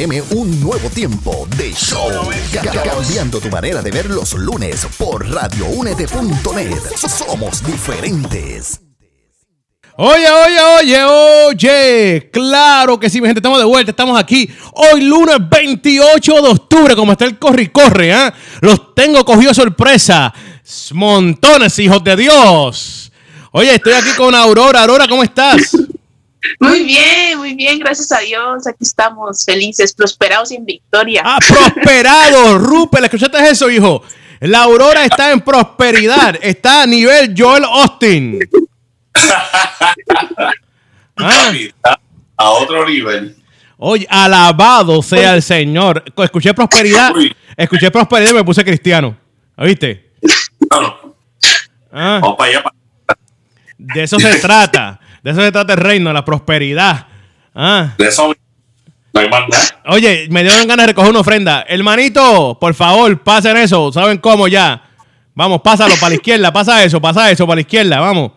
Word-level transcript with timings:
M 0.00 0.22
un 0.30 0.60
nuevo 0.60 0.88
tiempo 0.90 1.48
de 1.56 1.72
show. 1.74 2.08
Ca- 2.52 2.70
Cambiando 2.84 3.40
tu 3.40 3.48
manera 3.50 3.82
de 3.82 3.90
ver 3.90 4.08
los 4.08 4.32
lunes 4.34 4.86
por 4.96 5.28
radioúnete.net. 5.28 6.78
Somos 6.96 7.64
diferentes. 7.66 8.80
Oye, 9.96 10.30
oye, 10.30 10.60
oye, 10.78 11.04
oye. 11.04 12.30
Claro 12.32 13.00
que 13.00 13.10
sí, 13.10 13.20
mi 13.20 13.26
gente, 13.26 13.40
estamos 13.40 13.58
de 13.58 13.64
vuelta, 13.64 13.90
estamos 13.90 14.16
aquí. 14.16 14.48
Hoy 14.74 15.00
lunes 15.00 15.36
28 15.50 16.32
de 16.42 16.48
octubre, 16.48 16.94
como 16.94 17.10
está 17.10 17.24
el 17.24 17.36
corre 17.36 17.62
y 17.64 17.68
corre, 17.70 18.12
¿ah? 18.14 18.32
Los 18.60 18.94
tengo 18.94 19.24
cogido 19.24 19.52
sorpresa. 19.52 20.32
Montones, 20.92 21.76
hijos 21.80 22.04
de 22.04 22.14
Dios. 22.14 23.10
Oye, 23.50 23.74
estoy 23.74 23.94
aquí 23.94 24.10
con 24.16 24.32
Aurora. 24.36 24.82
Aurora, 24.82 25.08
¿cómo 25.08 25.24
estás? 25.24 25.76
Muy 26.60 26.84
bien, 26.84 27.38
muy 27.38 27.54
bien, 27.54 27.78
gracias 27.78 28.12
a 28.12 28.20
Dios. 28.20 28.66
Aquí 28.66 28.84
estamos 28.84 29.44
felices, 29.44 29.92
prosperados 29.92 30.52
y 30.52 30.56
en 30.56 30.64
victoria. 30.64 31.22
Ah, 31.24 31.38
prosperado. 31.46 32.58
Rupel, 32.58 33.04
¿escuchaste 33.04 33.38
eso, 33.48 33.68
hijo? 33.70 34.02
La 34.40 34.62
Aurora 34.62 35.04
está 35.04 35.32
en 35.32 35.40
prosperidad. 35.40 36.36
Está 36.40 36.82
a 36.82 36.86
nivel 36.86 37.34
Joel 37.36 37.64
Austin. 37.64 38.38
Ah. 41.20 41.52
a, 41.82 41.98
a 42.36 42.50
otro 42.50 42.88
nivel. 42.88 43.34
Oye, 43.76 44.06
alabado 44.08 45.02
sea 45.02 45.34
el 45.34 45.42
Señor. 45.42 46.04
Escuché 46.16 46.54
prosperidad. 46.54 47.12
Escuché 47.56 47.90
prosperidad 47.90 48.30
y 48.30 48.34
me 48.34 48.44
puse 48.44 48.64
cristiano. 48.64 49.16
¿Oíste? 49.56 50.12
Bueno, 50.70 51.16
Ah, 51.92 52.20
de 53.78 54.02
eso 54.02 54.20
se 54.20 54.38
trata. 54.38 55.00
De 55.22 55.30
eso 55.30 55.40
se 55.40 55.52
trata 55.52 55.72
el 55.72 55.78
reino, 55.78 56.12
la 56.12 56.24
prosperidad. 56.24 57.06
Ah. 57.54 57.94
De 57.98 58.08
eso 58.08 58.34
no 59.12 59.20
hay 59.20 59.28
nada. 59.28 59.46
Oye, 59.86 60.28
me 60.30 60.42
dieron 60.42 60.66
ganas 60.66 60.84
de 60.84 60.92
recoger 60.92 61.10
una 61.10 61.20
ofrenda. 61.20 61.64
Hermanito, 61.68 62.56
por 62.60 62.74
favor, 62.74 63.18
pasen 63.22 63.56
eso. 63.56 63.92
¿Saben 63.92 64.18
cómo 64.18 64.48
ya? 64.48 64.82
Vamos, 65.34 65.60
pásalo 65.62 65.94
para 65.96 66.10
la 66.10 66.14
izquierda. 66.16 66.52
Pasa 66.52 66.84
eso, 66.84 67.00
pasa 67.00 67.30
eso 67.30 67.46
para 67.46 67.56
la 67.56 67.60
izquierda. 67.62 68.00
Vamos. 68.00 68.32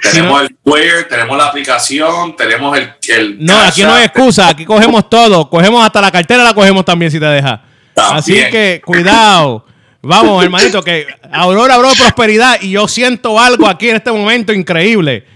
Tenemos 0.00 0.42
el 0.42 0.48
Square, 0.48 1.04
tenemos 1.08 1.36
la 1.36 1.46
aplicación, 1.46 2.36
tenemos 2.36 2.78
el. 2.78 2.92
el 3.08 3.44
No, 3.44 3.58
aquí 3.62 3.82
no 3.82 3.94
hay 3.94 4.04
excusa. 4.04 4.48
Aquí 4.48 4.64
cogemos 4.64 5.10
todo. 5.10 5.50
Cogemos 5.50 5.84
hasta 5.84 6.00
la 6.00 6.12
cartera, 6.12 6.44
la 6.44 6.54
cogemos 6.54 6.84
también 6.84 7.10
si 7.10 7.18
te 7.18 7.26
deja. 7.26 7.62
También. 7.94 8.18
Así 8.18 8.50
que 8.50 8.80
cuidado. 8.84 9.64
Vamos, 10.02 10.44
hermanito, 10.44 10.82
que 10.84 11.06
Aurora 11.32 11.74
habló 11.74 11.90
prosperidad 11.98 12.58
y 12.60 12.70
yo 12.70 12.86
siento 12.86 13.40
algo 13.40 13.66
aquí 13.66 13.88
en 13.88 13.96
este 13.96 14.12
momento 14.12 14.52
increíble. 14.52 15.26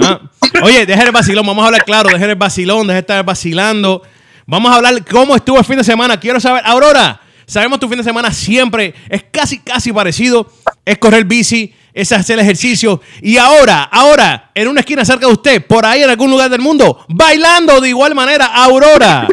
Ah. 0.00 0.20
Oye, 0.62 0.86
dejen 0.86 1.06
el 1.06 1.12
vacilón, 1.12 1.46
vamos 1.46 1.62
a 1.62 1.66
hablar 1.66 1.84
claro, 1.84 2.10
dejen 2.10 2.30
el 2.30 2.36
vacilón, 2.36 2.86
dejen 2.86 2.94
de 2.94 3.00
estar 3.00 3.24
vacilando. 3.24 4.02
Vamos 4.46 4.72
a 4.72 4.76
hablar 4.76 5.04
cómo 5.04 5.36
estuvo 5.36 5.58
el 5.58 5.64
fin 5.64 5.76
de 5.76 5.84
semana. 5.84 6.18
Quiero 6.18 6.40
saber, 6.40 6.62
Aurora, 6.64 7.20
sabemos 7.46 7.78
tu 7.78 7.88
fin 7.88 7.98
de 7.98 8.04
semana 8.04 8.32
siempre 8.32 8.94
es 9.08 9.24
casi, 9.30 9.58
casi 9.58 9.92
parecido. 9.92 10.50
Es 10.84 10.98
correr 10.98 11.24
bici, 11.24 11.74
es 11.92 12.12
hacer 12.12 12.38
ejercicio. 12.38 13.02
Y 13.20 13.36
ahora, 13.36 13.82
ahora, 13.82 14.50
en 14.54 14.68
una 14.68 14.80
esquina 14.80 15.04
cerca 15.04 15.26
de 15.26 15.32
usted, 15.32 15.66
por 15.66 15.84
ahí 15.84 16.02
en 16.02 16.10
algún 16.10 16.30
lugar 16.30 16.48
del 16.48 16.60
mundo, 16.60 17.04
bailando 17.08 17.80
de 17.80 17.90
igual 17.90 18.14
manera, 18.14 18.46
Aurora. 18.46 19.28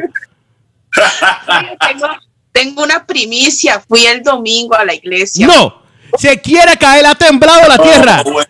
tengo, 1.87 2.07
tengo 2.51 2.83
una 2.83 3.05
primicia. 3.05 3.79
Fui 3.87 4.05
el 4.05 4.21
domingo 4.21 4.75
a 4.75 4.83
la 4.83 4.93
iglesia. 4.93 5.47
No, 5.47 5.81
se 6.17 6.41
quiere 6.41 6.77
caer, 6.77 7.05
ha 7.05 7.15
temblado 7.15 7.67
la 7.67 7.77
tierra. 7.77 8.23
Oh, 8.25 8.41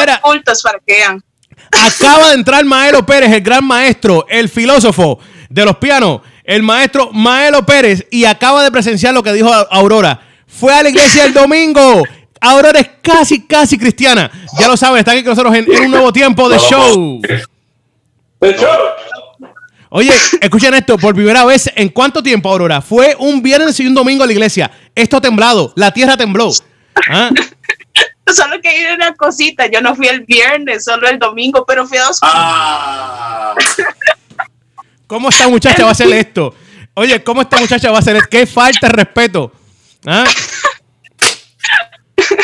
mira. 0.00 0.20
cultos 0.20 0.62
para 0.62 0.78
que 0.84 0.94
vean. 0.94 1.22
Acaba 1.70 2.28
de 2.28 2.34
entrar 2.34 2.64
Maelo 2.64 3.04
Pérez, 3.04 3.32
el 3.32 3.40
gran 3.40 3.64
maestro, 3.64 4.26
el 4.28 4.48
filósofo 4.48 5.18
de 5.48 5.64
los 5.64 5.76
pianos, 5.76 6.20
el 6.44 6.62
maestro 6.62 7.10
Maelo 7.12 7.64
Pérez, 7.64 8.06
y 8.10 8.24
acaba 8.24 8.62
de 8.62 8.70
presenciar 8.70 9.14
lo 9.14 9.22
que 9.22 9.32
dijo 9.32 9.52
Aurora. 9.70 10.20
Fue 10.46 10.72
a 10.72 10.82
la 10.82 10.90
iglesia 10.90 11.24
el 11.24 11.32
domingo. 11.32 12.02
Aurora 12.40 12.80
es 12.80 12.90
casi, 13.00 13.46
casi 13.46 13.78
cristiana. 13.78 14.30
Ya 14.58 14.68
lo 14.68 14.76
saben, 14.76 14.98
está 14.98 15.12
aquí 15.12 15.22
con 15.22 15.30
nosotros 15.30 15.54
en, 15.54 15.72
en 15.72 15.84
un 15.84 15.90
nuevo 15.90 16.12
tiempo 16.12 16.48
de 16.48 16.58
show. 16.58 17.20
De 17.22 18.50
hecho, 18.50 18.68
Oye, 19.94 20.10
escuchen 20.40 20.72
esto, 20.72 20.96
por 20.96 21.14
primera 21.14 21.44
vez, 21.44 21.70
¿en 21.76 21.90
cuánto 21.90 22.22
tiempo, 22.22 22.50
Aurora? 22.50 22.80
Fue 22.80 23.14
un 23.18 23.42
viernes 23.42 23.78
y 23.78 23.86
un 23.86 23.94
domingo 23.94 24.24
a 24.24 24.26
la 24.26 24.32
iglesia. 24.32 24.70
Esto 24.94 25.18
ha 25.18 25.20
temblado, 25.20 25.70
la 25.76 25.92
tierra 25.92 26.16
tembló. 26.16 26.50
¿Ah? 27.10 27.28
Solo 28.34 28.60
que 28.60 28.68
hay 28.68 28.94
una 28.94 29.14
cosita. 29.14 29.66
Yo 29.66 29.80
no 29.80 29.94
fui 29.94 30.06
el 30.06 30.20
viernes, 30.22 30.84
solo 30.84 31.08
el 31.08 31.18
domingo, 31.18 31.64
pero 31.66 31.86
fui 31.86 31.98
a 31.98 32.04
dos. 32.04 32.18
Ah, 32.22 33.54
¿Cómo 35.06 35.28
esta 35.28 35.48
muchacha 35.48 35.82
va 35.82 35.90
a 35.90 35.92
hacer 35.92 36.08
esto? 36.12 36.54
Oye, 36.94 37.22
¿cómo 37.22 37.42
esta 37.42 37.58
muchacha 37.58 37.90
va 37.90 37.96
a 37.96 38.00
hacer 38.00 38.16
esto? 38.16 38.28
¡Qué 38.30 38.46
falta 38.46 38.86
de 38.86 38.92
respeto! 38.92 39.52
¿Ah? 40.06 40.24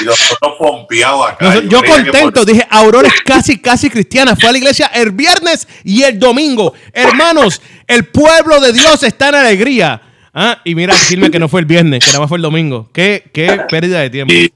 y 0.01 0.05
nosotros 0.05 0.55
pompeados 0.59 1.31
acá. 1.31 1.61
Yo 1.61 1.83
contento, 1.83 2.33
por- 2.33 2.47
dije, 2.47 2.67
Aurora 2.71 3.09
es 3.09 3.21
casi, 3.23 3.59
casi 3.59 3.89
cristiana. 3.89 4.37
Fue 4.37 4.49
a 4.49 4.53
la 4.53 4.59
iglesia 4.59 4.87
el 4.89 5.13
viernes 5.13 5.67
y 5.85 6.03
el 6.03 6.19
domingo. 6.19 6.75
Hermanos, 6.93 7.63
el 7.87 8.05
pueblo 8.07 8.61
de 8.61 8.73
Dios 8.73 9.03
está 9.03 9.29
en 9.31 9.35
alegría. 9.37 10.03
Ah, 10.35 10.61
y 10.65 10.75
mira, 10.75 10.95
decirme 10.95 11.31
que 11.31 11.39
no 11.39 11.49
fue 11.49 11.61
el 11.61 11.67
viernes, 11.67 12.05
que 12.05 12.11
nada 12.11 12.21
más 12.21 12.29
fue 12.29 12.37
el 12.39 12.43
domingo. 12.43 12.91
Qué, 12.93 13.31
qué 13.33 13.63
pérdida 13.69 14.01
de 14.01 14.11
tiempo. 14.11 14.33
Y- 14.35 14.53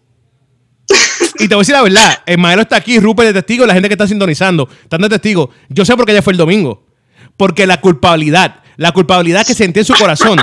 Y 1.42 1.48
te 1.48 1.54
voy 1.54 1.60
a 1.60 1.62
decir 1.62 1.74
la 1.74 1.82
verdad, 1.82 2.22
el 2.26 2.38
maestro 2.38 2.62
está 2.62 2.76
aquí, 2.76 2.98
Rupert 2.98 3.28
de 3.28 3.34
testigo, 3.34 3.66
la 3.66 3.74
gente 3.74 3.88
que 3.88 3.94
está 3.94 4.06
sintonizando, 4.06 4.68
están 4.82 5.00
de 5.00 5.08
testigo. 5.08 5.50
Yo 5.68 5.84
sé 5.84 5.96
por 5.96 6.06
qué 6.06 6.12
ella 6.12 6.22
fue 6.22 6.32
el 6.32 6.36
domingo. 6.36 6.84
Porque 7.36 7.66
la 7.66 7.80
culpabilidad, 7.80 8.56
la 8.76 8.92
culpabilidad 8.92 9.46
que 9.46 9.54
sentía 9.54 9.80
en 9.80 9.86
su 9.86 9.94
corazón 9.94 10.38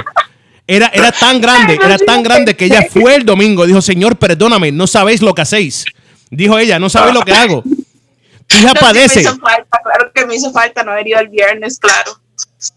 era, 0.68 0.88
era 0.94 1.12
tan 1.12 1.40
grande, 1.40 1.80
era 1.84 1.98
tan 1.98 2.22
grande 2.24 2.56
que 2.56 2.66
ella 2.66 2.86
fue 2.92 3.16
el 3.16 3.26
domingo. 3.26 3.66
Dijo, 3.66 3.82
Señor, 3.82 4.18
perdóname, 4.18 4.72
no 4.72 4.88
sabéis 4.88 5.22
lo 5.22 5.34
que 5.34 5.42
hacéis. 5.44 5.86
Dijo 6.30 6.58
ella, 6.60 6.80
no 6.80 6.90
sabéis 6.90 7.14
lo 7.14 7.22
que 7.22 7.34
hago. 7.34 7.64
Tu 8.48 8.58
hija 8.58 8.74
No, 8.74 8.80
padece. 8.80 9.16
me 9.18 9.22
hizo 9.22 9.38
falta, 9.40 9.80
claro 9.84 10.12
que 10.14 10.26
me 10.26 10.36
hizo 10.36 10.52
falta 10.52 10.84
no 10.84 10.92
haber 10.92 11.08
ido 11.08 11.20
el 11.20 11.30
viernes, 11.30 11.80
claro. 11.80 12.20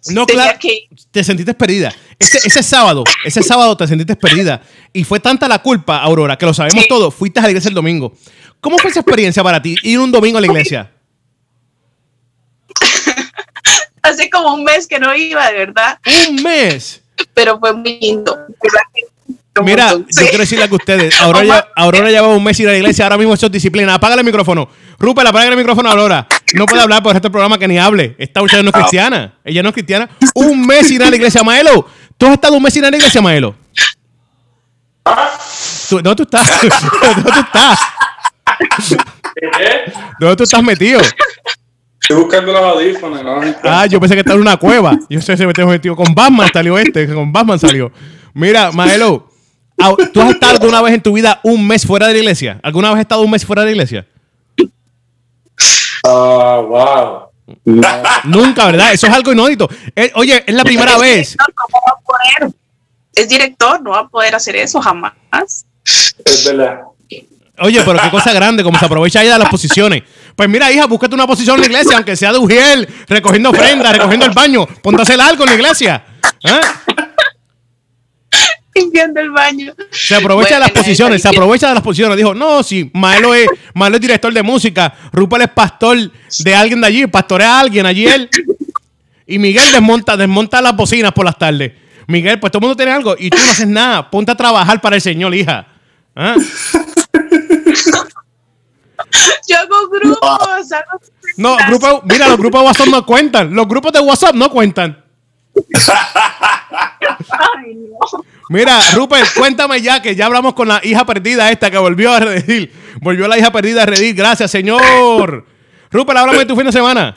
No, 0.08 0.26
Tenía 0.26 0.44
claro, 0.44 0.58
que 0.60 0.88
te 1.10 1.24
sentiste 1.24 1.54
perdida. 1.54 1.92
Ese, 2.24 2.38
ese 2.48 2.62
sábado, 2.62 3.04
ese 3.24 3.42
sábado 3.42 3.76
te 3.76 3.86
sentiste 3.86 4.16
perdida. 4.16 4.62
Y 4.92 5.04
fue 5.04 5.20
tanta 5.20 5.48
la 5.48 5.58
culpa, 5.60 5.98
Aurora, 5.98 6.36
que 6.38 6.46
lo 6.46 6.54
sabemos 6.54 6.82
Sí. 6.82 6.88
todos. 6.88 7.14
Fuiste 7.14 7.40
a 7.40 7.42
la 7.42 7.48
iglesia 7.50 7.68
el 7.68 7.74
domingo. 7.74 8.12
¿Cómo 8.60 8.78
fue 8.78 8.90
esa 8.90 9.00
experiencia 9.00 9.42
para 9.42 9.60
ti, 9.60 9.74
ir 9.82 9.98
un 9.98 10.12
domingo 10.12 10.38
a 10.38 10.40
la 10.40 10.46
iglesia? 10.46 10.90
Hace 14.02 14.28
como 14.30 14.54
un 14.54 14.64
mes 14.64 14.86
que 14.86 14.98
no 14.98 15.14
iba, 15.14 15.46
de 15.50 15.58
verdad, 15.58 15.98
Un 16.28 16.42
mes. 16.42 17.00
pero 17.34 17.58
fue 17.58 17.72
muy 17.72 17.98
lindo. 18.00 18.36
Mira, 19.62 19.90
Sí. 19.90 19.96
yo 20.22 20.22
quiero 20.28 20.38
decirle 20.38 20.64
a 20.64 20.74
ustedes, 20.74 21.20
Aurora, 21.20 21.44
ya, 21.44 21.68
Aurora 21.76 22.10
lleva 22.10 22.28
un 22.28 22.42
mes 22.42 22.58
ir 22.58 22.68
a 22.68 22.72
la 22.72 22.78
iglesia, 22.78 23.04
ahora 23.04 23.18
mismo 23.18 23.34
eso 23.34 23.46
es 23.46 23.52
disciplina. 23.52 23.94
Apágale 23.94 24.20
el 24.20 24.26
micrófono. 24.26 24.68
Rupert, 24.98 25.28
apaga 25.28 25.48
el 25.48 25.56
micrófono 25.56 25.88
a 25.90 25.92
Aurora. 25.92 26.26
No 26.54 26.66
puede 26.66 26.80
hablar 26.80 27.02
por 27.02 27.14
este 27.14 27.28
programa 27.30 27.58
que 27.58 27.68
ni 27.68 27.78
hable. 27.78 28.16
Esta 28.18 28.40
muchacha 28.40 28.62
no 28.62 28.70
es 28.70 28.74
cristiana. 28.74 29.34
Ella 29.44 29.62
no 29.62 29.68
es 29.68 29.74
cristiana. 29.74 30.08
Un 30.34 30.66
mes 30.66 30.90
ir 30.90 31.02
a 31.02 31.10
la 31.10 31.16
iglesia, 31.16 31.42
Maelo. 31.42 31.86
¿Tú 32.22 32.26
has 32.28 32.34
estado 32.34 32.54
un 32.54 32.62
mes 32.62 32.76
ir 32.76 32.84
a 32.84 32.88
la 32.88 32.96
iglesia, 32.96 33.20
Maelo? 33.20 33.52
¿Tú- 35.88 36.00
¿Dónde 36.00 36.14
tú 36.14 36.22
estás? 36.22 36.60
¿Dónde 36.62 37.22
tú 37.32 37.40
estás? 37.40 37.78
¿Dónde 40.20 40.36
tú 40.36 40.42
estás 40.44 40.62
metido? 40.62 41.00
Estoy 42.00 42.16
buscando 42.22 42.52
los 42.52 42.62
audífonos. 42.62 43.24
¿no? 43.24 43.40
Ah, 43.64 43.86
yo 43.86 43.98
pensé 43.98 44.14
que 44.14 44.20
estaba 44.20 44.36
en 44.36 44.42
una 44.42 44.56
cueva. 44.56 44.96
Yo 45.10 45.20
sé 45.20 45.36
se 45.36 45.44
metió 45.44 45.66
metido 45.66 45.96
con 45.96 46.14
Batman 46.14 46.48
salió 46.52 46.78
este, 46.78 47.12
con 47.12 47.32
Batman 47.32 47.58
salió. 47.58 47.90
Mira, 48.34 48.70
Maelo, 48.70 49.28
¿tú 50.12 50.20
has 50.20 50.30
estado 50.30 50.52
alguna 50.52 50.80
vez 50.80 50.94
en 50.94 51.02
tu 51.02 51.14
vida 51.14 51.40
un 51.42 51.66
mes 51.66 51.84
fuera 51.84 52.06
de 52.06 52.12
la 52.12 52.18
iglesia? 52.20 52.60
¿Alguna 52.62 52.90
vez 52.90 52.98
has 52.98 53.00
estado 53.00 53.22
un 53.22 53.32
mes 53.32 53.44
fuera 53.44 53.62
de 53.62 53.66
la 53.66 53.72
iglesia? 53.72 54.06
Ah, 56.06 56.62
wow. 56.68 57.31
No, 57.64 57.88
Nunca, 58.24 58.66
¿verdad? 58.66 58.92
Eso 58.92 59.06
es 59.06 59.12
algo 59.12 59.32
inédito. 59.32 59.68
Eh, 59.94 60.10
oye, 60.14 60.42
es 60.46 60.54
la 60.54 60.64
primera 60.64 60.98
vez. 60.98 61.36
No, 61.38 61.44
¿cómo 61.54 61.82
va 61.86 61.92
a 61.92 62.00
poder? 62.00 62.54
Es 63.14 63.28
director, 63.28 63.82
no 63.82 63.90
va 63.90 64.00
a 64.00 64.08
poder 64.08 64.34
hacer 64.34 64.56
eso 64.56 64.80
jamás. 64.80 65.12
es 66.24 66.44
verdad. 66.46 66.80
Oye, 67.58 67.82
pero 67.84 67.98
qué 67.98 68.10
cosa 68.10 68.32
grande, 68.32 68.64
como 68.64 68.78
se 68.78 68.86
aprovecha 68.86 69.22
ella 69.22 69.34
de 69.34 69.38
las 69.40 69.48
posiciones. 69.48 70.02
Pues 70.34 70.48
mira, 70.48 70.72
hija, 70.72 70.86
búscate 70.86 71.14
una 71.14 71.26
posición 71.26 71.56
en 71.56 71.60
la 71.60 71.66
iglesia, 71.66 71.96
aunque 71.96 72.16
sea 72.16 72.32
de 72.32 72.38
Ujiel, 72.38 72.88
recogiendo 73.06 73.50
ofrendas, 73.50 73.92
recogiendo 73.92 74.26
el 74.26 74.32
baño. 74.32 74.66
Ponte 74.82 75.02
a 75.02 75.04
hacer 75.04 75.20
algo 75.20 75.44
en 75.44 75.50
la 75.50 75.56
iglesia. 75.56 76.04
¿Ah? 76.44 76.60
Limpiando 78.74 79.20
el 79.20 79.30
baño. 79.30 79.74
Se 79.90 80.14
aprovecha 80.14 80.54
de 80.54 80.60
las 80.60 80.70
posiciones, 80.70 81.20
se 81.20 81.28
aprovecha 81.28 81.68
de 81.68 81.74
las 81.74 81.82
posiciones. 81.82 82.16
Dijo, 82.16 82.34
no, 82.34 82.62
sí, 82.62 82.90
Maelo 82.94 83.34
es, 83.34 83.46
Maelo 83.74 83.96
es 83.96 84.00
director 84.00 84.32
de 84.32 84.42
música, 84.42 84.94
Rupert 85.12 85.44
es 85.44 85.50
pastor 85.50 85.98
de 86.38 86.54
alguien 86.54 86.80
de 86.80 86.86
allí, 86.86 87.06
pastorea 87.06 87.56
a 87.56 87.60
alguien 87.60 87.84
allí 87.84 88.06
él. 88.06 88.30
Y 89.26 89.38
Miguel 89.38 89.70
desmonta, 89.72 90.16
desmonta 90.16 90.60
las 90.62 90.74
bocinas 90.74 91.12
por 91.12 91.24
las 91.24 91.38
tardes. 91.38 91.72
Miguel, 92.06 92.40
pues 92.40 92.50
todo 92.50 92.58
el 92.58 92.62
mundo 92.62 92.76
tiene 92.76 92.92
algo 92.92 93.14
y 93.18 93.30
tú 93.30 93.38
no 93.44 93.50
haces 93.50 93.66
nada. 93.66 94.10
Ponte 94.10 94.32
a 94.32 94.34
trabajar 94.34 94.80
para 94.80 94.96
el 94.96 95.02
Señor, 95.02 95.34
hija. 95.34 95.66
¿Ah? 96.14 96.34
Yo 99.48 99.58
hago 99.58 99.88
grupos, 99.88 100.72
hago 100.72 101.00
No, 101.36 101.56
grupo, 101.68 102.02
mira, 102.04 102.28
los 102.28 102.38
grupos 102.38 102.60
de 102.60 102.66
WhatsApp 102.66 102.88
no 102.88 103.06
cuentan. 103.06 103.54
Los 103.54 103.68
grupos 103.68 103.92
de 103.92 104.00
WhatsApp 104.00 104.34
no 104.34 104.50
cuentan. 104.50 105.04
Ay, 107.32 107.74
no. 107.74 108.24
Mira, 108.48 108.80
Rupert, 108.94 109.34
cuéntame 109.34 109.80
ya 109.80 110.02
que 110.02 110.14
ya 110.14 110.26
hablamos 110.26 110.54
con 110.54 110.68
la 110.68 110.80
hija 110.82 111.04
perdida 111.06 111.50
esta 111.50 111.70
que 111.70 111.78
volvió 111.78 112.12
a 112.12 112.20
redir. 112.20 112.72
Volvió 113.00 113.26
la 113.28 113.38
hija 113.38 113.50
perdida 113.50 113.82
a 113.82 113.86
redir. 113.86 114.14
Gracias, 114.14 114.50
señor. 114.50 115.46
Rupert, 115.90 116.18
háblame 116.18 116.40
de 116.40 116.46
tu 116.46 116.56
fin 116.56 116.66
de 116.66 116.72
semana. 116.72 117.14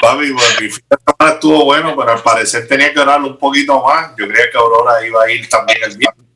Papi, 0.00 0.32
pues, 0.32 0.60
mi 0.60 0.68
fin 0.68 0.84
de 0.90 0.96
semana 1.06 1.34
estuvo 1.34 1.64
bueno, 1.64 1.94
pero 1.96 2.12
al 2.12 2.22
parecer 2.22 2.66
tenía 2.66 2.92
que 2.92 3.00
orarlo 3.00 3.28
un 3.28 3.38
poquito 3.38 3.82
más. 3.82 4.10
Yo 4.18 4.26
creía 4.28 4.50
que 4.50 4.58
Aurora 4.58 5.06
iba 5.06 5.22
a 5.22 5.30
ir 5.30 5.48
también 5.48 5.78
el 5.84 5.96
viernes. 5.96 6.26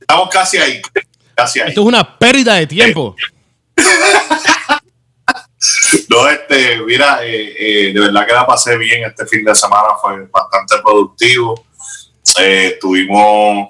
Estamos 0.00 0.28
casi 0.30 0.58
ahí. 0.58 0.80
Casi 1.34 1.60
ahí. 1.60 1.68
Esto 1.68 1.80
es 1.82 1.86
una 1.86 2.18
pérdida 2.18 2.54
de 2.54 2.66
tiempo. 2.66 3.16
No, 6.16 6.26
este, 6.30 6.80
mira, 6.82 7.18
eh, 7.22 7.54
eh, 7.58 7.92
de 7.92 8.00
verdad 8.00 8.26
que 8.26 8.32
la 8.32 8.46
pasé 8.46 8.78
bien 8.78 9.04
este 9.04 9.26
fin 9.26 9.44
de 9.44 9.54
semana, 9.54 9.88
fue 10.00 10.26
bastante 10.32 10.76
productivo. 10.82 11.66
Eh, 12.40 12.70
estuvimos 12.72 13.68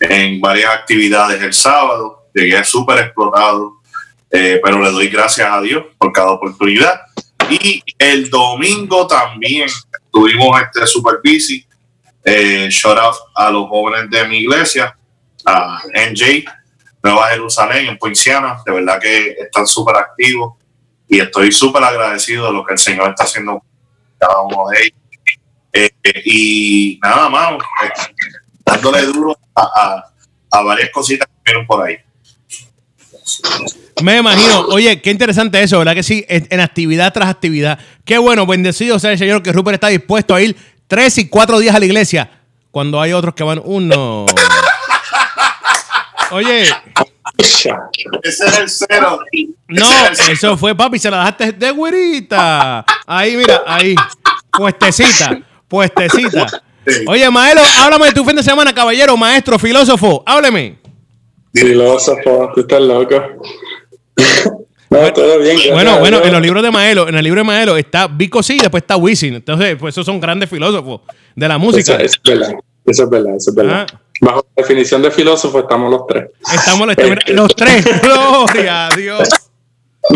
en 0.00 0.40
varias 0.40 0.74
actividades 0.74 1.40
el 1.40 1.54
sábado, 1.54 2.24
llegué 2.34 2.64
súper 2.64 2.98
explotado, 2.98 3.74
eh, 4.28 4.60
pero 4.60 4.80
le 4.82 4.90
doy 4.90 5.06
gracias 5.06 5.48
a 5.48 5.60
Dios 5.60 5.84
por 5.96 6.10
cada 6.10 6.32
oportunidad. 6.32 7.00
Y 7.48 7.80
el 7.96 8.28
domingo 8.28 9.06
también 9.06 9.68
estuvimos 10.04 10.60
este 10.62 10.88
super 10.88 11.20
busy. 11.22 11.64
Eh, 12.24 12.66
shout 12.70 12.98
out 12.98 13.14
a 13.36 13.50
los 13.52 13.68
jóvenes 13.68 14.10
de 14.10 14.26
mi 14.26 14.38
iglesia, 14.38 14.96
a 15.46 15.80
NJ, 15.94 16.44
Nueva 17.04 17.28
Jerusalén, 17.28 17.86
en 17.86 17.98
Poinciana. 17.98 18.60
De 18.66 18.72
verdad 18.72 18.98
que 19.00 19.36
están 19.38 19.64
súper 19.64 19.94
activos 19.94 20.54
y 21.14 21.20
estoy 21.20 21.52
súper 21.52 21.82
agradecido 21.84 22.46
de 22.46 22.52
lo 22.52 22.64
que 22.64 22.72
el 22.74 22.78
Señor 22.78 23.10
está 23.10 23.24
haciendo 23.24 23.62
cada 24.18 24.40
uno 24.42 24.68
de 24.68 24.78
ellos. 24.82 24.98
Eh, 25.72 25.90
eh, 26.02 26.22
y 26.24 27.00
nada 27.02 27.28
más, 27.28 27.52
eh, 27.52 28.12
dándole 28.64 29.02
duro 29.02 29.36
a, 29.54 29.62
a- 29.62 30.04
a 30.50 30.62
varias 30.62 30.90
cositas 30.90 31.26
que 31.28 31.52
vienen 31.52 31.66
por 31.66 31.84
ahí. 31.86 31.96
Me 34.02 34.18
imagino. 34.18 34.60
Oye, 34.68 35.00
qué 35.00 35.10
interesante 35.10 35.60
eso, 35.62 35.78
¿verdad 35.78 35.94
que 35.94 36.02
sí? 36.02 36.24
En, 36.28 36.60
actividad 36.60 37.12
tras 37.12 37.28
actividad. 37.28 37.78
Qué 38.04 38.18
bueno, 38.18 38.46
bendecido 38.46 38.98
sea 38.98 39.12
el 39.12 39.18
Señor 39.18 39.42
que 39.42 39.52
Rupert 39.52 39.74
está 39.74 39.88
dispuesto 39.88 40.34
a 40.34 40.40
ir 40.40 40.56
tres 40.86 41.18
y 41.18 41.28
cuatro 41.28 41.58
días 41.58 41.74
a 41.74 41.78
la 41.80 41.86
iglesia 41.86 42.30
cuando 42.70 43.00
hay 43.00 43.12
otros 43.12 43.34
que 43.34 43.42
van 43.44 43.60
uno. 43.64 44.26
Oye. 46.30 46.66
Ese 47.38 47.70
es 48.22 48.58
el 48.58 48.68
cero. 48.68 49.18
no, 49.68 49.86
Ese 49.86 50.12
es 50.12 50.28
el 50.28 50.34
eso 50.34 50.56
fue 50.56 50.74
papi, 50.74 50.98
se 50.98 51.10
la 51.10 51.18
dejaste 51.18 51.52
de 51.52 51.70
güerita. 51.70 52.84
Ahí, 53.06 53.36
mira, 53.36 53.62
ahí. 53.66 53.94
Puestecita, 54.52 55.40
puestecita. 55.66 56.46
Oye, 57.06 57.30
Maelo, 57.30 57.62
háblame 57.82 58.06
de 58.06 58.12
tu 58.12 58.24
fin 58.24 58.36
de 58.36 58.42
semana, 58.42 58.74
caballero, 58.74 59.16
maestro, 59.16 59.58
filósofo. 59.58 60.22
Hábleme. 60.26 60.78
Filósofo, 61.52 62.52
tú 62.54 62.60
estás 62.60 62.80
loco. 62.80 63.14
no, 64.90 65.12
todo 65.12 65.38
bien. 65.38 65.56
Bueno, 65.72 65.98
bueno, 65.98 66.22
en 66.22 66.32
los 66.32 66.42
libros 66.42 66.62
de 66.62 66.70
Maelo, 66.70 67.08
en 67.08 67.14
el 67.14 67.24
libro 67.24 67.40
de 67.40 67.44
Maelo 67.44 67.76
está 67.76 68.06
Vico 68.06 68.42
sí 68.42 68.56
y 68.56 68.60
después 68.60 68.82
está 68.82 68.96
Wisin. 68.96 69.34
Entonces, 69.34 69.76
pues 69.78 69.94
esos 69.94 70.04
son 70.04 70.20
grandes 70.20 70.50
filósofos 70.50 71.00
de 71.34 71.48
la 71.48 71.58
música. 71.58 71.94
Eso, 71.94 72.02
eso 72.02 72.20
es 72.22 72.22
verdad. 72.22 72.54
Eso 72.86 73.04
es 73.04 73.10
verdad, 73.10 73.36
eso 73.36 73.50
es 73.50 73.56
verdad. 73.56 73.86
Ah. 73.92 74.00
Bajo 74.20 74.46
la 74.56 74.62
definición 74.62 75.02
de 75.02 75.10
filósofo 75.10 75.60
estamos 75.60 75.90
los 75.90 76.06
tres. 76.06 76.30
Estamos 76.52 76.86
los 76.86 77.54
tres. 77.56 77.84
Gloria 78.02 78.86
a 78.88 78.96
Dios. 78.96 79.28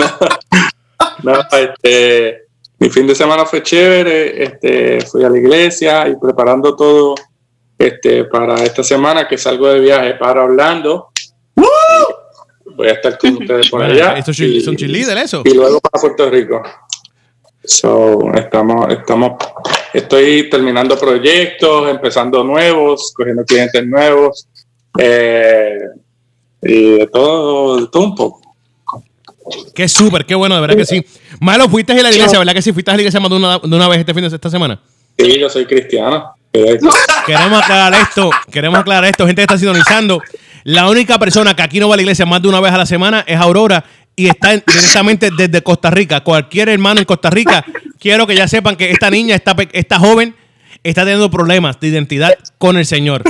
No, 1.23 1.33
este, 1.53 2.47
mi 2.79 2.91
fin 2.91 3.07
de 3.07 3.15
semana 3.15 3.45
fue 3.45 3.63
chévere, 3.63 4.43
este, 4.45 5.01
fui 5.01 5.25
a 5.25 5.29
la 5.29 5.39
iglesia 5.39 6.09
y 6.09 6.17
preparando 6.17 6.77
todo 6.77 7.15
este, 7.77 8.25
para 8.25 8.63
esta 8.63 8.83
semana 8.85 9.27
que 9.27 9.37
salgo 9.39 9.69
de 9.69 9.81
viaje 9.81 10.15
para 10.15 10.45
Orlando. 10.45 11.09
Voy 12.77 12.87
a 12.89 12.93
estar 12.93 13.19
con 13.19 13.33
ustedes 13.43 13.69
por 13.71 13.81
Bueno, 13.81 13.95
allá. 13.95 14.17
esto 14.19 14.31
es 14.31 14.39
y- 14.41 14.77
cheerleader, 14.77 15.19
eso. 15.19 15.43
Y 15.45 15.55
luego 15.55 15.81
para 15.81 16.01
Puerto 16.01 16.31
Rico. 16.31 16.63
So, 17.69 18.33
estamos, 18.33 18.91
estamos, 18.91 19.33
estoy 19.93 20.49
terminando 20.49 20.99
proyectos, 20.99 21.91
empezando 21.91 22.43
nuevos, 22.43 23.13
cogiendo 23.15 23.45
clientes 23.45 23.87
nuevos, 23.87 24.49
eh, 24.99 25.79
y 26.63 26.91
de 26.93 27.07
todo, 27.09 27.83
de 27.83 27.87
todo 27.89 28.05
un 28.05 28.15
poco. 28.15 28.41
Qué 29.75 29.87
súper, 29.87 30.25
qué 30.25 30.35
bueno, 30.35 30.55
de 30.55 30.63
verdad 30.63 30.77
que 30.77 30.87
sí. 30.87 31.05
Maelo, 31.41 31.69
fuiste 31.69 31.93
a 31.93 32.03
la 32.03 32.11
iglesia, 32.11 32.39
¿verdad 32.39 32.55
que 32.55 32.63
sí? 32.63 32.73
Fuiste 32.73 32.91
a 32.91 32.95
la 32.95 33.03
iglesia 33.03 33.21
más 33.21 33.29
de 33.29 33.37
una, 33.37 33.59
de 33.59 33.77
una 33.77 33.87
vez 33.87 33.99
este 33.99 34.15
fin 34.15 34.27
de 34.27 34.35
esta 34.35 34.49
semana. 34.49 34.81
Sí, 35.19 35.39
yo 35.39 35.51
soy 35.51 35.67
cristiano. 35.67 36.33
Queremos 36.51 37.63
aclarar 37.63 37.95
esto, 38.01 38.31
queremos 38.51 38.81
aclarar 38.81 39.05
esto, 39.05 39.27
gente 39.27 39.41
que 39.41 39.45
está 39.45 39.59
sintonizando. 39.59 40.23
La 40.65 40.89
única 40.89 41.19
persona 41.19 41.55
que 41.55 41.63
aquí 41.63 41.81
no 41.81 41.89
va 41.89 41.95
a 41.95 41.97
la 41.97 42.03
iglesia 42.03 42.25
más 42.25 42.41
de 42.41 42.49
una 42.49 42.61
vez 42.61 42.73
a 42.73 42.79
la 42.79 42.87
semana 42.87 43.25
es 43.27 43.39
Aurora 43.39 43.85
y 44.19 44.29
está 44.29 44.53
en- 44.53 44.65
directamente 44.67 45.31
desde 45.37 45.63
Costa 45.63 45.91
Rica. 45.91 46.21
Cualquier 46.25 46.69
hermano 46.69 46.99
en 46.99 47.07
Costa 47.07 47.31
Rica, 47.31 47.65
quiero 48.01 48.27
que 48.27 48.35
ya 48.35 48.49
sepan 48.49 48.75
que 48.77 48.91
esta 48.91 49.11
niña, 49.11 49.37
esta, 49.37 49.55
esta 49.73 49.99
joven, 50.01 50.35
está 50.83 51.03
teniendo 51.03 51.31
problemas 51.31 51.79
de 51.79 51.87
identidad 51.89 52.33
con 52.59 52.77
el 52.77 52.85
Señor. 52.85 53.23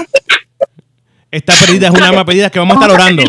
Esta 1.31 1.55
perdida 1.55 1.89
es 1.89 1.93
una 1.95 2.09
alma 2.09 2.25
perdida 2.25 2.49
que 2.51 2.59
vamos 2.59 2.77
a 2.77 2.81
estar 2.81 2.91
orando. 2.91 3.23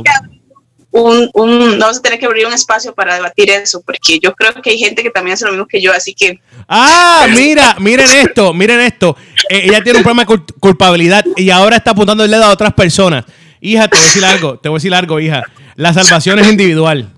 Un, 0.91 1.29
un, 1.33 1.77
vamos 1.77 1.97
a 1.97 2.01
tener 2.01 2.17
que 2.17 2.25
abrir 2.25 2.47
un 2.47 2.53
espacio 2.53 2.95
para 2.95 3.13
debatir 3.15 3.49
eso, 3.51 3.81
porque 3.85 4.19
yo 4.23 4.33
creo 4.33 4.53
que 4.61 4.71
hay 4.71 4.79
gente 4.79 5.03
que 5.03 5.11
también 5.11 5.33
hace 5.35 5.45
lo 5.45 5.51
mismo 5.51 5.67
que 5.67 5.79
yo, 5.81 5.91
así 5.93 6.13
que 6.13 6.39
Ah, 6.67 7.27
mira, 7.35 7.75
miren 7.79 8.07
esto, 8.09 8.53
miren 8.53 8.79
esto. 8.79 9.15
Eh, 9.49 9.63
ella 9.65 9.83
tiene 9.83 9.97
un 9.99 10.03
problema 10.03 10.23
de 10.25 10.33
cul- 10.33 10.53
culpabilidad 10.59 11.23
y 11.35 11.49
ahora 11.49 11.75
está 11.75 11.91
apuntando 11.91 12.23
el 12.23 12.31
dedo 12.31 12.45
a 12.45 12.49
otras 12.51 12.73
personas. 12.73 13.25
Hija, 13.61 13.87
te 13.89 13.97
voy 13.97 14.03
a 14.05 14.07
decir 14.07 14.25
algo, 14.25 14.57
te 14.59 14.69
voy 14.69 14.77
a 14.77 14.79
decir 14.79 14.93
algo, 14.95 15.19
hija. 15.19 15.43
La 15.75 15.93
salvación 15.93 16.39
es 16.39 16.47
individual. 16.47 17.09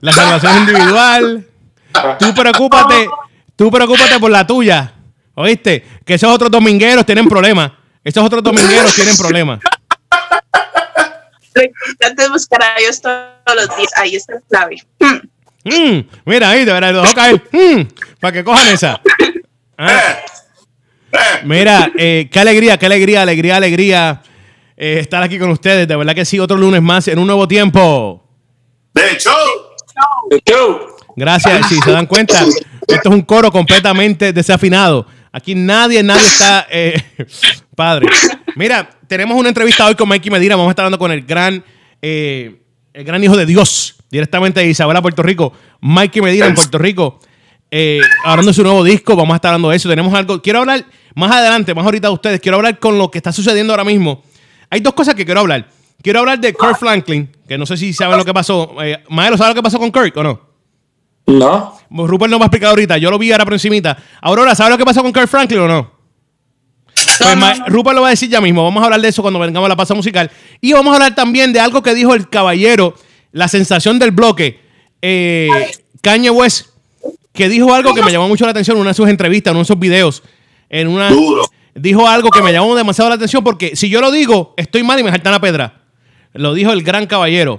La 0.00 0.12
salvación 0.12 0.52
es 0.52 0.58
individual. 0.60 1.46
Tú 2.18 2.34
preocúpate, 2.34 3.08
tú 3.56 3.70
preocúpate 3.70 4.18
por 4.18 4.30
la 4.30 4.46
tuya. 4.46 4.92
¿Oíste? 5.34 5.84
Que 6.04 6.14
esos 6.14 6.30
otros 6.30 6.50
domingueros 6.50 7.04
tienen 7.06 7.28
problemas. 7.28 7.72
Esos 8.04 8.24
otros 8.24 8.42
domingueros 8.42 8.94
tienen 8.94 9.16
problemas. 9.16 9.60
lo 11.54 11.62
importante 11.62 12.22
es 12.22 12.30
buscar 12.30 12.62
a 12.62 12.78
Dios 12.78 13.00
todos 13.00 13.54
los 13.54 13.76
días, 13.76 13.90
ahí 13.96 14.14
está 14.16 14.34
la 14.34 14.40
clave. 14.48 14.76
Hmm. 15.00 15.18
Mm, 15.64 16.08
mira 16.24 16.50
ahí, 16.50 16.64
de 16.64 16.72
verdad, 16.72 16.92
lo 16.92 17.02
dejó 17.02 17.14
caer. 17.14 17.42
Mm, 17.52 17.82
para 18.20 18.32
que 18.32 18.44
cojan 18.44 18.68
esa. 18.68 19.00
Ah. 19.76 20.16
Mira, 21.44 21.90
eh, 21.96 22.28
qué 22.30 22.40
alegría, 22.40 22.76
qué 22.78 22.86
alegría, 22.86 23.22
alegría, 23.22 23.56
alegría 23.56 24.22
eh, 24.76 24.98
estar 25.00 25.22
aquí 25.22 25.38
con 25.38 25.50
ustedes. 25.50 25.86
De 25.86 25.96
verdad 25.96 26.14
que 26.14 26.24
sí, 26.24 26.38
otro 26.38 26.56
lunes 26.56 26.82
más 26.82 27.08
en 27.08 27.18
un 27.18 27.26
nuevo 27.26 27.46
tiempo. 27.46 28.24
De 28.94 29.16
show. 29.18 29.32
Gracias, 31.16 31.68
si 31.68 31.80
se 31.80 31.90
dan 31.90 32.06
cuenta, 32.06 32.44
esto 32.86 33.08
es 33.08 33.14
un 33.14 33.22
coro 33.22 33.50
completamente 33.50 34.32
desafinado. 34.32 35.06
Aquí 35.32 35.54
nadie, 35.54 36.02
nadie 36.02 36.26
está 36.26 36.66
eh, 36.70 37.02
padre. 37.74 38.06
Mira, 38.56 38.88
tenemos 39.06 39.36
una 39.36 39.48
entrevista 39.48 39.86
hoy 39.86 39.94
con 39.94 40.08
Mikey 40.08 40.30
Medina. 40.30 40.56
Vamos 40.56 40.70
a 40.70 40.72
estar 40.72 40.84
hablando 40.84 40.98
con 40.98 41.12
el 41.12 41.22
gran, 41.22 41.64
eh, 42.00 42.62
el 42.92 43.04
gran 43.04 43.22
hijo 43.22 43.36
de 43.36 43.46
Dios, 43.46 43.96
directamente 44.10 44.60
de 44.60 44.68
Isabela, 44.68 45.02
Puerto 45.02 45.22
Rico. 45.22 45.52
Mikey 45.80 46.22
Medina 46.22 46.46
en 46.46 46.54
Puerto 46.54 46.78
Rico. 46.78 47.20
eh, 47.70 48.00
hablando 48.24 48.50
de 48.50 48.54
su 48.54 48.62
nuevo 48.62 48.82
disco, 48.82 49.14
vamos 49.16 49.34
a 49.34 49.36
estar 49.36 49.50
hablando 49.50 49.70
de 49.70 49.76
eso. 49.76 49.88
Tenemos 49.88 50.14
algo. 50.14 50.40
Quiero 50.40 50.60
hablar 50.60 50.84
más 51.14 51.30
adelante, 51.30 51.74
más 51.74 51.84
ahorita 51.84 52.08
de 52.08 52.14
ustedes. 52.14 52.40
Quiero 52.40 52.56
hablar 52.56 52.78
con 52.78 52.96
lo 52.98 53.10
que 53.10 53.18
está 53.18 53.32
sucediendo 53.32 53.72
ahora 53.72 53.84
mismo. 53.84 54.22
Hay 54.70 54.80
dos 54.80 54.94
cosas 54.94 55.14
que 55.14 55.24
quiero 55.24 55.40
hablar. 55.40 55.68
Quiero 56.02 56.20
hablar 56.20 56.38
de 56.38 56.52
Kirk 56.54 56.78
Franklin, 56.78 57.28
que 57.48 57.58
no 57.58 57.66
sé 57.66 57.76
si 57.76 57.92
saben 57.92 58.16
lo 58.18 58.24
que 58.24 58.32
pasó. 58.32 58.74
Eh, 58.82 59.02
Maelo, 59.08 59.36
¿sabe 59.36 59.50
lo 59.50 59.54
que 59.56 59.62
pasó 59.62 59.78
con 59.78 59.90
Kirk 59.90 60.16
o 60.16 60.22
no? 60.22 60.40
No, 61.90 62.06
Rupert 62.06 62.30
no 62.30 62.38
me 62.38 62.44
ha 62.44 62.46
explicado 62.46 62.70
ahorita. 62.70 62.96
Yo 62.98 63.10
lo 63.10 63.18
vi 63.18 63.32
ahora 63.32 63.44
por 63.44 63.52
encimita. 63.54 63.98
Aurora, 64.22 64.54
¿sabes 64.54 64.72
lo 64.72 64.78
que 64.78 64.84
pasó 64.84 65.02
con 65.02 65.12
Kirk 65.12 65.28
Franklin 65.28 65.60
o 65.60 65.68
no? 65.68 65.92
Pues 66.94 67.20
No, 67.20 67.30
no, 67.34 67.36
ma- 67.36 67.54
no. 67.54 67.66
Rupert 67.66 67.94
lo 67.96 68.02
va 68.02 68.08
a 68.08 68.10
decir 68.10 68.28
ya 68.30 68.40
mismo. 68.40 68.62
Vamos 68.64 68.80
a 68.80 68.84
hablar 68.86 69.00
de 69.00 69.08
eso 69.08 69.22
cuando 69.22 69.40
vengamos 69.40 69.66
a 69.66 69.68
la 69.70 69.76
pausa 69.76 69.94
musical. 69.94 70.30
Y 70.60 70.72
vamos 70.72 70.92
a 70.92 70.96
hablar 70.96 71.14
también 71.14 71.52
de 71.52 71.60
algo 71.60 71.82
que 71.82 71.94
dijo 71.94 72.14
el 72.14 72.28
caballero, 72.28 72.94
la 73.32 73.48
sensación 73.48 73.98
del 73.98 74.12
bloque, 74.12 74.60
eh, 75.02 75.48
Kanye 76.00 76.30
West, 76.30 76.66
que 77.32 77.48
dijo 77.48 77.74
algo 77.74 77.92
que 77.92 78.02
me 78.02 78.12
llamó 78.12 78.28
mucho 78.28 78.44
la 78.44 78.52
atención 78.52 78.76
en 78.76 78.82
una 78.82 78.90
de 78.90 78.94
sus 78.94 79.08
entrevistas, 79.08 79.50
en 79.50 79.56
uno 79.56 79.62
de 79.64 79.66
sus 79.66 79.78
videos. 79.78 80.22
En 80.70 80.88
una, 80.88 81.10
Duro. 81.10 81.42
Dijo 81.74 82.08
algo 82.08 82.30
que 82.30 82.42
me 82.42 82.52
llamó 82.52 82.74
demasiado 82.74 83.08
la 83.10 83.16
atención 83.16 83.44
porque 83.44 83.76
si 83.76 83.88
yo 83.88 84.00
lo 84.00 84.10
digo, 84.10 84.54
estoy 84.56 84.82
mal 84.82 84.98
y 84.98 85.02
me 85.04 85.10
saltan 85.10 85.32
la 85.32 85.40
pedra. 85.40 85.82
Lo 86.34 86.54
dijo 86.54 86.72
el 86.72 86.82
gran 86.82 87.06
caballero. 87.06 87.56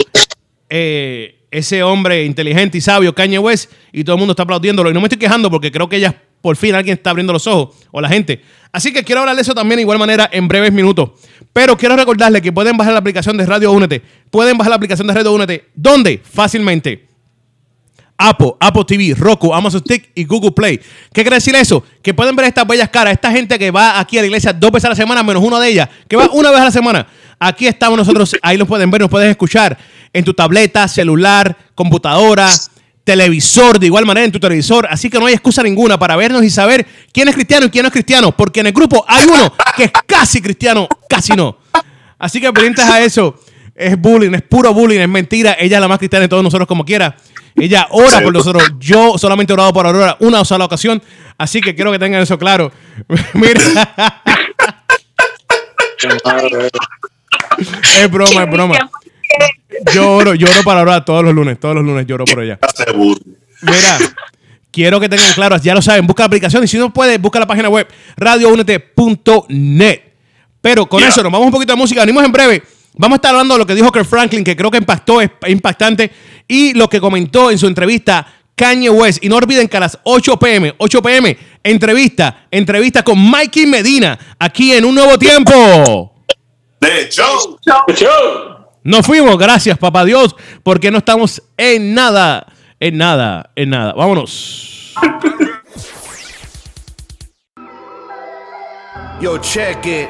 Eh, 0.69 1.39
ese 1.51 1.81
hombre 1.83 2.25
inteligente 2.25 2.77
y 2.77 2.81
sabio, 2.81 3.13
Kanye 3.15 3.39
West, 3.39 3.71
y 3.91 4.03
todo 4.03 4.15
el 4.15 4.19
mundo 4.19 4.33
está 4.33 4.43
aplaudiéndolo. 4.43 4.89
Y 4.89 4.93
no 4.93 4.99
me 4.99 5.07
estoy 5.07 5.17
quejando 5.17 5.49
porque 5.49 5.71
creo 5.71 5.89
que 5.89 5.99
ya 5.99 6.15
por 6.41 6.55
fin 6.55 6.75
alguien 6.75 6.97
está 6.97 7.09
abriendo 7.09 7.33
los 7.33 7.47
ojos, 7.47 7.75
o 7.91 7.99
la 7.99 8.09
gente. 8.09 8.41
Así 8.71 8.93
que 8.93 9.03
quiero 9.03 9.21
hablar 9.21 9.35
de 9.35 9.41
eso 9.41 9.53
también 9.53 9.77
de 9.77 9.81
igual 9.81 9.99
manera 9.99 10.29
en 10.31 10.47
breves 10.47 10.71
minutos. 10.71 11.11
Pero 11.51 11.75
quiero 11.75 11.95
recordarles 11.95 12.41
que 12.41 12.51
pueden 12.51 12.77
bajar 12.77 12.93
la 12.93 12.99
aplicación 12.99 13.35
de 13.35 13.45
Radio 13.45 13.71
Únete. 13.71 14.01
Pueden 14.29 14.57
bajar 14.57 14.69
la 14.69 14.75
aplicación 14.75 15.07
de 15.07 15.13
Radio 15.13 15.33
Únete. 15.33 15.65
¿Dónde? 15.75 16.21
Fácilmente. 16.23 17.09
Apple, 18.21 18.51
Apple 18.59 18.83
TV, 18.85 19.15
Roku, 19.17 19.53
Amazon 19.53 19.79
Stick 19.79 20.11
y 20.13 20.25
Google 20.25 20.51
Play. 20.51 20.77
¿Qué 20.77 21.21
quiere 21.21 21.38
decir 21.38 21.55
eso? 21.55 21.83
Que 22.01 22.13
pueden 22.13 22.35
ver 22.35 22.47
estas 22.47 22.67
bellas 22.67 22.89
caras, 22.89 23.13
esta 23.13 23.31
gente 23.31 23.57
que 23.57 23.71
va 23.71 23.97
aquí 23.97 24.17
a 24.17 24.21
la 24.21 24.27
iglesia 24.27 24.51
dos 24.51 24.71
veces 24.71 24.85
a 24.85 24.89
la 24.89 24.95
semana, 24.95 25.23
menos 25.23 25.41
una 25.41 25.57
de 25.57 25.69
ellas, 25.69 25.89
que 26.07 26.17
va 26.17 26.29
una 26.33 26.51
vez 26.51 26.59
a 26.59 26.65
la 26.65 26.71
semana. 26.71 27.07
Aquí 27.39 27.67
estamos 27.67 27.98
nosotros, 27.98 28.36
ahí 28.41 28.58
los 28.58 28.67
pueden 28.67 28.91
ver, 28.91 29.01
nos 29.01 29.10
pueden 29.10 29.29
escuchar 29.29 29.77
en 30.12 30.25
tu 30.25 30.34
tableta, 30.34 30.88
celular, 30.88 31.55
computadora, 31.74 32.50
televisor, 33.03 33.79
de 33.79 33.88
igual 33.88 34.05
manera 34.05 34.25
en 34.25 34.31
tu 34.31 34.39
televisor. 34.39 34.88
Así 34.89 35.10
que 35.10 35.19
no 35.19 35.25
hay 35.25 35.34
excusa 35.34 35.63
ninguna 35.63 35.98
para 35.98 36.15
vernos 36.15 36.43
y 36.43 36.50
saber 36.50 36.86
quién 37.12 37.27
es 37.27 37.36
cristiano 37.36 37.65
y 37.67 37.69
quién 37.69 37.84
no 37.84 37.88
es 37.88 37.93
cristiano, 37.93 38.36
porque 38.36 38.60
en 38.60 38.67
el 38.67 38.74
grupo 38.74 39.05
hay 39.08 39.25
uno 39.25 39.53
que 39.75 39.86
es 39.86 39.91
casi 40.05 40.41
cristiano, 40.41 40.88
casi 41.08 41.34
no. 41.34 41.58
Así 42.17 42.41
que 42.41 42.51
pendientes 42.51 42.86
a 42.86 43.01
eso. 43.01 43.39
Es 43.74 43.98
bullying, 43.98 44.34
es 44.34 44.41
puro 44.41 44.74
bullying, 44.74 45.00
es 45.00 45.08
mentira. 45.08 45.55
Ella 45.58 45.77
es 45.77 45.81
la 45.81 45.88
más 45.88 46.00
cristiana 46.00 46.24
de 46.24 46.27
todos 46.27 46.43
nosotros 46.43 46.67
como 46.67 46.84
quiera. 46.84 47.15
Ella 47.55 47.88
ora 47.91 48.22
por 48.22 48.34
nosotros. 48.34 48.63
Yo 48.77 49.17
solamente 49.17 49.53
he 49.53 49.55
orado 49.55 49.72
por 49.72 49.86
Aurora 49.86 50.17
una 50.19 50.43
sola 50.43 50.65
ocasión. 50.65 51.01
Así 51.38 51.62
que 51.62 51.74
quiero 51.74 51.91
que 51.91 52.00
tengan 52.00 52.22
eso 52.22 52.38
claro. 52.38 52.72
Mira. 53.34 53.62
Es 57.59 58.11
broma, 58.11 58.43
es 58.43 58.49
broma. 58.49 58.89
Yo 59.93 60.11
oro, 60.13 60.35
yo 60.35 60.49
oro 60.49 60.63
para 60.63 60.79
Aurora 60.81 61.05
todos 61.05 61.23
los 61.23 61.33
lunes. 61.33 61.59
Todos 61.59 61.75
los 61.75 61.83
lunes 61.83 62.05
lloro 62.05 62.25
por 62.25 62.43
ella. 62.43 62.59
Mira. 63.61 63.97
Quiero 64.71 64.99
que 64.99 65.09
tengan 65.09 65.33
claro, 65.33 65.57
ya 65.57 65.73
lo 65.73 65.81
saben, 65.81 66.05
busca 66.05 66.21
la 66.23 66.27
aplicación 66.27 66.63
y 66.63 66.67
si 66.67 66.77
no 66.77 66.93
puedes, 66.93 67.19
busca 67.19 67.39
la 67.39 67.47
página 67.47 67.69
web 67.69 67.87
radiounete.net. 68.17 70.01
Pero 70.61 70.85
con 70.85 71.03
eso 71.03 71.23
nos 71.23 71.31
vamos 71.31 71.47
un 71.47 71.51
poquito 71.51 71.73
de 71.73 71.77
música, 71.77 72.01
venimos 72.01 72.23
en 72.23 72.31
breve. 72.31 72.63
Vamos 72.95 73.15
a 73.15 73.17
estar 73.17 73.31
hablando 73.31 73.55
de 73.55 73.59
lo 73.59 73.65
que 73.65 73.73
dijo 73.73 73.91
Kirk 73.91 74.05
Franklin, 74.05 74.43
que 74.43 74.55
creo 74.55 74.69
que 74.69 74.77
impactó, 74.77 75.21
es 75.21 75.31
impactante, 75.47 76.11
y 76.47 76.73
lo 76.73 76.87
que 76.87 76.99
comentó 76.99 77.49
en 77.49 77.57
su 77.57 77.65
entrevista 77.65 78.27
Kanye 78.55 78.89
West. 78.89 79.23
Y 79.23 79.29
no 79.29 79.37
olviden 79.37 79.67
que 79.67 79.77
a 79.77 79.79
las 79.79 79.97
8 80.03 80.37
pm, 80.37 80.75
8 80.77 81.01
pm, 81.01 81.37
entrevista, 81.63 82.47
entrevista 82.51 83.03
con 83.03 83.17
Mikey 83.17 83.65
Medina, 83.65 84.19
aquí 84.37 84.73
en 84.73 84.85
un 84.85 84.93
nuevo 84.93 85.17
tiempo. 85.17 86.13
De 86.79 87.09
show. 87.09 87.59
Nos 88.83 89.05
fuimos, 89.05 89.38
gracias, 89.38 89.77
papá 89.77 90.05
Dios, 90.05 90.36
porque 90.63 90.89
no 90.89 91.00
estamos 91.00 91.41
en 91.57 91.93
nada, 91.93 92.48
en 92.79 92.98
nada, 92.98 93.51
en 93.55 93.69
nada. 93.69 93.93
Vámonos. 93.93 94.95
Yo 99.21 99.38
cheque, 99.39 100.09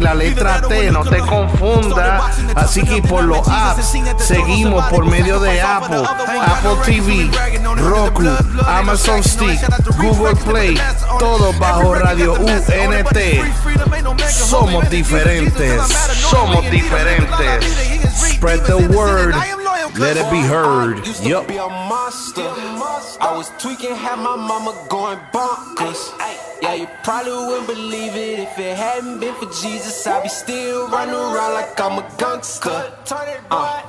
la 0.00 0.14
letra 0.14 0.60
T. 0.62 0.90
No 0.90 1.04
te 1.04 1.18
confundas. 1.18 2.38
Así 2.54 2.82
que 2.82 3.02
por 3.02 3.24
los 3.24 3.46
apps 3.48 3.94
seguimos 4.18 4.84
por 4.86 5.04
medio 5.06 5.40
de 5.40 5.60
Apple, 5.60 6.02
Apple 6.04 6.76
TV, 6.84 7.30
Roku, 7.76 8.22
Amazon 8.66 9.22
Stick, 9.22 9.60
Google 9.96 10.36
Play, 10.36 10.80
todo 11.18 11.52
bajo 11.54 11.94
Radio 11.94 12.34
UNT. 12.34 13.18
Somos 14.28 14.88
diferentes, 14.90 15.82
somos 16.30 16.68
diferentes. 16.70 17.64
Spread 18.34 18.64
the 18.66 18.76
word. 18.96 19.34
Let 19.98 20.16
it 20.16 20.30
be 20.30 20.40
heard. 20.40 21.04
Yup. 21.22 21.46
I 23.20 23.36
was 23.36 23.52
tweaking, 23.58 23.94
had 23.94 24.16
my 24.16 24.34
mama 24.34 24.72
going 24.88 25.18
bonkers. 25.30 26.00
Yeah, 26.62 26.74
you 26.74 26.88
probably 27.02 27.32
wouldn't 27.32 27.66
believe 27.66 28.16
it 28.16 28.38
if 28.40 28.58
it 28.58 28.76
hadn't 28.76 29.20
been 29.20 29.34
for 29.34 29.44
Jesus. 29.60 30.06
I'd 30.06 30.22
be 30.22 30.30
still 30.30 30.88
running 30.88 31.14
around 31.14 31.52
like 31.52 31.78
I'm 31.78 31.98
a 31.98 32.16
gangster. 32.16 32.92
Uh. 33.50 33.82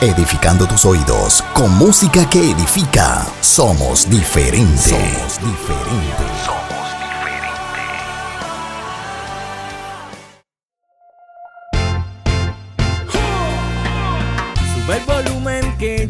Edificando 0.00 0.66
tus 0.66 0.84
oídos 0.84 1.42
con 1.54 1.70
música 1.78 2.28
que 2.28 2.50
edifica. 2.50 3.24
Somos 3.40 4.08
diferentes. 4.10 4.90
Somos 4.90 5.40
diferentes. 5.40 6.65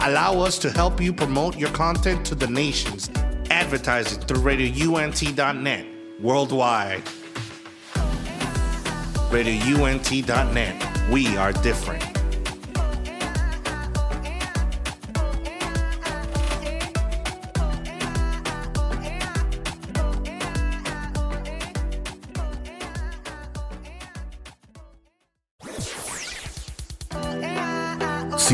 Allow 0.00 0.40
us 0.40 0.58
to 0.58 0.70
help 0.70 1.00
you 1.00 1.12
promote 1.12 1.56
your 1.56 1.70
content 1.70 2.24
to 2.26 2.34
the 2.34 2.46
nations. 2.46 3.10
Advertising 3.50 4.20
through 4.22 4.42
RadioUNT.net 4.42 5.86
worldwide. 6.20 7.02
RadioUNT.net. 9.30 11.10
We 11.10 11.36
are 11.36 11.52
different. 11.52 12.15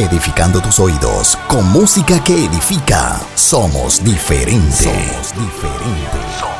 Edificando 0.00 0.60
tus 0.60 0.80
oídos 0.80 1.36
con 1.48 1.70
música 1.70 2.22
que 2.24 2.46
edifica. 2.46 3.20
Somos 3.34 4.02
diferentes. 4.02 4.84
Somos 4.84 5.34
diferentes. 5.34 6.59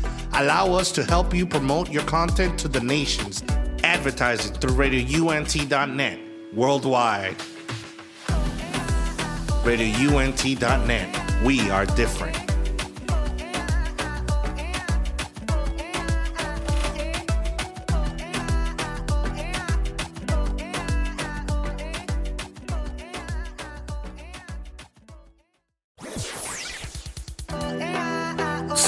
Allow 0.33 0.73
us 0.73 0.91
to 0.93 1.03
help 1.03 1.33
you 1.33 1.45
promote 1.45 1.89
your 1.89 2.03
content 2.03 2.57
to 2.59 2.67
the 2.67 2.79
nations. 2.79 3.43
Advertising 3.83 4.53
through 4.55 4.71
radiount.net 4.71 6.19
worldwide. 6.53 7.37
RadioUNT.net. 9.63 11.43
We 11.43 11.69
are 11.69 11.85
different. 11.85 12.40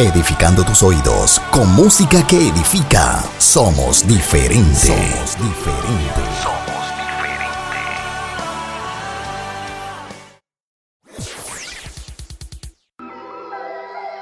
Edificando 0.00 0.64
tus 0.64 0.82
oídos 0.82 1.40
con 1.50 1.68
música 1.74 2.26
que 2.26 2.48
edifica. 2.48 3.22
Somos 3.38 4.06
diferentes. 4.06 4.86
Somos 4.86 5.36
diferentes. 5.38 6.59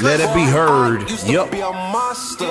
Let 0.00 0.20
it 0.20 0.34
be 0.34 0.44
heard. 0.44 1.08
Used 1.08 1.26
to 1.26 1.46
be 1.50 1.60
a 1.60 1.70
monster. 1.70 2.46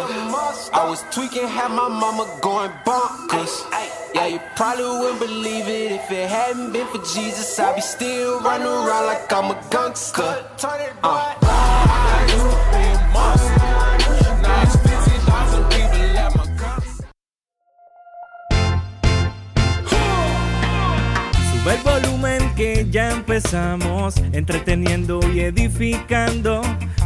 I 0.74 0.86
was 0.88 1.04
tweaking, 1.12 1.48
had 1.48 1.70
my 1.70 1.88
mama 1.90 2.28
going 2.42 2.72
bonkers. 2.86 3.66
Yeah, 4.14 4.28
you 4.28 4.40
probably 4.56 4.84
wouldn't 4.84 5.20
believe 5.20 5.68
it 5.68 5.92
if 5.94 6.12
it 6.12 6.30
hadn't 6.30 6.74
been 6.74 6.88
for 6.88 7.00
Jesus. 7.00 7.60
I'd 7.60 7.76
be 7.76 7.82
still 7.82 8.42
running 8.42 8.68
around 8.68 9.06
like 9.06 9.32
I'm 9.32 9.52
a 9.52 9.64
gangster. 9.70 10.46
Uh. 11.04 11.36
Sube 21.52 21.74
el 21.74 21.84
volumen 21.84 22.56
que 22.56 22.88
ya 22.90 23.12
empezamos, 23.12 24.18
entreteniendo 24.34 25.20
y 25.34 25.42
edificando. 25.42 26.62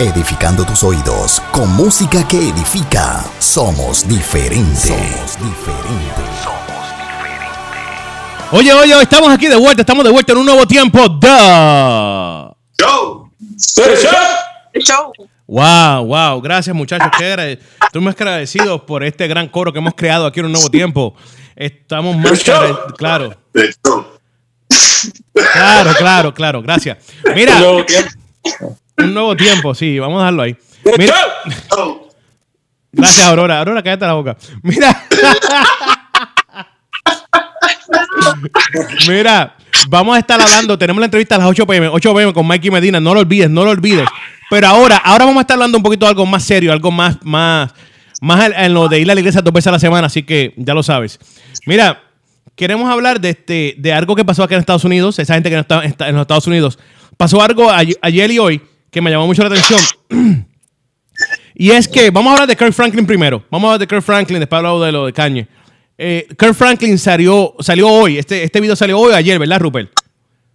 Edificando 0.00 0.64
tus 0.64 0.82
oídos 0.82 1.40
con 1.52 1.70
música 1.76 2.26
que 2.26 2.36
edifica. 2.36 3.24
Somos 3.38 4.06
diferentes. 4.08 4.88
Somos 4.88 5.38
diferentes. 5.38 6.24
Oye, 8.50 8.72
oye, 8.72 9.00
estamos 9.00 9.32
aquí 9.32 9.46
de 9.46 9.54
vuelta, 9.54 9.82
estamos 9.82 10.04
de 10.04 10.10
vuelta 10.10 10.32
en 10.32 10.38
un 10.38 10.46
nuevo 10.46 10.66
tiempo 10.66 11.08
de... 11.08 11.28
Yo. 12.76 13.30
Show. 14.80 15.12
Wow, 15.46 16.06
wow, 16.06 16.40
gracias 16.40 16.74
muchachos, 16.74 17.08
qué 17.16 17.60
estoy 17.86 18.02
más 18.02 18.16
que 18.16 18.24
agradecido 18.24 18.84
por 18.84 19.04
este 19.04 19.28
gran 19.28 19.46
coro 19.46 19.72
que 19.72 19.78
hemos 19.78 19.94
creado 19.94 20.26
aquí 20.26 20.40
en 20.40 20.46
un 20.46 20.52
nuevo 20.52 20.70
tiempo. 20.70 21.14
Estamos 21.54 22.16
más 22.16 22.42
claro, 22.42 22.84
claro, 22.96 23.36
claro, 25.96 26.34
claro, 26.34 26.62
gracias. 26.62 26.98
Mira. 27.32 27.60
Un 28.98 29.14
nuevo 29.14 29.36
tiempo, 29.36 29.74
sí, 29.74 29.98
vamos 29.98 30.18
a 30.18 30.24
dejarlo 30.24 30.42
ahí. 30.42 30.56
Mira, 30.98 31.14
gracias 32.92 33.26
Aurora, 33.26 33.58
Aurora, 33.60 33.82
cállate 33.82 34.06
la 34.06 34.12
boca. 34.14 34.36
Mira, 34.62 35.04
mira, 39.08 39.56
vamos 39.88 40.16
a 40.16 40.18
estar 40.18 40.40
hablando, 40.40 40.78
tenemos 40.78 41.00
la 41.00 41.06
entrevista 41.06 41.36
a 41.36 41.38
las 41.38 41.46
8 41.48 41.66
pm, 41.66 41.88
8 41.88 42.14
pm 42.14 42.32
con 42.32 42.46
Mikey 42.46 42.70
Medina, 42.70 43.00
no 43.00 43.14
lo 43.14 43.20
olvides, 43.20 43.50
no 43.50 43.64
lo 43.64 43.70
olvides. 43.70 44.08
Pero 44.50 44.66
ahora, 44.68 44.96
ahora 44.98 45.24
vamos 45.24 45.38
a 45.38 45.42
estar 45.42 45.54
hablando 45.54 45.78
un 45.78 45.84
poquito 45.84 46.06
de 46.06 46.10
algo 46.10 46.26
más 46.26 46.44
serio, 46.44 46.72
algo 46.72 46.90
más, 46.90 47.16
más, 47.24 47.72
más 48.20 48.50
en, 48.56 48.74
lo 48.74 48.88
de 48.88 49.00
ir 49.00 49.10
a 49.10 49.14
la 49.14 49.20
iglesia 49.20 49.40
dos 49.42 49.52
veces 49.52 49.68
a 49.68 49.72
la 49.72 49.78
semana, 49.78 50.06
así 50.06 50.22
que 50.22 50.54
ya 50.56 50.74
lo 50.74 50.82
sabes. 50.82 51.18
Mira, 51.66 52.02
queremos 52.54 52.90
hablar 52.90 53.20
de 53.20 53.30
este, 53.30 53.74
de 53.78 53.92
algo 53.92 54.14
que 54.14 54.24
pasó 54.24 54.42
aquí 54.44 54.54
en 54.54 54.60
Estados 54.60 54.84
Unidos, 54.84 55.18
esa 55.18 55.34
gente 55.34 55.48
que 55.48 55.56
no 55.56 55.62
está, 55.62 55.84
está 55.84 56.08
en 56.08 56.14
los 56.14 56.22
Estados 56.22 56.46
Unidos. 56.46 56.78
Pasó 57.16 57.42
algo 57.42 57.70
ay- 57.70 57.96
ayer 58.02 58.30
y 58.30 58.38
hoy 58.38 58.60
que 58.94 59.02
me 59.02 59.10
llamó 59.10 59.26
mucho 59.26 59.42
la 59.42 59.48
atención. 59.48 59.80
Y 61.56 61.70
es 61.70 61.86
que 61.86 62.10
vamos 62.10 62.30
a 62.30 62.32
hablar 62.32 62.48
de 62.48 62.56
Kirk 62.56 62.72
Franklin 62.72 63.06
primero. 63.06 63.44
Vamos 63.48 63.68
a 63.68 63.74
hablar 63.74 63.80
de 63.80 63.86
Kirk 63.86 64.02
Franklin, 64.02 64.40
después 64.40 64.58
hablo 64.58 64.80
de 64.80 64.90
lo 64.90 65.06
de 65.06 65.12
Kanye. 65.12 65.46
Eh, 65.96 66.26
Kirk 66.36 66.54
Franklin 66.54 66.98
salió, 66.98 67.54
salió 67.60 67.88
hoy. 67.88 68.18
Este, 68.18 68.42
este 68.42 68.60
video 68.60 68.74
salió 68.74 68.98
hoy 68.98 69.12
o 69.12 69.14
ayer, 69.14 69.38
¿verdad, 69.38 69.60
Rupert? 69.60 69.92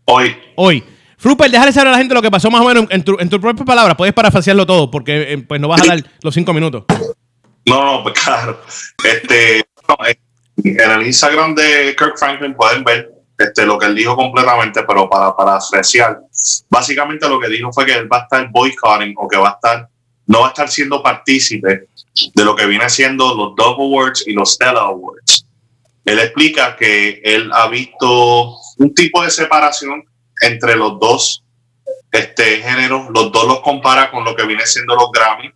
Hoy. 0.04 0.36
Hoy. 0.56 0.84
Rupert, 1.22 1.52
déjale 1.52 1.72
saber 1.72 1.88
a 1.88 1.92
la 1.92 1.98
gente 2.00 2.14
lo 2.14 2.22
que 2.22 2.30
pasó 2.30 2.52
más 2.52 2.60
o 2.60 2.66
menos 2.66 2.86
en 2.90 3.02
tu, 3.04 3.16
en 3.18 3.30
tus 3.30 3.40
propias 3.40 3.66
palabras. 3.66 3.96
Puedes 3.96 4.14
parafrasearlo 4.14 4.66
todo 4.66 4.92
porque 4.92 5.34
eh, 5.34 5.38
pues 5.38 5.62
no 5.62 5.70
vas 5.70 5.82
a 5.84 5.96
dar 5.96 6.04
los 6.22 6.34
cinco 6.34 6.52
minutos. 6.54 6.84
No, 7.66 7.86
no, 7.86 8.04
pues 8.04 8.20
claro. 8.20 8.62
Este, 9.02 9.64
no, 9.88 10.06
eh, 10.06 10.20
en 10.66 10.92
el 10.92 11.08
Instagram 11.08 11.56
de 11.56 11.96
Kirk 11.98 12.18
Franklin 12.18 12.54
pueden 12.54 12.84
ver 12.84 13.10
este, 13.40 13.66
lo 13.66 13.80
que 13.80 13.88
él 13.88 13.96
dijo 13.96 14.16
completamente, 14.16 14.84
pero 14.84 15.10
para, 15.10 15.36
para 15.36 15.56
apreciar. 15.56 16.20
Básicamente 16.70 17.28
lo 17.28 17.40
que 17.40 17.50
dijo 17.50 17.72
fue 17.74 17.86
que 17.86 17.94
él 17.94 18.12
va 18.12 18.18
a 18.18 18.24
estar 18.24 18.50
boycotting 18.50 19.16
o 19.18 19.28
que 19.28 19.38
va 19.38 19.50
a 19.50 19.54
estar, 19.54 19.90
no 20.28 20.42
va 20.42 20.48
a 20.48 20.50
estar 20.50 20.70
siendo 20.70 21.02
partícipe 21.02 21.88
de 22.36 22.44
lo 22.44 22.56
que 22.56 22.66
viene 22.66 22.90
siendo 22.90 23.34
los 23.34 23.56
Dove 23.56 23.84
Awards 23.84 24.28
y 24.28 24.34
los 24.34 24.54
Stella 24.54 24.82
Awards. 24.82 25.46
Él 26.06 26.20
explica 26.20 26.76
que 26.76 27.22
él 27.24 27.50
ha 27.54 27.68
visto 27.68 28.56
un 28.78 28.94
tipo 28.94 29.24
de 29.24 29.32
separación 29.32 30.04
entre 30.42 30.76
los 30.76 31.00
dos 31.00 31.44
este, 32.12 32.62
géneros, 32.62 33.08
los 33.14 33.32
dos 33.32 33.46
los 33.46 33.62
compara 33.62 34.12
con 34.12 34.24
lo 34.24 34.36
que 34.36 34.46
viene 34.46 34.66
siendo 34.66 34.96
los 34.96 35.12
Grammy 35.12 35.52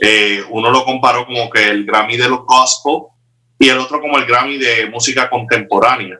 eh, 0.00 0.44
uno 0.50 0.70
lo 0.70 0.84
comparó 0.84 1.26
como 1.26 1.48
que 1.48 1.68
el 1.68 1.84
Grammy 1.84 2.16
de 2.16 2.28
los 2.28 2.44
gospel 2.44 3.02
y 3.58 3.68
el 3.68 3.78
otro 3.78 4.00
como 4.00 4.18
el 4.18 4.26
Grammy 4.26 4.58
de 4.58 4.86
música 4.90 5.30
contemporánea. 5.30 6.18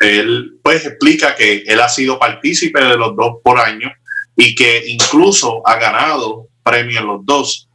Él 0.00 0.58
pues 0.62 0.86
explica 0.86 1.36
que 1.36 1.62
él 1.66 1.80
ha 1.80 1.88
sido 1.88 2.18
partícipe 2.18 2.82
de 2.82 2.96
los 2.96 3.14
dos 3.14 3.36
por 3.44 3.60
año 3.60 3.92
y 4.36 4.54
que 4.54 4.82
incluso 4.88 5.62
ha 5.66 5.76
ganado 5.76 6.48
premios 6.62 7.02
en 7.02 7.06
los 7.06 7.24
dos. 7.24 7.68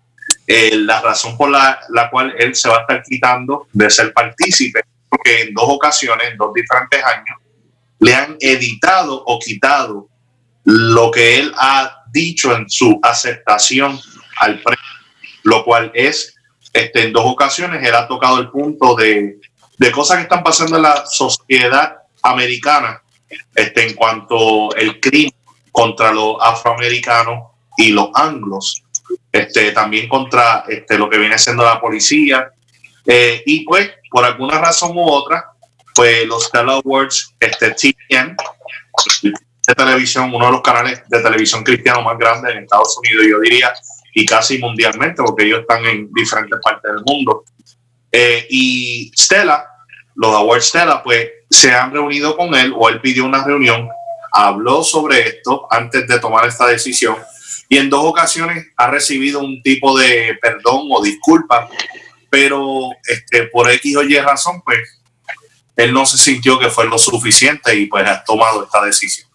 Eh, 0.48 0.76
la 0.76 1.02
razón 1.02 1.38
por 1.38 1.50
la, 1.50 1.80
la 1.90 2.10
cual 2.10 2.34
él 2.38 2.54
se 2.56 2.70
va 2.70 2.78
a 2.78 2.82
estar 2.82 3.04
quitando 3.04 3.68
de 3.72 3.90
ser 3.90 4.14
partícipe, 4.14 4.82
porque 5.08 5.44
en 5.44 5.54
dos 5.54 5.66
ocasiones, 5.68 6.32
en 6.32 6.38
dos 6.38 6.54
diferentes 6.54 7.04
años, 7.04 7.40
le 8.00 8.14
han 8.14 8.36
editado 8.40 9.24
o 9.26 9.40
quitado 9.40 10.10
lo 10.66 11.12
que 11.12 11.38
él 11.38 11.54
ha 11.58 12.04
dicho 12.12 12.56
en 12.56 12.70
su 12.70 13.00
aceptación 13.02 14.00
al 14.40 14.60
premio 14.62 14.96
lo 15.46 15.64
cual 15.64 15.92
es, 15.94 16.36
este, 16.74 17.04
en 17.04 17.14
dos 17.14 17.24
ocasiones, 17.26 17.88
él 17.88 17.96
ha 17.96 18.08
tocado 18.08 18.40
el 18.40 18.50
punto 18.50 18.96
de, 18.96 19.40
de 19.78 19.92
cosas 19.92 20.18
que 20.18 20.24
están 20.24 20.44
pasando 20.44 20.76
en 20.76 20.82
la 20.82 21.06
sociedad 21.06 21.98
americana 22.26 23.02
este, 23.54 23.88
en 23.88 23.96
cuanto 23.96 24.76
el 24.76 25.00
crimen 25.00 25.34
contra 25.72 26.12
los 26.12 26.38
afroamericanos 26.42 27.52
y 27.78 27.90
los 27.90 28.10
anglos, 28.14 28.84
este, 29.32 29.72
también 29.72 30.08
contra 30.08 30.64
este, 30.68 30.98
lo 30.98 31.10
que 31.10 31.18
viene 31.18 31.38
siendo 31.38 31.64
la 31.64 31.80
policía. 31.80 32.50
Eh, 33.06 33.44
y 33.46 33.66
pues, 33.66 33.92
por 34.10 34.26
alguna 34.26 34.60
razón 34.60 34.98
u 34.98 35.04
otra, 35.04 35.46
pues 35.94 36.26
los 36.26 36.46
Stella 36.46 36.74
Awards, 36.74 37.36
este, 37.40 37.72
TVN, 37.72 38.36
de 39.68 39.76
televisión, 39.76 40.34
uno 40.34 40.46
de 40.46 40.52
los 40.52 40.62
canales 40.62 41.02
de 41.08 41.22
televisión 41.22 41.64
cristiano 41.64 42.02
más 42.02 42.18
grandes 42.18 42.54
en 42.54 42.64
Estados 42.64 42.98
Unidos, 43.00 43.26
yo 43.30 43.40
diría, 43.40 43.74
y 44.14 44.26
casi 44.26 44.58
mundialmente, 44.58 45.22
porque 45.24 45.44
ellos 45.44 45.62
están 45.62 45.86
en 45.86 46.12
diferentes 46.14 46.60
partes 46.64 46.92
del 46.92 47.04
mundo. 47.06 47.44
Eh, 48.12 48.48
y 48.50 49.12
Stella, 49.16 49.66
los 50.16 50.34
Awards 50.34 50.68
Stella, 50.68 51.04
pues 51.04 51.30
se 51.56 51.74
han 51.74 51.92
reunido 51.92 52.36
con 52.36 52.54
él 52.56 52.74
o 52.78 52.90
él 52.90 53.00
pidió 53.02 53.26
una 53.26 53.44
reunión, 53.44 53.88
habló 54.32 54.84
sobre 54.84 55.28
esto 55.28 55.68
antes 55.72 56.08
de 56.08 56.20
tomar 56.20 56.48
esta 56.48 56.68
decisión 56.68 57.16
y 57.70 57.78
en 57.78 57.90
dos 57.90 58.04
ocasiones 58.04 58.68
ha 58.76 58.88
recibido 58.88 59.40
un 59.40 59.62
tipo 59.64 59.98
de 59.98 60.38
perdón 60.42 60.88
o 60.92 61.02
disculpa, 61.02 61.68
pero 62.30 62.90
este, 63.08 63.48
por 63.48 63.70
X 63.72 63.96
o 63.96 64.04
Y 64.04 64.18
razón, 64.20 64.62
pues 64.64 64.80
él 65.76 65.94
no 65.94 66.06
se 66.06 66.18
sintió 66.18 66.60
que 66.60 66.70
fue 66.70 66.86
lo 66.86 66.98
suficiente 66.98 67.76
y 67.76 67.88
pues 67.88 68.08
ha 68.08 68.24
tomado 68.24 68.66
esta 68.66 68.84
decisión. 68.84 69.28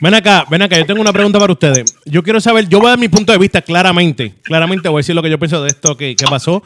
Ven 0.00 0.14
acá, 0.14 0.46
ven 0.48 0.62
acá, 0.62 0.78
yo 0.78 0.86
tengo 0.86 1.00
una 1.00 1.12
pregunta 1.12 1.40
para 1.40 1.52
ustedes. 1.52 1.96
Yo 2.04 2.22
quiero 2.22 2.40
saber, 2.40 2.68
yo 2.68 2.78
voy 2.78 2.86
a 2.86 2.90
dar 2.90 2.98
mi 2.98 3.08
punto 3.08 3.32
de 3.32 3.38
vista 3.38 3.62
claramente, 3.62 4.34
claramente 4.42 4.88
voy 4.88 5.00
a 5.00 5.00
decir 5.00 5.14
lo 5.14 5.22
que 5.22 5.30
yo 5.30 5.38
pienso 5.38 5.62
de 5.62 5.70
esto 5.70 5.96
que, 5.96 6.14
que 6.14 6.24
pasó 6.26 6.62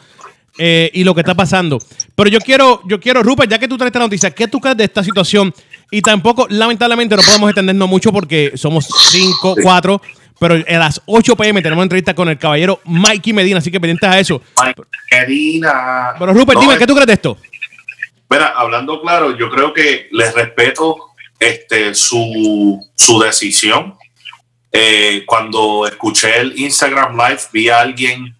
eh, 0.57 0.91
y 0.93 1.03
lo 1.03 1.13
que 1.15 1.21
está 1.21 1.35
pasando. 1.35 1.79
Pero 2.15 2.29
yo 2.29 2.39
quiero, 2.39 2.81
yo 2.85 2.99
quiero, 2.99 3.23
Rupert, 3.23 3.49
ya 3.49 3.59
que 3.59 3.67
tú 3.67 3.77
traes 3.77 3.89
esta 3.89 3.99
noticia, 3.99 4.31
¿qué 4.31 4.47
tú 4.47 4.59
crees 4.59 4.77
de 4.77 4.83
esta 4.83 5.03
situación? 5.03 5.53
Y 5.91 6.01
tampoco, 6.01 6.47
lamentablemente, 6.49 7.15
no 7.15 7.21
podemos 7.21 7.49
extendernos 7.49 7.89
mucho 7.89 8.11
porque 8.11 8.51
somos 8.55 8.87
cinco, 9.11 9.55
cuatro, 9.61 10.01
pero 10.39 10.55
a 10.55 10.77
las 10.77 11.01
8 11.05 11.35
pm 11.35 11.61
tenemos 11.61 11.79
una 11.79 11.85
entrevista 11.85 12.13
con 12.13 12.27
el 12.29 12.37
caballero 12.37 12.81
Mikey 12.85 13.33
Medina, 13.33 13.59
así 13.59 13.71
que 13.71 13.79
pendientes 13.79 14.09
a 14.09 14.19
eso. 14.19 14.41
Medina. 15.11 16.15
Pero 16.19 16.33
Rupert, 16.33 16.59
dime, 16.59 16.77
¿qué 16.77 16.87
tú 16.87 16.93
crees 16.93 17.07
de 17.07 17.13
esto? 17.13 17.37
Mira, 18.29 18.47
hablando 18.47 19.01
claro, 19.01 19.37
yo 19.37 19.49
creo 19.49 19.73
que 19.73 20.07
les 20.11 20.33
respeto 20.33 20.97
este, 21.39 21.93
su, 21.93 22.79
su 22.95 23.19
decisión. 23.19 23.95
Eh, 24.71 25.23
cuando 25.27 25.85
escuché 25.85 26.39
el 26.39 26.59
Instagram 26.59 27.15
Live, 27.15 27.41
vi 27.51 27.69
a 27.69 27.81
alguien 27.81 28.35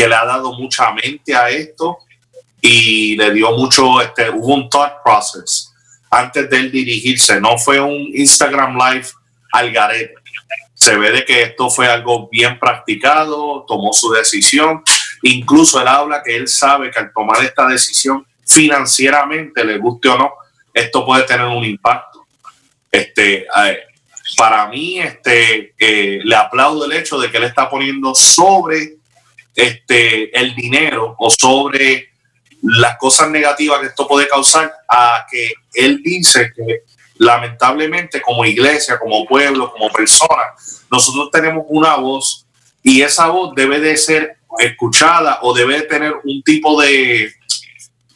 que 0.00 0.08
le 0.08 0.14
ha 0.14 0.24
dado 0.24 0.54
mucha 0.54 0.90
mente 0.92 1.34
a 1.36 1.50
esto 1.50 1.98
y 2.58 3.16
le 3.16 3.34
dio 3.34 3.52
mucho, 3.52 4.00
este, 4.00 4.30
hubo 4.30 4.54
un 4.54 4.70
thought 4.70 4.94
process 5.04 5.74
antes 6.10 6.48
de 6.48 6.56
él 6.56 6.72
dirigirse. 6.72 7.38
No 7.38 7.58
fue 7.58 7.78
un 7.78 8.10
Instagram 8.14 8.78
Live 8.78 9.08
al 9.52 9.70
garete. 9.70 10.14
Se 10.72 10.96
ve 10.96 11.12
de 11.12 11.26
que 11.26 11.42
esto 11.42 11.68
fue 11.68 11.86
algo 11.86 12.30
bien 12.32 12.58
practicado, 12.58 13.66
tomó 13.68 13.92
su 13.92 14.10
decisión. 14.10 14.82
Incluso 15.22 15.78
él 15.82 15.88
habla 15.88 16.22
que 16.22 16.34
él 16.34 16.48
sabe 16.48 16.90
que 16.90 16.98
al 16.98 17.12
tomar 17.12 17.44
esta 17.44 17.66
decisión 17.66 18.26
financieramente, 18.46 19.62
le 19.62 19.76
guste 19.76 20.08
o 20.08 20.16
no, 20.16 20.32
esto 20.72 21.04
puede 21.04 21.24
tener 21.24 21.46
un 21.46 21.62
impacto. 21.62 22.24
Este, 22.90 23.46
para 24.34 24.66
mí, 24.68 24.98
este, 24.98 25.74
eh, 25.78 26.20
le 26.24 26.36
aplaudo 26.36 26.86
el 26.86 26.92
hecho 26.92 27.18
de 27.18 27.30
que 27.30 27.36
él 27.36 27.44
está 27.44 27.68
poniendo 27.68 28.14
sobre 28.14 28.99
este, 29.60 30.38
el 30.38 30.54
dinero 30.54 31.14
o 31.18 31.30
sobre 31.30 32.08
las 32.62 32.96
cosas 32.98 33.30
negativas 33.30 33.80
que 33.80 33.86
esto 33.86 34.06
puede 34.06 34.28
causar 34.28 34.72
a 34.88 35.26
que 35.30 35.52
él 35.74 36.02
dice 36.02 36.50
que 36.54 36.82
lamentablemente 37.18 38.22
como 38.22 38.44
iglesia, 38.44 38.98
como 38.98 39.26
pueblo, 39.26 39.70
como 39.72 39.90
persona, 39.90 40.44
nosotros 40.90 41.30
tenemos 41.30 41.64
una 41.68 41.96
voz 41.96 42.46
y 42.82 43.02
esa 43.02 43.28
voz 43.28 43.54
debe 43.54 43.80
de 43.80 43.96
ser 43.96 44.38
escuchada 44.58 45.40
o 45.42 45.52
debe 45.52 45.82
tener 45.82 46.14
un 46.24 46.42
tipo 46.42 46.80
de, 46.80 47.30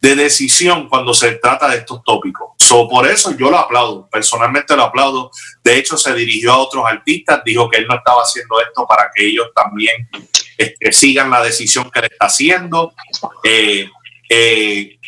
de 0.00 0.16
decisión 0.16 0.88
cuando 0.88 1.12
se 1.12 1.32
trata 1.32 1.68
de 1.68 1.78
estos 1.78 2.02
tópicos. 2.04 2.52
So, 2.56 2.88
por 2.88 3.06
eso 3.06 3.36
yo 3.36 3.50
lo 3.50 3.58
aplaudo, 3.58 4.08
personalmente 4.10 4.74
lo 4.74 4.84
aplaudo. 4.84 5.30
De 5.62 5.76
hecho, 5.76 5.98
se 5.98 6.14
dirigió 6.14 6.52
a 6.52 6.58
otros 6.58 6.84
artistas, 6.86 7.42
dijo 7.44 7.68
que 7.68 7.76
él 7.78 7.86
no 7.86 7.96
estaba 7.96 8.22
haciendo 8.22 8.58
esto 8.62 8.86
para 8.86 9.10
que 9.14 9.26
ellos 9.26 9.48
también 9.54 10.08
este, 10.56 10.92
sigan 10.92 11.30
la 11.30 11.42
decisión 11.42 11.90
que 11.90 12.00
él 12.00 12.08
está 12.10 12.26
haciendo. 12.26 12.94
Eh, 13.42 13.88
eh, 14.28 14.98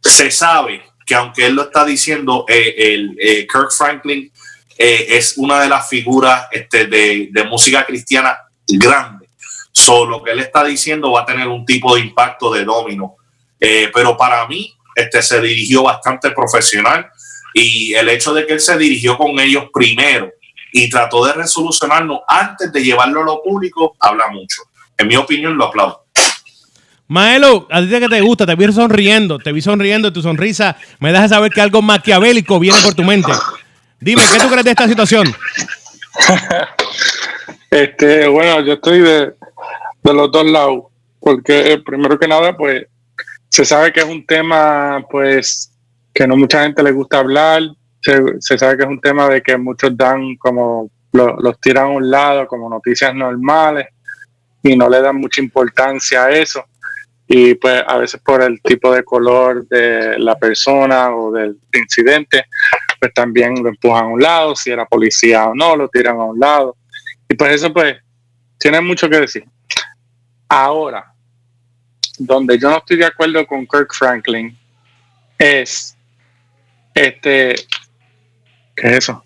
se 0.00 0.30
sabe 0.30 0.82
que 1.06 1.14
aunque 1.14 1.46
él 1.46 1.54
lo 1.54 1.62
está 1.62 1.84
diciendo, 1.84 2.44
el, 2.48 3.16
Kirk 3.18 3.70
Franklin 3.70 4.30
es 4.76 5.38
una 5.38 5.60
de 5.60 5.68
las 5.68 5.88
figuras 5.88 6.48
este, 6.50 6.86
de, 6.86 7.28
de 7.30 7.44
música 7.44 7.84
cristiana 7.84 8.36
grande. 8.66 9.28
So, 9.70 10.06
lo 10.06 10.22
que 10.22 10.32
él 10.32 10.40
está 10.40 10.64
diciendo 10.64 11.12
va 11.12 11.22
a 11.22 11.26
tener 11.26 11.48
un 11.48 11.64
tipo 11.64 11.94
de 11.94 12.02
impacto 12.02 12.52
de 12.52 12.64
domino 12.64 13.16
pero 13.92 14.16
para 14.16 14.46
mí, 14.46 14.74
este 14.94 15.22
se 15.22 15.40
dirigió 15.40 15.82
bastante 15.82 16.30
profesional 16.30 17.10
y 17.52 17.94
el 17.94 18.08
hecho 18.08 18.34
de 18.34 18.46
que 18.46 18.54
él 18.54 18.60
se 18.60 18.76
dirigió 18.76 19.16
con 19.16 19.38
ellos 19.38 19.66
primero 19.72 20.30
y 20.72 20.88
trató 20.90 21.24
de 21.24 21.32
resolucionarlo 21.32 22.22
antes 22.26 22.72
de 22.72 22.82
llevarlo 22.82 23.22
a 23.22 23.24
lo 23.24 23.42
público, 23.42 23.96
habla 24.00 24.28
mucho. 24.28 24.62
En 24.98 25.08
mi 25.08 25.16
opinión, 25.16 25.56
lo 25.56 25.66
aplaudo. 25.66 26.04
Maelo, 27.06 27.66
a 27.70 27.80
ti 27.80 27.88
que 27.88 28.08
te 28.08 28.20
gusta, 28.22 28.46
te 28.46 28.54
vi 28.54 28.72
sonriendo, 28.72 29.38
te 29.38 29.52
vi 29.52 29.60
sonriendo, 29.60 30.12
tu 30.12 30.22
sonrisa 30.22 30.76
me 31.00 31.12
deja 31.12 31.28
saber 31.28 31.52
que 31.52 31.60
algo 31.60 31.82
maquiavélico 31.82 32.58
viene 32.58 32.78
por 32.82 32.94
tu 32.94 33.02
mente. 33.02 33.30
Dime, 34.00 34.22
¿qué 34.32 34.38
tú 34.38 34.48
crees 34.48 34.64
de 34.64 34.70
esta 34.70 34.88
situación? 34.88 35.26
este, 37.70 38.26
bueno, 38.26 38.60
yo 38.62 38.74
estoy 38.74 39.00
de, 39.00 39.34
de 40.02 40.14
los 40.14 40.32
dos 40.32 40.46
lados, 40.46 40.84
porque 41.20 41.72
eh, 41.72 41.78
primero 41.78 42.18
que 42.18 42.26
nada, 42.26 42.56
pues 42.56 42.86
se 43.50 43.64
sabe 43.64 43.92
que 43.92 44.00
es 44.00 44.06
un 44.06 44.26
tema, 44.26 45.04
pues, 45.10 45.70
que 46.12 46.26
no 46.26 46.36
mucha 46.36 46.62
gente 46.62 46.82
le 46.82 46.90
gusta 46.90 47.18
hablar. 47.18 47.62
Se, 48.00 48.58
sabe 48.58 48.76
que 48.76 48.82
es 48.82 48.88
un 48.88 49.00
tema 49.00 49.28
de 49.28 49.42
que 49.42 49.56
muchos 49.56 49.96
dan 49.96 50.36
como 50.36 50.90
los 51.12 51.60
tiran 51.60 51.84
a 51.84 51.90
un 51.90 52.10
lado 52.10 52.46
como 52.48 52.68
noticias 52.68 53.14
normales 53.14 53.86
y 54.64 54.76
no 54.76 54.88
le 54.88 55.00
dan 55.00 55.16
mucha 55.16 55.40
importancia 55.40 56.24
a 56.24 56.30
eso. 56.30 56.64
Y 57.26 57.54
pues 57.54 57.82
a 57.86 57.98
veces 57.98 58.20
por 58.24 58.42
el 58.42 58.60
tipo 58.62 58.92
de 58.92 59.04
color 59.04 59.66
de 59.68 60.18
la 60.18 60.36
persona 60.36 61.14
o 61.14 61.30
del 61.30 61.58
incidente, 61.72 62.46
pues 62.98 63.12
también 63.14 63.62
lo 63.62 63.68
empujan 63.68 64.04
a 64.04 64.08
un 64.08 64.20
lado, 64.20 64.56
si 64.56 64.70
era 64.70 64.86
policía 64.86 65.46
o 65.46 65.54
no, 65.54 65.76
lo 65.76 65.88
tiran 65.88 66.16
a 66.16 66.24
un 66.24 66.40
lado. 66.40 66.76
Y 67.28 67.34
pues 67.34 67.54
eso 67.54 67.72
pues 67.72 67.96
tiene 68.58 68.80
mucho 68.80 69.08
que 69.08 69.20
decir. 69.20 69.44
Ahora, 70.48 71.12
donde 72.18 72.58
yo 72.58 72.70
no 72.70 72.78
estoy 72.78 72.96
de 72.96 73.06
acuerdo 73.06 73.46
con 73.46 73.66
Kirk 73.66 73.92
Franklin 73.92 74.56
es 75.38 75.96
este 76.94 77.54
¿qué 78.76 78.86
es 78.88 78.92
eso? 78.98 79.23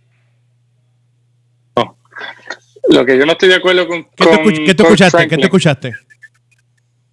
Lo 2.89 3.05
que 3.05 3.19
yo 3.19 3.27
no 3.27 3.33
estoy 3.33 3.49
de 3.51 3.57
acuerdo 3.57 3.87
con. 3.87 4.05
¿Qué, 4.17 4.75
te, 4.75 4.83
escuchaste? 4.83 5.29
¿Qué 5.29 5.37
te 5.37 5.45
escuchaste? 5.45 5.93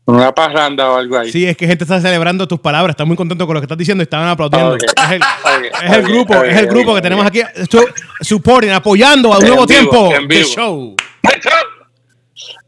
Una 0.05 0.31
parranda 0.31 0.91
o 0.91 0.97
algo 0.97 1.17
ahí. 1.17 1.31
Sí, 1.31 1.45
es 1.45 1.57
que 1.57 1.67
gente 1.67 1.83
está 1.83 1.99
celebrando 1.99 2.47
tus 2.47 2.59
palabras, 2.59 2.93
está 2.93 3.05
muy 3.05 3.17
contento 3.17 3.47
con 3.47 3.55
lo 3.55 3.59
que 3.59 3.65
estás 3.65 3.77
diciendo 3.77 4.03
y 4.03 4.05
estaban 4.05 4.27
aplaudiendo. 4.27 4.75
Es 4.75 4.83
el, 5.97 6.03
grupo, 6.03 6.43
es 6.43 6.57
el 6.57 6.67
grupo 6.67 6.93
que 6.93 7.01
tenemos 7.01 7.25
aquí, 7.25 7.41
supporting, 8.21 8.69
apoyando 8.69 9.33
a 9.33 9.39
un 9.39 9.47
nuevo 9.47 9.65
tiempo 9.65 10.09
de 10.27 10.43
show. 10.43 10.95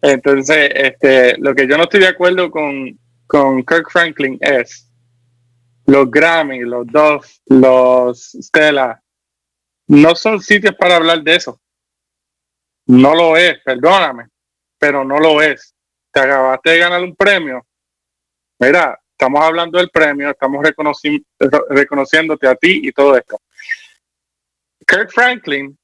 Entonces, 0.01 0.71
este, 0.73 1.37
lo 1.37 1.53
que 1.53 1.67
yo 1.67 1.77
no 1.77 1.83
estoy 1.83 2.01
de 2.01 2.07
acuerdo 2.07 2.49
con, 2.49 2.97
con 3.27 3.63
Kirk 3.63 3.89
Franklin 3.91 4.37
es 4.41 4.89
los 5.85 6.09
Grammy, 6.09 6.61
los 6.61 6.87
Dove, 6.87 7.25
los 7.47 8.35
Stella, 8.41 9.01
no 9.87 10.15
son 10.15 10.41
sitios 10.41 10.75
para 10.75 10.97
hablar 10.97 11.21
de 11.21 11.35
eso. 11.35 11.59
No 12.87 13.13
lo 13.13 13.35
es, 13.35 13.59
perdóname, 13.63 14.27
pero 14.77 15.03
no 15.03 15.19
lo 15.19 15.41
es. 15.41 15.75
Te 16.11 16.21
acabaste 16.21 16.71
de 16.71 16.79
ganar 16.79 17.03
un 17.03 17.15
premio. 17.15 17.65
Mira, 18.59 18.99
estamos 19.11 19.43
hablando 19.43 19.77
del 19.77 19.89
premio, 19.89 20.31
estamos 20.31 20.65
reconociéndote 21.69 22.47
a 22.47 22.55
ti 22.55 22.81
y 22.83 22.91
todo 22.91 23.17
esto. 23.17 23.41
Kirk 24.87 25.11
Franklin 25.11 25.77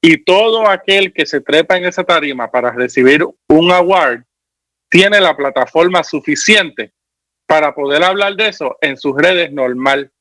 y 0.00 0.22
todo 0.22 0.68
aquel 0.68 1.12
que 1.12 1.26
se 1.26 1.40
trepa 1.40 1.76
en 1.76 1.86
esa 1.86 2.04
tarima 2.04 2.50
para 2.50 2.70
recibir 2.70 3.26
un 3.48 3.72
award 3.72 4.22
tiene 4.88 5.20
la 5.20 5.36
plataforma 5.36 6.04
suficiente 6.04 6.92
para 7.46 7.74
poder 7.74 8.04
hablar 8.04 8.36
de 8.36 8.48
eso 8.48 8.76
en 8.80 8.96
sus 8.96 9.16
redes 9.16 9.50
normal. 9.50 10.12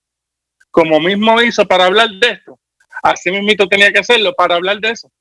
Como 0.71 0.99
mismo 0.99 1.39
hizo 1.41 1.67
para 1.67 1.85
hablar 1.85 2.09
de 2.09 2.29
esto, 2.29 2.59
así 3.03 3.29
mismo 3.29 3.67
tenía 3.67 3.93
que 3.93 3.99
hacerlo 3.99 4.33
para 4.33 4.55
hablar 4.55 4.79
de 4.79 4.89
eso. 4.89 5.11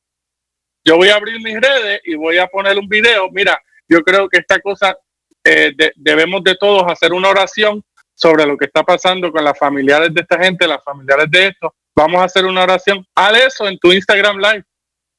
Yo 0.84 0.96
voy 0.96 1.08
a 1.08 1.16
abrir 1.16 1.40
mis 1.40 1.60
redes 1.60 2.00
y 2.04 2.14
voy 2.14 2.38
a 2.38 2.46
poner 2.46 2.78
un 2.78 2.88
video. 2.88 3.30
Mira, 3.30 3.60
yo 3.88 4.02
creo 4.02 4.28
que 4.28 4.38
esta 4.38 4.60
cosa 4.60 4.96
eh, 5.44 5.72
debemos 5.96 6.42
de 6.42 6.56
todos 6.56 6.84
hacer 6.90 7.12
una 7.12 7.30
oración 7.30 7.82
sobre 8.14 8.46
lo 8.46 8.56
que 8.56 8.66
está 8.66 8.82
pasando 8.82 9.32
con 9.32 9.44
las 9.44 9.58
familiares 9.58 10.12
de 10.12 10.20
esta 10.20 10.38
gente, 10.38 10.66
las 10.66 10.82
familiares 10.84 11.26
de 11.30 11.48
esto, 11.48 11.74
Vamos 11.94 12.22
a 12.22 12.24
hacer 12.24 12.44
una 12.44 12.62
oración. 12.62 13.06
Haz 13.14 13.38
eso 13.38 13.68
en 13.68 13.78
tu 13.78 13.92
Instagram 13.92 14.38
Live. 14.38 14.64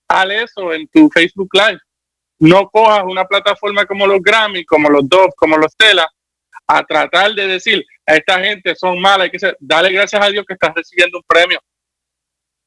Haz 0.08 0.30
eso 0.30 0.74
en 0.74 0.88
tu 0.88 1.10
Facebook 1.10 1.50
Live. 1.54 1.80
No 2.40 2.68
cojas 2.70 3.04
una 3.06 3.26
plataforma 3.26 3.86
como 3.86 4.08
los 4.08 4.22
Grammy, 4.22 4.66
como 4.66 4.90
los 4.90 5.08
Dove, 5.08 5.32
como 5.38 5.58
los 5.58 5.76
Tela, 5.78 6.08
a 6.68 6.84
tratar 6.84 7.34
de 7.34 7.48
decir 7.48 7.84
a 8.06 8.16
esta 8.16 8.40
gente 8.40 8.76
son 8.76 9.00
malas. 9.00 9.30
Dale 9.60 9.92
gracias 9.92 10.22
a 10.22 10.30
Dios 10.30 10.44
que 10.48 10.54
estás 10.54 10.74
recibiendo 10.76 11.20
un 11.20 11.24
premio. 11.28 11.60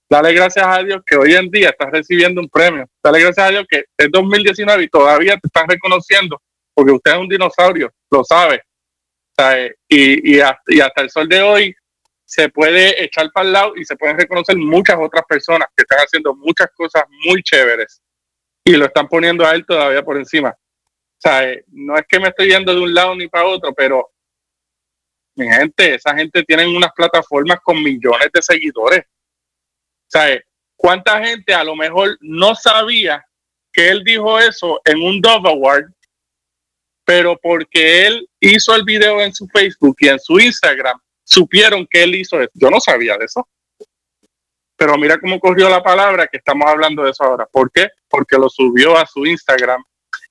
Dale 0.08 0.32
gracias 0.32 0.64
a 0.66 0.82
Dios 0.82 1.00
que 1.04 1.16
hoy 1.16 1.34
en 1.34 1.50
día 1.50 1.70
estás 1.70 1.90
recibiendo 1.90 2.40
un 2.40 2.48
premio. 2.48 2.88
Dale 3.02 3.20
gracias 3.20 3.46
a 3.46 3.50
Dios 3.50 3.66
que 3.68 3.84
es 3.96 4.10
2019 4.10 4.84
y 4.84 4.88
todavía 4.88 5.36
te 5.36 5.48
están 5.48 5.68
reconociendo 5.68 6.40
porque 6.72 6.92
usted 6.92 7.12
es 7.12 7.18
un 7.18 7.28
dinosaurio, 7.28 7.90
lo 8.10 8.22
sabe. 8.22 8.62
y, 9.88 10.36
y 10.36 10.40
hasta 10.40 11.02
el 11.02 11.10
sol 11.10 11.28
de 11.28 11.42
hoy 11.42 11.74
se 12.24 12.48
puede 12.48 13.02
echar 13.02 13.30
para 13.32 13.46
el 13.46 13.52
lado 13.52 13.72
y 13.76 13.84
se 13.84 13.96
pueden 13.96 14.18
reconocer 14.18 14.56
muchas 14.56 14.96
otras 15.00 15.24
personas 15.26 15.68
que 15.74 15.82
están 15.82 15.98
haciendo 15.98 16.34
muchas 16.34 16.68
cosas 16.74 17.04
muy 17.24 17.42
chéveres 17.42 18.02
y 18.64 18.72
lo 18.72 18.86
están 18.86 19.08
poniendo 19.08 19.46
a 19.46 19.54
él 19.54 19.64
todavía 19.64 20.02
por 20.02 20.16
encima. 20.16 20.50
O 20.50 21.30
eh, 21.30 21.64
no 21.68 21.96
es 21.96 22.04
que 22.06 22.20
me 22.20 22.28
estoy 22.28 22.48
yendo 22.50 22.74
de 22.74 22.80
un 22.80 22.92
lado 22.92 23.14
ni 23.14 23.28
para 23.28 23.46
otro, 23.46 23.72
pero 23.72 24.10
mi 25.36 25.48
gente, 25.48 25.94
esa 25.94 26.14
gente 26.14 26.42
tiene 26.42 26.66
unas 26.66 26.92
plataformas 26.92 27.60
con 27.62 27.82
millones 27.82 28.28
de 28.32 28.42
seguidores. 28.42 29.04
Eh, 30.14 30.42
¿cuánta 30.76 31.24
gente 31.24 31.52
a 31.52 31.64
lo 31.64 31.76
mejor 31.76 32.16
no 32.20 32.54
sabía 32.54 33.24
que 33.72 33.88
él 33.90 34.02
dijo 34.04 34.38
eso 34.38 34.80
en 34.84 35.02
un 35.02 35.20
Dove 35.20 35.50
Award, 35.50 35.92
pero 37.04 37.38
porque 37.40 38.06
él 38.06 38.28
hizo 38.40 38.74
el 38.74 38.84
video 38.84 39.20
en 39.20 39.34
su 39.34 39.46
Facebook 39.48 39.96
y 40.00 40.08
en 40.08 40.18
su 40.18 40.40
Instagram, 40.40 40.98
supieron 41.22 41.86
que 41.90 42.02
él 42.02 42.14
hizo 42.14 42.40
eso. 42.40 42.50
Yo 42.54 42.70
no 42.70 42.80
sabía 42.80 43.18
de 43.18 43.26
eso. 43.26 43.46
Pero 44.76 44.96
mira 44.96 45.18
cómo 45.18 45.38
corrió 45.38 45.68
la 45.68 45.82
palabra 45.82 46.26
que 46.26 46.38
estamos 46.38 46.68
hablando 46.68 47.02
de 47.02 47.10
eso 47.10 47.24
ahora. 47.24 47.46
¿Por 47.46 47.70
qué? 47.70 47.88
Porque 48.08 48.36
lo 48.36 48.48
subió 48.48 48.96
a 48.96 49.06
su 49.06 49.26
Instagram 49.26 49.82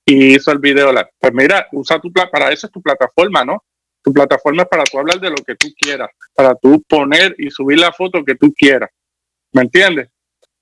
y 0.04 0.34
hizo 0.34 0.50
el 0.52 0.58
video. 0.58 0.92
Pues 1.18 1.32
mira, 1.32 1.66
usa 1.72 2.00
tu 2.00 2.12
para 2.12 2.50
eso 2.50 2.66
es 2.66 2.72
tu 2.72 2.80
plataforma, 2.82 3.44
¿no? 3.44 3.64
Tu 4.02 4.12
plataforma 4.12 4.62
es 4.62 4.68
para 4.68 4.84
tú 4.84 4.98
hablar 4.98 5.20
de 5.20 5.30
lo 5.30 5.36
que 5.36 5.56
tú 5.56 5.68
quieras, 5.78 6.10
para 6.34 6.54
tú 6.54 6.82
poner 6.88 7.34
y 7.38 7.50
subir 7.50 7.78
la 7.78 7.92
foto 7.92 8.24
que 8.24 8.34
tú 8.36 8.52
quieras. 8.56 8.90
¿Me 9.56 9.62
entiendes? 9.62 10.10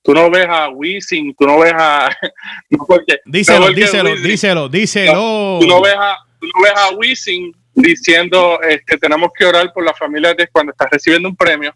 Tú 0.03 0.15
no 0.15 0.31
ves 0.31 0.47
a 0.49 0.69
Wisin, 0.69 1.35
tú 1.37 1.47
no 1.47 1.59
ves 1.59 1.73
a. 1.75 2.09
No 2.71 2.85
porque, 2.87 3.19
díselo, 3.25 3.71
díselo, 3.71 4.15
díselo, 4.15 4.69
díselo. 4.69 5.59
tú, 5.61 5.67
no 5.67 5.83
ves 5.83 5.97
a, 5.99 6.17
tú 6.39 6.47
no 6.55 6.63
ves 6.63 6.73
a 6.77 6.91
Wisin 6.91 7.53
diciendo 7.75 8.57
que 8.63 8.75
este, 8.75 8.99
tenemos 8.99 9.31
que 9.37 9.47
orar 9.47 9.73
por 9.73 9.85
la 9.85 9.93
familia 9.95 10.33
de 10.35 10.47
cuando 10.47 10.71
estás 10.71 10.91
recibiendo 10.93 11.29
un 11.29 11.35
premio. 11.35 11.75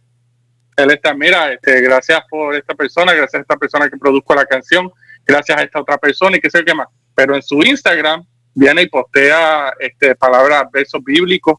Él 0.76 0.92
está, 0.92 1.12
mira, 1.12 1.52
este, 1.52 1.80
gracias 1.80 2.22
por 2.30 2.54
esta 2.54 2.74
persona, 2.76 3.12
gracias 3.12 3.40
a 3.40 3.42
esta 3.42 3.56
persona 3.56 3.90
que 3.90 3.96
produjo 3.96 4.32
la 4.36 4.46
canción, 4.46 4.88
gracias 5.26 5.58
a 5.58 5.62
esta 5.64 5.80
otra 5.80 5.98
persona 5.98 6.36
y 6.36 6.40
qué 6.40 6.50
sé 6.50 6.64
qué 6.64 6.72
más. 6.72 6.86
Pero 7.16 7.34
en 7.34 7.42
su 7.42 7.56
Instagram 7.64 8.24
viene 8.54 8.82
y 8.82 8.86
postea 8.86 9.72
este, 9.80 10.14
palabras, 10.14 10.66
versos 10.72 11.02
bíblicos, 11.02 11.56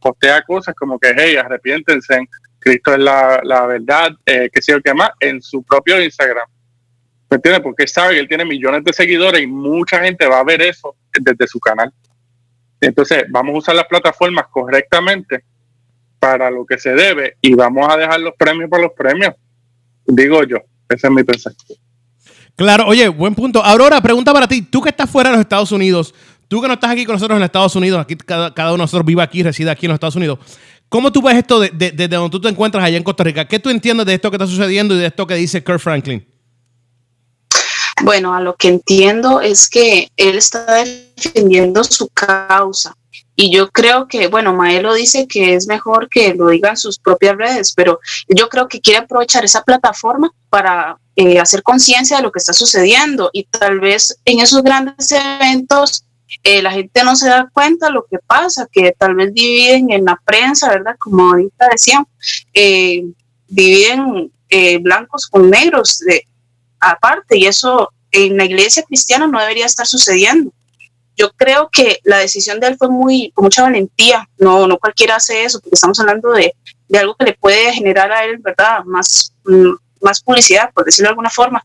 postea 0.00 0.40
cosas 0.42 0.72
como 0.76 1.00
que, 1.00 1.12
hey, 1.16 1.34
arrepiéntense, 1.34 2.20
Cristo 2.68 2.92
es 2.92 2.98
la, 2.98 3.66
verdad, 3.66 4.10
eh, 4.26 4.50
qué 4.52 4.60
sé 4.60 4.72
yo 4.72 4.82
qué 4.82 4.92
más, 4.92 5.10
en 5.20 5.40
su 5.40 5.62
propio 5.62 6.02
Instagram. 6.02 6.46
¿Me 7.30 7.36
entiendes? 7.36 7.62
Porque 7.62 7.86
sabe 7.86 8.14
que 8.14 8.20
él 8.20 8.28
tiene 8.28 8.44
millones 8.44 8.84
de 8.84 8.92
seguidores 8.92 9.42
y 9.42 9.46
mucha 9.46 10.00
gente 10.00 10.26
va 10.26 10.40
a 10.40 10.44
ver 10.44 10.60
eso 10.60 10.94
desde 11.18 11.46
su 11.46 11.58
canal. 11.60 11.90
Entonces, 12.80 13.24
vamos 13.30 13.54
a 13.54 13.58
usar 13.58 13.74
las 13.74 13.86
plataformas 13.86 14.46
correctamente 14.50 15.44
para 16.18 16.50
lo 16.50 16.66
que 16.66 16.78
se 16.78 16.94
debe 16.94 17.36
y 17.40 17.54
vamos 17.54 17.88
a 17.90 17.96
dejar 17.96 18.20
los 18.20 18.34
premios 18.36 18.68
para 18.68 18.82
los 18.82 18.92
premios. 18.92 19.34
Digo 20.06 20.42
yo, 20.44 20.58
ese 20.88 21.06
es 21.06 21.12
mi 21.12 21.24
pensamiento. 21.24 21.74
Claro, 22.54 22.86
oye, 22.86 23.08
buen 23.08 23.34
punto. 23.34 23.64
Aurora, 23.64 24.00
pregunta 24.02 24.32
para 24.32 24.46
ti. 24.46 24.62
Tú 24.62 24.82
que 24.82 24.90
estás 24.90 25.08
fuera 25.08 25.30
de 25.30 25.36
los 25.36 25.42
Estados 25.42 25.72
Unidos, 25.72 26.14
tú 26.48 26.60
que 26.60 26.68
no 26.68 26.74
estás 26.74 26.90
aquí 26.90 27.06
con 27.06 27.14
nosotros 27.14 27.38
en 27.38 27.44
Estados 27.44 27.76
Unidos, 27.76 28.00
aquí 28.00 28.16
cada, 28.16 28.50
uno 28.50 28.72
de 28.72 28.78
nosotros 28.78 29.06
vive 29.06 29.22
aquí, 29.22 29.42
reside 29.42 29.70
aquí 29.70 29.86
en 29.86 29.90
los 29.90 29.96
Estados 29.96 30.16
Unidos. 30.16 30.38
¿Cómo 30.88 31.12
tú 31.12 31.20
ves 31.20 31.36
esto 31.36 31.60
desde 31.60 31.90
de, 31.92 32.08
donde 32.08 32.30
tú 32.30 32.40
te 32.40 32.48
encuentras 32.48 32.82
allá 32.82 32.96
en 32.96 33.04
Costa 33.04 33.24
Rica? 33.24 33.46
¿Qué 33.46 33.58
tú 33.58 33.68
entiendes 33.68 34.06
de 34.06 34.14
esto 34.14 34.30
que 34.30 34.36
está 34.36 34.46
sucediendo 34.46 34.94
y 34.94 34.98
de 34.98 35.06
esto 35.06 35.26
que 35.26 35.34
dice 35.34 35.62
Kurt 35.62 35.80
Franklin? 35.80 36.26
Bueno, 38.02 38.34
a 38.34 38.40
lo 38.40 38.54
que 38.54 38.68
entiendo 38.68 39.40
es 39.40 39.68
que 39.68 40.08
él 40.16 40.36
está 40.36 40.84
defendiendo 40.84 41.84
su 41.84 42.08
causa. 42.08 42.94
Y 43.34 43.52
yo 43.52 43.70
creo 43.70 44.08
que, 44.08 44.28
bueno, 44.28 44.52
Maelo 44.52 44.94
dice 44.94 45.26
que 45.28 45.54
es 45.54 45.68
mejor 45.68 46.08
que 46.08 46.34
lo 46.34 46.48
digan 46.48 46.76
sus 46.76 46.98
propias 46.98 47.36
redes, 47.36 47.72
pero 47.76 48.00
yo 48.28 48.48
creo 48.48 48.66
que 48.66 48.80
quiere 48.80 49.00
aprovechar 49.00 49.44
esa 49.44 49.62
plataforma 49.62 50.32
para 50.48 50.98
eh, 51.14 51.38
hacer 51.38 51.62
conciencia 51.62 52.16
de 52.16 52.22
lo 52.22 52.32
que 52.32 52.38
está 52.38 52.52
sucediendo 52.52 53.30
y 53.32 53.44
tal 53.44 53.78
vez 53.80 54.18
en 54.24 54.40
esos 54.40 54.62
grandes 54.62 55.12
eventos 55.12 56.04
eh, 56.42 56.62
la 56.62 56.72
gente 56.72 57.04
no 57.04 57.16
se 57.16 57.28
da 57.28 57.48
cuenta 57.52 57.90
lo 57.90 58.04
que 58.10 58.18
pasa, 58.18 58.68
que 58.70 58.92
tal 58.98 59.14
vez 59.14 59.32
dividen 59.32 59.90
en 59.90 60.04
la 60.04 60.20
prensa, 60.24 60.70
¿verdad? 60.70 60.96
Como 60.98 61.30
ahorita 61.30 61.68
decían, 61.70 62.06
eh, 62.54 63.04
dividen 63.48 64.32
blancos 64.80 65.26
con 65.26 65.50
negros 65.50 65.98
de, 65.98 66.22
aparte 66.80 67.36
y 67.36 67.46
eso 67.46 67.92
en 68.10 68.36
la 68.36 68.44
iglesia 68.44 68.82
cristiana 68.82 69.26
no 69.26 69.40
debería 69.40 69.66
estar 69.66 69.86
sucediendo. 69.86 70.52
Yo 71.16 71.32
creo 71.32 71.68
que 71.70 71.98
la 72.04 72.18
decisión 72.18 72.60
de 72.60 72.68
él 72.68 72.76
fue 72.78 72.88
muy 72.88 73.32
con 73.32 73.44
mucha 73.44 73.62
valentía. 73.62 74.28
No, 74.38 74.66
no 74.68 74.78
cualquiera 74.78 75.16
hace 75.16 75.44
eso, 75.44 75.60
porque 75.60 75.74
estamos 75.74 75.98
hablando 75.98 76.30
de, 76.30 76.54
de 76.88 76.98
algo 76.98 77.16
que 77.16 77.24
le 77.24 77.34
puede 77.34 77.72
generar 77.72 78.12
a 78.12 78.24
él, 78.24 78.38
¿verdad? 78.38 78.84
Más, 78.84 79.34
mm, 79.44 79.72
más 80.00 80.22
publicidad, 80.22 80.70
por 80.72 80.84
decirlo 80.84 81.08
de 81.08 81.10
alguna 81.10 81.30
forma. 81.30 81.64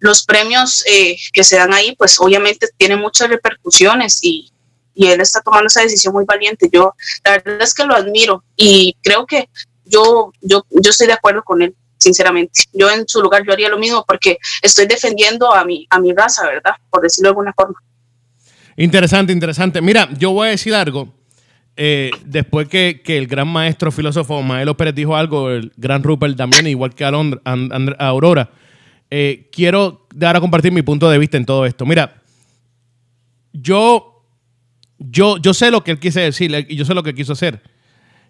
Los 0.00 0.24
premios 0.24 0.84
eh, 0.86 1.16
que 1.32 1.44
se 1.44 1.56
dan 1.56 1.72
ahí, 1.72 1.94
pues 1.96 2.18
obviamente 2.18 2.68
tienen 2.76 2.98
muchas 2.98 3.28
repercusiones 3.28 4.18
y, 4.22 4.50
y 4.94 5.06
él 5.06 5.20
está 5.20 5.40
tomando 5.40 5.68
esa 5.68 5.82
decisión 5.82 6.12
muy 6.12 6.24
valiente. 6.24 6.68
Yo, 6.72 6.94
la 7.24 7.32
verdad 7.32 7.62
es 7.62 7.74
que 7.74 7.84
lo 7.84 7.94
admiro 7.94 8.42
y 8.56 8.96
creo 9.02 9.26
que 9.26 9.48
yo, 9.84 10.32
yo, 10.40 10.64
yo 10.70 10.90
estoy 10.90 11.06
de 11.06 11.12
acuerdo 11.14 11.42
con 11.42 11.62
él 11.62 11.74
sinceramente. 11.98 12.62
Yo 12.72 12.90
en 12.90 13.06
su 13.06 13.20
lugar 13.22 13.44
yo 13.46 13.52
haría 13.52 13.68
lo 13.68 13.78
mismo 13.78 14.04
porque 14.06 14.38
estoy 14.62 14.86
defendiendo 14.86 15.54
a 15.54 15.64
mi, 15.64 15.86
a 15.90 16.00
mi 16.00 16.12
raza, 16.12 16.46
¿verdad? 16.46 16.72
Por 16.88 17.02
decirlo 17.02 17.28
de 17.28 17.30
alguna 17.30 17.52
forma. 17.52 17.78
Interesante, 18.76 19.32
interesante. 19.32 19.82
Mira, 19.82 20.08
yo 20.18 20.32
voy 20.32 20.48
a 20.48 20.50
decir 20.52 20.74
algo. 20.74 21.12
Eh, 21.76 22.10
después 22.24 22.68
que, 22.68 23.02
el 23.06 23.26
gran 23.26 23.48
maestro 23.48 23.92
filósofo 23.92 24.42
Maelo 24.42 24.76
Pérez 24.76 24.94
dijo 24.94 25.16
algo, 25.16 25.50
el 25.50 25.72
gran 25.76 26.02
Rupert 26.02 26.36
también, 26.36 26.66
igual 26.66 26.94
que 26.94 27.04
a, 27.04 27.10
Aurora, 27.98 28.50
eh, 29.10 29.48
quiero 29.52 30.06
dar 30.14 30.36
a 30.36 30.40
compartir 30.40 30.72
mi 30.72 30.82
punto 30.82 31.10
de 31.10 31.18
vista 31.18 31.36
en 31.36 31.46
todo 31.46 31.66
esto. 31.66 31.84
Mira, 31.84 32.22
yo, 33.52 34.24
yo, 34.98 35.36
yo 35.38 35.54
sé 35.54 35.70
lo 35.70 35.82
que 35.82 35.90
él 35.90 35.98
quise 35.98 36.20
decir 36.20 36.66
y 36.68 36.76
yo 36.76 36.84
sé 36.84 36.94
lo 36.94 37.02
que 37.02 37.14
quiso 37.14 37.32
hacer. 37.32 37.62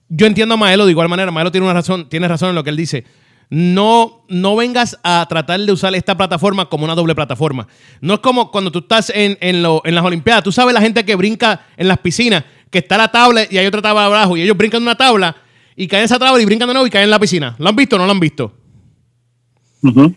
Yo 0.08 0.26
entiendo 0.26 0.54
a 0.54 0.56
Maelo 0.56 0.86
de 0.86 0.90
igual 0.90 1.08
manera. 1.08 1.30
Maelo 1.30 1.52
tiene 1.52 1.66
una 1.66 1.74
razón, 1.74 2.08
tiene 2.08 2.26
razón 2.26 2.50
en 2.50 2.54
lo 2.54 2.64
que 2.64 2.70
él 2.70 2.76
dice 2.76 3.04
no, 3.50 4.24
no 4.28 4.54
vengas 4.54 4.98
a 5.02 5.26
tratar 5.28 5.60
de 5.60 5.72
usar 5.72 5.92
esta 5.96 6.16
plataforma 6.16 6.66
como 6.66 6.84
una 6.84 6.94
doble 6.94 7.16
plataforma. 7.16 7.66
No 8.00 8.14
es 8.14 8.20
como 8.20 8.50
cuando 8.52 8.70
tú 8.70 8.78
estás 8.78 9.10
en, 9.10 9.36
en, 9.40 9.62
las 9.62 10.04
Olimpiadas. 10.04 10.44
Tú 10.44 10.52
sabes 10.52 10.72
la 10.72 10.80
gente 10.80 11.04
que 11.04 11.16
brinca 11.16 11.66
en 11.76 11.88
las 11.88 11.98
piscinas, 11.98 12.44
que 12.70 12.78
está 12.78 12.96
la 12.96 13.10
tabla 13.10 13.42
y 13.50 13.58
hay 13.58 13.66
otra 13.66 13.82
tabla 13.82 14.06
abajo, 14.06 14.36
y 14.36 14.42
ellos 14.42 14.56
brincan 14.56 14.78
en 14.78 14.84
una 14.84 14.94
tabla 14.94 15.36
y 15.74 15.88
caen 15.88 16.02
en 16.02 16.04
esa 16.04 16.18
tabla 16.18 16.40
y 16.40 16.44
brincan 16.44 16.68
de 16.68 16.74
nuevo 16.74 16.86
y 16.86 16.90
caen 16.90 17.04
en 17.04 17.10
la 17.10 17.18
piscina. 17.18 17.56
¿Lo 17.58 17.68
han 17.68 17.76
visto 17.76 17.96
o 17.96 17.98
no 17.98 18.06
lo 18.06 18.12
han 18.12 18.20
visto? 18.20 18.54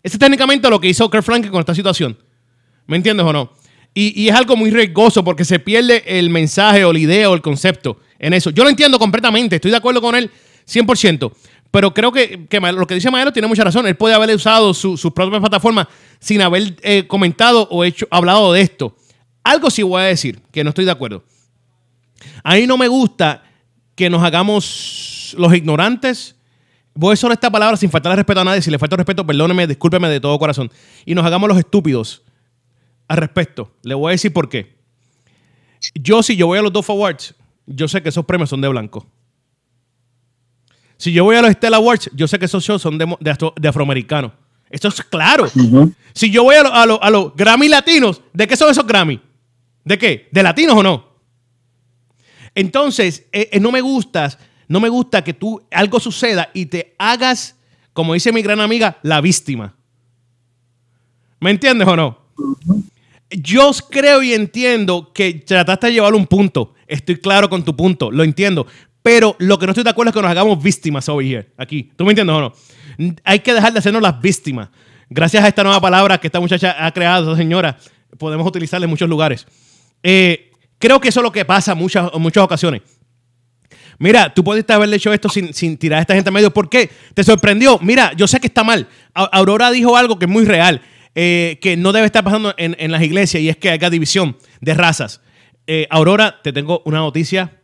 Es 0.03 0.17
técnicamente 0.17 0.69
lo 0.69 0.79
que 0.79 0.89
hizo 0.89 1.09
Kurt 1.09 1.23
Frank 1.23 1.49
con 1.49 1.59
esta 1.59 1.75
situación. 1.75 2.17
¿Me 2.87 2.97
entiendes 2.97 3.25
o 3.25 3.33
no? 3.33 3.51
Y, 3.93 4.27
es 4.27 4.35
algo 4.35 4.55
muy 4.55 4.71
riesgoso 4.71 5.23
porque 5.23 5.45
se 5.45 5.59
pierde 5.59 6.03
el 6.05 6.29
mensaje 6.29 6.83
o 6.83 6.91
la 6.91 6.99
idea 6.99 7.29
o 7.29 7.35
el 7.35 7.41
concepto 7.41 7.97
en 8.17 8.33
eso. 8.33 8.49
Yo 8.49 8.63
lo 8.63 8.69
entiendo 8.69 8.97
completamente, 8.97 9.57
estoy 9.57 9.71
de 9.71 9.77
acuerdo 9.77 10.01
con 10.01 10.15
él 10.15 10.31
100%. 10.67 11.31
Pero 11.69 11.93
creo 11.93 12.11
que, 12.11 12.47
lo 12.75 12.87
que 12.87 12.95
dice 12.95 13.09
Maelo 13.09 13.33
tiene 13.33 13.47
mucha 13.47 13.63
razón. 13.63 13.87
Él 13.87 13.95
puede 13.95 14.13
haber 14.13 14.35
usado 14.35 14.73
su, 14.73 14.95
sus 14.95 15.11
propias 15.11 15.39
plataformas 15.39 15.87
sin 16.19 16.41
haber 16.41 16.75
eh, 16.83 17.05
comentado 17.07 17.67
o 17.71 17.83
hecho, 17.83 18.07
hablado 18.11 18.53
de 18.53 18.61
esto. 18.61 18.95
Algo 19.43 19.69
sí 19.69 19.81
voy 19.83 20.01
a 20.01 20.05
decir, 20.05 20.39
que 20.51 20.63
no 20.63 20.69
estoy 20.69 20.85
de 20.85 20.91
acuerdo. 20.91 21.23
A 22.43 22.55
mí 22.55 22.67
no 22.67 22.77
me 22.77 22.87
gusta 22.87 23.43
que 23.95 24.09
nos 24.09 24.23
hagamos 24.23 25.35
los 25.37 25.53
ignorantes. 25.53 26.32
Voy 26.95 27.11
a 27.11 27.13
usar 27.13 27.31
esta 27.31 27.49
palabra 27.49 27.75
sin 27.75 27.89
faltarle 27.89 28.17
respeto 28.17 28.41
a 28.41 28.43
nadie. 28.43 28.61
Si 28.61 28.69
le 28.69 28.77
falta 28.77 28.95
respeto, 28.95 29.25
perdóneme, 29.25 29.65
discúlpeme 29.65 30.09
de 30.09 30.19
todo 30.19 30.37
corazón. 30.37 30.71
Y 31.05 31.15
nos 31.15 31.25
hagamos 31.25 31.49
los 31.49 31.57
estúpidos 31.57 32.23
al 33.07 33.17
respecto. 33.17 33.71
Le 33.81 33.95
voy 33.95 34.09
a 34.09 34.11
decir 34.11 34.31
por 34.31 34.47
qué. 34.47 34.77
Yo, 35.95 36.21
si 36.23 36.35
yo 36.35 36.47
voy 36.47 36.59
a 36.59 36.61
los 36.61 36.71
dos 36.71 36.89
Awards, 36.89 37.35
yo 37.65 37.87
sé 37.87 38.01
que 38.01 38.09
esos 38.09 38.25
premios 38.25 38.49
son 38.49 38.61
de 38.61 38.67
blanco. 38.67 39.07
Si 40.97 41.11
yo 41.11 41.23
voy 41.23 41.35
a 41.35 41.41
los 41.41 41.51
Stella 41.51 41.77
Awards, 41.77 42.09
yo 42.13 42.27
sé 42.27 42.39
que 42.39 42.45
esos 42.45 42.63
shows 42.63 42.81
son 42.81 42.97
de, 42.97 43.67
afroamericanos. 43.67 44.31
Esto 44.69 44.87
es 44.87 45.01
claro. 45.03 45.47
Si 46.13 46.31
yo 46.31 46.43
voy 46.43 46.55
a, 46.55 46.85
los 46.85 47.35
Grammy 47.35 47.67
latinos, 47.67 48.21
¿de 48.31 48.47
qué 48.47 48.55
son 48.55 48.71
esos 48.71 48.87
Grammy? 48.87 49.19
¿De 49.83 49.97
qué? 49.97 50.29
¿De 50.31 50.41
latinos 50.41 50.75
o 50.75 50.83
no? 50.83 51.13
Entonces, 52.55 53.25
eh, 53.31 53.49
eh, 53.51 53.59
no 53.59 53.71
me 53.71 53.81
gustas, 53.81 54.37
no 54.67 54.79
me 54.79 54.89
gusta 54.89 55.23
que 55.23 55.33
tú 55.33 55.61
algo 55.71 55.99
suceda 55.99 56.49
y 56.53 56.65
te 56.67 56.95
hagas, 56.97 57.57
como 57.93 58.13
dice 58.13 58.31
mi 58.31 58.41
gran 58.41 58.59
amiga, 58.59 58.97
la 59.03 59.21
víctima. 59.21 59.75
¿Me 61.39 61.51
entiendes 61.51 61.87
o 61.87 61.95
no? 61.95 62.17
Yo 63.29 63.71
creo 63.89 64.23
y 64.23 64.33
entiendo 64.33 65.11
que 65.13 65.33
trataste 65.33 65.87
de 65.87 65.93
llevar 65.93 66.13
un 66.13 66.27
punto. 66.27 66.73
Estoy 66.87 67.17
claro 67.17 67.49
con 67.49 67.63
tu 67.63 67.75
punto, 67.75 68.11
lo 68.11 68.23
entiendo. 68.23 68.67
Pero 69.01 69.35
lo 69.39 69.59
que 69.59 69.65
no 69.65 69.71
estoy 69.71 69.83
de 69.83 69.89
acuerdo 69.89 70.09
es 70.09 70.15
que 70.15 70.21
nos 70.21 70.31
hagamos 70.31 70.63
víctimas 70.63 71.09
over 71.09 71.25
here, 71.25 71.49
aquí. 71.57 71.91
¿Tú 71.97 72.05
me 72.05 72.11
entiendes 72.11 72.35
o 72.35 72.39
no? 72.39 72.53
Hay 73.25 73.39
que 73.39 73.53
dejar 73.53 73.73
de 73.73 73.79
hacernos 73.79 74.01
las 74.01 74.21
víctimas. 74.21 74.69
Gracias 75.09 75.43
a 75.43 75.47
esta 75.47 75.63
nueva 75.63 75.81
palabra 75.81 76.17
que 76.17 76.27
esta 76.27 76.39
muchacha 76.39 76.75
ha 76.79 76.91
creado, 76.91 77.31
esa 77.31 77.37
señora, 77.37 77.77
podemos 78.17 78.47
utilizarla 78.47 78.85
en 78.85 78.89
muchos 78.89 79.09
lugares. 79.09 79.45
Eh, 80.01 80.51
creo 80.79 81.01
que 81.01 81.09
eso 81.09 81.19
es 81.19 81.23
lo 81.23 81.31
que 81.31 81.43
pasa 81.43 81.73
en 81.73 81.77
muchas, 81.77 82.13
muchas 82.13 82.43
ocasiones. 82.43 82.81
Mira, 83.99 84.33
tú 84.33 84.43
pudiste 84.43 84.73
haberle 84.73 84.95
hecho 84.95 85.13
esto 85.13 85.29
sin, 85.29 85.77
tirar 85.77 85.99
a 85.99 86.01
esta 86.01 86.15
gente 86.15 86.29
a 86.29 86.31
medio. 86.31 86.51
¿Por 86.51 86.69
qué? 86.69 86.89
¿Te 87.13 87.23
sorprendió? 87.23 87.79
Mira, 87.81 88.13
yo 88.15 88.27
sé 88.27 88.39
que 88.39 88.47
está 88.47 88.63
mal. 88.63 88.87
Aurora 89.13 89.71
dijo 89.71 89.95
algo 89.95 90.17
que 90.19 90.25
es 90.25 90.31
muy 90.31 90.45
real, 90.45 90.81
eh, 91.15 91.59
que 91.61 91.77
no 91.77 91.91
debe 91.91 92.05
estar 92.05 92.23
pasando 92.23 92.53
en, 92.57 92.91
las 92.91 93.01
iglesias 93.01 93.41
y 93.41 93.49
es 93.49 93.57
que 93.57 93.69
haya 93.69 93.89
división 93.89 94.37
de 94.61 94.73
razas. 94.73 95.21
Eh, 95.67 95.87
Aurora, 95.89 96.41
te 96.43 96.51
tengo 96.51 96.81
una 96.85 96.99
noticia. 96.99 97.59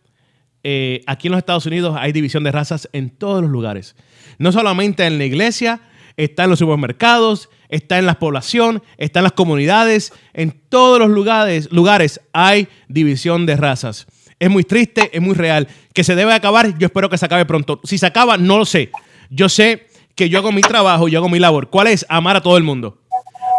Eh, 0.63 1.01
aquí 1.07 1.27
en 1.27 1.31
los 1.31 1.39
Estados 1.39 1.65
Unidos 1.65 1.95
hay 1.97 2.11
división 2.11 2.43
de 2.43 2.51
razas 2.51 2.89
en 2.93 3.09
todos 3.09 3.41
los 3.41 3.49
lugares. 3.49 3.95
No 4.37 4.51
solamente 4.51 5.05
en 5.05 5.17
la 5.17 5.25
iglesia, 5.25 5.81
está 6.15 6.43
en 6.43 6.49
los 6.49 6.59
supermercados, 6.59 7.49
está 7.69 7.97
en 7.97 8.05
la 8.05 8.19
población, 8.19 8.83
está 8.97 9.19
en 9.19 9.23
las 9.23 9.33
comunidades, 9.33 10.11
en 10.33 10.51
todos 10.69 10.99
los 10.99 11.09
lugares 11.09 12.21
hay 12.33 12.67
división 12.87 13.45
de 13.45 13.55
razas. 13.55 14.07
Es 14.39 14.49
muy 14.49 14.63
triste, 14.63 15.09
es 15.11 15.21
muy 15.21 15.35
real. 15.35 15.67
Que 15.93 16.03
se 16.03 16.15
debe 16.15 16.33
acabar, 16.33 16.77
yo 16.77 16.87
espero 16.87 17.09
que 17.09 17.17
se 17.17 17.25
acabe 17.25 17.45
pronto. 17.45 17.79
Si 17.83 17.97
se 17.97 18.05
acaba, 18.05 18.37
no 18.37 18.57
lo 18.57 18.65
sé. 18.65 18.91
Yo 19.29 19.49
sé 19.49 19.87
que 20.15 20.29
yo 20.29 20.39
hago 20.39 20.51
mi 20.51 20.61
trabajo, 20.61 21.07
yo 21.07 21.19
hago 21.19 21.29
mi 21.29 21.39
labor. 21.39 21.69
¿Cuál 21.69 21.87
es? 21.87 22.05
Amar 22.09 22.37
a 22.37 22.41
todo 22.41 22.57
el 22.57 22.63
mundo. 22.63 23.01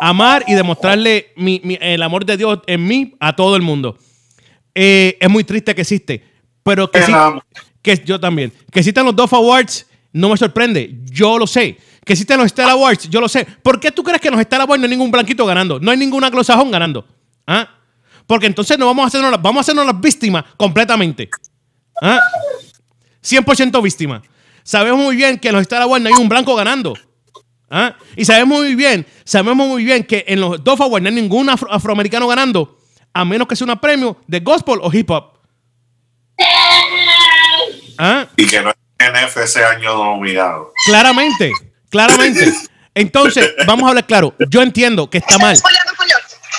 Amar 0.01 0.45
y 0.47 0.55
demostrarle 0.55 1.33
el 1.37 2.03
amor 2.03 2.25
de 2.25 2.37
Dios 2.37 2.61
en 2.67 2.87
mí 2.87 3.15
a 3.21 3.37
todo 3.37 3.57
el 3.57 3.63
mundo. 3.63 3.99
Eh, 4.75 5.19
es 5.21 5.29
muy 5.29 5.45
triste 5.45 5.75
que 5.75 5.83
existe, 5.83 6.25
pero 6.63 6.91
que, 6.91 7.03
sí, 7.03 7.13
que 7.83 8.03
yo 8.05 8.19
también. 8.19 8.53
Que 8.73 8.81
existan 8.81 9.05
los 9.05 9.15
dos 9.15 9.33
Awards 9.33 9.87
no 10.13 10.29
me 10.29 10.37
sorprende. 10.37 10.99
Yo 11.05 11.39
lo 11.39 11.47
sé. 11.47 11.77
Que 12.05 12.15
existen 12.15 12.39
los 12.39 12.47
Star 12.47 12.71
Awards, 12.71 13.09
yo 13.09 13.21
lo 13.21 13.29
sé. 13.29 13.47
¿Por 13.63 13.79
qué 13.79 13.93
tú 13.93 14.03
crees 14.03 14.21
que 14.21 14.29
en 14.29 14.33
los 14.33 14.41
Star 14.41 14.61
Awards 14.61 14.81
no 14.81 14.87
hay 14.87 14.91
ningún 14.91 15.11
blanquito 15.11 15.45
ganando? 15.47 15.79
No 15.79 15.91
hay 15.91 15.99
ningún 15.99 16.25
anglosajón 16.25 16.71
ganando. 16.71 17.07
¿Ah? 17.47 17.69
Porque 18.31 18.47
entonces 18.47 18.79
no 18.79 18.87
vamos 18.87 19.03
a 19.03 19.09
hacernos, 19.09 19.43
vamos 19.43 19.59
a 19.59 19.61
hacernos 19.63 19.85
las 19.85 20.01
víctimas 20.01 20.45
completamente. 20.57 21.29
¿Ah? 22.01 22.21
100% 23.25 23.83
víctimas. 23.83 24.23
Sabemos 24.63 25.01
muy 25.01 25.17
bien 25.17 25.37
que 25.37 25.49
en 25.49 25.55
los 25.55 25.63
Star 25.63 25.83
Awards 25.83 26.05
no 26.05 26.15
hay 26.15 26.23
un 26.23 26.29
blanco 26.29 26.55
ganando. 26.55 26.95
¿Ah? 27.69 27.97
Y 28.15 28.25
sabemos 28.25 28.61
muy 28.61 28.77
bien, 28.77 29.05
sabemos 29.25 29.67
muy 29.67 29.83
bien 29.83 30.05
que 30.05 30.25
en 30.29 30.41
los 30.41 30.63
dos 30.63 30.81
Awards 30.81 31.03
no 31.03 31.09
hay 31.09 31.15
ningún 31.17 31.51
afroamericano 31.51 32.29
ganando, 32.29 32.79
a 33.13 33.25
menos 33.25 33.49
que 33.49 33.57
sea 33.57 33.67
un 33.67 33.77
premio 33.81 34.17
de 34.29 34.39
gospel 34.39 34.79
o 34.81 34.93
hip 34.93 35.11
hop. 35.11 35.33
¿Ah? 37.99 38.29
Y 38.37 38.47
que 38.47 38.61
no 38.63 38.69
hay 38.69 39.09
NF 39.11 39.39
ese 39.39 39.65
año 39.65 39.93
nominado. 40.05 40.73
Claramente, 40.87 41.51
claramente. 41.89 42.55
Entonces, 42.95 43.55
vamos 43.67 43.87
a 43.87 43.89
hablar 43.89 44.07
claro. 44.07 44.37
Yo 44.49 44.63
entiendo 44.63 45.11
que 45.11 45.19
está 45.19 45.37
mal. 45.39 45.57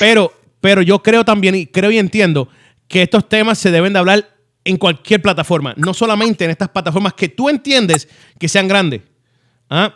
Pero 0.02 0.41
pero 0.62 0.82
yo 0.82 1.02
creo 1.04 1.26
también, 1.26 1.56
y 1.56 1.66
creo 1.66 1.92
y 1.92 1.98
entiendo, 1.98 2.48
que 2.88 3.02
estos 3.02 3.28
temas 3.28 3.58
se 3.58 3.72
deben 3.72 3.94
de 3.94 4.00
hablar 4.00 4.30
en 4.64 4.78
cualquier 4.78 5.22
plataforma, 5.22 5.74
no 5.76 5.94
solamente 5.94 6.46
en 6.46 6.52
estas 6.52 6.70
plataformas 6.70 7.14
que 7.14 7.30
tú 7.30 7.50
entiendes 7.50 8.08
que 8.38 8.48
sean 8.48 8.68
grandes. 8.68 9.02
¿Ah? 9.70 9.96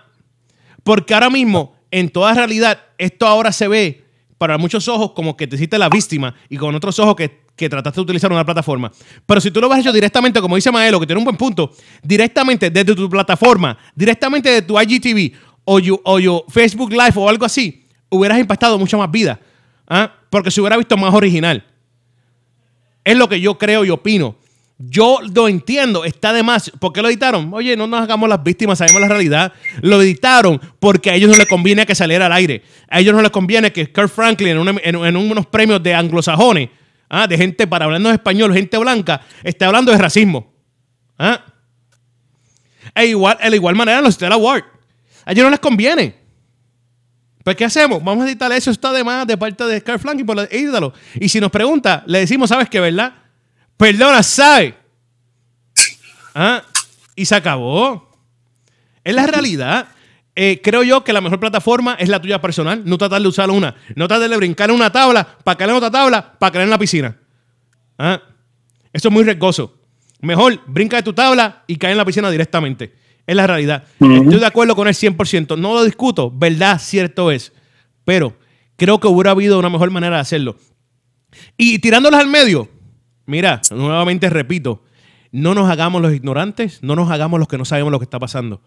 Porque 0.84 1.14
ahora 1.14 1.30
mismo, 1.30 1.76
en 1.92 2.10
toda 2.10 2.34
realidad, 2.34 2.80
esto 2.98 3.28
ahora 3.28 3.52
se 3.52 3.68
ve 3.68 4.06
para 4.38 4.58
muchos 4.58 4.88
ojos 4.88 5.12
como 5.12 5.38
que 5.38 5.48
te 5.48 5.56
hiciste 5.56 5.78
la 5.78 5.90
víctima 5.90 6.34
y 6.50 6.58
con 6.58 6.74
otros 6.74 6.98
ojos 7.00 7.16
que, 7.16 7.46
trataste 7.70 8.00
de 8.00 8.02
utilizar 8.02 8.32
una 8.32 8.46
plataforma. 8.46 8.92
Pero 9.26 9.40
si 9.40 9.50
tú 9.52 9.62
lo 9.62 9.72
has 9.72 9.80
hecho 9.80 9.94
directamente, 9.94 10.42
como 10.42 10.56
dice 10.56 10.72
Maelo, 10.72 11.00
que 11.00 11.06
tiene 11.06 11.20
un 11.20 11.26
buen 11.26 11.38
punto, 11.38 11.72
directamente 12.04 12.70
desde 12.70 12.96
tu 12.96 13.10
plataforma, 13.10 13.78
directamente 13.96 14.50
de 14.50 14.62
tu 14.62 14.80
IGTV 14.80 15.32
o, 15.64 15.80
o 16.04 16.46
Facebook 16.50 16.92
Live 16.92 17.14
o 17.16 17.30
algo 17.30 17.46
así, 17.46 17.86
hubieras 18.10 18.40
impactado 18.40 18.78
mucha 18.78 18.98
más 18.98 19.10
vida. 19.10 19.40
¿Ah? 19.88 20.12
Porque 20.36 20.52
se 20.52 20.60
hubiera 20.60 20.76
visto 20.76 20.98
más 20.98 21.14
original. 21.14 21.64
Es 23.06 23.16
lo 23.16 23.30
que 23.30 23.40
yo 23.40 23.58
creo 23.58 23.86
y 23.86 23.90
opino. 23.90 24.36
Yo 24.78 25.20
lo 25.34 25.48
entiendo, 25.48 26.04
está 26.04 26.34
de 26.34 26.44
más. 26.44 26.72
¿Por 26.72 26.92
qué 26.92 27.02
lo 27.02 27.08
editaron? 27.08 27.54
Oye, 27.54 27.78
no 27.78 27.88
nos 27.88 28.02
hagamos 28.02 28.28
las 28.28 28.44
víctimas, 28.44 28.80
sabemos 28.80 29.00
la 29.00 29.08
realidad. 29.08 29.54
Lo 29.80 30.02
editaron 30.02 30.60
porque 30.82 31.10
a 31.10 31.16
ellos 31.16 31.30
no 31.30 31.38
les 31.38 31.48
conviene 31.48 31.86
que 31.86 31.96
saliera 31.96 32.26
al 32.26 32.34
aire. 32.34 32.64
A 32.90 33.00
ellos 33.00 33.16
no 33.16 33.22
les 33.22 33.32
conviene 33.32 33.72
que 33.72 33.90
Kurt 33.94 34.12
Franklin 34.12 34.58
en, 34.84 35.16
unos 35.16 35.46
premios 35.46 35.82
de 35.82 35.94
anglosajones, 35.94 36.68
¿ah? 37.08 37.28
de 37.28 37.38
gente 37.38 37.66
para 37.66 37.86
hablando 37.86 38.12
español, 38.12 38.54
gente 38.54 38.78
blanca, 38.78 39.22
esté 39.42 39.64
hablando 39.64 39.94
de 39.94 39.98
racismo. 39.98 40.54
¿Ah? 41.18 41.46
E 42.94 43.06
igual, 43.06 43.38
de 43.42 43.56
igual 43.56 43.76
manera 43.76 44.02
los 44.02 44.16
Stella 44.16 44.36
Award. 44.36 44.66
A 45.24 45.32
ellos 45.32 45.46
no 45.46 45.50
les 45.50 45.62
conviene. 45.62 46.25
Pues, 47.46 47.56
¿qué 47.58 47.66
hacemos? 47.66 48.04
Vamos 48.04 48.26
a 48.26 48.28
editar 48.28 48.52
eso, 48.54 48.72
está 48.72 48.92
de 48.92 49.04
más 49.04 49.28
de 49.28 49.38
parte 49.38 49.64
de 49.66 49.80
Scar 49.80 50.00
Flank 50.00 50.20
y 50.20 50.24
por 50.24 50.40
edítalo. 50.40 50.92
Y 51.14 51.30
si 51.30 51.40
nos 51.40 51.52
pregunta, 51.52 52.04
le 52.08 52.18
decimos, 52.18 52.50
¿sabes 52.50 52.68
qué, 52.68 52.80
verdad? 52.80 53.14
Perdona, 53.78 54.24
¿sabe? 54.24 54.74
¿Ah? 56.34 56.64
Y 57.16 57.24
se 57.24 57.36
acabó. 57.36 58.10
Es 59.04 59.14
la 59.14 59.28
realidad. 59.28 59.90
Eh, 60.36 60.60
creo 60.64 60.82
yo 60.82 61.04
que 61.04 61.14
la 61.14 61.22
mejor 61.22 61.40
plataforma 61.40 61.94
es 62.00 62.10
la 62.10 62.20
tuya 62.20 62.42
personal. 62.42 62.82
No 62.84 62.98
tratar 62.98 63.22
de 63.22 63.28
usar 63.28 63.52
una. 63.52 63.76
No 63.96 64.08
tratar 64.08 64.28
de 64.28 64.38
brincar 64.38 64.72
en 64.72 64.76
una 64.76 64.92
tabla 64.92 65.38
para 65.44 65.56
caer 65.56 65.70
en 65.70 65.76
otra 65.76 65.92
tabla 65.92 66.40
para 66.40 66.52
caer 66.52 66.64
en 66.64 66.72
la 66.72 66.80
piscina. 66.80 67.16
¿Ah? 68.00 68.24
Eso 68.92 69.10
es 69.10 69.14
muy 69.14 69.24
riesgoso. 69.24 69.78
Mejor 70.20 70.62
brinca 70.66 70.98
de 70.98 71.04
tu 71.04 71.14
tabla 71.14 71.64
y 71.68 71.76
cae 71.76 71.92
en 71.92 71.98
la 72.00 72.06
piscina 72.06 72.32
directamente. 72.32 73.05
Es 73.28 73.36
la 73.36 73.48
realidad. 73.48 73.84
Estoy 74.00 74.40
de 74.40 74.46
acuerdo 74.46 74.76
con 74.76 74.88
el 74.88 74.94
100%. 74.94 75.58
No 75.58 75.74
lo 75.74 75.84
discuto. 75.84 76.32
Verdad, 76.32 76.80
cierto 76.80 77.32
es. 77.32 77.54
Pero 78.04 78.38
creo 78.76 79.00
que 79.00 79.08
hubiera 79.08 79.32
habido 79.32 79.58
una 79.58 79.70
mejor 79.70 79.90
manera 79.92 80.18
de 80.18 80.22
hacerlo. 80.22 80.58
Y 81.58 81.80
tirándolas 81.80 82.22
al 82.22 82.28
medio, 82.28 82.70
mira, 83.26 83.62
nuevamente 83.72 84.30
repito, 84.30 84.84
no 85.32 85.54
nos 85.54 85.70
hagamos 85.70 86.02
los 86.02 86.14
ignorantes, 86.14 86.82
no 86.82 86.96
nos 86.96 87.10
hagamos 87.12 87.40
los 87.40 87.48
que 87.48 87.58
no 87.58 87.66
sabemos 87.66 87.92
lo 87.92 88.00
que 88.00 88.06
está 88.06 88.20
pasando. 88.20 88.62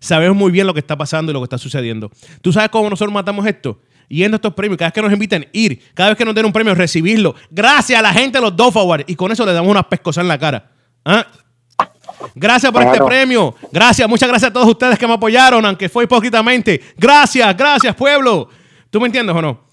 Sabemos 0.00 0.36
muy 0.36 0.50
bien 0.50 0.66
lo 0.66 0.72
que 0.72 0.80
está 0.80 0.96
pasando 0.96 1.30
y 1.30 1.34
lo 1.34 1.40
que 1.40 1.44
está 1.44 1.58
sucediendo. 1.58 2.10
¿Tú 2.40 2.52
sabes 2.52 2.70
cómo 2.70 2.88
nosotros 2.88 3.12
matamos 3.12 3.46
esto? 3.46 3.80
Yendo 4.08 4.36
a 4.36 4.38
estos 4.38 4.54
premios, 4.54 4.78
cada 4.78 4.88
vez 4.88 4.94
que 4.94 5.02
nos 5.02 5.12
inviten, 5.12 5.46
ir, 5.52 5.80
cada 5.94 6.08
vez 6.08 6.18
que 6.18 6.24
nos 6.24 6.34
den 6.34 6.46
un 6.46 6.52
premio, 6.52 6.74
recibirlo. 6.74 7.36
Gracias 7.50 7.98
a 7.98 8.02
la 8.02 8.12
gente 8.12 8.38
de 8.38 8.42
los 8.42 8.56
Dove 8.56 8.80
Awards. 8.80 9.04
Y 9.06 9.14
con 9.14 9.30
eso 9.30 9.46
le 9.46 9.52
damos 9.52 9.70
una 9.70 9.88
pescosa 9.88 10.22
en 10.22 10.28
la 10.28 10.38
cara. 10.38 10.72
¿Ah? 11.04 11.26
Gracias 12.34 12.72
por 12.72 12.82
este 12.82 13.02
premio. 13.02 13.54
Gracias, 13.72 14.08
muchas 14.08 14.28
gracias 14.28 14.50
a 14.50 14.52
todos 14.52 14.68
ustedes 14.68 14.98
que 14.98 15.06
me 15.06 15.14
apoyaron, 15.14 15.64
aunque 15.64 15.88
fue 15.88 16.04
hipócritamente. 16.04 16.80
Gracias, 16.96 17.56
gracias, 17.56 17.94
pueblo. 17.94 18.48
¿Tú 18.90 19.00
me 19.00 19.06
entiendes 19.06 19.34
o 19.34 19.42
no? 19.42 19.64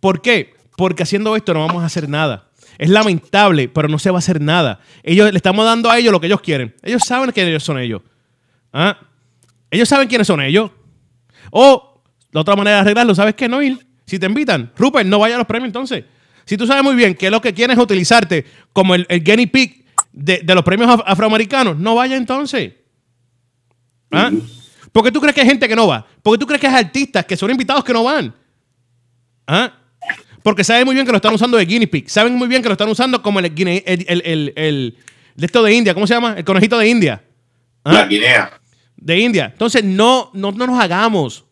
¿Por 0.00 0.20
qué? 0.20 0.54
Porque 0.76 1.02
haciendo 1.02 1.36
esto 1.36 1.52
no 1.52 1.66
vamos 1.66 1.82
a 1.82 1.86
hacer 1.86 2.08
nada. 2.08 2.48
Es 2.78 2.88
lamentable, 2.88 3.68
pero 3.68 3.88
no 3.88 3.98
se 3.98 4.10
va 4.10 4.16
a 4.16 4.20
hacer 4.20 4.40
nada. 4.40 4.80
Ellos 5.02 5.30
le 5.30 5.36
estamos 5.36 5.64
dando 5.64 5.90
a 5.90 5.98
ellos 5.98 6.12
lo 6.12 6.20
que 6.20 6.26
ellos 6.26 6.40
quieren. 6.40 6.74
Ellos 6.82 7.02
saben 7.04 7.30
ellos 7.34 7.62
son 7.62 7.78
ellos. 7.78 8.00
¿Ah? 8.72 8.96
Ellos 9.70 9.88
saben 9.88 10.08
quiénes 10.08 10.26
son 10.26 10.40
ellos. 10.40 10.70
O 11.50 12.02
la 12.32 12.40
otra 12.40 12.56
manera 12.56 12.76
de 12.76 12.82
arreglarlo, 12.82 13.14
¿sabes 13.14 13.34
qué? 13.34 13.48
No 13.48 13.60
ir. 13.60 13.86
Si 14.06 14.18
te 14.18 14.26
invitan, 14.26 14.72
Rupert, 14.76 15.06
no 15.06 15.18
vaya 15.18 15.34
a 15.34 15.38
los 15.38 15.46
premios 15.46 15.68
entonces. 15.68 16.04
Si 16.44 16.56
tú 16.56 16.66
sabes 16.66 16.82
muy 16.82 16.94
bien 16.94 17.14
que 17.14 17.30
lo 17.30 17.40
que 17.40 17.52
quieren 17.54 17.76
es 17.76 17.82
utilizarte 17.82 18.44
como 18.72 18.94
el, 18.94 19.06
el 19.08 19.22
guinea 19.22 19.46
pig 19.46 19.79
de, 20.12 20.42
los 20.54 20.64
premios 20.64 21.00
afroamericanos, 21.06 21.76
no 21.76 21.94
vaya 21.94 22.16
entonces. 22.16 22.72
¿Ah? 24.10 24.30
¿Por 24.92 25.04
qué 25.04 25.12
tú 25.12 25.20
crees 25.20 25.34
que 25.34 25.42
hay 25.42 25.46
gente 25.46 25.68
que 25.68 25.76
no 25.76 25.86
va? 25.86 26.06
¿Por 26.22 26.34
qué 26.34 26.40
tú 26.40 26.46
crees 26.46 26.60
que 26.60 26.66
hay 26.66 26.74
artistas 26.74 27.24
que 27.24 27.36
son 27.36 27.50
invitados 27.50 27.84
que 27.84 27.92
no 27.92 28.02
van? 28.02 28.34
¿Ah? 29.46 29.72
Porque 30.42 30.64
saben 30.64 30.84
muy 30.84 30.94
bien 30.94 31.06
que 31.06 31.12
lo 31.12 31.16
están 31.16 31.34
usando 31.34 31.56
de 31.56 31.64
guinea 31.64 31.88
pig. 31.88 32.08
Saben 32.08 32.34
muy 32.34 32.48
bien 32.48 32.62
que 32.62 32.68
lo 32.68 32.72
están 32.72 32.88
usando 32.88 33.22
como 33.22 33.38
el, 33.40 33.46
el, 33.46 34.52
el, 34.56 34.98
de 35.36 35.46
esto 35.46 35.62
de 35.62 35.72
India. 35.74 35.94
¿Cómo 35.94 36.06
se 36.06 36.14
llama? 36.14 36.34
El 36.36 36.44
conejito 36.44 36.78
de 36.78 36.88
India. 36.88 37.22
¿Ah? 37.84 37.92
La 37.92 38.06
Guinea. 38.06 38.60
De 38.96 39.18
India. 39.18 39.50
Entonces, 39.52 39.84
no, 39.84 40.30
no, 40.34 40.52
no 40.52 40.66
nos 40.66 40.80
hagamos 40.80 41.44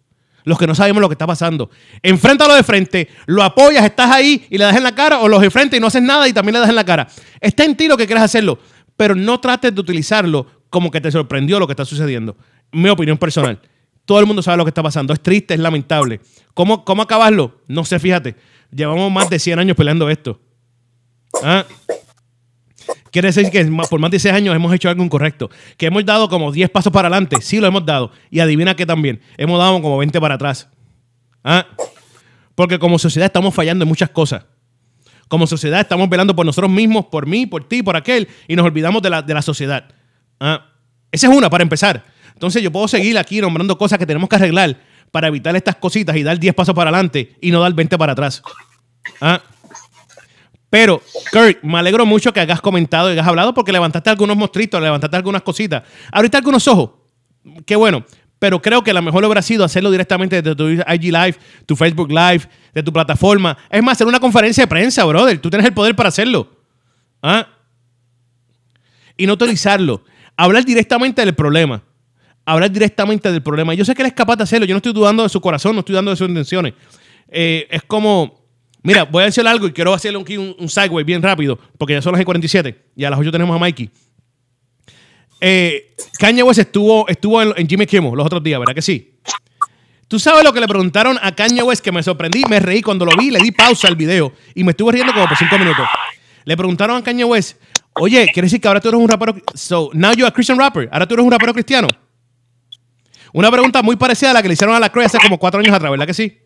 los 0.44 0.58
que 0.58 0.66
no 0.66 0.74
sabemos 0.74 1.00
lo 1.00 1.08
que 1.08 1.14
está 1.14 1.26
pasando. 1.26 1.70
Enfréntalo 2.02 2.54
de 2.54 2.62
frente, 2.62 3.08
lo 3.26 3.42
apoyas, 3.42 3.84
estás 3.84 4.10
ahí 4.10 4.46
y 4.50 4.58
le 4.58 4.64
das 4.64 4.76
en 4.76 4.82
la 4.82 4.94
cara, 4.94 5.20
o 5.20 5.28
los 5.28 5.42
enfrente 5.42 5.76
y 5.76 5.80
no 5.80 5.88
haces 5.88 6.02
nada 6.02 6.28
y 6.28 6.32
también 6.32 6.54
le 6.54 6.60
das 6.60 6.68
en 6.68 6.76
la 6.76 6.84
cara. 6.84 7.08
Está 7.40 7.64
en 7.64 7.76
ti 7.76 7.88
lo 7.88 7.96
que 7.96 8.06
quieras 8.06 8.24
hacerlo, 8.24 8.58
pero 8.96 9.14
no 9.14 9.40
trates 9.40 9.74
de 9.74 9.80
utilizarlo 9.80 10.46
como 10.70 10.90
que 10.90 11.00
te 11.00 11.10
sorprendió 11.10 11.58
lo 11.58 11.66
que 11.66 11.72
está 11.72 11.84
sucediendo. 11.84 12.36
Mi 12.72 12.88
opinión 12.88 13.18
personal. 13.18 13.60
Todo 14.04 14.20
el 14.20 14.26
mundo 14.26 14.42
sabe 14.42 14.56
lo 14.56 14.64
que 14.64 14.70
está 14.70 14.82
pasando. 14.82 15.12
Es 15.12 15.20
triste, 15.20 15.54
es 15.54 15.60
lamentable. 15.60 16.20
¿Cómo, 16.54 16.84
cómo 16.84 17.02
acabarlo? 17.02 17.60
No 17.68 17.84
sé, 17.84 17.98
fíjate. 17.98 18.36
Llevamos 18.70 19.12
más 19.12 19.28
de 19.28 19.38
100 19.38 19.58
años 19.58 19.76
peleando 19.76 20.08
esto. 20.08 20.40
¿Ah? 21.42 21.64
Quiere 23.10 23.28
decir 23.28 23.50
que 23.50 23.64
por 23.88 24.00
más 24.00 24.10
de 24.10 24.18
6 24.18 24.34
años 24.34 24.54
hemos 24.54 24.72
hecho 24.74 24.88
algo 24.88 25.02
incorrecto. 25.02 25.50
Que 25.76 25.86
hemos 25.86 26.04
dado 26.04 26.28
como 26.28 26.52
10 26.52 26.70
pasos 26.70 26.92
para 26.92 27.08
adelante. 27.08 27.36
Sí, 27.40 27.58
lo 27.58 27.66
hemos 27.66 27.84
dado. 27.84 28.10
Y 28.30 28.40
adivina 28.40 28.76
qué 28.76 28.86
también. 28.86 29.20
Hemos 29.36 29.58
dado 29.58 29.80
como 29.80 29.98
20 29.98 30.20
para 30.20 30.34
atrás. 30.34 30.68
¿Ah? 31.44 31.66
Porque 32.54 32.78
como 32.78 32.98
sociedad 32.98 33.26
estamos 33.26 33.54
fallando 33.54 33.84
en 33.84 33.88
muchas 33.88 34.10
cosas. 34.10 34.44
Como 35.28 35.46
sociedad 35.46 35.80
estamos 35.80 36.08
velando 36.08 36.34
por 36.34 36.44
nosotros 36.46 36.70
mismos, 36.70 37.06
por 37.06 37.26
mí, 37.26 37.46
por 37.46 37.68
ti, 37.68 37.82
por 37.82 37.96
aquel. 37.96 38.28
Y 38.46 38.56
nos 38.56 38.66
olvidamos 38.66 39.02
de 39.02 39.10
la, 39.10 39.22
de 39.22 39.34
la 39.34 39.42
sociedad. 39.42 39.88
¿Ah? 40.40 40.66
Esa 41.10 41.28
es 41.28 41.32
una, 41.34 41.48
para 41.48 41.62
empezar. 41.62 42.04
Entonces 42.34 42.62
yo 42.62 42.70
puedo 42.70 42.88
seguir 42.88 43.18
aquí 43.18 43.40
nombrando 43.40 43.76
cosas 43.76 43.98
que 43.98 44.06
tenemos 44.06 44.28
que 44.28 44.36
arreglar 44.36 44.78
para 45.10 45.28
evitar 45.28 45.56
estas 45.56 45.76
cositas 45.76 46.16
y 46.16 46.22
dar 46.22 46.38
10 46.38 46.54
pasos 46.54 46.74
para 46.74 46.90
adelante 46.90 47.36
y 47.40 47.50
no 47.50 47.60
dar 47.60 47.72
20 47.72 47.98
para 47.98 48.12
atrás. 48.12 48.42
¿Ah? 49.20 49.40
Pero, 50.70 51.02
Kurt, 51.32 51.62
me 51.62 51.78
alegro 51.78 52.04
mucho 52.04 52.32
que 52.32 52.40
hayas 52.40 52.60
comentado 52.60 53.08
y 53.08 53.12
hayas 53.12 53.26
hablado 53.26 53.54
porque 53.54 53.72
levantaste 53.72 54.10
algunos 54.10 54.36
monstruitos, 54.36 54.80
levantaste 54.80 55.16
algunas 55.16 55.42
cositas. 55.42 55.82
Ahorita 56.12 56.38
algunos 56.38 56.66
ojos. 56.68 56.90
Qué 57.64 57.76
bueno. 57.76 58.04
Pero 58.38 58.62
creo 58.62 58.84
que 58.84 58.92
la 58.92 59.02
mejor 59.02 59.24
hubiera 59.24 59.42
sido 59.42 59.64
hacerlo 59.64 59.90
directamente 59.90 60.40
desde 60.40 60.54
tu 60.54 60.68
IG 60.68 61.12
Live, 61.12 61.36
tu 61.66 61.74
Facebook 61.74 62.10
Live, 62.10 62.42
de 62.72 62.82
tu 62.82 62.92
plataforma. 62.92 63.56
Es 63.70 63.82
más, 63.82 63.94
hacer 63.94 64.06
una 64.06 64.20
conferencia 64.20 64.62
de 64.62 64.68
prensa, 64.68 65.04
brother. 65.04 65.38
Tú 65.40 65.50
tienes 65.50 65.66
el 65.66 65.72
poder 65.72 65.96
para 65.96 66.10
hacerlo. 66.10 66.48
¿Ah? 67.22 67.48
Y 69.16 69.26
no 69.26 69.32
utilizarlo. 69.32 70.04
Hablar 70.36 70.64
directamente 70.64 71.24
del 71.24 71.34
problema. 71.34 71.82
Hablar 72.44 72.70
directamente 72.70 73.32
del 73.32 73.42
problema. 73.42 73.74
Yo 73.74 73.84
sé 73.84 73.94
que 73.94 74.02
él 74.02 74.08
es 74.08 74.14
capaz 74.14 74.36
de 74.36 74.44
hacerlo. 74.44 74.66
Yo 74.66 74.74
no 74.74 74.78
estoy 74.78 74.92
dudando 74.92 75.24
de 75.24 75.28
su 75.28 75.40
corazón, 75.40 75.74
no 75.74 75.80
estoy 75.80 75.94
dudando 75.94 76.12
de 76.12 76.16
sus 76.16 76.28
intenciones. 76.28 76.74
Eh, 77.28 77.66
es 77.70 77.82
como, 77.82 78.37
mira, 78.82 79.04
voy 79.04 79.22
a 79.22 79.26
decir 79.26 79.46
algo 79.46 79.66
y 79.66 79.72
quiero 79.72 79.92
hacerle 79.94 80.18
un, 80.18 80.56
un, 80.58 80.68
segue 80.68 81.02
bien 81.04 81.22
rápido, 81.22 81.58
porque 81.76 81.94
ya 81.94 82.02
son 82.02 82.14
las 82.14 82.24
47 82.24 82.76
y 82.96 83.04
a 83.04 83.10
las 83.10 83.18
8 83.18 83.30
tenemos 83.32 83.54
a 83.54 83.58
Mikey. 83.58 83.90
Eh, 85.40 85.94
Kanye 86.18 86.42
West 86.42 86.60
estuvo, 86.60 87.08
estuvo 87.08 87.40
en, 87.42 87.68
Jimmy 87.68 87.86
Kimmel 87.86 88.12
los 88.14 88.26
otros 88.26 88.42
días, 88.42 88.58
¿verdad 88.58 88.74
que 88.74 88.82
sí? 88.82 89.14
Tú 90.08 90.18
sabes 90.18 90.42
lo 90.42 90.52
que 90.52 90.60
le 90.60 90.66
preguntaron 90.66 91.18
a 91.20 91.32
Kanye 91.32 91.62
West 91.62 91.84
que 91.84 91.92
me 91.92 92.02
sorprendí, 92.02 92.42
me 92.48 92.60
reí 92.60 92.82
cuando 92.82 93.04
lo 93.04 93.16
vi, 93.16 93.30
le 93.30 93.40
di 93.40 93.52
pausa 93.52 93.88
al 93.88 93.96
video 93.96 94.32
y 94.54 94.64
me 94.64 94.70
estuve 94.70 94.92
riendo 94.92 95.12
como 95.12 95.28
por 95.28 95.36
5 95.36 95.58
minutos. 95.58 95.86
Le 96.44 96.56
preguntaron 96.56 96.96
a 96.96 97.02
Kanye 97.02 97.24
West, 97.24 97.60
oye, 97.94 98.26
¿quiere 98.32 98.46
decir 98.46 98.60
que 98.60 98.68
ahora 98.68 98.80
tú 98.80 98.88
eres 98.88 99.00
un 99.00 99.08
rapero? 99.08 99.36
So, 99.54 99.90
now 99.92 100.12
you're 100.12 100.26
a 100.26 100.32
Christian 100.32 100.58
rapper. 100.58 100.88
Ahora 100.90 101.06
tú 101.06 101.14
eres 101.14 101.24
un 101.24 101.30
rapero 101.30 101.52
cristiano. 101.52 101.88
Una 103.32 103.50
pregunta 103.50 103.82
muy 103.82 103.96
parecida 103.96 104.30
a 104.30 104.32
la 104.32 104.42
que 104.42 104.48
le 104.48 104.54
hicieron 104.54 104.74
a 104.74 104.80
la 104.80 104.90
Cray 104.90 105.06
hace 105.06 105.18
como 105.18 105.38
cuatro 105.38 105.60
años 105.60 105.74
atrás, 105.74 105.90
¿verdad 105.90 106.06
que 106.06 106.14
sí? 106.14 106.38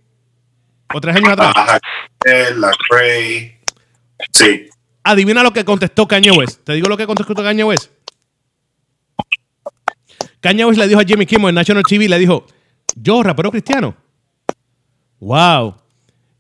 ¿O 0.95 1.01
tres 1.01 1.17
años 1.17 1.31
atrás? 1.31 1.55
la 2.57 2.71
Cray. 2.89 3.59
Sí. 4.31 4.69
Adivina 5.05 5.43
lo 5.43 5.53
que 5.53 5.65
contestó 5.65 6.07
Kanye 6.07 6.31
West. 6.31 6.65
¿Te 6.65 6.75
digo 6.75 6.89
lo 6.89 6.97
que 6.97 7.07
contestó 7.07 7.35
Kanye 7.35 7.65
West? 7.65 7.91
Kanye 10.41 10.65
West 10.65 10.79
le 10.79 10.89
dijo 10.89 11.01
a 11.01 11.05
Jimmy 11.05 11.27
Kimmel 11.27 11.51
en 11.51 11.55
National 11.57 11.83
TV, 11.83 12.09
le 12.09 12.19
dijo, 12.19 12.47
yo, 12.97 13.23
rapero 13.23 13.51
cristiano. 13.51 13.97
Wow. 15.21 15.77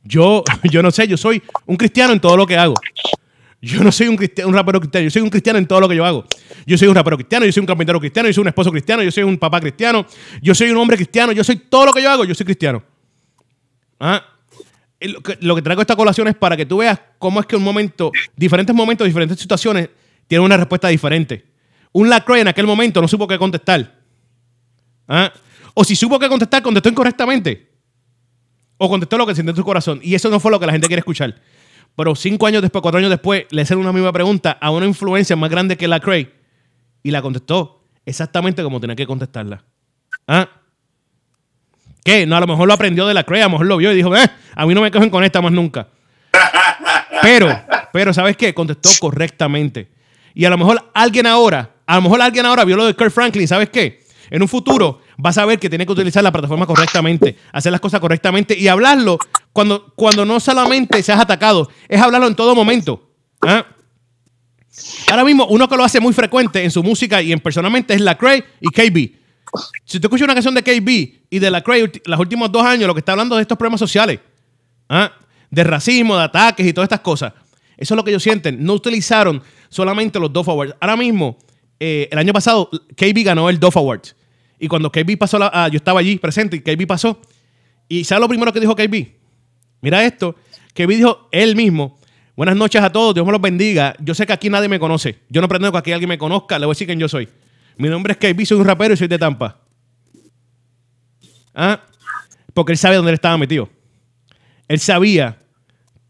Yo, 0.05 0.45
yo 0.65 0.83
no 0.83 0.91
sé, 0.91 1.07
yo 1.07 1.17
soy 1.17 1.43
un 1.67 1.77
cristiano 1.77 2.13
en 2.13 2.21
todo 2.21 2.37
lo 2.37 2.47
que 2.47 2.57
hago. 2.57 2.75
Yo 3.61 3.83
no 3.85 3.93
soy 3.93 4.09
un, 4.09 4.19
un 4.45 4.55
rapero 4.55 4.81
cristiano, 4.81 5.05
yo 5.05 5.11
soy 5.11 5.23
un 5.23 5.31
cristiano 5.31 5.59
en 5.59 5.67
todo 5.67 5.81
lo 5.81 5.89
que 5.89 5.95
yo 5.95 6.05
hago. 6.05 6.25
Yo 6.67 6.77
soy 6.77 6.89
un 6.89 6.97
rapero 6.97 7.17
cristiano, 7.17 7.47
yo 7.47 7.53
soy 7.53 7.61
un 7.61 7.67
carpintero 7.67 8.01
cristiano, 8.01 8.29
yo 8.29 8.33
soy 8.33 8.43
un 8.43 8.49
esposo 8.49 8.73
cristiano, 8.73 9.05
yo 9.05 9.13
soy 9.13 9.23
un 9.23 9.39
papá 9.39 9.61
cristiano, 9.61 10.05
yo 10.41 10.53
soy 10.53 10.71
un 10.71 10.77
hombre 10.79 10.97
cristiano, 10.97 11.31
yo 11.31 11.45
soy 11.45 11.57
todo 11.57 11.87
lo 11.87 11.93
que 11.93 12.03
yo 12.03 12.11
hago, 12.11 12.25
yo 12.25 12.35
soy 12.35 12.45
cristiano. 12.45 12.83
¿Ah? 14.01 14.32
Lo 15.09 15.21
que, 15.21 15.39
lo 15.41 15.55
que 15.55 15.63
traigo 15.63 15.81
esta 15.81 15.97
colación 15.97 16.29
es 16.29 16.35
para 16.35 16.57
que 16.57 16.67
tú 16.67 16.79
veas 16.79 17.01
cómo 17.19 17.41
es 17.41 17.47
que 17.47 17.57
un 17.57 17.63
momento, 17.63 18.13
diferentes 18.37 18.75
momentos, 18.75 19.07
diferentes 19.07 19.39
situaciones, 19.39 19.89
tienen 20.27 20.45
una 20.45 20.57
respuesta 20.57 20.89
diferente. 20.89 21.45
Un 21.93 22.09
Lacroix 22.09 22.41
en 22.41 22.49
aquel 22.49 22.67
momento 22.67 23.01
no 23.01 23.09
supo 23.09 23.29
qué 23.29 23.39
contestar. 23.39 24.01
¿Ah? 25.09 25.33
O 25.75 25.85
si 25.85 25.97
supo 25.97 26.19
qué 26.19 26.29
contestar, 26.29 26.63
contestó 26.63 26.89
incorrectamente. 26.89 27.71
O 28.79 28.89
contestó 28.89 29.19
lo 29.19 29.27
que 29.27 29.35
siente 29.35 29.51
en 29.51 29.57
su 29.57 29.65
corazón. 29.65 30.01
Y 30.03 30.15
eso 30.15 30.31
no 30.31 30.41
fue 30.41 30.51
lo 30.51 30.59
que 30.59 30.67
la 30.67 30.73
gente 30.73 30.87
quiere 30.87 31.01
escuchar. 31.01 31.41
Pero 31.95 32.15
cinco 32.15 32.47
años 32.47 32.63
después, 32.63 32.81
cuatro 32.81 32.99
años 32.99 33.11
después, 33.11 33.45
le 33.51 33.63
hicieron 33.63 33.83
una 33.83 33.93
misma 33.93 34.13
pregunta 34.13 34.53
a 34.61 34.71
una 34.71 34.87
influencia 34.87 35.37
más 35.37 35.51
grande 35.51 35.77
que 35.77 35.87
la 35.87 36.01
Cray 36.01 36.33
y 37.03 37.11
la 37.11 37.21
contestó 37.21 37.85
exactamente 38.07 38.63
como 38.63 38.81
tenía 38.81 38.97
que 38.97 39.07
contestarla. 39.07 39.65
¿Ah? 40.27 40.49
¿Qué? 42.05 42.27
No, 42.27 42.37
a 42.37 42.41
lo 42.41 42.47
mejor 42.47 42.67
lo 42.67 42.75
aprendió 42.75 43.07
de 43.07 43.15
la 43.15 43.25
Cray, 43.25 43.43
a 43.43 43.45
lo 43.45 43.51
mejor 43.51 43.67
lo 43.67 43.77
vio 43.77 43.93
y 43.93 43.97
dijo, 43.97 44.15
eh, 44.17 44.29
a 44.55 44.67
mí 44.67 44.75
no 44.75 44.81
me 44.81 44.91
cogen 44.91 45.11
con 45.11 45.23
esta 45.23 45.41
más 45.41 45.53
nunca. 45.53 45.89
Pero, 47.23 47.57
pero, 47.93 48.13
¿sabes 48.13 48.37
qué? 48.37 48.53
Contestó 48.53 48.91
correctamente. 49.01 49.89
Y 50.35 50.45
a 50.45 50.51
lo 50.51 50.59
mejor 50.59 50.91
alguien 50.95 51.27
ahora, 51.27 51.71
a 51.87 51.97
lo 51.97 52.03
mejor 52.03 52.21
alguien 52.21 52.47
ahora 52.47 52.65
vio 52.65 52.77
lo 52.77 52.87
de 52.87 52.95
Kurt 52.95 53.13
Franklin, 53.13 53.47
¿sabes 53.47 53.69
qué? 53.71 54.03
En 54.31 54.43
un 54.43 54.49
futuro 54.49 55.01
vas 55.19 55.39
a 55.39 55.45
ver 55.45 55.59
que 55.59 55.69
tiene 55.69 55.87
que 55.87 55.93
utilizar 55.93 56.25
la 56.25 56.33
plataforma 56.33 56.67
correctamente, 56.67 57.37
hacer 57.53 57.71
las 57.71 57.81
cosas 57.81 58.01
correctamente 58.01 58.59
y 58.59 58.67
hablarlo 58.67 59.19
cuando, 59.53 59.93
cuando 59.95 60.25
no 60.25 60.41
solamente 60.41 61.03
seas 61.03 61.21
atacado, 61.21 61.69
es 61.87 62.01
hablarlo 62.01 62.27
en 62.27 62.35
todo 62.35 62.55
momento. 62.55 63.11
¿ah? 63.43 63.67
Ahora 65.11 65.25
mismo, 65.25 65.47
uno 65.47 65.69
que 65.69 65.77
lo 65.77 65.85
hace 65.85 66.01
muy 66.01 66.15
frecuente 66.15 66.65
en 66.65 66.71
su 66.71 66.83
música 66.83 67.21
y 67.21 67.33
en 67.33 67.41
personalmente 67.41 67.93
es 67.95 68.01
la 68.01 68.17
Cray 68.17 68.43
y 68.61 68.69
KB. 68.71 69.22
Si 69.84 70.01
tú 70.01 70.07
escuchas 70.07 70.24
una 70.24 70.34
canción 70.34 70.55
de 70.55 70.62
KB 70.62 71.24
y 71.30 71.38
de 71.38 71.51
la 71.51 71.62
Cray 71.62 71.90
los 72.07 72.20
últimos 72.20 72.51
dos 72.51 72.64
años, 72.64 72.86
lo 72.86 72.95
que 72.95 73.01
está 73.01 73.12
hablando 73.12 73.36
de 73.36 73.43
estos 73.43 73.59
problemas 73.59 73.80
sociales, 73.80 74.20
¿ah? 74.88 75.12
de 75.51 75.64
racismo, 75.64 76.16
de 76.16 76.24
ataques 76.24 76.66
y 76.66 76.72
todas 76.72 76.86
estas 76.86 77.01
cosas. 77.01 77.32
Eso 77.76 77.95
es 77.95 77.97
lo 77.97 78.05
que 78.05 78.11
ellos 78.11 78.22
sienten. 78.22 78.64
No 78.64 78.74
utilizaron 78.74 79.43
solamente 79.68 80.18
los 80.18 80.32
Dove 80.32 80.51
Awards. 80.51 80.74
Ahora 80.80 80.97
mismo, 80.97 81.36
eh, 81.78 82.09
el 82.11 82.18
año 82.18 82.32
pasado, 82.32 82.70
KB 82.97 83.24
ganó 83.24 83.51
el 83.51 83.59
Dove 83.59 83.78
Awards. 83.78 84.16
Y 84.59 84.68
cuando 84.68 84.90
KB 84.90 85.18
pasó, 85.18 85.38
la, 85.38 85.51
ah, 85.53 85.68
yo 85.68 85.76
estaba 85.76 86.01
allí 86.01 86.16
presente 86.16 86.57
y 86.57 86.61
KB 86.61 86.86
pasó. 86.86 87.20
¿Y 87.88 88.05
sabe 88.05 88.20
lo 88.20 88.28
primero 88.28 88.53
que 88.53 88.61
dijo 88.61 88.76
KB? 88.76 89.09
Mira 89.80 90.05
esto. 90.05 90.36
KB 90.74 90.88
dijo 90.88 91.28
él 91.32 91.57
mismo. 91.57 91.99
Buenas 92.36 92.57
noches 92.57 92.80
a 92.80 92.90
todos, 92.90 93.14
Dios 93.14 93.26
me 93.26 93.32
los 93.32 93.40
bendiga. 93.40 93.95
Yo 93.99 94.14
sé 94.14 94.24
que 94.24 94.32
aquí 94.32 94.49
nadie 94.49 94.68
me 94.68 94.78
conoce. 94.78 95.18
Yo 95.28 95.43
no 95.43 95.49
pretendo 95.49 95.72
que 95.72 95.78
aquí 95.78 95.93
alguien 95.93 96.09
me 96.09 96.16
conozca. 96.16 96.59
Le 96.59 96.66
voy 96.66 96.72
a 96.72 96.74
decir 96.74 96.86
quién 96.86 96.99
yo 96.99 97.09
soy. 97.09 97.28
Mi 97.77 97.89
nombre 97.89 98.12
es 98.12 98.18
KB, 98.18 98.45
soy 98.45 98.59
un 98.59 98.66
rapero 98.66 98.95
y 98.95 98.97
soy 98.97 99.09
de 99.09 99.18
Tampa. 99.18 99.61
¿Ah? 101.55 101.81
Porque 102.55 102.73
él 102.73 102.79
sabe 102.79 102.97
dónde 102.97 103.11
él 103.11 103.14
estaba 103.14 103.37
metido. 103.39 103.68
Él 104.68 104.79
sabía 104.79 105.39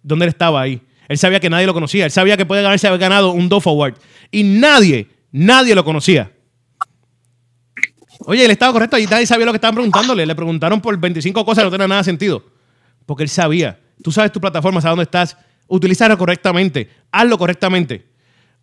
dónde 0.03 0.25
él 0.27 0.31
estaba 0.31 0.61
ahí. 0.61 0.83
Él 1.09 1.19
sabía 1.19 1.41
que 1.41 1.51
nadie 1.51 1.67
lo 1.67 1.75
conocía. 1.75 2.05
Él 2.05 2.11
sabía 2.11 2.37
que 2.37 2.47
puede 2.47 2.63
ganarse 2.63 2.87
haber 2.87 3.01
ganado 3.01 3.33
un 3.33 3.49
Dove 3.49 3.69
Award. 3.71 3.95
Y 4.31 4.45
nadie, 4.45 5.09
nadie 5.31 5.75
lo 5.75 5.85
conocía. 5.85 6.33
Oye, 8.21 8.45
él 8.45 8.51
estaba 8.51 8.73
correcto 8.73 8.99
y 8.99 9.07
nadie 9.07 9.27
sabía 9.27 9.47
lo 9.47 9.53
que 9.53 9.57
estaban 9.57 9.75
preguntándole. 9.75 10.25
Le 10.25 10.35
preguntaron 10.35 10.81
por 10.81 10.97
25 10.97 11.45
cosas 11.45 11.65
no 11.65 11.71
tenían 11.71 11.91
nada 11.91 12.05
sentido. 12.05 12.45
Porque 13.05 13.25
él 13.25 13.29
sabía. 13.29 13.81
Tú 14.03 14.13
sabes 14.13 14.33
tu 14.33 14.41
plataforma, 14.41 14.81
sabes 14.81 14.93
dónde 14.93 15.05
estás. 15.05 15.37
Utilízalo 15.67 16.17
correctamente. 16.17 16.89
Hazlo 17.11 17.37
correctamente. 17.37 18.07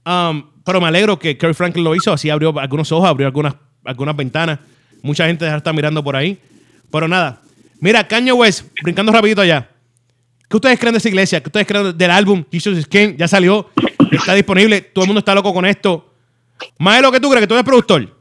Um, 0.06 0.44
pero 0.70 0.80
me 0.80 0.88
alegro 0.88 1.18
que 1.18 1.36
Kerry 1.36 1.56
Franklin 1.56 1.84
lo 1.84 1.96
hizo. 1.96 2.14
Así 2.14 2.30
abrió 2.30 2.54
algunos 2.60 2.92
ojos, 2.92 3.10
abrió 3.10 3.26
algunas, 3.26 3.56
algunas 3.84 4.16
ventanas. 4.16 4.60
Mucha 5.02 5.26
gente 5.26 5.48
está 5.48 5.74
mirando 5.74 6.04
por 6.04 6.16
ahí. 6.16 6.38
Pero 6.92 7.08
nada. 7.08 7.42
Mira, 7.80 8.08
Kanye 8.08 8.32
West, 8.32 8.68
brincando 8.84 9.12
rapidito 9.12 9.42
allá. 9.42 9.68
¿Qué 10.48 10.56
ustedes 10.56 10.78
creen 10.78 10.94
de 10.94 11.00
esa 11.00 11.10
iglesia? 11.10 11.42
¿Qué 11.42 11.50
ustedes 11.50 11.66
creen 11.66 11.98
del 11.98 12.12
álbum 12.12 12.44
Jesus 12.52 12.78
is 12.78 12.86
King? 12.86 13.16
Ya 13.18 13.28
salió. 13.28 13.68
Está 14.12 14.36
disponible. 14.36 14.82
Todo 14.82 15.06
el 15.06 15.08
mundo 15.08 15.18
está 15.18 15.34
loco 15.34 15.52
con 15.56 15.66
esto. 15.66 16.14
Maelo, 16.78 17.12
¿qué 17.12 17.20
tú 17.20 17.32
crees? 17.32 17.42
¿Que 17.42 17.48
tú 17.48 17.56
eres 17.56 17.66
productor? 17.66 18.16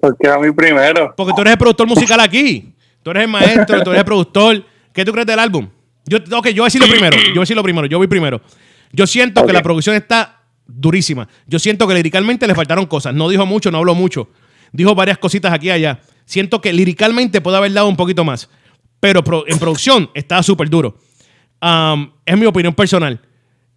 Porque 0.00 0.28
a 0.28 0.38
mí 0.38 0.50
primero. 0.50 1.12
Porque 1.14 1.34
tú 1.36 1.42
eres 1.42 1.52
el 1.52 1.58
productor 1.58 1.86
musical 1.86 2.20
aquí. 2.20 2.72
Tú 3.02 3.10
eres 3.10 3.24
el 3.24 3.28
maestro, 3.28 3.82
tú 3.82 3.90
eres 3.90 3.98
el 3.98 4.06
productor. 4.06 4.64
¿Qué 4.94 5.04
tú 5.04 5.12
crees 5.12 5.26
del 5.26 5.40
álbum? 5.40 5.68
Yo, 6.06 6.16
ok, 6.16 6.48
yo 6.48 6.62
voy 6.62 6.62
a 6.62 6.64
decir 6.64 6.80
lo 6.80 6.88
primero. 6.88 7.18
Yo 7.18 7.32
voy 7.32 7.36
a 7.36 7.40
decir 7.40 7.56
lo 7.56 7.62
primero. 7.62 7.86
Yo 7.86 7.98
voy 7.98 8.06
primero. 8.06 8.40
Yo 8.92 9.06
siento 9.06 9.44
que 9.44 9.52
la 9.52 9.62
producción 9.62 9.94
está 9.96 10.33
durísima. 10.66 11.28
Yo 11.46 11.58
siento 11.58 11.86
que 11.86 11.94
liricalmente 11.94 12.46
le 12.46 12.54
faltaron 12.54 12.86
cosas. 12.86 13.14
No 13.14 13.28
dijo 13.28 13.46
mucho, 13.46 13.70
no 13.70 13.78
habló 13.78 13.94
mucho. 13.94 14.28
Dijo 14.72 14.94
varias 14.94 15.18
cositas 15.18 15.52
aquí 15.52 15.68
y 15.68 15.70
allá. 15.70 16.00
Siento 16.24 16.60
que 16.60 16.72
liricalmente 16.72 17.40
puede 17.40 17.56
haber 17.56 17.72
dado 17.72 17.88
un 17.88 17.96
poquito 17.96 18.24
más. 18.24 18.48
Pero 19.00 19.22
en 19.46 19.58
producción 19.58 20.10
está 20.14 20.42
súper 20.42 20.68
duro. 20.70 20.96
Es 22.24 22.38
mi 22.38 22.46
opinión 22.46 22.74
personal. 22.74 23.20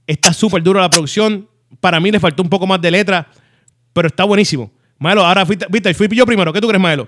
Está 0.06 0.34
súper 0.34 0.64
duro 0.64 0.80
la 0.80 0.90
producción. 0.90 1.48
Para 1.80 2.00
mí 2.00 2.12
le 2.12 2.20
faltó 2.20 2.42
un 2.42 2.50
poco 2.50 2.66
más 2.66 2.82
de 2.82 2.92
letra 2.92 3.28
pero 3.98 4.10
está 4.10 4.26
buenísimo. 4.26 4.70
Maelo, 5.00 5.26
ahora 5.26 5.44
viste, 5.44 5.92
fui 5.96 6.08
yo 6.10 6.24
primero. 6.28 6.54
¿Qué 6.54 6.62
tú 6.62 6.68
crees, 6.68 6.80
Maelo? 6.80 7.08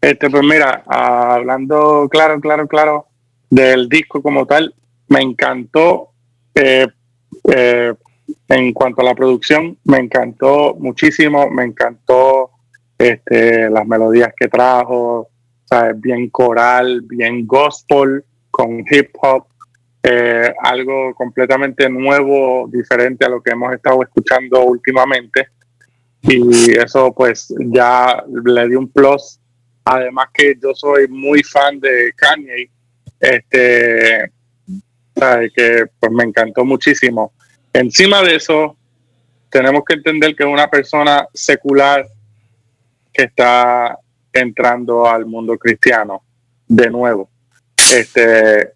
Este, 0.00 0.30
pues 0.30 0.44
mira, 0.44 0.84
hablando 0.86 2.08
claro, 2.08 2.40
claro, 2.40 2.68
claro 2.68 3.08
del 3.50 3.88
disco 3.88 4.22
como 4.22 4.46
tal, 4.46 4.72
me 5.08 5.22
encantó 5.22 6.10
eh, 6.54 6.86
eh, 7.52 7.94
en 8.48 8.72
cuanto 8.72 9.00
a 9.00 9.04
la 9.04 9.14
producción, 9.14 9.78
me 9.84 9.98
encantó 9.98 10.74
muchísimo, 10.78 11.50
me 11.50 11.64
encantó 11.64 12.50
este, 12.98 13.70
las 13.70 13.86
melodías 13.86 14.32
que 14.36 14.48
trajo, 14.48 15.28
¿sabes? 15.64 16.00
bien 16.00 16.28
coral, 16.30 17.00
bien 17.02 17.46
gospel, 17.46 18.24
con 18.50 18.84
hip 18.90 19.10
hop, 19.20 19.46
eh, 20.02 20.52
algo 20.62 21.14
completamente 21.14 21.88
nuevo, 21.88 22.68
diferente 22.70 23.24
a 23.24 23.28
lo 23.30 23.42
que 23.42 23.52
hemos 23.52 23.72
estado 23.72 24.02
escuchando 24.02 24.62
últimamente. 24.62 25.48
Y 26.22 26.72
eso 26.78 27.12
pues 27.12 27.52
ya 27.58 28.22
le 28.44 28.68
di 28.68 28.74
un 28.76 28.88
plus. 28.88 29.40
Además 29.84 30.28
que 30.32 30.54
yo 30.62 30.74
soy 30.74 31.08
muy 31.08 31.42
fan 31.42 31.78
de 31.80 32.12
Kanye, 32.16 32.70
este, 33.20 34.32
que 35.54 35.84
pues 35.98 36.12
me 36.12 36.24
encantó 36.24 36.64
muchísimo. 36.64 37.32
Encima 37.74 38.22
de 38.22 38.36
eso, 38.36 38.76
tenemos 39.50 39.84
que 39.84 39.94
entender 39.94 40.36
que 40.36 40.44
una 40.44 40.70
persona 40.70 41.26
secular 41.34 42.06
que 43.12 43.24
está 43.24 43.98
entrando 44.32 45.08
al 45.08 45.26
mundo 45.26 45.58
cristiano 45.58 46.22
de 46.68 46.88
nuevo. 46.88 47.28
Este, 47.92 48.72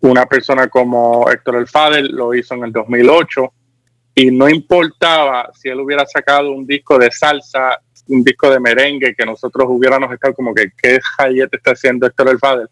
una 0.00 0.24
persona 0.24 0.68
como 0.68 1.30
Héctor 1.30 1.56
El 1.56 1.68
Fader 1.68 2.04
lo 2.04 2.34
hizo 2.34 2.54
en 2.54 2.64
el 2.64 2.72
2008 2.72 3.52
y 4.14 4.30
no 4.30 4.48
importaba 4.48 5.50
si 5.54 5.68
él 5.68 5.80
hubiera 5.80 6.06
sacado 6.06 6.52
un 6.52 6.66
disco 6.66 6.98
de 6.98 7.10
salsa, 7.10 7.80
un 8.08 8.24
disco 8.24 8.50
de 8.50 8.60
merengue, 8.60 9.14
que 9.14 9.26
nosotros 9.26 9.66
hubiéramos 9.68 10.10
estado 10.10 10.32
como 10.34 10.54
que, 10.54 10.72
¿qué 10.82 10.98
te 11.18 11.56
está 11.56 11.72
haciendo 11.72 12.06
Héctor 12.06 12.30
El 12.30 12.38
Fader? 12.38 12.70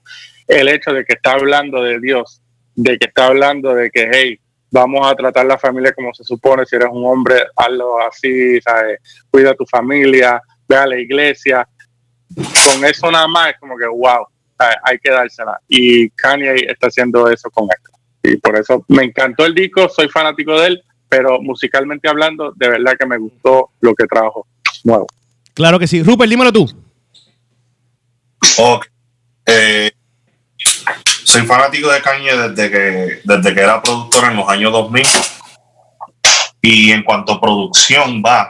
El 0.48 0.68
hecho 0.68 0.92
de 0.92 1.04
que 1.04 1.14
está 1.14 1.32
hablando 1.32 1.82
de 1.82 2.00
Dios, 2.00 2.40
de 2.74 2.98
que 2.98 3.08
está 3.08 3.26
hablando 3.26 3.74
de 3.74 3.90
que, 3.90 4.10
hey, 4.10 4.40
vamos 4.70 5.06
a 5.06 5.14
tratar 5.14 5.46
la 5.46 5.58
familia 5.58 5.92
como 5.92 6.14
se 6.14 6.24
supone, 6.24 6.64
si 6.64 6.76
eres 6.76 6.88
un 6.90 7.04
hombre, 7.04 7.46
hazlo 7.56 7.98
así, 8.06 8.60
¿sabes? 8.60 9.00
cuida 9.30 9.50
a 9.50 9.54
tu 9.54 9.66
familia, 9.66 10.40
ve 10.68 10.76
a 10.76 10.86
la 10.86 10.98
iglesia. 10.98 11.66
Con 12.34 12.84
eso 12.84 13.10
nada 13.10 13.26
más 13.26 13.50
es 13.50 13.58
como 13.58 13.76
que, 13.76 13.86
wow, 13.86 14.26
hay 14.84 14.98
que 14.98 15.10
dársela. 15.10 15.60
Y 15.68 16.10
Kanye 16.10 16.54
está 16.68 16.86
haciendo 16.86 17.28
eso 17.28 17.50
con 17.50 17.68
esto. 17.74 17.90
Y 18.22 18.36
por 18.36 18.56
eso 18.56 18.84
me 18.88 19.04
encantó 19.04 19.46
el 19.46 19.54
disco, 19.54 19.88
soy 19.88 20.08
fanático 20.08 20.58
de 20.60 20.68
él, 20.68 20.82
pero 21.08 21.40
musicalmente 21.40 22.08
hablando, 22.08 22.52
de 22.54 22.68
verdad 22.68 22.96
que 22.98 23.06
me 23.06 23.18
gustó 23.18 23.70
lo 23.80 23.94
que 23.94 24.06
trajo 24.06 24.46
nuevo. 24.84 25.06
Claro 25.54 25.78
que 25.78 25.86
sí. 25.86 26.02
Rupert, 26.02 26.30
dímelo 26.30 26.52
tú. 26.52 26.66
Eh, 29.46 29.90
soy 31.24 31.42
fanático 31.42 31.90
de 31.90 32.00
Kanye 32.00 32.36
desde 32.36 32.70
que, 32.70 33.20
desde 33.24 33.54
que 33.54 33.60
era 33.60 33.82
productor 33.82 34.30
en 34.30 34.36
los 34.36 34.48
años 34.48 34.72
2000. 34.72 35.06
Y 36.62 36.92
en 36.92 37.02
cuanto 37.02 37.32
a 37.32 37.40
producción 37.40 38.22
va, 38.24 38.48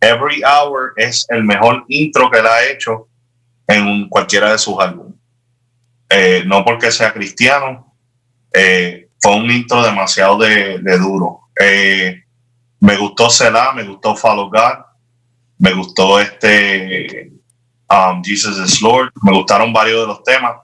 Every 0.00 0.42
Hour 0.42 0.94
es 0.96 1.26
el 1.28 1.44
mejor 1.44 1.84
intro 1.88 2.30
que 2.30 2.38
él 2.38 2.46
ha 2.46 2.64
hecho 2.64 3.08
en 3.66 4.08
cualquiera 4.08 4.52
de 4.52 4.58
sus 4.58 4.78
álbumes. 4.78 5.14
Eh, 6.08 6.42
no 6.46 6.64
porque 6.64 6.90
sea 6.90 7.12
cristiano, 7.12 7.94
eh, 8.52 9.08
fue 9.20 9.36
un 9.36 9.50
intro 9.50 9.82
demasiado 9.82 10.38
de, 10.38 10.78
duro. 10.98 11.48
Eh, 11.58 12.22
me 12.80 12.96
gustó 12.96 13.30
Selah, 13.30 13.72
me 13.72 13.84
gustó 13.84 14.16
Follow 14.16 14.50
God, 14.50 14.84
me 15.58 15.72
gustó 15.72 16.18
este 16.18 17.30
um, 17.88 18.22
Jesus 18.24 18.58
is 18.58 18.82
Lord, 18.82 19.12
me 19.22 19.32
gustaron 19.32 19.72
varios 19.72 20.00
de 20.00 20.06
los 20.06 20.24
temas. 20.24 20.56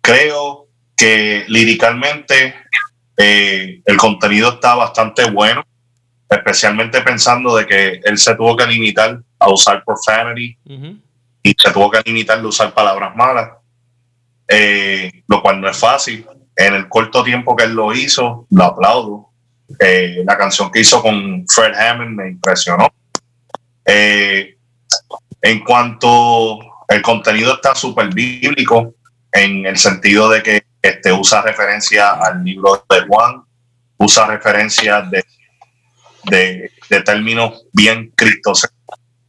Creo 0.00 0.67
que 0.98 1.44
líricamente 1.48 2.54
el 3.16 3.96
contenido 3.96 4.54
está 4.54 4.74
bastante 4.74 5.28
bueno, 5.30 5.64
especialmente 6.28 7.00
pensando 7.00 7.56
de 7.56 7.66
que 7.66 8.00
él 8.04 8.18
se 8.18 8.34
tuvo 8.34 8.56
que 8.56 8.66
limitar 8.66 9.20
a 9.38 9.50
usar 9.50 9.82
profanity 9.84 10.56
y 11.42 11.54
se 11.56 11.70
tuvo 11.72 11.90
que 11.90 12.02
limitar 12.04 12.40
de 12.40 12.46
usar 12.46 12.74
palabras 12.74 13.14
malas. 13.16 13.50
Eh, 14.48 15.22
lo 15.28 15.42
cual 15.42 15.60
no 15.60 15.68
es 15.68 15.76
fácil. 15.76 16.26
En 16.56 16.74
el 16.74 16.88
corto 16.88 17.22
tiempo 17.22 17.54
que 17.54 17.64
él 17.64 17.74
lo 17.74 17.92
hizo, 17.92 18.46
lo 18.50 18.64
aplaudo. 18.64 19.30
Eh, 19.78 20.22
la 20.26 20.36
canción 20.36 20.70
que 20.70 20.80
hizo 20.80 21.02
con 21.02 21.44
Fred 21.46 21.74
Hammond 21.74 22.16
me 22.16 22.28
impresionó. 22.28 22.88
Eh, 23.84 24.56
en 25.42 25.60
cuanto 25.64 26.58
el 26.88 27.02
contenido 27.02 27.54
está 27.54 27.74
súper 27.74 28.12
bíblico, 28.12 28.94
en 29.30 29.66
el 29.66 29.76
sentido 29.76 30.30
de 30.30 30.42
que 30.42 30.62
este, 30.88 31.12
usa 31.12 31.42
referencia 31.42 32.12
al 32.12 32.42
libro 32.44 32.84
de 32.88 33.00
Juan, 33.06 33.42
usa 33.98 34.26
referencia 34.26 35.02
de, 35.02 35.24
de, 36.24 37.00
términos 37.02 37.64
bien 37.72 38.12
cristos. 38.14 38.66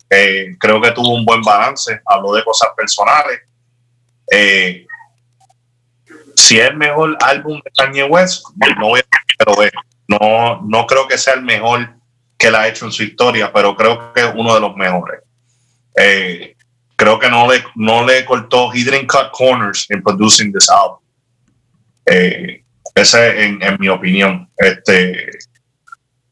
creo 0.08 0.82
que 0.82 0.92
tuvo 0.92 1.16
un 1.16 1.26
buen 1.26 1.42
balance, 1.42 2.02
habló 2.06 2.34
de 2.34 2.44
cosas 2.44 2.70
personales. 2.76 3.42
Eh, 4.32 4.86
si 6.36 6.60
es 6.60 6.70
el 6.70 6.78
mejor 6.78 7.18
álbum 7.22 7.60
de 7.64 7.72
Kanye 7.76 8.04
West, 8.04 8.44
no 8.80 8.88
voy 8.88 9.02
a 9.02 9.72
No, 10.08 10.62
no 10.64 10.86
creo 10.88 11.08
que 11.08 11.18
sea 11.18 11.34
el 11.34 11.44
mejor 11.44 11.96
que 12.38 12.48
él 12.48 12.56
ha 12.56 12.68
hecho 12.68 12.86
en 12.86 12.92
su 12.92 13.04
historia, 13.04 13.52
pero 13.52 13.76
creo 13.76 14.14
que 14.14 14.22
es 14.22 14.32
uno 14.34 14.54
de 14.54 14.62
los 14.62 14.76
mejores. 14.76 15.22
Eh, 15.96 16.56
creo 16.96 17.20
que 17.20 17.30
no 17.30 17.52
le, 17.52 17.64
no 17.76 18.06
le 18.06 18.24
cortó, 18.24 18.72
he 18.74 18.84
didn't 18.84 19.08
cut 19.08 19.32
corners 19.32 19.86
in 19.90 20.02
producing 20.02 20.52
this 20.54 20.70
album. 20.70 21.00
Eh, 22.06 22.64
ese 22.96 23.46
en, 23.46 23.62
en, 23.62 23.78
mi 23.80 23.88
opinión. 23.88 24.50
Este, 24.58 25.30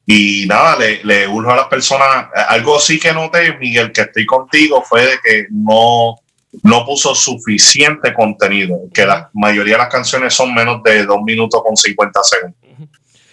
y 0.05 0.45
nada, 0.47 0.78
le, 0.78 1.03
le 1.03 1.28
urjo 1.28 1.51
a 1.51 1.57
las 1.57 1.68
personas, 1.68 2.28
algo 2.47 2.80
sí 2.80 2.99
que 2.99 3.13
noté, 3.13 3.57
Miguel, 3.57 3.91
que 3.91 4.01
estoy 4.01 4.26
contigo, 4.26 4.82
fue 4.82 5.01
de 5.05 5.20
que 5.24 5.47
no, 5.51 6.15
no 6.63 6.86
puso 6.86 7.13
suficiente 7.13 8.13
contenido, 8.13 8.80
que 8.93 9.05
la 9.05 9.30
mayoría 9.34 9.74
de 9.74 9.80
las 9.80 9.89
canciones 9.91 10.34
son 10.34 10.53
menos 10.53 10.82
de 10.84 11.05
2 11.05 11.22
minutos 11.24 11.61
con 11.63 11.76
50 11.76 12.20
segundos. 12.24 12.59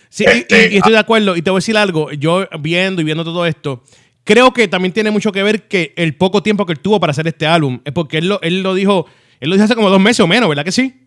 Sí, 0.09 0.25
este, 0.25 0.73
y, 0.73 0.77
estoy 0.77 0.93
de 0.93 0.99
acuerdo. 0.99 1.37
Y 1.37 1.43
te 1.43 1.51
voy 1.51 1.59
a 1.59 1.61
decir 1.61 1.77
algo, 1.77 2.13
yo 2.13 2.47
viendo 2.61 3.03
y 3.03 3.05
viendo 3.05 3.25
todo 3.25 3.47
esto, 3.47 3.83
creo 4.23 4.53
que 4.53 4.69
también 4.69 4.93
tiene 4.93 5.11
mucho 5.11 5.33
que 5.33 5.43
ver 5.43 5.67
que 5.67 5.93
el 5.97 6.17
poco 6.17 6.43
tiempo 6.43 6.67
que 6.67 6.73
él 6.73 6.81
tuvo 6.81 7.01
para 7.01 7.11
hacer 7.11 7.27
este 7.27 7.47
álbum, 7.47 7.81
es 7.85 7.93
porque 7.93 8.19
él 8.19 8.29
lo, 8.29 8.41
él 8.43 8.63
lo 8.63 8.75
dijo, 8.75 9.07
él 9.41 9.51
lo 9.51 9.57
dijo 9.57 9.65
hace 9.65 9.75
como 9.75 9.91
dos 9.91 10.01
meses 10.01 10.21
o 10.21 10.27
menos, 10.27 10.49
¿verdad 10.49 10.65
que 10.65 10.73
sí? 10.73 11.04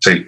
Sí. 0.00 0.26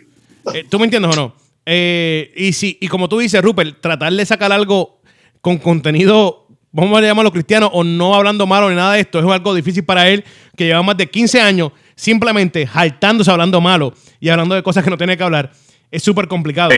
Eh, 0.54 0.64
¿Tú 0.68 0.78
me 0.78 0.84
entiendes 0.84 1.12
o 1.12 1.16
no? 1.16 1.34
Eh, 1.66 2.32
y 2.36 2.52
sí, 2.52 2.78
y 2.80 2.88
como 2.88 3.08
tú 3.08 3.18
dices, 3.18 3.42
Rupert, 3.42 3.80
tratar 3.80 4.12
de 4.12 4.26
sacar 4.26 4.52
algo 4.52 5.00
con 5.40 5.58
contenido 5.58 6.42
vamos 6.72 6.98
a 6.98 7.02
llamarlo 7.02 7.30
cristiano, 7.30 7.70
o 7.72 7.84
no 7.84 8.14
hablando 8.14 8.46
malo 8.46 8.68
ni 8.70 8.76
nada 8.76 8.94
de 8.94 9.00
esto, 9.00 9.18
es 9.18 9.26
algo 9.26 9.54
difícil 9.54 9.84
para 9.84 10.08
él, 10.08 10.24
que 10.56 10.64
lleva 10.64 10.82
más 10.82 10.96
de 10.96 11.08
15 11.08 11.40
años 11.40 11.70
simplemente 11.94 12.66
jaltándose 12.66 13.30
hablando 13.30 13.60
malo 13.60 13.94
y 14.18 14.30
hablando 14.30 14.54
de 14.54 14.62
cosas 14.62 14.82
que 14.82 14.90
no 14.90 14.96
tiene 14.96 15.16
que 15.16 15.22
hablar. 15.22 15.52
Es 15.90 16.02
súper 16.02 16.26
complicado. 16.26 16.70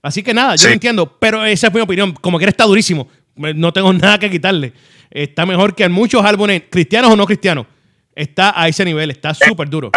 Así 0.00 0.22
que 0.22 0.32
nada, 0.32 0.54
yo 0.54 0.68
entiendo, 0.68 1.18
pero 1.18 1.44
esa 1.44 1.66
es 1.66 1.74
mi 1.74 1.80
opinión. 1.80 2.12
Como 2.12 2.38
que 2.38 2.46
está 2.46 2.64
durísimo, 2.64 3.08
no 3.34 3.72
tengo 3.72 3.92
nada 3.92 4.18
que 4.18 4.30
quitarle. 4.30 4.72
Está 5.10 5.44
mejor 5.44 5.74
que 5.74 5.84
en 5.84 5.92
muchos 5.92 6.24
álbumes, 6.24 6.62
cristianos 6.70 7.10
o 7.10 7.16
no 7.16 7.26
cristianos. 7.26 7.66
Está 8.14 8.58
a 8.58 8.68
ese 8.68 8.84
nivel, 8.84 9.10
está 9.10 9.34
súper 9.34 9.68
duro. 9.68 9.90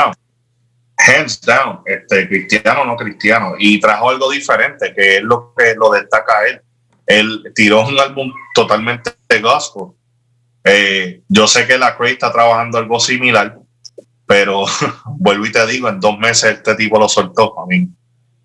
Hands 1.08 1.42
down, 1.42 1.82
este, 1.86 2.28
cristiano 2.28 2.82
o 2.82 2.86
no 2.86 2.96
cristiano. 2.96 3.56
Y 3.58 3.80
trajo 3.80 4.10
algo 4.10 4.30
diferente, 4.30 4.94
que 4.94 5.18
es 5.18 5.24
lo 5.24 5.54
que 5.56 5.76
lo 5.76 5.92
destaca 5.92 6.46
él 6.48 6.62
él 7.10 7.52
tiró 7.56 7.88
un 7.88 8.00
álbum 8.00 8.32
totalmente 8.54 9.16
de 9.28 9.42
gospel. 9.42 9.88
Eh, 10.64 11.24
yo 11.28 11.48
sé 11.48 11.66
que 11.66 11.78
la 11.78 11.98
Craig 11.98 12.14
está 12.14 12.32
trabajando 12.32 12.78
algo 12.78 13.00
similar, 13.00 13.58
pero 14.28 14.66
vuelvo 15.18 15.46
y 15.48 15.52
te 15.52 15.66
digo, 15.66 15.90
en 15.90 16.00
dos 16.00 16.20
meses 16.20 16.58
este 16.58 16.76
tipo 16.76 17.00
lo 17.00 17.10
soltó 17.10 17.60
a 17.60 17.66
mí. 17.66 17.90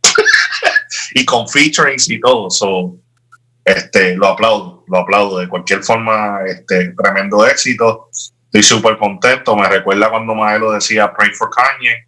y 1.15 1.25
con 1.27 1.47
featurings 1.47 2.09
y 2.09 2.19
todo. 2.19 2.49
So, 2.49 2.97
este, 3.67 4.17
lo 4.17 4.29
aplaudo, 4.29 4.83
lo 4.89 4.99
aplaudo. 4.99 5.39
De 5.41 5.49
cualquier 5.49 5.83
forma, 5.83 6.39
este, 6.47 6.95
tremendo 6.97 7.47
éxito. 7.47 8.09
Estoy 8.47 8.63
súper 8.63 8.97
contento. 8.97 9.55
Me 9.57 9.69
recuerda 9.69 10.09
cuando 10.09 10.35
Maelo 10.35 10.73
decía 10.73 11.13
Pray 11.13 11.33
for 11.35 11.51
Kanye. 11.51 12.07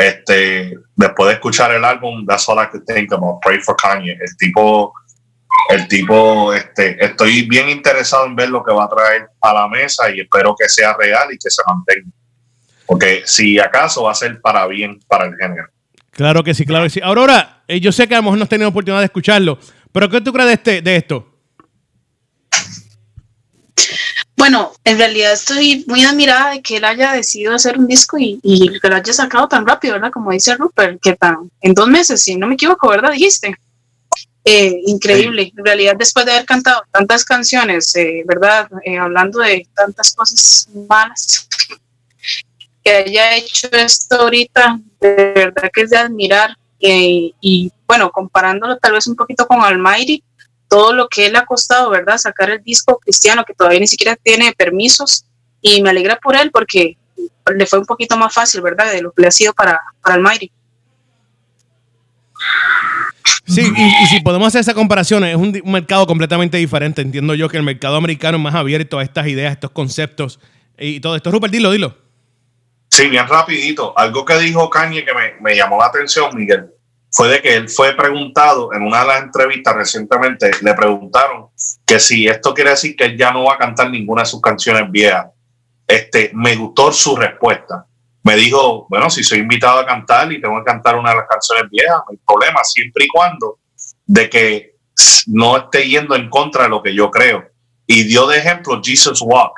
Este, 0.00 0.78
después 0.96 1.28
de 1.28 1.34
escuchar 1.34 1.72
el 1.72 1.84
álbum, 1.84 2.24
that's 2.26 2.48
all 2.48 2.58
I 2.58 2.68
could 2.70 2.84
think 2.86 3.12
about. 3.12 3.40
Pray 3.42 3.60
for 3.60 3.76
Kanye. 3.76 4.12
El 4.12 4.36
tipo 4.38 4.94
el 5.68 5.86
tipo, 5.88 6.52
este, 6.52 7.02
estoy 7.04 7.42
bien 7.42 7.68
interesado 7.68 8.26
en 8.26 8.34
ver 8.34 8.50
lo 8.50 8.64
que 8.64 8.72
va 8.72 8.84
a 8.84 8.88
traer 8.88 9.28
a 9.40 9.52
la 9.52 9.68
mesa 9.68 10.10
y 10.10 10.20
espero 10.20 10.54
que 10.58 10.68
sea 10.68 10.94
real 10.94 11.32
y 11.32 11.38
que 11.38 11.50
se 11.50 11.62
mantenga. 11.66 12.10
Porque 12.86 13.22
si 13.24 13.58
acaso 13.58 14.04
va 14.04 14.12
a 14.12 14.14
ser 14.14 14.40
para 14.40 14.66
bien 14.66 14.98
para 15.06 15.26
el 15.26 15.36
género. 15.36 15.68
Claro 16.10 16.42
que 16.42 16.54
sí, 16.54 16.64
claro 16.64 16.84
que 16.84 16.90
sí. 16.90 17.00
Aurora, 17.02 17.62
eh, 17.68 17.80
yo 17.80 17.92
sé 17.92 18.08
que 18.08 18.14
a 18.14 18.18
lo 18.18 18.24
mejor 18.24 18.38
no 18.38 18.44
has 18.44 18.48
tenido 18.48 18.68
oportunidad 18.68 19.00
de 19.00 19.06
escucharlo, 19.06 19.58
pero 19.92 20.08
¿qué 20.08 20.20
tú 20.20 20.32
crees 20.32 20.48
de, 20.48 20.54
este, 20.54 20.82
de 20.82 20.96
esto? 20.96 21.29
Bueno, 24.40 24.72
en 24.84 24.96
realidad 24.96 25.34
estoy 25.34 25.84
muy 25.86 26.02
admirada 26.02 26.52
de 26.52 26.62
que 26.62 26.78
él 26.78 26.84
haya 26.86 27.12
decidido 27.12 27.54
hacer 27.54 27.76
un 27.76 27.86
disco 27.86 28.16
y, 28.18 28.40
que 28.80 28.88
lo 28.88 28.96
haya 28.96 29.12
sacado 29.12 29.46
tan 29.46 29.66
rápido, 29.66 29.92
¿verdad? 29.92 30.10
Como 30.10 30.30
dice 30.30 30.56
Rupert, 30.56 30.98
que 30.98 31.14
tan, 31.14 31.50
en 31.60 31.74
dos 31.74 31.86
meses, 31.88 32.22
si 32.22 32.36
no 32.36 32.46
me 32.46 32.54
equivoco, 32.54 32.88
¿verdad? 32.88 33.12
Dijiste. 33.12 33.54
Eh, 34.42 34.80
increíble. 34.86 35.52
En 35.54 35.62
realidad, 35.62 35.94
después 35.94 36.24
de 36.24 36.32
haber 36.32 36.46
cantado 36.46 36.82
tantas 36.90 37.22
canciones, 37.22 37.94
eh, 37.96 38.22
¿verdad? 38.24 38.66
Eh, 38.82 38.96
hablando 38.96 39.40
de 39.40 39.68
tantas 39.76 40.14
cosas 40.14 40.66
malas, 40.88 41.46
que 42.82 42.90
haya 42.92 43.36
hecho 43.36 43.68
esto 43.72 44.22
ahorita, 44.22 44.80
de 45.00 45.32
verdad 45.34 45.70
que 45.70 45.82
es 45.82 45.90
de 45.90 45.98
admirar. 45.98 46.56
y 46.80 47.70
bueno, 47.86 48.10
comparándolo 48.10 48.78
tal 48.78 48.92
vez 48.92 49.06
un 49.06 49.16
poquito 49.16 49.46
con 49.46 49.62
Almighty, 49.62 50.24
todo 50.70 50.92
lo 50.92 51.08
que 51.08 51.26
él 51.26 51.36
ha 51.36 51.44
costado, 51.44 51.90
¿verdad? 51.90 52.16
Sacar 52.16 52.48
el 52.48 52.62
disco 52.62 52.98
cristiano, 52.98 53.44
que 53.44 53.54
todavía 53.54 53.80
ni 53.80 53.88
siquiera 53.88 54.16
tiene 54.16 54.54
permisos, 54.56 55.26
y 55.60 55.82
me 55.82 55.90
alegra 55.90 56.16
por 56.16 56.36
él 56.36 56.50
porque 56.52 56.96
le 57.54 57.66
fue 57.66 57.80
un 57.80 57.86
poquito 57.86 58.16
más 58.16 58.32
fácil, 58.32 58.62
¿verdad? 58.62 58.92
De 58.92 59.02
lo 59.02 59.10
que 59.12 59.22
le 59.22 59.28
ha 59.28 59.32
sido 59.32 59.52
para, 59.52 59.80
para 60.00 60.14
Almighty. 60.14 60.50
Sí, 63.46 63.62
y, 63.76 64.06
si 64.06 64.20
podemos 64.20 64.46
hacer 64.46 64.60
esa 64.60 64.74
comparación, 64.74 65.24
es 65.24 65.34
un, 65.34 65.60
mercado 65.64 66.06
completamente 66.06 66.56
diferente. 66.56 67.02
Entiendo 67.02 67.34
yo 67.34 67.48
que 67.48 67.56
el 67.56 67.64
mercado 67.64 67.96
americano 67.96 68.36
es 68.36 68.42
más 68.44 68.54
abierto 68.54 69.00
a 69.00 69.02
estas 69.02 69.26
ideas, 69.26 69.52
estos 69.52 69.72
conceptos 69.72 70.38
y 70.78 71.00
todo 71.00 71.16
esto. 71.16 71.32
Rupert, 71.32 71.52
dilo, 71.52 71.72
dilo. 71.72 71.96
Sí, 72.88 73.08
bien 73.08 73.26
rapidito. 73.26 73.92
Algo 73.98 74.24
que 74.24 74.38
dijo 74.38 74.70
Kanye 74.70 75.04
que 75.04 75.12
me, 75.40 75.56
llamó 75.56 75.78
la 75.78 75.86
atención, 75.86 76.30
Miguel. 76.34 76.70
Fue 77.10 77.28
de 77.28 77.42
que 77.42 77.56
él 77.56 77.68
fue 77.68 77.94
preguntado 77.94 78.72
en 78.72 78.82
una 78.82 79.00
de 79.00 79.06
las 79.06 79.22
entrevistas 79.22 79.74
recientemente, 79.74 80.50
le 80.62 80.74
preguntaron 80.74 81.48
que 81.84 81.98
si 81.98 82.28
esto 82.28 82.54
quiere 82.54 82.70
decir 82.70 82.94
que 82.94 83.04
él 83.04 83.18
ya 83.18 83.32
no 83.32 83.44
va 83.44 83.54
a 83.54 83.58
cantar 83.58 83.90
ninguna 83.90 84.22
de 84.22 84.28
sus 84.28 84.40
canciones 84.40 84.90
viejas. 84.90 85.26
Este, 85.86 86.30
me 86.34 86.54
gustó 86.54 86.92
su 86.92 87.16
respuesta. 87.16 87.84
Me 88.22 88.36
dijo, 88.36 88.86
bueno, 88.88 89.10
si 89.10 89.24
soy 89.24 89.38
invitado 89.38 89.80
a 89.80 89.86
cantar 89.86 90.30
y 90.32 90.40
tengo 90.40 90.56
que 90.58 90.70
cantar 90.70 90.96
una 90.96 91.10
de 91.10 91.16
las 91.16 91.26
canciones 91.26 91.64
viejas, 91.68 91.96
no 91.96 92.12
hay 92.12 92.18
problema, 92.24 92.62
siempre 92.62 93.06
y 93.06 93.08
cuando 93.08 93.58
de 94.06 94.30
que 94.30 94.76
no 95.26 95.56
esté 95.56 95.88
yendo 95.88 96.14
en 96.14 96.28
contra 96.28 96.64
de 96.64 96.68
lo 96.68 96.82
que 96.82 96.94
yo 96.94 97.10
creo. 97.10 97.44
Y 97.86 98.04
dio 98.04 98.26
de 98.28 98.38
ejemplo 98.38 98.80
Jesus 98.82 99.20
Walk. 99.22 99.52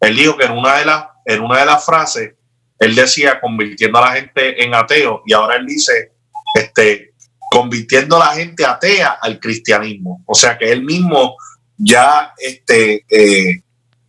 Él 0.00 0.16
dijo 0.16 0.36
que 0.36 0.44
en 0.44 0.52
una 0.52 0.76
de 0.76 0.86
las, 0.86 1.04
en 1.26 1.42
una 1.42 1.60
de 1.60 1.66
las 1.66 1.84
frases, 1.84 2.34
él 2.78 2.94
decía 2.94 3.40
convirtiendo 3.40 3.98
a 3.98 4.08
la 4.08 4.12
gente 4.12 4.62
en 4.62 4.74
ateo 4.74 5.22
y 5.26 5.32
ahora 5.32 5.56
él 5.56 5.66
dice 5.66 6.13
este, 6.54 7.12
convirtiendo 7.50 8.16
a 8.16 8.26
la 8.26 8.34
gente 8.34 8.64
atea 8.64 9.18
al 9.20 9.38
cristianismo. 9.38 10.22
O 10.26 10.34
sea 10.34 10.56
que 10.56 10.72
él 10.72 10.82
mismo 10.82 11.36
ya 11.76 12.32
este, 12.38 13.04
eh, 13.08 13.62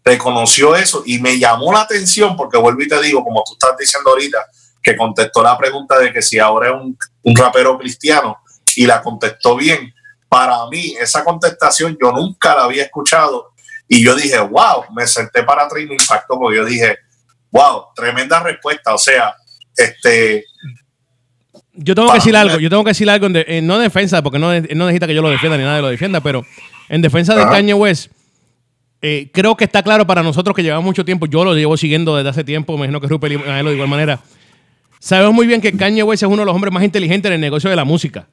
reconoció 0.04 0.76
eso 0.76 1.04
y 1.06 1.20
me 1.20 1.38
llamó 1.38 1.74
la 1.74 1.82
atención 1.82 2.38
porque 2.38 2.58
vuelvo 2.58 2.82
y 2.82 2.88
te 2.88 3.02
digo, 3.02 3.24
como 3.24 3.44
tú 3.44 3.54
estás 3.54 3.78
diciendo 3.78 4.12
ahorita, 4.12 4.46
que 4.82 4.96
contestó 4.96 5.42
la 5.42 5.58
pregunta 5.58 5.98
de 5.98 6.14
que 6.14 6.22
si 6.22 6.38
ahora 6.38 6.70
es 6.70 6.76
un, 6.76 6.98
un 7.24 7.36
rapero 7.36 7.78
cristiano 7.78 8.38
y 8.76 8.86
la 8.86 9.02
contestó 9.02 9.56
bien. 9.56 9.94
Para 10.30 10.68
mí, 10.68 10.96
esa 11.00 11.24
contestación 11.24 11.98
yo 12.00 12.12
nunca 12.12 12.56
la 12.56 12.66
había 12.66 12.84
escuchado 12.84 13.54
y 13.88 14.04
yo 14.04 14.16
dije, 14.16 14.40
wow, 14.40 14.86
me 14.96 15.08
senté 15.08 15.44
para 15.44 15.64
atrás 15.64 15.82
y 15.82 15.88
me 15.88 15.96
impactó 15.96 16.40
porque 16.40 16.58
yo 16.58 16.66
dije, 16.66 16.98
wow, 17.52 17.86
tremenda 17.96 18.40
respuesta. 18.42 18.94
O 18.94 18.98
sea, 18.98 19.36
este, 19.76 20.46
yo 21.78 21.96
tengo 21.96 22.10
que 22.10 22.16
decir 22.16 22.36
algo, 22.36 22.60
yo 22.60 22.70
tengo 22.70 22.84
que 22.84 22.92
decir 22.92 23.10
algo, 23.10 23.28
en 23.28 23.68
no 23.68 23.80
defensa, 23.80 24.22
porque 24.22 24.40
no, 24.40 24.48
no 24.48 24.86
necesita 24.86 25.08
que 25.08 25.16
yo 25.16 25.22
lo 25.22 25.30
defienda 25.30 25.58
ni 25.58 25.64
nadie 25.64 25.82
lo 25.82 25.90
defienda, 25.90 26.22
pero 26.22 26.46
en 26.90 27.02
defensa 27.02 27.36
de 27.36 27.44
Kanye 27.44 27.74
West, 27.74 28.12
eh, 29.02 29.30
creo 29.32 29.56
que 29.56 29.66
está 29.66 29.84
claro 29.84 30.08
para 30.08 30.24
nosotros 30.24 30.56
que 30.56 30.64
llevamos 30.64 30.86
mucho 30.86 31.06
tiempo, 31.06 31.26
yo 31.26 31.44
lo 31.44 31.54
llevo 31.54 31.78
siguiendo 31.78 32.16
desde 32.16 32.30
hace 32.30 32.44
tiempo, 32.44 32.74
me 32.74 32.80
imagino 32.80 33.02
que 33.02 33.08
Rupert 33.08 33.34
y 33.34 33.38
de 33.38 33.74
igual 33.74 33.88
manera. 33.90 34.20
Sabemos 35.00 35.34
muy 35.34 35.46
bien 35.46 35.62
que 35.62 35.76
Kanye 35.76 36.02
West 36.04 36.24
es 36.24 36.28
uno 36.28 36.42
de 36.42 36.46
los 36.46 36.56
hombres 36.56 36.74
más 36.74 36.84
inteligentes 36.84 37.30
en 37.30 37.36
el 37.36 37.42
negocio 37.42 37.70
de 37.70 37.76
la 37.76 37.86
música. 37.86 38.28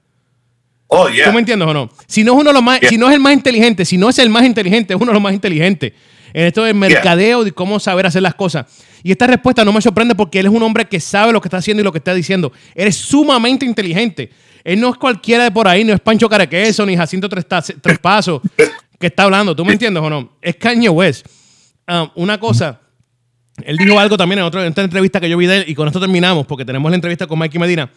Oh, 0.87 1.09
yeah. 1.09 1.27
¿Tú 1.27 1.33
me 1.33 1.41
entiendes 1.41 1.69
o 1.69 1.75
no? 1.75 1.91
Si 2.07 2.23
no 2.23 2.33
es 2.33 2.41
uno 2.41 2.51
de 2.51 2.55
los 2.55 2.63
más, 2.63 2.81
si 2.89 2.97
no 2.97 3.09
es 3.09 3.15
el 3.15 3.21
más 3.21 3.33
inteligente, 3.33 3.85
si 3.85 3.99
no 3.99 4.09
es 4.09 4.19
el 4.19 4.31
más 4.31 4.45
inteligente, 4.45 4.95
es 4.95 5.01
uno 5.01 5.11
de 5.11 5.15
los 5.15 5.23
más 5.23 5.35
inteligentes 5.35 5.93
en 6.33 6.47
esto 6.47 6.65
de 6.65 6.75
mercadeo, 6.75 7.45
de 7.45 7.53
cómo 7.53 7.79
saber 7.81 8.07
hacer 8.07 8.23
las 8.23 8.35
cosas. 8.35 8.67
Y 9.03 9.11
esta 9.11 9.27
respuesta 9.27 9.65
no 9.65 9.73
me 9.73 9.81
sorprende 9.81 10.15
porque 10.15 10.41
él 10.41 10.47
es 10.47 10.53
un 10.53 10.63
hombre 10.63 10.85
que 10.85 11.01
sabe 11.01 11.33
lo 11.33 11.41
que 11.41 11.49
está 11.49 11.59
haciendo 11.59 11.81
y 11.81 11.85
lo 11.85 11.93
que 11.93 11.99
está 11.99 12.15
diciendo. 12.15 12.53
Él 12.75 12.89
es 12.89 12.97
sumamente 12.97 13.65
inteligente. 13.65 14.31
Él 14.65 14.81
no 14.81 14.91
es 14.91 14.97
cualquiera 14.97 15.45
de 15.45 15.51
por 15.51 15.67
ahí, 15.67 15.85
no 15.85 15.93
es 15.93 16.01
Pancho 16.01 16.29
Caraqueso 16.29 16.87
ni 16.87 16.97
Jacinto 16.97 17.29
Tres, 17.29 17.45
Pasos 18.01 18.41
que 18.99 19.09
está 19.09 19.25
hablando. 19.25 19.57
¿Tú 19.57 19.65
me 19.65 19.73
entiendes 19.73 20.03
o 20.03 20.09
no? 20.09 20.37
Es 20.41 20.57
Kanye 20.57 20.89
West. 20.89 21.27
Ah, 21.87 22.13
una 22.15 22.39
cosa, 22.39 22.81
él 23.65 23.77
dijo 23.77 23.99
algo 23.99 24.17
también 24.17 24.39
en, 24.39 24.45
otra, 24.45 24.65
entrevista 24.65 25.21
que 25.21 25.29
yo 25.29 25.37
vi 25.37 25.47
de 25.47 25.59
él 25.59 25.65
y 25.67 25.75
con 25.75 25.87
esto 25.89 26.01
terminamos 26.01 26.47
porque 26.47 26.65
tenemos 26.65 26.91
la 26.91 26.95
entrevista 26.95 27.27
con 27.27 27.39
Mikey 27.39 27.61
Medina. 27.61 27.91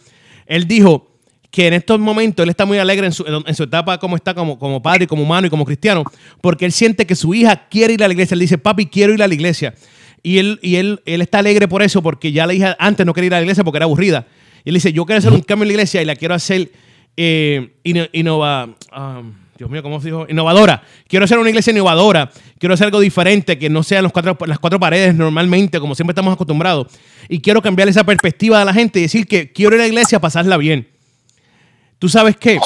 Él 0.44 0.66
dijo 0.66 1.16
que 1.50 1.68
en 1.68 1.74
estos 1.74 1.98
momentos 2.00 2.42
él 2.42 2.50
está 2.50 2.66
muy 2.66 2.78
alegre 2.78 3.06
en 3.06 3.12
su, 3.12 3.62
etapa 3.62 3.98
como 3.98 4.16
está 4.16 4.34
como 4.34 4.82
padre, 4.82 5.06
como 5.06 5.22
humano 5.22 5.46
y 5.46 5.50
como 5.50 5.64
cristiano, 5.64 6.04
porque 6.40 6.64
él 6.66 6.72
siente 6.72 7.06
que 7.06 7.14
su 7.14 7.32
hija 7.34 7.68
quiere 7.68 7.94
ir 7.94 8.04
a 8.04 8.08
la 8.08 8.12
iglesia. 8.12 8.34
Él 8.34 8.40
dice, 8.40 8.58
papi, 8.58 8.86
quiero 8.86 9.14
ir 9.14 9.22
a 9.22 9.28
la 9.28 9.34
iglesia. 9.34 9.74
Y 10.22 10.38
él, 10.38 10.58
y 10.62 10.76
él, 10.76 11.00
él 11.06 11.20
está 11.20 11.38
alegre 11.38 11.68
por 11.68 11.82
eso, 11.82 12.02
porque 12.02 12.32
ya 12.32 12.46
la 12.46 12.54
hija 12.54 12.76
antes 12.78 13.06
no 13.06 13.14
quería 13.14 13.26
ir 13.26 13.34
a 13.34 13.36
la 13.38 13.42
iglesia 13.42 13.64
porque 13.64 13.78
era 13.78 13.84
aburrida. 13.84 14.26
Y 14.64 14.70
él 14.70 14.74
dice, 14.74 14.92
yo 14.92 15.04
quiero 15.06 15.18
hacer 15.18 15.32
un 15.32 15.42
cambio 15.42 15.64
en 15.64 15.68
la 15.68 15.72
iglesia 15.74 16.02
y 16.02 16.04
la 16.04 16.16
quiero 16.16 16.34
hacer 16.34 16.70
eh, 17.16 17.70
innova, 17.84 18.64
um, 18.96 19.32
Dios 19.56 19.70
mío, 19.70 19.82
¿cómo 19.82 20.00
dijo? 20.00 20.26
Innovadora. 20.28 20.82
Quiero 21.08 21.24
hacer 21.24 21.38
una 21.38 21.48
iglesia 21.48 21.70
innovadora. 21.70 22.30
Quiero 22.58 22.74
hacer 22.74 22.86
algo 22.86 23.00
diferente, 23.00 23.58
que 23.58 23.70
no 23.70 23.82
sean 23.82 24.02
los 24.02 24.12
cuatro, 24.12 24.36
las 24.46 24.58
cuatro 24.58 24.78
paredes 24.78 25.14
normalmente, 25.14 25.80
como 25.80 25.94
siempre 25.94 26.12
estamos 26.12 26.34
acostumbrados. 26.34 26.88
Y 27.28 27.40
quiero 27.40 27.62
cambiar 27.62 27.88
esa 27.88 28.04
perspectiva 28.04 28.58
de 28.58 28.64
la 28.64 28.74
gente 28.74 28.98
y 28.98 29.02
decir 29.02 29.26
que 29.26 29.52
quiero 29.52 29.76
ir 29.76 29.80
a 29.80 29.84
la 29.84 29.88
iglesia 29.88 30.18
a 30.18 30.20
pasarla 30.20 30.56
bien. 30.56 30.88
Tú 31.98 32.08
sabes 32.10 32.36
que, 32.36 32.58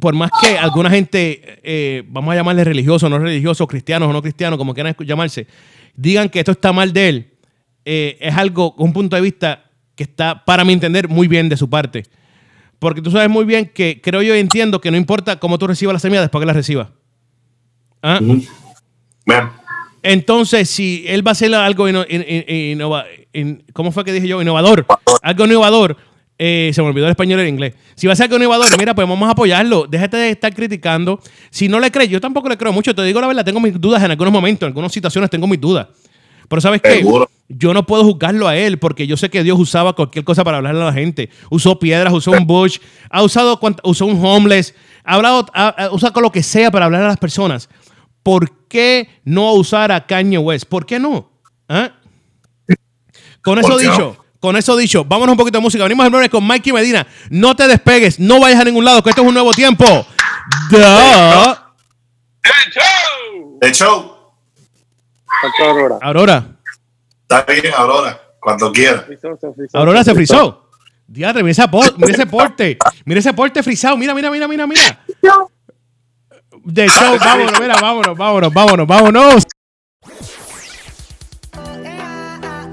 por 0.00 0.14
más 0.14 0.30
que 0.40 0.58
alguna 0.58 0.90
gente, 0.90 1.60
eh, 1.62 2.02
vamos 2.08 2.32
a 2.32 2.36
llamarle 2.36 2.64
religioso, 2.64 3.08
no 3.08 3.18
religioso, 3.18 3.66
cristianos 3.68 4.08
o 4.08 4.12
no 4.12 4.20
cristianos, 4.20 4.58
como 4.58 4.74
quieran 4.74 4.96
llamarse, 5.00 5.46
digan 5.98 6.28
que 6.28 6.38
esto 6.38 6.52
está 6.52 6.72
mal 6.72 6.92
de 6.92 7.08
él, 7.08 7.34
eh, 7.84 8.16
es 8.20 8.34
algo, 8.36 8.74
un 8.78 8.92
punto 8.92 9.16
de 9.16 9.22
vista 9.22 9.64
que 9.96 10.04
está, 10.04 10.44
para 10.44 10.64
mi 10.64 10.72
entender, 10.72 11.08
muy 11.08 11.26
bien 11.26 11.48
de 11.48 11.56
su 11.56 11.68
parte. 11.68 12.04
Porque 12.78 13.02
tú 13.02 13.10
sabes 13.10 13.28
muy 13.28 13.44
bien 13.44 13.66
que 13.74 14.00
creo 14.00 14.22
yo 14.22 14.36
y 14.36 14.38
entiendo 14.38 14.80
que 14.80 14.92
no 14.92 14.96
importa 14.96 15.40
cómo 15.40 15.58
tú 15.58 15.66
recibas 15.66 15.92
la 15.92 15.98
semilla 15.98 16.20
después 16.20 16.40
que 16.40 16.46
la 16.46 16.52
recibas. 16.52 16.88
¿Ah? 18.00 18.20
Entonces, 20.04 20.70
si 20.70 21.04
él 21.08 21.26
va 21.26 21.32
a 21.32 21.32
hacer 21.32 21.52
algo 21.52 21.86
¿cómo 23.72 23.90
fue 23.90 24.04
que 24.04 24.12
dije 24.12 24.28
yo? 24.28 24.40
Innovador. 24.40 24.86
Algo 25.22 25.44
innovador. 25.46 25.96
Eh, 26.40 26.70
se 26.72 26.80
me 26.82 26.88
olvidó 26.88 27.06
el 27.06 27.10
español 27.10 27.40
y 27.40 27.42
el 27.42 27.48
inglés. 27.48 27.74
Si 27.96 28.06
va 28.06 28.12
a 28.12 28.16
ser 28.16 28.24
algo 28.24 28.36
innovador, 28.36 28.78
mira, 28.78 28.94
pues 28.94 29.08
vamos 29.08 29.28
a 29.28 29.32
apoyarlo. 29.32 29.86
Déjate 29.88 30.16
de 30.16 30.30
estar 30.30 30.54
criticando. 30.54 31.20
Si 31.50 31.68
no 31.68 31.80
le 31.80 31.90
crees, 31.90 32.10
yo 32.10 32.20
tampoco 32.20 32.48
le 32.48 32.56
creo 32.56 32.72
mucho. 32.72 32.94
Te 32.94 33.02
digo 33.02 33.20
la 33.20 33.26
verdad, 33.26 33.44
tengo 33.44 33.58
mis 33.58 33.78
dudas 33.80 34.02
en 34.04 34.12
algunos 34.12 34.32
momentos, 34.32 34.62
en 34.62 34.68
algunas 34.68 34.92
situaciones 34.92 35.30
tengo 35.30 35.48
mis 35.48 35.60
dudas. 35.60 35.88
Pero 36.48 36.60
¿sabes 36.60 36.80
qué? 36.80 37.04
Yo 37.48 37.74
no 37.74 37.86
puedo 37.86 38.04
juzgarlo 38.04 38.46
a 38.46 38.56
él 38.56 38.78
porque 38.78 39.06
yo 39.06 39.16
sé 39.16 39.30
que 39.30 39.42
Dios 39.42 39.58
usaba 39.58 39.94
cualquier 39.94 40.24
cosa 40.24 40.44
para 40.44 40.58
hablarle 40.58 40.82
a 40.82 40.86
la 40.86 40.92
gente. 40.92 41.30
Usó 41.50 41.78
piedras, 41.78 42.12
usó 42.12 42.30
un 42.30 42.46
bush, 42.46 42.78
ha 43.10 43.22
usado 43.22 43.58
usó 43.84 44.06
un 44.06 44.24
homeless, 44.24 44.74
ha 45.04 45.14
hablado, 45.14 45.46
ha, 45.54 45.88
usado 45.92 46.12
con 46.12 46.22
lo 46.22 46.30
que 46.30 46.42
sea 46.42 46.70
para 46.70 46.86
hablar 46.86 47.02
a 47.02 47.08
las 47.08 47.16
personas. 47.16 47.68
¿Por 48.22 48.66
qué 48.68 49.08
no 49.24 49.52
usar 49.54 49.90
a 49.92 50.06
Kanye 50.06 50.38
West? 50.38 50.66
¿Por 50.66 50.84
qué 50.84 50.98
no? 50.98 51.30
¿Ah? 51.68 51.92
Con 53.42 53.58
eso 53.58 53.78
dicho, 53.78 54.16
con 54.40 54.56
eso 54.56 54.76
dicho, 54.76 55.04
vámonos 55.04 55.32
un 55.32 55.38
poquito 55.38 55.58
de 55.58 55.62
música. 55.62 55.82
Venimos 55.84 56.06
a 56.06 56.28
con 56.28 56.44
Mikey 56.46 56.72
Medina. 56.72 57.06
No 57.30 57.56
te 57.56 57.66
despegues, 57.66 58.20
no 58.20 58.40
vayas 58.40 58.60
a 58.60 58.64
ningún 58.64 58.84
lado, 58.84 59.02
que 59.02 59.10
esto 59.10 59.22
es 59.22 59.28
un 59.28 59.34
nuevo 59.34 59.52
tiempo. 59.52 59.84
El 63.60 63.72
show. 63.72 64.14
Aurora. 65.60 65.98
Aurora. 66.00 66.46
Está 67.22 67.44
bien, 67.52 67.74
Aurora, 67.76 68.20
cuando 68.40 68.72
quiera. 68.72 69.06
Aurora 69.74 70.04
se 70.04 70.14
frizó. 70.14 70.68
Diadre, 71.06 71.42
mira, 71.42 71.52
ese 71.52 72.26
porte. 72.26 72.78
Mira 73.04 73.20
ese 73.20 73.32
porte 73.32 73.62
frisado. 73.62 73.96
Mira, 73.96 74.14
mira, 74.14 74.30
mira, 74.30 74.46
mira, 74.46 74.66
mira. 74.66 75.00
De 76.64 76.86
show, 76.88 77.18
vámonos, 77.18 77.60
mira, 77.60 77.74
vámonos, 77.80 78.16
vámonos, 78.16 78.52
vámonos, 78.52 78.86
vámonos. 78.86 79.46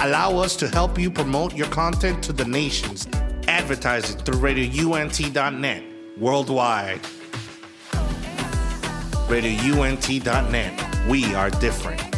Allow 0.00 0.38
us 0.38 0.54
to 0.56 0.68
help 0.68 0.96
you 0.96 1.10
promote 1.10 1.56
your 1.56 1.66
content 1.68 2.22
to 2.22 2.32
the 2.32 2.44
nations. 2.44 3.08
Advertising 3.48 4.18
through 4.20 4.38
RadioUNT.net 4.38 5.82
worldwide. 6.16 7.00
RadioUNT.net. 9.28 11.06
We 11.08 11.34
are 11.34 11.50
different. 11.50 12.17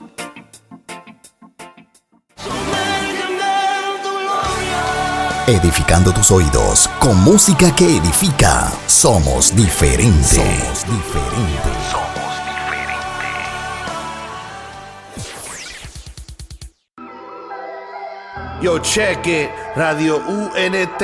Edificando 5.51 6.13
tus 6.13 6.31
oídos 6.31 6.87
con 6.97 7.21
música 7.25 7.75
que 7.75 7.97
edifica. 7.97 8.71
Somos 8.87 9.53
diferentes. 9.53 10.37
Somos 10.37 10.85
diferentes. 10.87 11.73
Yo, 18.61 18.79
check 18.79 19.27
it. 19.27 19.49
Radio 19.75 20.21
UNT 20.25 21.03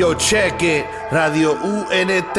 Yo, 0.00 0.14
check 0.14 0.62
it. 0.62 0.86
Radio 1.12 1.52
UNT 1.52 2.38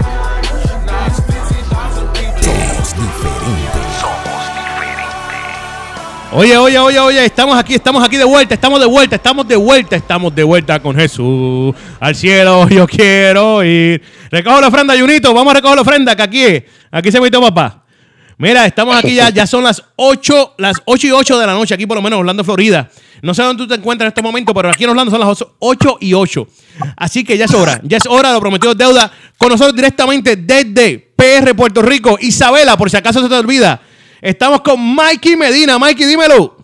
Oye, 6.33 6.57
oye, 6.57 6.79
oye, 6.79 6.97
oye, 6.97 7.25
estamos 7.25 7.57
aquí, 7.57 7.73
estamos 7.75 8.01
aquí 8.01 8.15
de 8.15 8.23
vuelta, 8.23 8.53
estamos 8.53 8.79
de 8.79 8.85
vuelta, 8.85 9.17
estamos 9.17 9.45
de 9.45 9.57
vuelta, 9.57 9.97
estamos 9.97 10.33
de 10.33 10.43
vuelta 10.43 10.81
con 10.81 10.95
Jesús. 10.95 11.75
Al 11.99 12.15
cielo 12.15 12.69
yo 12.69 12.87
quiero 12.87 13.61
ir. 13.65 14.01
Recojo 14.29 14.61
la 14.61 14.69
ofrenda, 14.69 14.97
Junito, 14.97 15.33
vamos 15.33 15.51
a 15.51 15.55
recoger 15.55 15.75
la 15.75 15.81
ofrenda, 15.81 16.15
que 16.15 16.21
aquí, 16.21 16.45
aquí 16.89 17.11
se 17.11 17.19
metió 17.19 17.41
papá. 17.41 17.83
Mira, 18.37 18.65
estamos 18.65 18.95
aquí 18.95 19.13
ya, 19.13 19.29
ya 19.29 19.45
son 19.45 19.65
las 19.65 19.83
8, 19.97 20.55
las 20.57 20.81
8 20.85 21.07
y 21.07 21.11
8 21.11 21.37
de 21.37 21.47
la 21.47 21.53
noche, 21.53 21.73
aquí 21.73 21.85
por 21.85 21.97
lo 21.97 22.01
menos 22.01 22.15
en 22.15 22.21
Orlando, 22.21 22.45
Florida. 22.45 22.89
No 23.21 23.33
sé 23.33 23.43
dónde 23.43 23.63
tú 23.63 23.67
te 23.67 23.75
encuentras 23.75 24.05
en 24.05 24.11
este 24.11 24.21
momento, 24.21 24.53
pero 24.53 24.69
aquí 24.69 24.85
en 24.85 24.91
Orlando 24.91 25.11
son 25.11 25.19
las 25.19 25.45
8 25.59 25.97
y 25.99 26.13
8. 26.13 26.47
Así 26.95 27.25
que 27.25 27.37
ya 27.37 27.43
es 27.43 27.53
hora, 27.53 27.81
ya 27.83 27.97
es 27.97 28.05
hora, 28.05 28.31
lo 28.31 28.39
prometido 28.39 28.73
deuda. 28.73 29.11
Con 29.37 29.49
nosotros 29.49 29.75
directamente 29.75 30.37
desde 30.37 30.97
PR 30.97 31.53
Puerto 31.57 31.81
Rico, 31.81 32.17
Isabela, 32.21 32.77
por 32.77 32.89
si 32.89 32.95
acaso 32.95 33.21
se 33.21 33.27
te 33.27 33.35
olvida. 33.35 33.81
Estamos 34.21 34.61
con 34.61 34.79
Mikey 34.95 35.35
Medina. 35.35 35.79
Mikey, 35.79 36.05
dímelo. 36.05 36.57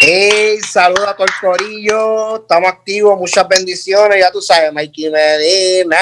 Hey, 0.00 0.58
saludos 0.66 1.06
a 1.08 1.14
todo 1.16 1.26
el 1.26 1.32
corillo. 1.40 2.36
Estamos 2.42 2.68
activos, 2.70 3.18
muchas 3.18 3.46
bendiciones. 3.48 4.18
Ya 4.20 4.30
tú 4.30 4.40
sabes, 4.40 4.72
Mikey 4.72 5.10
Medina. 5.10 5.96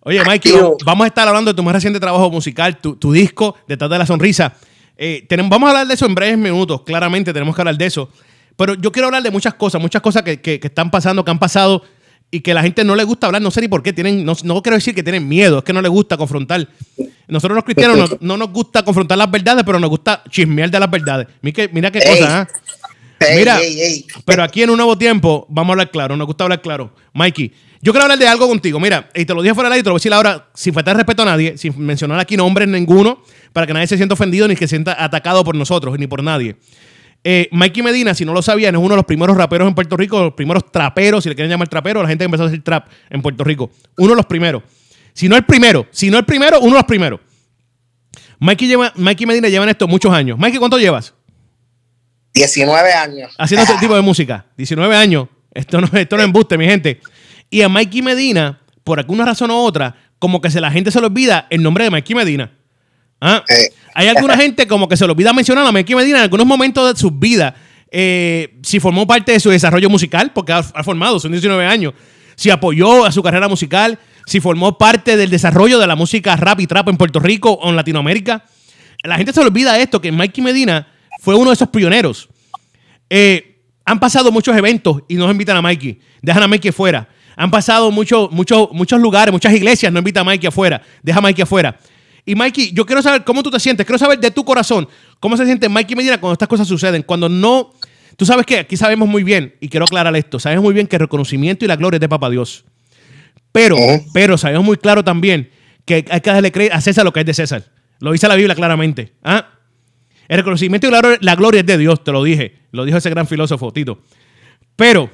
Oye, 0.00 0.22
Mikey, 0.24 0.52
Activo. 0.52 0.76
vamos 0.84 1.04
a 1.04 1.08
estar 1.08 1.26
hablando 1.26 1.52
de 1.52 1.56
tu 1.56 1.62
más 1.62 1.74
reciente 1.74 1.98
trabajo 1.98 2.30
musical, 2.30 2.78
tu, 2.78 2.94
tu 2.96 3.12
disco, 3.12 3.56
Detrás 3.66 3.90
de 3.90 3.98
la 3.98 4.06
Sonrisa. 4.06 4.54
Eh, 4.96 5.26
tenemos, 5.28 5.50
vamos 5.50 5.66
a 5.66 5.70
hablar 5.70 5.86
de 5.88 5.94
eso 5.94 6.06
en 6.06 6.14
breves 6.14 6.38
minutos, 6.38 6.82
claramente 6.82 7.32
tenemos 7.32 7.54
que 7.54 7.60
hablar 7.60 7.76
de 7.76 7.86
eso. 7.86 8.08
Pero 8.56 8.74
yo 8.74 8.92
quiero 8.92 9.06
hablar 9.08 9.22
de 9.24 9.30
muchas 9.30 9.54
cosas, 9.54 9.80
muchas 9.82 10.00
cosas 10.00 10.22
que, 10.22 10.40
que- 10.40 10.60
que 10.60 10.68
están 10.68 10.90
pasando, 10.90 11.24
que 11.24 11.30
han 11.32 11.38
pasado 11.40 11.82
y 12.30 12.40
que 12.40 12.54
la 12.54 12.62
gente 12.62 12.84
no 12.84 12.94
le 12.94 13.02
gusta 13.04 13.26
hablar, 13.26 13.42
no 13.42 13.50
sé 13.50 13.60
ni 13.60 13.68
por 13.68 13.82
qué, 13.82 13.92
tienen, 13.92 14.24
no, 14.24 14.34
no 14.44 14.62
quiero 14.62 14.76
decir 14.76 14.94
que 14.94 15.02
tienen 15.02 15.26
miedo, 15.28 15.58
es 15.58 15.64
que 15.64 15.72
no 15.72 15.82
les 15.82 15.90
gusta 15.90 16.16
confrontar. 16.16 16.68
Nosotros 17.28 17.54
los 17.56 17.64
cristianos 17.64 18.10
no, 18.12 18.18
no 18.20 18.36
nos 18.36 18.50
gusta 18.52 18.84
confrontar 18.84 19.18
las 19.18 19.30
verdades, 19.30 19.64
pero 19.64 19.78
nos 19.80 19.90
gusta 19.90 20.22
chismear 20.30 20.70
de 20.70 20.78
las 20.80 20.90
verdades. 20.90 21.26
Mira, 21.42 21.54
qué- 21.54 21.68
mira 21.72 21.90
qué 21.90 21.98
Ey. 21.98 22.20
cosa, 22.20 22.40
¿ah? 22.42 22.48
Hey, 23.18 23.36
Mira, 23.38 23.58
pero 24.26 24.42
aquí 24.42 24.62
en 24.62 24.68
un 24.70 24.76
nuevo 24.76 24.96
tiempo 24.98 25.46
vamos 25.48 25.70
a 25.70 25.72
hablar 25.72 25.90
claro, 25.90 26.16
nos 26.16 26.26
gusta 26.26 26.44
hablar 26.44 26.60
claro. 26.60 26.92
Mikey, 27.14 27.50
yo 27.80 27.92
quiero 27.92 28.02
hablar 28.04 28.18
de 28.18 28.28
algo 28.28 28.46
contigo. 28.46 28.78
Mira, 28.78 29.08
y 29.14 29.24
te 29.24 29.32
lo 29.32 29.40
dije 29.40 29.54
fuera 29.54 29.68
del 29.70 29.74
aire 29.74 29.80
y 29.80 29.82
te 29.84 29.88
lo 29.88 29.94
voy 29.94 29.96
a 29.98 30.00
decir 30.00 30.12
ahora, 30.12 30.48
sin 30.54 30.74
faltar 30.74 30.96
respeto 30.96 31.22
a 31.22 31.24
nadie, 31.24 31.56
sin 31.56 31.78
mencionar 31.78 32.20
aquí 32.20 32.36
nombres 32.36 32.68
ninguno, 32.68 33.22
para 33.54 33.66
que 33.66 33.72
nadie 33.72 33.86
se 33.86 33.96
sienta 33.96 34.12
ofendido 34.12 34.46
ni 34.46 34.54
que 34.54 34.66
se 34.66 34.76
sienta 34.76 35.02
atacado 35.02 35.42
por 35.44 35.54
nosotros, 35.56 35.98
ni 35.98 36.06
por 36.06 36.22
nadie. 36.22 36.56
Eh, 37.24 37.48
Mikey 37.52 37.82
Medina, 37.82 38.14
si 38.14 38.24
no 38.26 38.34
lo 38.34 38.42
sabían, 38.42 38.74
es 38.74 38.78
uno 38.78 38.90
de 38.90 38.96
los 38.96 39.04
primeros 39.06 39.34
raperos 39.36 39.66
en 39.66 39.74
Puerto 39.74 39.96
Rico, 39.96 40.20
los 40.22 40.34
primeros 40.34 40.70
traperos, 40.70 41.24
si 41.24 41.30
le 41.30 41.34
quieren 41.34 41.50
llamar 41.50 41.68
trapero, 41.68 42.02
la 42.02 42.08
gente 42.08 42.22
que 42.22 42.26
empezó 42.26 42.44
a 42.44 42.46
hacer 42.48 42.62
trap 42.62 42.86
en 43.08 43.22
Puerto 43.22 43.42
Rico. 43.44 43.70
Uno 43.96 44.10
de 44.10 44.16
los 44.16 44.26
primeros. 44.26 44.62
Si 45.16 45.30
no 45.30 45.36
el 45.36 45.46
primero, 45.46 45.86
si 45.92 46.10
no 46.10 46.18
el 46.18 46.26
primero, 46.26 46.60
uno 46.60 46.72
de 46.72 46.74
los 46.74 46.84
primeros. 46.84 47.20
Mikey, 48.38 48.68
lleva, 48.68 48.92
Mikey 48.96 49.26
Medina 49.26 49.48
lleva 49.48 49.64
en 49.64 49.70
esto 49.70 49.88
muchos 49.88 50.12
años. 50.12 50.38
Mikey, 50.38 50.58
¿cuánto 50.58 50.78
llevas? 50.78 51.14
19 52.34 52.92
años. 52.92 53.34
haciendo 53.38 53.64
este 53.64 53.78
tipo 53.80 53.94
de 53.94 54.02
música. 54.02 54.44
19 54.58 54.94
años. 54.94 55.28
Esto 55.54 55.80
no, 55.80 55.88
esto 55.90 56.16
no 56.16 56.22
es 56.22 56.26
embuste, 56.26 56.58
mi 56.58 56.66
gente. 56.66 57.00
Y 57.48 57.62
a 57.62 57.68
Mikey 57.70 58.02
Medina, 58.02 58.60
por 58.84 58.98
alguna 58.98 59.24
razón 59.24 59.50
u 59.50 59.54
otra, 59.54 59.96
como 60.18 60.42
que 60.42 60.50
se 60.50 60.60
la 60.60 60.70
gente 60.70 60.90
se 60.90 61.00
le 61.00 61.06
olvida 61.06 61.46
el 61.48 61.62
nombre 61.62 61.84
de 61.84 61.90
Mikey 61.90 62.14
Medina. 62.14 62.52
¿Ah? 63.18 63.42
Eh. 63.48 63.72
Hay 63.94 64.08
alguna 64.08 64.36
gente 64.42 64.66
como 64.68 64.86
que 64.86 64.98
se 64.98 65.06
le 65.06 65.12
olvida 65.12 65.32
mencionar 65.32 65.66
a 65.66 65.72
Mikey 65.72 65.96
Medina 65.96 66.18
en 66.18 66.24
algunos 66.24 66.46
momentos 66.46 66.92
de 66.92 67.00
su 67.00 67.10
vida. 67.10 67.54
eh, 67.90 68.58
si 68.62 68.80
formó 68.80 69.06
parte 69.06 69.32
de 69.32 69.40
su 69.40 69.48
desarrollo 69.48 69.88
musical, 69.88 70.30
porque 70.34 70.52
ha, 70.52 70.58
ha 70.58 70.84
formado, 70.84 71.18
son 71.18 71.32
19 71.32 71.64
años. 71.64 71.94
Si 72.34 72.50
apoyó 72.50 73.06
a 73.06 73.12
su 73.12 73.22
carrera 73.22 73.48
musical, 73.48 73.98
si 74.26 74.40
formó 74.40 74.76
parte 74.76 75.16
del 75.16 75.30
desarrollo 75.30 75.78
de 75.78 75.86
la 75.86 75.96
música 75.96 76.36
rap 76.36 76.60
y 76.60 76.66
trap 76.66 76.88
en 76.88 76.96
Puerto 76.96 77.20
Rico 77.20 77.52
o 77.52 77.70
en 77.70 77.76
Latinoamérica. 77.76 78.44
La 79.04 79.16
gente 79.16 79.32
se 79.32 79.40
le 79.40 79.46
olvida 79.46 79.78
esto, 79.78 80.00
que 80.00 80.10
Mikey 80.10 80.42
Medina 80.42 80.88
fue 81.20 81.36
uno 81.36 81.50
de 81.50 81.54
esos 81.54 81.68
pioneros. 81.68 82.28
Eh, 83.08 83.62
han 83.84 84.00
pasado 84.00 84.32
muchos 84.32 84.56
eventos 84.56 85.02
y 85.08 85.14
nos 85.14 85.30
invitan 85.30 85.56
a 85.56 85.62
Mikey. 85.62 86.00
Dejan 86.20 86.42
a 86.42 86.48
Mikey 86.48 86.70
afuera. 86.70 87.08
Han 87.36 87.50
pasado 87.50 87.90
muchos 87.92 88.32
muchos 88.32 88.68
muchos 88.72 89.00
lugares, 89.00 89.30
muchas 89.30 89.52
iglesias 89.52 89.92
no 89.92 90.00
invitan 90.00 90.22
a 90.22 90.24
Mikey 90.24 90.48
afuera. 90.48 90.82
Deja 91.02 91.18
a 91.20 91.22
Mikey 91.22 91.42
afuera. 91.42 91.78
Y 92.24 92.34
Mikey, 92.34 92.72
yo 92.72 92.84
quiero 92.84 93.02
saber 93.02 93.22
cómo 93.22 93.44
tú 93.44 93.50
te 93.52 93.60
sientes. 93.60 93.86
Quiero 93.86 93.98
saber 93.98 94.18
de 94.18 94.32
tu 94.32 94.44
corazón 94.44 94.88
cómo 95.20 95.36
se 95.36 95.44
siente 95.44 95.68
Mikey 95.68 95.94
Medina 95.94 96.18
cuando 96.18 96.32
estas 96.32 96.48
cosas 96.48 96.66
suceden. 96.66 97.02
Cuando 97.02 97.28
no. 97.28 97.72
Tú 98.16 98.26
sabes 98.26 98.44
que 98.44 98.58
aquí 98.60 98.76
sabemos 98.76 99.06
muy 99.06 99.22
bien, 99.22 99.54
y 99.60 99.68
quiero 99.68 99.84
aclarar 99.84 100.16
esto: 100.16 100.40
sabemos 100.40 100.64
muy 100.64 100.74
bien 100.74 100.88
que 100.88 100.96
el 100.96 101.00
reconocimiento 101.00 101.64
y 101.64 101.68
la 101.68 101.76
gloria 101.76 101.98
es 101.98 102.00
de 102.00 102.08
Papá 102.08 102.28
Dios. 102.28 102.64
Pero, 103.56 103.76
pero 104.12 104.38
sabemos 104.38 104.64
muy 104.64 104.76
claro 104.76 105.02
también 105.04 105.50
que 105.84 106.04
hay 106.10 106.20
que 106.20 106.30
darle 106.30 106.52
crédito 106.52 106.74
a 106.74 106.80
César 106.80 107.04
lo 107.04 107.12
que 107.12 107.20
es 107.20 107.26
de 107.26 107.34
César. 107.34 107.64
Lo 108.00 108.12
dice 108.12 108.28
la 108.28 108.34
Biblia 108.34 108.54
claramente. 108.54 109.14
¿Ah? 109.24 109.48
El 110.28 110.38
reconocimiento 110.38 110.86
y 110.88 110.90
la 110.90 111.00
gloria, 111.00 111.18
la 111.22 111.36
gloria 111.36 111.60
es 111.60 111.66
de 111.66 111.78
Dios, 111.78 112.02
te 112.04 112.12
lo 112.12 112.22
dije. 112.24 112.58
Lo 112.72 112.84
dijo 112.84 112.98
ese 112.98 113.10
gran 113.10 113.26
filósofo, 113.26 113.72
Tito. 113.72 114.00
Pero, 114.74 115.10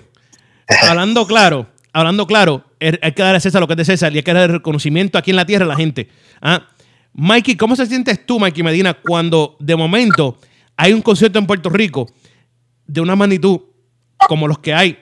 hablando 0.88 1.26
claro, 1.26 1.68
hablando 1.93 2.26
claro, 2.26 2.64
er- 2.80 2.99
hay 3.03 3.12
que 3.12 3.22
dar 3.22 3.34
a 3.34 3.40
César 3.40 3.61
lo 3.61 3.66
que 3.66 3.74
es 3.74 3.76
de 3.78 3.84
César 3.84 4.12
y 4.12 4.16
hay 4.16 4.22
que 4.22 4.32
dar 4.32 4.45
el 4.51 4.57
reconocimiento 4.57 5.18
aquí 5.18 5.30
en 5.30 5.36
la 5.36 5.45
tierra 5.47 5.64
a 5.66 5.68
la 5.68 5.76
gente. 5.76 6.09
¿Ah? 6.40 6.66
Mikey, 7.12 7.57
¿cómo 7.57 7.76
se 7.76 7.86
sientes 7.86 8.24
tú, 8.24 8.40
Mikey 8.40 8.62
Medina, 8.62 8.95
cuando 8.95 9.57
de 9.61 9.76
momento 9.76 10.38
hay 10.76 10.95
un 10.95 11.03
concierto 11.03 11.38
en 11.38 11.47
Puerto 11.47 11.68
Rico 11.68 12.11
de 12.86 13.01
una 13.03 13.14
magnitud 13.14 13.61
como 14.28 14.49
los 14.49 14.59
que 14.61 14.72
hay 14.72 15.01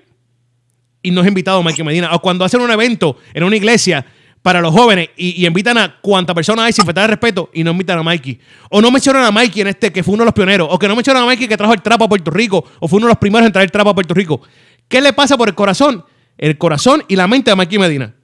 y 1.02 1.10
no 1.10 1.20
es 1.20 1.28
invitado 1.28 1.62
Mikey 1.62 1.84
Medina? 1.84 2.14
O 2.14 2.20
cuando 2.20 2.44
hacen 2.44 2.60
un 2.60 2.70
evento 2.70 3.16
en 3.34 3.44
una 3.44 3.56
iglesia 3.56 4.06
para 4.42 4.60
los 4.60 4.72
jóvenes 4.72 5.10
y, 5.16 5.42
y 5.42 5.46
invitan 5.46 5.76
a 5.76 6.00
cuanta 6.00 6.34
persona 6.34 6.64
hay 6.64 6.72
sin 6.72 6.84
faltar 6.84 7.04
de 7.04 7.08
respeto 7.08 7.50
y 7.52 7.62
no 7.62 7.72
invitan 7.72 7.98
a 7.98 8.02
Mikey. 8.02 8.40
O 8.70 8.80
no 8.80 8.90
mencionan 8.90 9.24
a 9.24 9.30
Mikey 9.30 9.62
en 9.62 9.68
este, 9.68 9.92
que 9.92 10.02
fue 10.02 10.14
uno 10.14 10.22
de 10.22 10.26
los 10.26 10.34
pioneros. 10.34 10.68
O 10.70 10.78
que 10.78 10.88
no 10.88 10.96
mencionan 10.96 11.24
a 11.24 11.26
Mikey 11.26 11.48
que 11.48 11.56
trajo 11.56 11.74
el 11.74 11.82
trapo 11.82 12.04
a 12.04 12.08
Puerto 12.08 12.30
Rico. 12.30 12.64
O 12.80 12.88
fue 12.88 12.98
uno 12.98 13.06
de 13.06 13.12
los 13.12 13.18
primeros 13.18 13.46
en 13.46 13.52
traer 13.52 13.66
el 13.66 13.72
trapo 13.72 13.90
a 13.90 13.94
Puerto 13.94 14.14
Rico. 14.14 14.40
¿Qué 14.88 15.00
le 15.00 15.12
pasa 15.12 15.36
por 15.36 15.48
el 15.48 15.54
corazón? 15.54 16.04
El 16.38 16.56
corazón 16.56 17.04
y 17.06 17.16
la 17.16 17.26
mente 17.26 17.50
de 17.50 17.56
Mikey 17.56 17.78
Medina. 17.78 18.14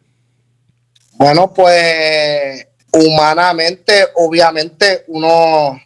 Bueno, 1.12 1.52
pues 1.52 2.66
humanamente, 2.92 4.06
obviamente, 4.14 5.04
uno, 5.08 5.80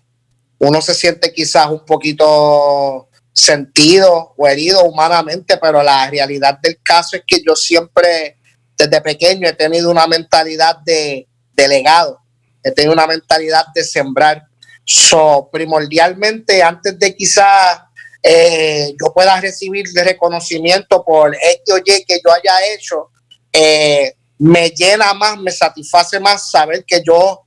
uno 0.58 0.80
se 0.80 0.94
siente 0.94 1.32
quizás 1.32 1.68
un 1.68 1.84
poquito 1.84 3.09
sentido 3.32 4.34
o 4.36 4.48
herido 4.48 4.84
humanamente, 4.84 5.56
pero 5.56 5.82
la 5.82 6.08
realidad 6.10 6.58
del 6.60 6.78
caso 6.82 7.16
es 7.16 7.22
que 7.26 7.42
yo 7.46 7.54
siempre, 7.54 8.36
desde 8.76 9.00
pequeño, 9.00 9.48
he 9.48 9.52
tenido 9.52 9.90
una 9.90 10.06
mentalidad 10.06 10.78
de, 10.84 11.26
de 11.52 11.68
legado, 11.68 12.20
he 12.62 12.70
tenido 12.72 12.92
una 12.92 13.06
mentalidad 13.06 13.66
de 13.74 13.84
sembrar. 13.84 14.42
So, 14.84 15.48
primordialmente, 15.52 16.62
antes 16.62 16.98
de 16.98 17.14
quizás 17.14 17.80
eh, 18.22 18.94
yo 19.00 19.12
pueda 19.12 19.40
recibir 19.40 19.86
reconocimiento 19.94 21.04
por 21.04 21.34
X 21.34 21.74
o 21.74 21.82
que 21.84 22.20
yo 22.24 22.32
haya 22.32 22.74
hecho, 22.74 23.10
eh, 23.52 24.14
me 24.38 24.70
llena 24.70 25.14
más, 25.14 25.38
me 25.38 25.50
satisface 25.50 26.18
más 26.18 26.50
saber 26.50 26.84
que 26.86 27.02
yo 27.06 27.42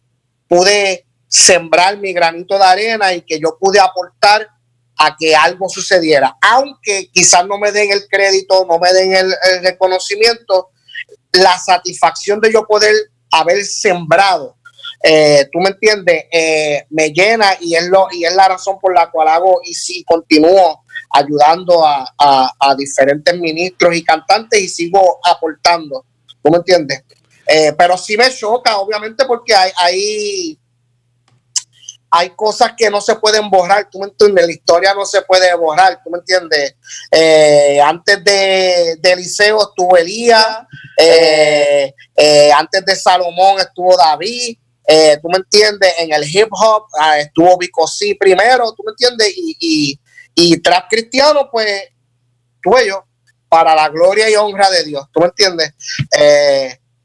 pude 0.48 1.06
sembrar 1.28 1.98
mi 1.98 2.14
granito 2.14 2.58
de 2.58 2.64
arena 2.64 3.14
y 3.14 3.22
que 3.22 3.40
yo 3.40 3.58
pude 3.60 3.80
aportar 3.80 4.48
a 5.06 5.16
que 5.18 5.36
algo 5.36 5.68
sucediera. 5.68 6.38
Aunque 6.42 7.10
quizás 7.12 7.46
no 7.46 7.58
me 7.58 7.72
den 7.72 7.92
el 7.92 8.08
crédito, 8.08 8.66
no 8.66 8.80
me 8.80 8.94
den 8.94 9.14
el, 9.14 9.34
reconocimiento, 9.62 10.70
la 11.34 11.58
satisfacción 11.58 12.40
de 12.40 12.54
yo 12.54 12.66
poder 12.66 12.96
haber 13.32 13.66
sembrado, 13.66 14.56
eh, 15.04 15.50
tú 15.52 15.60
me 15.60 15.70
entiendes, 15.70 16.26
Eh, 16.32 16.86
me 16.90 17.10
llena 17.10 17.58
y 17.60 17.76
es, 17.76 17.88
lo, 17.88 18.08
y 18.12 18.24
es 18.24 18.34
la 18.36 18.48
razón 18.48 18.80
por 18.80 18.94
la 18.94 19.12
cual 19.12 19.28
hago 19.28 19.60
y 19.64 19.74
sí 19.74 20.04
continúo 20.06 20.84
ayudando 21.14 21.86
a, 21.86 22.76
diferentes 22.78 23.38
ministros 23.38 23.96
y 23.96 24.04
cantantes 24.04 24.62
y 24.62 24.70
sigo 24.70 25.20
aportando. 25.24 26.06
¿Tú 26.42 26.50
me 26.50 26.58
entiendes? 26.58 27.04
Eh, 27.48 27.74
pero 27.78 27.98
sí 27.98 28.18
me 28.18 28.34
choca, 28.34 28.78
obviamente, 28.78 29.26
porque 29.26 29.54
hay, 29.54 30.58
hay 32.16 32.30
cosas 32.36 32.74
que 32.78 32.92
no 32.92 33.02
se 33.02 33.16
pueden 33.16 33.50
borrar, 33.50 33.90
tú 33.90 33.98
me 33.98 34.06
entiendes, 34.06 34.46
la 34.46 34.52
historia 34.52 34.94
no 34.94 35.04
se 35.04 35.24
puede 35.24 35.52
borrar, 35.56 36.00
tú 36.04 36.12
me 36.12 36.20
entiendes. 36.20 36.76
Eh, 37.10 37.82
antes 37.82 38.24
de, 38.24 38.98
de, 39.00 39.12
Eliseo 39.14 39.60
estuvo 39.64 39.98
Elías, 39.98 40.60
eh, 40.96 41.92
eh, 42.16 42.52
antes 42.52 42.86
de 42.86 42.96
Salomón 42.96 43.60
estuvo 43.60 43.98
David, 43.98 44.60
tú 45.24 45.28
me 45.30 45.38
entiendes, 45.38 45.92
en 45.98 46.14
el 46.14 46.24
hip 46.24 46.50
hop 46.52 46.86
ah, 47.00 47.18
estuvo 47.18 47.58
Vico 47.58 47.88
C 47.88 48.16
primero, 48.20 48.72
tú 48.74 48.84
me 48.86 48.92
entiendes, 48.92 49.34
y, 49.36 49.58
y, 49.60 50.00
y 50.36 50.58
trap 50.60 50.88
cristiano, 50.92 51.50
pues 51.52 51.82
tuve 52.62 52.90
yo, 52.90 53.06
para 53.50 53.74
la 53.74 53.90
gloria 53.90 54.30
y 54.30 54.36
honra 54.36 54.70
de 54.70 54.84
Dios, 54.84 55.08
tú 55.12 55.20
me 55.20 55.26
entiendes. 55.26 55.74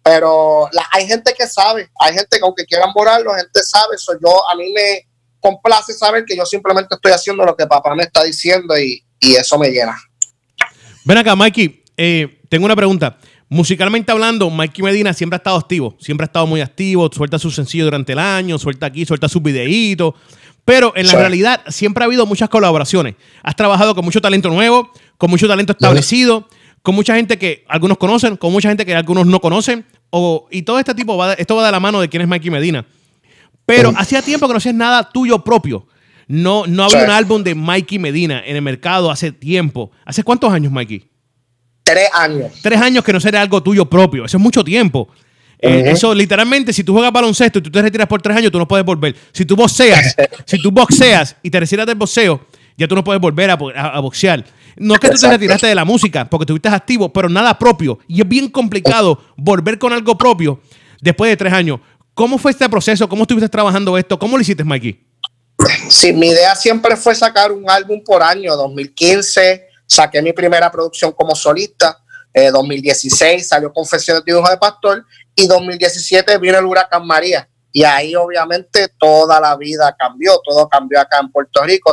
Pero 0.03 0.69
hay 0.93 1.07
gente 1.07 1.35
que 1.37 1.47
sabe, 1.47 1.91
hay 2.01 2.15
gente 2.15 2.39
que 2.39 2.45
aunque 2.45 2.65
quieran 2.65 2.93
borrarlo, 2.95 3.35
gente 3.35 3.61
sabe, 3.63 3.97
eso 3.97 4.13
yo 4.23 4.49
a 4.51 4.57
mí 4.57 4.73
me 4.73 5.07
complace 5.41 5.93
saber 5.93 6.25
que 6.25 6.37
yo 6.37 6.45
simplemente 6.47 6.95
estoy 6.95 7.13
haciendo 7.13 7.45
lo 7.45 7.57
que 7.57 7.67
papá 7.67 7.95
me 7.95 8.05
está 8.05 8.25
diciendo 8.25 8.79
y, 8.79 9.05
eso 9.21 9.59
me 9.59 9.71
llena. 9.71 9.97
Ven 11.05 11.19
acá, 11.19 11.35
Mikey, 11.35 11.85
eh, 11.97 12.41
tengo 12.49 12.65
una 12.65 12.77
pregunta. 12.77 13.19
Musicalmente 13.49 14.13
hablando, 14.13 14.49
Mikey 14.51 14.85
Medina 14.85 15.13
siempre 15.13 15.37
ha 15.37 15.39
estado 15.39 15.57
activo, 15.57 15.97
siempre 15.99 16.25
ha 16.25 16.27
estado 16.27 16.47
muy 16.47 16.61
activo, 16.61 17.11
suelta 17.13 17.39
sus 17.39 17.55
sencillos 17.55 17.87
durante 17.87 18.13
el 18.13 18.19
año, 18.19 18.59
suelta 18.59 18.87
aquí, 18.87 19.07
suelta 19.07 19.29
sus 19.29 19.43
videitos, 19.43 20.15
pero 20.65 20.93
en 20.95 21.07
la 21.07 21.15
realidad 21.15 21.63
siempre 21.69 22.05
ha 22.05 22.07
habido 22.07 22.27
muchas 22.27 22.51
colaboraciones. 22.51 23.15
Has 23.43 23.57
trabajado 23.57 23.95
con 23.95 24.05
mucho 24.05 24.21
talento 24.21 24.51
nuevo, 24.51 24.93
con 25.17 25.31
mucho 25.31 25.49
talento 25.49 25.73
establecido, 25.73 26.47
con 26.83 26.95
mucha 26.95 27.15
gente 27.17 27.39
que 27.39 27.65
algunos 27.69 27.99
conocen, 27.99 28.37
con 28.37 28.53
mucha 28.53 28.69
gente 28.69 28.87
que 28.87 28.95
algunos 28.95 29.27
no 29.27 29.41
conocen, 29.41 29.85
o, 30.11 30.47
y 30.51 30.63
todo 30.63 30.79
este 30.79 30.95
tipo, 30.95 31.17
va, 31.17 31.35
esto 31.35 31.57
va 31.57 31.67
de 31.67 31.73
la 31.73 31.81
mano 31.81 32.01
de 32.01 32.09
quién 32.09 32.23
es 32.23 32.29
Mikey 32.29 32.51
Medina. 32.51 32.87
Pero 33.67 33.93
hacía 33.97 34.23
tiempo 34.23 34.47
que 34.47 34.55
no 34.55 34.59
hacías 34.59 34.75
nada 34.75 35.11
tuyo 35.11 35.45
propio. 35.45 35.87
No, 36.27 36.67
no 36.67 36.85
había 36.85 37.05
un 37.05 37.11
álbum 37.11 37.43
de 37.43 37.55
Mikey 37.55 37.99
Medina 37.99 38.43
en 38.45 38.57
el 38.57 38.63
mercado 38.63 39.11
hace 39.11 39.33
tiempo. 39.33 39.91
¿Hace 40.05 40.23
cuántos 40.23 40.53
años, 40.53 40.73
Mikey? 40.73 41.07
Tres 41.83 42.09
años. 42.15 42.53
Tres 42.63 42.81
años 42.81 43.05
que 43.05 43.13
no 43.13 43.21
será 43.21 43.41
algo 43.41 43.63
tuyo 43.63 43.87
propio. 43.87 44.25
Eso 44.25 44.37
es 44.37 44.43
mucho 44.43 44.63
tiempo. 44.65 45.09
Eh, 45.61 45.85
eso, 45.87 46.15
literalmente, 46.15 46.73
si 46.73 46.85
tú 46.85 46.93
juegas 46.93 47.13
baloncesto 47.13 47.59
y 47.59 47.63
tú 47.63 47.71
te 47.71 47.83
retiras 47.83 48.07
por 48.07 48.23
tres 48.23 48.37
años, 48.37 48.53
tú 48.53 48.59
no 48.59 48.69
puedes 48.69 48.87
volver. 48.87 49.17
Si 49.33 49.45
tú 49.45 49.57
boxeas, 49.57 50.15
si 50.45 50.61
tú 50.61 50.71
boxeas 50.71 51.37
y 51.43 51.51
te 51.51 51.59
retiras 51.59 51.87
del 51.87 51.97
boxeo, 51.97 52.47
ya 52.77 52.87
tú 52.87 52.95
no 52.95 53.03
puedes 53.03 53.21
volver 53.21 53.51
a, 53.51 53.57
boxear. 54.01 54.45
No 54.79 54.95
es 54.95 55.01
que 55.01 55.11
tú 55.11 55.19
te 55.19 55.29
retiraste 55.29 55.67
de 55.67 55.75
la 55.75 55.85
música 55.85 56.25
porque 56.29 56.45
estuviste 56.45 56.69
activo, 56.69 57.13
pero 57.13 57.29
nada 57.29 57.59
propio. 57.59 57.99
Y 58.07 58.21
es 58.21 58.29
bien 58.29 58.49
complicado 58.49 59.21
volver 59.37 59.79
con 59.79 59.93
algo 59.93 60.17
propio 60.17 60.61
después 61.01 61.31
de 61.31 61.37
tres 61.37 61.53
años. 61.53 61.81
¿Cómo 62.15 62.39
fue 62.39 62.51
este 62.51 62.69
proceso? 62.69 63.09
¿Cómo 63.09 63.23
estuviste 63.23 63.49
trabajando 63.49 63.97
esto? 63.97 64.19
¿Cómo 64.19 64.37
lo 64.37 64.43
hiciste, 64.43 64.65
Mikey? 64.65 65.07
Sí, 65.89 66.13
mi 66.13 66.29
idea 66.29 66.55
siempre 66.55 66.97
fue 66.97 67.15
sacar 67.15 67.53
un 67.53 67.69
álbum 67.71 68.03
por 68.05 68.23
año. 68.23 68.57
2015 68.57 69.67
saqué 69.87 70.23
mi 70.23 70.33
primera 70.33 70.71
producción 70.71 71.13
como 71.13 71.35
solista. 71.35 71.99
2016 72.53 73.43
eh, 73.43 73.45
salió 73.45 73.73
Confesiones 73.73 74.25
de 74.25 74.33
Hijo 74.33 74.49
de 74.49 74.57
Pastor. 74.57 75.05
Y 75.35 75.47
2017 75.47 76.39
vino 76.39 76.59
el 76.59 76.65
huracán 76.65 77.07
María. 77.07 77.49
Y 77.71 77.85
ahí 77.85 78.15
obviamente 78.15 78.89
toda 78.99 79.39
la 79.41 79.57
vida 79.57 79.95
cambió, 79.99 80.41
todo 80.43 80.69
cambió 80.69 81.01
acá 81.01 81.19
en 81.21 81.31
Puerto 81.31 81.63
Rico. 81.63 81.93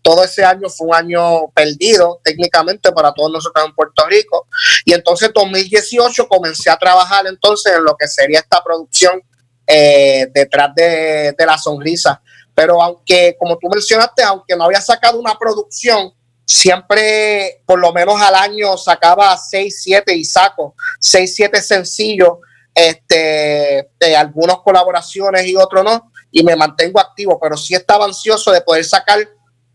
todo 0.00 0.24
ese 0.24 0.44
año 0.44 0.68
fue 0.68 0.88
un 0.88 0.94
año 0.94 1.48
perdido 1.54 2.20
técnicamente 2.22 2.92
para 2.92 3.12
todos 3.12 3.32
nosotros 3.32 3.64
en 3.66 3.74
Puerto 3.74 4.06
Rico. 4.06 4.46
Y 4.84 4.92
entonces 4.92 5.30
2018 5.34 6.28
comencé 6.28 6.70
a 6.70 6.76
trabajar 6.76 7.26
entonces 7.26 7.72
en 7.74 7.84
lo 7.84 7.96
que 7.96 8.06
sería 8.06 8.40
esta 8.40 8.62
producción 8.62 9.22
eh, 9.66 10.28
detrás 10.32 10.74
de, 10.74 11.34
la 11.38 11.58
sonrisa. 11.58 12.22
Pero 12.54 12.82
aunque, 12.82 13.36
como 13.38 13.58
tú 13.58 13.68
mencionaste, 13.68 14.22
aunque 14.22 14.56
no 14.56 14.64
había 14.64 14.80
sacado 14.80 15.18
una 15.18 15.38
producción, 15.38 16.12
siempre, 16.46 17.62
por 17.66 17.78
lo 17.78 17.92
menos 17.92 18.20
al 18.22 18.34
año, 18.34 18.78
sacaba 18.78 19.36
6, 19.36 19.82
7 19.82 20.16
y 20.16 20.24
saco 20.24 20.74
6, 20.98 21.34
7 21.36 21.60
sencillos, 21.62 22.38
este, 22.78 23.88
de 23.98 24.16
algunas 24.16 24.58
colaboraciones 24.58 25.46
y 25.46 25.56
otros 25.56 25.84
no, 25.84 26.12
y 26.30 26.44
me 26.44 26.54
mantengo 26.54 27.00
activo, 27.00 27.38
pero 27.40 27.56
sí 27.56 27.74
estaba 27.74 28.04
ansioso 28.04 28.52
de 28.52 28.60
poder 28.60 28.84
sacar 28.84 29.18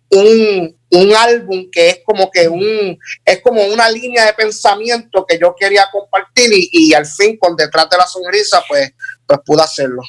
un, 0.10 0.78
un 0.90 1.16
álbum 1.16 1.68
que 1.72 1.90
es 1.90 2.00
como 2.06 2.30
que 2.32 2.48
un, 2.48 2.98
es 3.26 3.42
como 3.42 3.64
una 3.66 3.90
línea 3.90 4.26
de 4.26 4.34
pensamiento 4.34 5.26
que 5.28 5.38
yo 5.40 5.56
quería 5.58 5.88
compartir 5.92 6.54
y, 6.54 6.70
y 6.72 6.94
al 6.94 7.06
fin 7.06 7.38
con 7.38 7.56
detrás 7.56 7.90
de 7.90 7.98
la 7.98 8.06
sonrisa, 8.06 8.64
pues 8.68 8.94
pues 9.26 9.40
pude 9.46 9.62
hacerlo. 9.62 10.02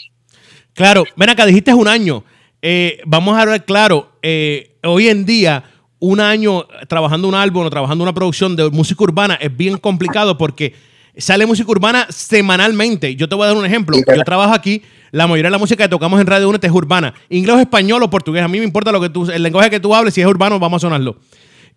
Claro, 0.72 1.05
ven 1.16 1.30
acá, 1.30 1.47
dijiste 1.47 1.72
un 1.72 1.88
año. 1.88 2.24
Eh, 2.61 3.01
vamos 3.07 3.36
a 3.36 3.42
hablar 3.42 3.64
claro, 3.64 4.12
eh, 4.22 4.76
hoy 4.82 5.09
en 5.09 5.24
día 5.24 5.64
un 5.99 6.20
año 6.20 6.66
trabajando 6.88 7.28
un 7.28 7.34
álbum 7.34 7.66
o 7.66 7.70
trabajando 7.70 8.05
una 8.05 8.12
producción 8.12 8.57
de 8.57 8.68
música 8.70 9.05
urbana 9.05 9.34
es 9.34 9.55
bien 9.55 9.78
complicado 9.78 10.36
porque 10.36 10.74
sale 11.16 11.46
música 11.46 11.70
urbana 11.70 12.06
semanalmente. 12.10 13.14
Yo 13.16 13.28
te 13.28 13.34
voy 13.34 13.44
a 13.44 13.48
dar 13.48 13.56
un 13.56 13.66
ejemplo. 13.66 13.96
Yo 13.96 14.24
trabajo 14.24 14.52
aquí, 14.52 14.82
la 15.10 15.26
mayoría 15.26 15.48
de 15.48 15.52
la 15.52 15.58
música 15.58 15.84
que 15.84 15.88
tocamos 15.88 16.20
en 16.20 16.26
Radio 16.26 16.48
1 16.48 16.58
es 16.62 16.70
urbana. 16.70 17.14
Inglés, 17.28 17.60
español 17.60 18.02
o 18.02 18.10
portugués. 18.10 18.42
A 18.42 18.48
mí 18.48 18.58
me 18.58 18.64
importa 18.64 18.92
lo 18.92 19.00
que 19.00 19.08
tú, 19.08 19.30
el 19.30 19.42
lenguaje 19.42 19.70
que 19.70 19.80
tú 19.80 19.94
hables, 19.94 20.14
si 20.14 20.20
es 20.20 20.26
urbano, 20.26 20.58
vamos 20.58 20.82
a 20.82 20.86
sonarlo. 20.86 21.18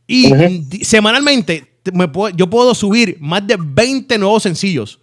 Y 0.08 0.32
semanalmente 0.84 1.78
yo 2.36 2.50
puedo 2.50 2.74
subir 2.74 3.18
más 3.20 3.46
de 3.46 3.58
20 3.60 4.18
nuevos 4.18 4.44
sencillos. 4.44 5.00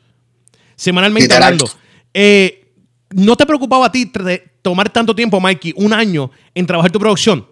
Semanalmente 0.77 1.33
hablando. 1.35 1.71
Eh, 2.13 2.73
¿No 3.11 3.37
te 3.37 3.47
preocupaba 3.47 3.87
a 3.87 3.93
ti 3.93 4.11
tomar 4.63 4.91
tanto 4.91 5.15
tiempo, 5.15 5.41
Mikey, 5.41 5.75
un 5.77 5.93
año 5.93 6.31
en 6.55 6.67
trabajar 6.67 6.91
tu 6.91 6.99
producción? 6.99 7.47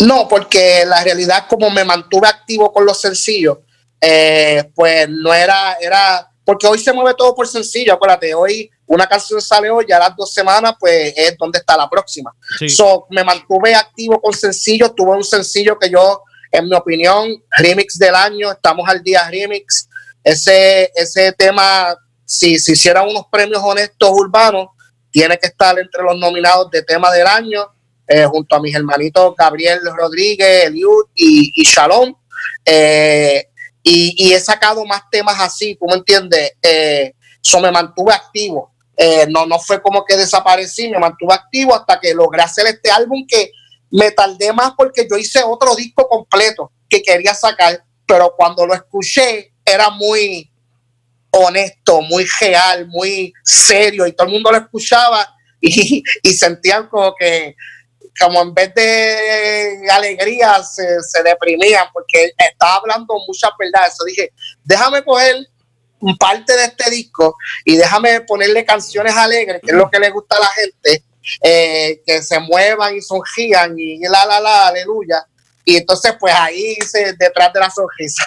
No, 0.00 0.28
porque 0.28 0.84
la 0.86 1.02
realidad 1.02 1.46
como 1.48 1.70
me 1.70 1.84
mantuve 1.84 2.28
activo 2.28 2.72
con 2.72 2.86
los 2.86 3.00
sencillos, 3.00 3.58
eh, 4.00 4.70
pues 4.74 5.08
no 5.08 5.32
era, 5.34 5.76
era, 5.80 6.30
porque 6.44 6.66
hoy 6.66 6.78
se 6.78 6.92
mueve 6.92 7.14
todo 7.14 7.34
por 7.34 7.46
sencillo, 7.46 7.94
acuérdate, 7.94 8.34
hoy 8.34 8.70
una 8.86 9.06
canción 9.06 9.40
sale 9.40 9.70
hoy, 9.70 9.86
ya 9.88 9.98
las 9.98 10.16
dos 10.16 10.32
semanas, 10.32 10.74
pues 10.80 11.12
es 11.16 11.36
donde 11.38 11.58
está 11.58 11.76
la 11.76 11.88
próxima. 11.88 12.34
So, 12.66 13.06
me 13.10 13.22
mantuve 13.22 13.74
activo 13.74 14.20
con 14.20 14.32
sencillos, 14.32 14.94
tuve 14.96 15.12
un 15.12 15.22
sencillo 15.22 15.78
que 15.78 15.88
yo, 15.88 16.24
en 16.50 16.68
mi 16.68 16.74
opinión, 16.74 17.28
remix 17.56 17.96
del 17.96 18.16
año, 18.16 18.50
estamos 18.50 18.88
al 18.88 19.00
día 19.00 19.30
remix, 19.30 19.88
ese, 20.24 20.90
ese 20.94 21.32
tema 21.32 21.96
si 22.24 22.58
se 22.58 22.72
hicieran 22.72 23.08
unos 23.08 23.26
premios 23.30 23.60
honestos 23.62 24.10
urbanos, 24.12 24.68
tiene 25.10 25.38
que 25.38 25.48
estar 25.48 25.78
entre 25.78 26.02
los 26.02 26.16
nominados 26.16 26.70
de 26.70 26.82
tema 26.82 27.10
del 27.12 27.26
año, 27.26 27.66
eh, 28.06 28.24
junto 28.24 28.56
a 28.56 28.60
mis 28.60 28.74
hermanitos 28.74 29.34
Gabriel 29.36 29.80
Rodríguez, 29.96 30.66
Eliud 30.66 31.06
y, 31.14 31.52
y 31.54 31.64
Shalom. 31.64 32.14
Eh, 32.64 33.49
y, 33.82 34.32
he 34.32 34.40
sacado 34.40 34.84
más 34.84 35.02
temas 35.10 35.40
así, 35.40 35.76
¿tú 35.76 35.86
me 35.86 35.94
entiendes? 35.94 36.52
Eso 36.62 37.58
eh, 37.58 37.62
me 37.62 37.70
mantuve 37.70 38.12
activo. 38.12 38.72
no, 39.28 39.46
no 39.46 39.58
fue 39.58 39.80
como 39.80 40.04
que 40.04 40.16
desaparecí, 40.16 40.88
me 40.88 40.98
mantuve 40.98 41.34
activo 41.34 41.74
hasta 41.74 41.98
que 41.98 42.14
logré 42.14 42.42
hacer 42.42 42.66
este 42.66 42.90
álbum 42.90 43.26
que 43.26 43.52
me 43.90 44.10
tardé 44.12 44.52
más 44.52 44.72
porque 44.76 45.06
yo 45.10 45.16
hice 45.16 45.42
otro 45.42 45.74
disco 45.74 46.06
completo 46.08 46.70
que 46.88 47.02
quería 47.02 47.34
sacar, 47.34 47.84
pero 48.06 48.34
cuando 48.36 48.66
lo 48.66 48.74
escuché 48.74 49.52
era 49.64 49.90
muy, 49.90 50.50
honesto, 51.30 52.02
muy 52.02 52.26
real, 52.40 52.86
muy 52.88 53.32
serio 53.44 54.06
y 54.06 54.12
todo 54.12 54.26
el 54.26 54.32
mundo 54.34 54.50
lo 54.50 54.58
escuchaba 54.58 55.26
y, 55.60 56.02
y 56.22 56.32
sentían 56.32 56.88
como 56.88 57.14
que 57.14 57.54
como 58.18 58.42
en 58.42 58.54
vez 58.54 58.74
de 58.74 59.88
alegría 59.90 60.62
se, 60.62 61.00
se 61.02 61.22
deprimían 61.22 61.86
porque 61.92 62.32
estaba 62.36 62.76
hablando 62.76 63.14
muchas 63.26 63.50
verdades. 63.58 63.94
Eso 63.94 64.04
dije, 64.04 64.32
déjame 64.64 65.02
coger 65.02 65.36
parte 66.18 66.56
de 66.56 66.64
este 66.64 66.90
disco 66.90 67.36
y 67.64 67.76
déjame 67.76 68.22
ponerle 68.22 68.64
canciones 68.64 69.14
alegres, 69.16 69.60
que 69.62 69.70
es 69.70 69.76
lo 69.76 69.90
que 69.90 69.98
le 69.98 70.10
gusta 70.10 70.36
a 70.36 70.40
la 70.40 70.48
gente, 70.48 71.04
eh, 71.42 72.02
que 72.06 72.22
se 72.22 72.38
muevan 72.40 72.96
y 72.96 73.02
sonrían 73.02 73.78
y 73.78 74.00
la, 74.00 74.24
la, 74.24 74.40
la, 74.40 74.68
aleluya. 74.68 75.24
Y 75.64 75.76
entonces, 75.76 76.14
pues 76.18 76.34
ahí 76.34 76.76
hice 76.80 77.14
detrás 77.18 77.52
de 77.52 77.60
la 77.60 77.70
sonrisa. 77.70 78.24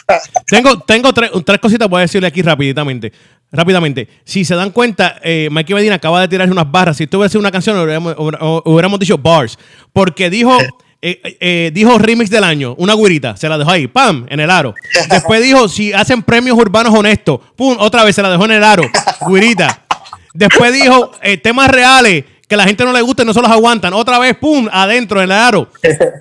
Tengo, 0.47 0.79
tengo 0.79 1.11
tres, 1.11 1.31
tres 1.45 1.59
cositas, 1.59 1.89
voy 1.89 1.99
a 1.99 2.01
decirle 2.03 2.27
aquí 2.27 2.41
rápidamente. 2.41 3.11
Rápidamente, 3.53 4.07
si 4.25 4.43
se 4.43 4.55
dan 4.55 4.71
cuenta, 4.71 5.19
eh, 5.23 5.47
Mikey 5.51 5.75
Medina 5.75 5.95
acaba 5.95 6.19
de 6.19 6.27
tirarse 6.27 6.51
unas 6.51 6.69
barras. 6.69 6.97
Si 6.97 7.03
esto 7.03 7.17
hubiera 7.17 7.29
sido 7.29 7.39
una 7.39 7.51
canción, 7.51 7.77
hubiéramos, 7.77 8.99
dicho 8.99 9.17
bars. 9.17 9.59
Porque 9.93 10.31
dijo, 10.31 10.57
eh, 11.01 11.37
eh, 11.39 11.71
dijo 11.71 11.99
remix 11.99 12.31
del 12.31 12.43
año, 12.43 12.73
una 12.79 12.95
guirita, 12.95 13.37
se 13.37 13.47
la 13.47 13.59
dejó 13.59 13.69
ahí, 13.69 13.87
¡pam! 13.87 14.25
En 14.29 14.39
el 14.39 14.49
aro. 14.49 14.73
Después 15.07 15.43
dijo, 15.43 15.69
si 15.69 15.93
hacen 15.93 16.23
premios 16.23 16.57
urbanos 16.57 16.93
honestos, 16.97 17.39
¡pum! 17.55 17.77
Otra 17.79 18.03
vez 18.03 18.15
se 18.15 18.23
la 18.23 18.31
dejó 18.31 18.45
en 18.45 18.51
el 18.51 18.63
aro, 18.63 18.83
guirita. 19.27 19.83
Después 20.33 20.73
dijo, 20.73 21.11
temas 21.43 21.69
reales, 21.69 22.25
que 22.47 22.57
la 22.57 22.65
gente 22.65 22.83
no 22.85 22.93
le 22.93 23.01
gusta 23.01 23.23
y 23.23 23.25
no 23.25 23.33
se 23.33 23.41
los 23.41 23.49
aguantan. 23.49 23.93
Otra 23.93 24.19
vez, 24.19 24.35
pum, 24.37 24.67
adentro, 24.71 25.19
en 25.19 25.25
el 25.25 25.31
aro. 25.31 25.69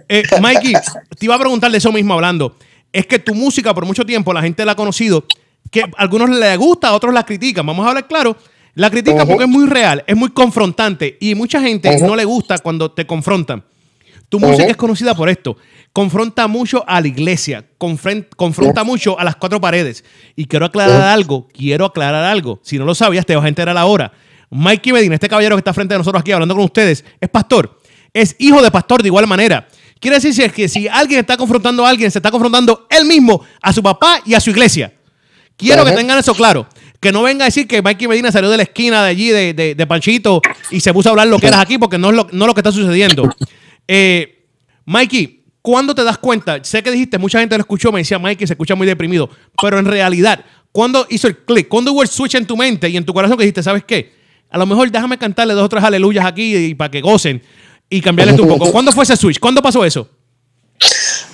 Eh, 0.09 0.23
Mikey, 0.41 0.73
te 1.19 1.27
iba 1.27 1.35
a 1.35 1.39
preguntar 1.39 1.71
de 1.71 1.79
eso 1.79 1.93
mismo 1.93 2.15
hablando. 2.15 2.57
Es 2.93 3.07
que 3.07 3.19
tu 3.19 3.35
música 3.35 3.75
por 3.75 3.87
mucho 3.87 4.05
tiempo 4.05 4.33
la 4.33 4.43
gente 4.43 4.65
la 4.65 4.73
ha 4.73 4.75
conocido, 4.75 5.25
que 5.71 5.83
a 5.83 5.91
algunos 5.97 6.31
les 6.31 6.59
gusta, 6.59 6.89
a 6.89 6.93
otros 6.95 7.15
la 7.15 7.25
critican. 7.25 7.67
Vamos 7.67 7.85
a 7.87 7.91
hablar 7.91 8.07
claro. 8.07 8.37
La 8.75 8.91
critica 8.91 9.27
porque 9.27 9.45
es 9.45 9.51
muy 9.51 9.67
real, 9.67 10.03
es 10.07 10.17
muy 10.17 10.31
confrontante 10.31 11.19
y 11.21 11.35
mucha 11.35 11.61
gente 11.61 11.99
no 12.01 12.17
le 12.17 12.25
gusta 12.25 12.57
cuando 12.59 12.91
te 12.91 13.07
confrontan. 13.07 13.65
Tu 14.31 14.41
música 14.41 14.65
es 14.69 14.79
conocida 14.79 15.15
por 15.15 15.29
esto. 15.29 15.59
Confronta 15.93 16.47
mucho 16.49 16.83
a 16.87 17.03
la 17.03 17.07
iglesia, 17.07 17.67
confronta 17.77 18.83
mucho 18.83 19.19
a 19.19 19.25
las 19.25 19.37
cuatro 19.37 19.61
paredes. 19.61 20.05
Y 20.37 20.47
quiero 20.47 20.65
aclarar 20.65 21.03
algo, 21.03 21.49
quiero 21.53 21.85
aclarar 21.85 22.25
algo. 22.25 22.59
Si 22.63 22.79
no 22.79 22.87
lo 22.87 22.95
sabías, 22.95 23.27
te 23.27 23.37
vas 23.37 23.45
a 23.45 23.49
enterar 23.49 23.77
ahora. 23.77 24.11
Mikey 24.49 24.91
Medina, 24.95 25.17
este 25.17 25.29
caballero 25.29 25.55
que 25.57 25.61
está 25.61 25.75
frente 25.75 25.95
a 25.95 25.99
nosotros 25.99 26.23
aquí 26.23 26.33
hablando 26.33 26.55
con 26.55 26.65
ustedes, 26.65 27.05
es 27.21 27.29
pastor. 27.29 27.79
Es 28.15 28.35
hijo 28.39 28.63
de 28.63 28.71
pastor 28.71 29.03
de 29.03 29.09
igual 29.09 29.27
manera. 29.27 29.69
Quiere 30.01 30.19
decir 30.19 30.51
que 30.51 30.67
si 30.67 30.89
alguien 30.89 31.21
está 31.21 31.37
confrontando 31.37 31.85
a 31.85 31.91
alguien, 31.91 32.11
se 32.11 32.19
está 32.19 32.31
confrontando 32.31 32.87
él 32.89 33.05
mismo, 33.05 33.43
a 33.61 33.71
su 33.71 33.83
papá 33.83 34.23
y 34.25 34.33
a 34.33 34.41
su 34.41 34.49
iglesia. 34.49 34.95
Quiero 35.63 35.85
que 35.85 35.93
tengan 35.93 36.19
eso 36.19 36.35
claro. 36.35 36.67
Que 37.01 37.11
no 37.11 37.23
venga 37.23 37.45
a 37.45 37.49
decir 37.49 37.67
que 37.67 37.83
Mikey 37.83 38.07
Medina 38.07 38.31
salió 38.31 38.49
de 38.49 38.57
la 38.57 38.63
esquina 38.63 39.03
de 39.03 39.09
allí, 39.09 39.29
de, 39.31 39.87
Panchito, 39.89 40.41
y 40.71 40.81
se 40.81 40.93
puso 40.93 41.09
a 41.09 41.11
hablar 41.11 41.27
lo 41.27 41.39
que 41.39 41.49
eras 41.49 41.61
aquí, 41.61 41.79
porque 41.79 41.99
no 41.99 42.11
es 42.11 42.17
lo, 42.17 42.29
no 42.31 42.47
lo 42.47 42.55
que 42.55 42.61
está 42.61 42.71
sucediendo. 42.71 43.35
Eh, 43.89 44.47
Mikey, 44.85 45.43
¿cuándo 45.61 45.95
te 45.95 46.05
das 46.05 46.19
cuenta? 46.19 46.63
Sé 46.63 46.83
que 46.83 46.91
dijiste, 46.91 47.19
mucha 47.19 47.41
gente 47.41 47.57
lo 47.57 47.63
escuchó, 47.63 47.91
me 47.91 48.01
decía 48.01 48.19
Mikey, 48.19 48.47
se 48.47 48.53
escucha 48.53 48.75
muy 48.75 48.87
deprimido, 48.87 49.29
pero 49.61 49.79
en 49.79 49.87
realidad, 49.87 50.45
¿cuándo 50.71 51.07
hizo 51.11 51.27
el 51.27 51.39
click? 51.39 51.69
¿Cuándo 51.69 51.93
hubo 51.93 52.03
el 52.03 52.09
switch 52.09 52.37
en 52.37 52.47
tu 52.47 52.57
mente 52.57 52.89
y 52.89 52.97
en 52.97 53.05
tu 53.05 53.13
corazón 53.13 53.37
que 53.37 53.45
dijiste, 53.45 53.63
¿sabes 53.63 53.85
qué? 53.85 54.13
A 54.51 54.59
lo 54.59 54.67
mejor 54.67 54.91
déjame 54.91 55.19
cantarle 55.19 55.55
dos 55.55 55.65
o 55.65 55.69
tres 55.69 55.83
aleluyas 55.83 56.25
aquí 56.27 56.55
y, 56.55 56.75
para 56.75 56.91
que 56.91 57.01
gocen 57.01 57.43
y 57.89 58.01
cambiarle 58.01 58.35
un 58.41 58.49
poco. 58.49 58.71
¿Cuándo 58.71 58.93
fue 58.93 59.05
ese 59.05 59.17
switch? 59.17 59.39
¿Cuándo 59.39 59.63
pasó 59.63 59.85
eso? 59.85 60.09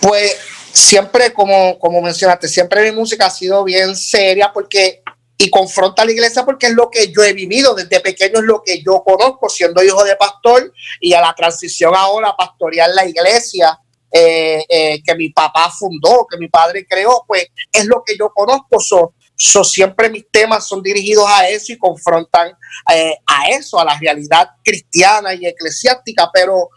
Pues 0.00 0.36
siempre, 0.78 1.32
como, 1.32 1.78
como 1.78 2.00
mencionaste, 2.00 2.48
siempre 2.48 2.90
mi 2.90 2.96
música 2.96 3.26
ha 3.26 3.30
sido 3.30 3.64
bien 3.64 3.96
seria 3.96 4.52
porque 4.52 5.02
y 5.40 5.50
confronta 5.50 6.02
a 6.02 6.04
la 6.04 6.12
iglesia 6.12 6.44
porque 6.44 6.66
es 6.66 6.74
lo 6.74 6.90
que 6.90 7.12
yo 7.12 7.22
he 7.22 7.32
vivido 7.32 7.72
desde 7.74 8.00
pequeño, 8.00 8.40
es 8.40 8.44
lo 8.44 8.60
que 8.62 8.82
yo 8.82 9.04
conozco, 9.04 9.48
siendo 9.48 9.82
hijo 9.84 10.02
de 10.02 10.16
pastor 10.16 10.72
y 11.00 11.12
a 11.12 11.20
la 11.20 11.32
transición 11.32 11.94
ahora 11.94 12.30
a 12.30 12.36
pastorear 12.36 12.90
la 12.90 13.06
iglesia 13.06 13.78
eh, 14.10 14.64
eh, 14.68 15.02
que 15.04 15.14
mi 15.14 15.30
papá 15.30 15.70
fundó, 15.70 16.26
que 16.28 16.38
mi 16.38 16.48
padre 16.48 16.84
creó, 16.88 17.24
pues 17.26 17.46
es 17.72 17.84
lo 17.86 18.02
que 18.04 18.16
yo 18.18 18.30
conozco. 18.34 18.80
So, 18.80 19.62
siempre 19.62 20.10
mis 20.10 20.28
temas 20.28 20.66
son 20.66 20.82
dirigidos 20.82 21.26
a 21.28 21.48
eso 21.48 21.72
y 21.72 21.78
confrontan 21.78 22.52
eh, 22.92 23.16
a 23.24 23.48
eso, 23.50 23.78
a 23.78 23.84
la 23.84 23.96
realidad 23.96 24.48
cristiana 24.64 25.34
y 25.34 25.46
eclesiástica, 25.46 26.28
pero 26.32 26.70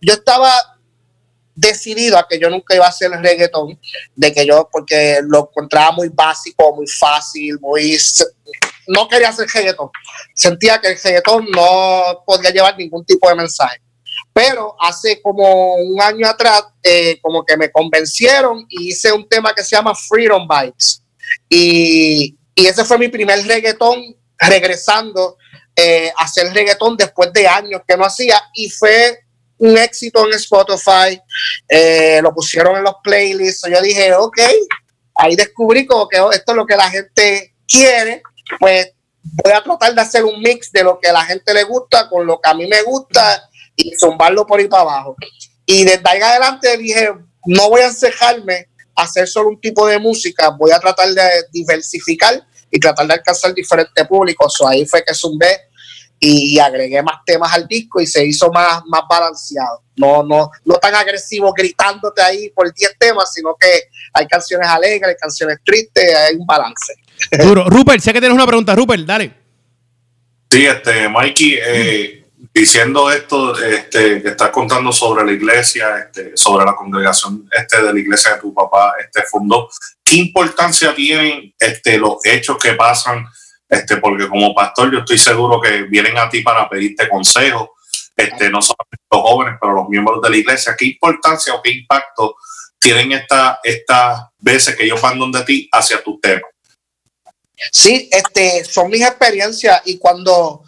yo 0.00 0.14
estaba 0.14 0.52
decidido 1.54 2.18
a 2.18 2.26
que 2.28 2.38
yo 2.38 2.48
nunca 2.48 2.74
iba 2.74 2.86
a 2.86 2.90
hacer 2.90 3.12
el 3.12 3.22
reggaetón, 3.22 3.78
de 4.14 4.32
que 4.32 4.46
yo, 4.46 4.68
porque 4.70 5.20
lo 5.22 5.48
encontraba 5.50 5.92
muy 5.92 6.08
básico, 6.08 6.74
muy 6.74 6.86
fácil, 6.86 7.58
muy... 7.60 7.98
No 8.88 9.08
quería 9.08 9.28
hacer 9.28 9.48
reggaetón. 9.48 9.90
Sentía 10.34 10.80
que 10.80 10.88
el 10.88 10.98
reggaetón 11.00 11.46
no 11.50 12.22
podía 12.26 12.50
llevar 12.50 12.76
ningún 12.76 13.04
tipo 13.04 13.28
de 13.28 13.36
mensaje. 13.36 13.80
Pero 14.32 14.74
hace 14.80 15.20
como 15.20 15.74
un 15.74 16.00
año 16.00 16.26
atrás, 16.26 16.64
eh, 16.82 17.18
como 17.20 17.44
que 17.44 17.56
me 17.56 17.70
convencieron 17.70 18.64
y 18.68 18.88
hice 18.88 19.12
un 19.12 19.28
tema 19.28 19.54
que 19.54 19.62
se 19.62 19.76
llama 19.76 19.94
Freedom 19.94 20.48
Bites. 20.48 21.02
Y, 21.48 22.36
y 22.54 22.66
ese 22.66 22.84
fue 22.84 22.98
mi 22.98 23.08
primer 23.08 23.46
reggaetón 23.46 24.16
regresando 24.38 25.36
eh, 25.76 26.12
a 26.16 26.24
hacer 26.24 26.52
reggaetón 26.52 26.96
después 26.96 27.32
de 27.32 27.46
años 27.46 27.82
que 27.86 27.96
no 27.96 28.04
hacía. 28.04 28.42
Y 28.54 28.70
fue 28.70 29.21
un 29.62 29.78
éxito 29.78 30.26
en 30.26 30.34
Spotify, 30.34 31.20
eh, 31.68 32.20
lo 32.20 32.34
pusieron 32.34 32.76
en 32.76 32.82
los 32.82 32.96
playlists. 33.02 33.68
Yo 33.70 33.80
dije, 33.80 34.12
ok, 34.12 34.38
ahí 35.14 35.36
descubrí 35.36 35.86
como 35.86 36.08
que 36.08 36.18
oh, 36.18 36.32
esto 36.32 36.50
es 36.52 36.56
lo 36.56 36.66
que 36.66 36.76
la 36.76 36.90
gente 36.90 37.54
quiere, 37.66 38.22
pues 38.58 38.92
voy 39.22 39.52
a 39.52 39.62
tratar 39.62 39.94
de 39.94 40.00
hacer 40.00 40.24
un 40.24 40.40
mix 40.40 40.72
de 40.72 40.82
lo 40.82 40.98
que 40.98 41.08
a 41.08 41.12
la 41.12 41.24
gente 41.24 41.54
le 41.54 41.62
gusta 41.62 42.08
con 42.08 42.26
lo 42.26 42.40
que 42.40 42.50
a 42.50 42.54
mí 42.54 42.66
me 42.66 42.82
gusta 42.82 43.48
y 43.76 43.94
zumbarlo 43.96 44.44
por 44.44 44.58
ahí 44.58 44.66
para 44.66 44.82
abajo. 44.82 45.14
Y 45.64 45.84
desde 45.84 46.02
ahí 46.06 46.20
adelante 46.20 46.76
dije, 46.76 47.10
no 47.46 47.70
voy 47.70 47.82
a 47.82 47.86
encejarme 47.86 48.66
a 48.96 49.04
hacer 49.04 49.28
solo 49.28 49.50
un 49.50 49.60
tipo 49.60 49.86
de 49.86 50.00
música, 50.00 50.50
voy 50.50 50.72
a 50.72 50.80
tratar 50.80 51.08
de 51.08 51.22
diversificar 51.52 52.44
y 52.68 52.80
tratar 52.80 53.06
de 53.06 53.14
alcanzar 53.14 53.54
diferentes 53.54 54.06
públicos. 54.08 54.60
ahí 54.66 54.84
fue 54.86 55.04
que 55.04 55.14
zumbé 55.14 55.71
y 56.24 56.58
agregué 56.60 57.02
más 57.02 57.16
temas 57.26 57.52
al 57.52 57.66
disco 57.66 58.00
y 58.00 58.06
se 58.06 58.24
hizo 58.24 58.48
más, 58.52 58.80
más 58.86 59.02
balanceado. 59.08 59.82
No, 59.96 60.22
no, 60.22 60.50
no 60.64 60.74
tan 60.76 60.94
agresivo 60.94 61.52
gritándote 61.52 62.22
ahí 62.22 62.48
por 62.50 62.72
10 62.72 62.96
temas, 62.96 63.32
sino 63.34 63.56
que 63.58 63.88
hay 64.14 64.26
canciones 64.28 64.68
alegres, 64.68 65.02
hay 65.08 65.16
canciones 65.16 65.58
tristes, 65.64 66.14
hay 66.14 66.36
un 66.36 66.46
balance. 66.46 66.94
Duro. 67.42 67.68
Rupert, 67.68 68.00
sé 68.00 68.12
que 68.12 68.20
tienes 68.20 68.36
una 68.36 68.46
pregunta. 68.46 68.74
Rupert, 68.76 69.04
dale. 69.04 69.34
Sí, 70.48 70.64
este, 70.64 71.08
Mikey, 71.08 71.58
eh, 71.60 72.24
diciendo 72.54 73.10
esto, 73.10 73.60
este, 73.60 74.22
que 74.22 74.28
estás 74.28 74.50
contando 74.50 74.92
sobre 74.92 75.24
la 75.24 75.32
iglesia, 75.32 75.98
este, 75.98 76.36
sobre 76.36 76.64
la 76.64 76.76
congregación 76.76 77.48
este, 77.50 77.82
de 77.82 77.92
la 77.92 77.98
iglesia 77.98 78.34
de 78.34 78.40
tu 78.42 78.54
papá 78.54 78.94
este, 79.00 79.22
fundó, 79.28 79.68
¿qué 80.04 80.16
importancia 80.16 80.94
tienen 80.94 81.52
este, 81.58 81.98
los 81.98 82.18
hechos 82.24 82.58
que 82.58 82.74
pasan? 82.74 83.26
Este, 83.72 83.96
porque 83.96 84.28
como 84.28 84.54
pastor 84.54 84.92
yo 84.92 84.98
estoy 84.98 85.16
seguro 85.16 85.58
que 85.58 85.84
vienen 85.84 86.18
a 86.18 86.28
ti 86.28 86.42
para 86.42 86.68
pedirte 86.68 87.08
consejos, 87.08 87.70
este, 88.14 88.50
no 88.50 88.60
solamente 88.60 89.02
los 89.10 89.22
jóvenes, 89.22 89.54
pero 89.58 89.72
los 89.72 89.88
miembros 89.88 90.20
de 90.20 90.28
la 90.28 90.36
iglesia. 90.36 90.76
¿Qué 90.76 90.84
importancia 90.84 91.54
o 91.54 91.62
qué 91.62 91.70
impacto 91.70 92.36
tienen 92.78 93.12
estas 93.12 93.56
estas 93.62 94.24
veces 94.36 94.76
que 94.76 94.84
ellos 94.84 95.00
van 95.00 95.18
donde 95.18 95.42
ti 95.44 95.70
hacia 95.72 96.02
tu 96.02 96.20
tema? 96.20 96.42
Sí, 97.70 98.10
este, 98.12 98.62
son 98.66 98.90
mis 98.90 99.00
experiencias 99.00 99.80
y 99.86 99.96
cuando 99.96 100.64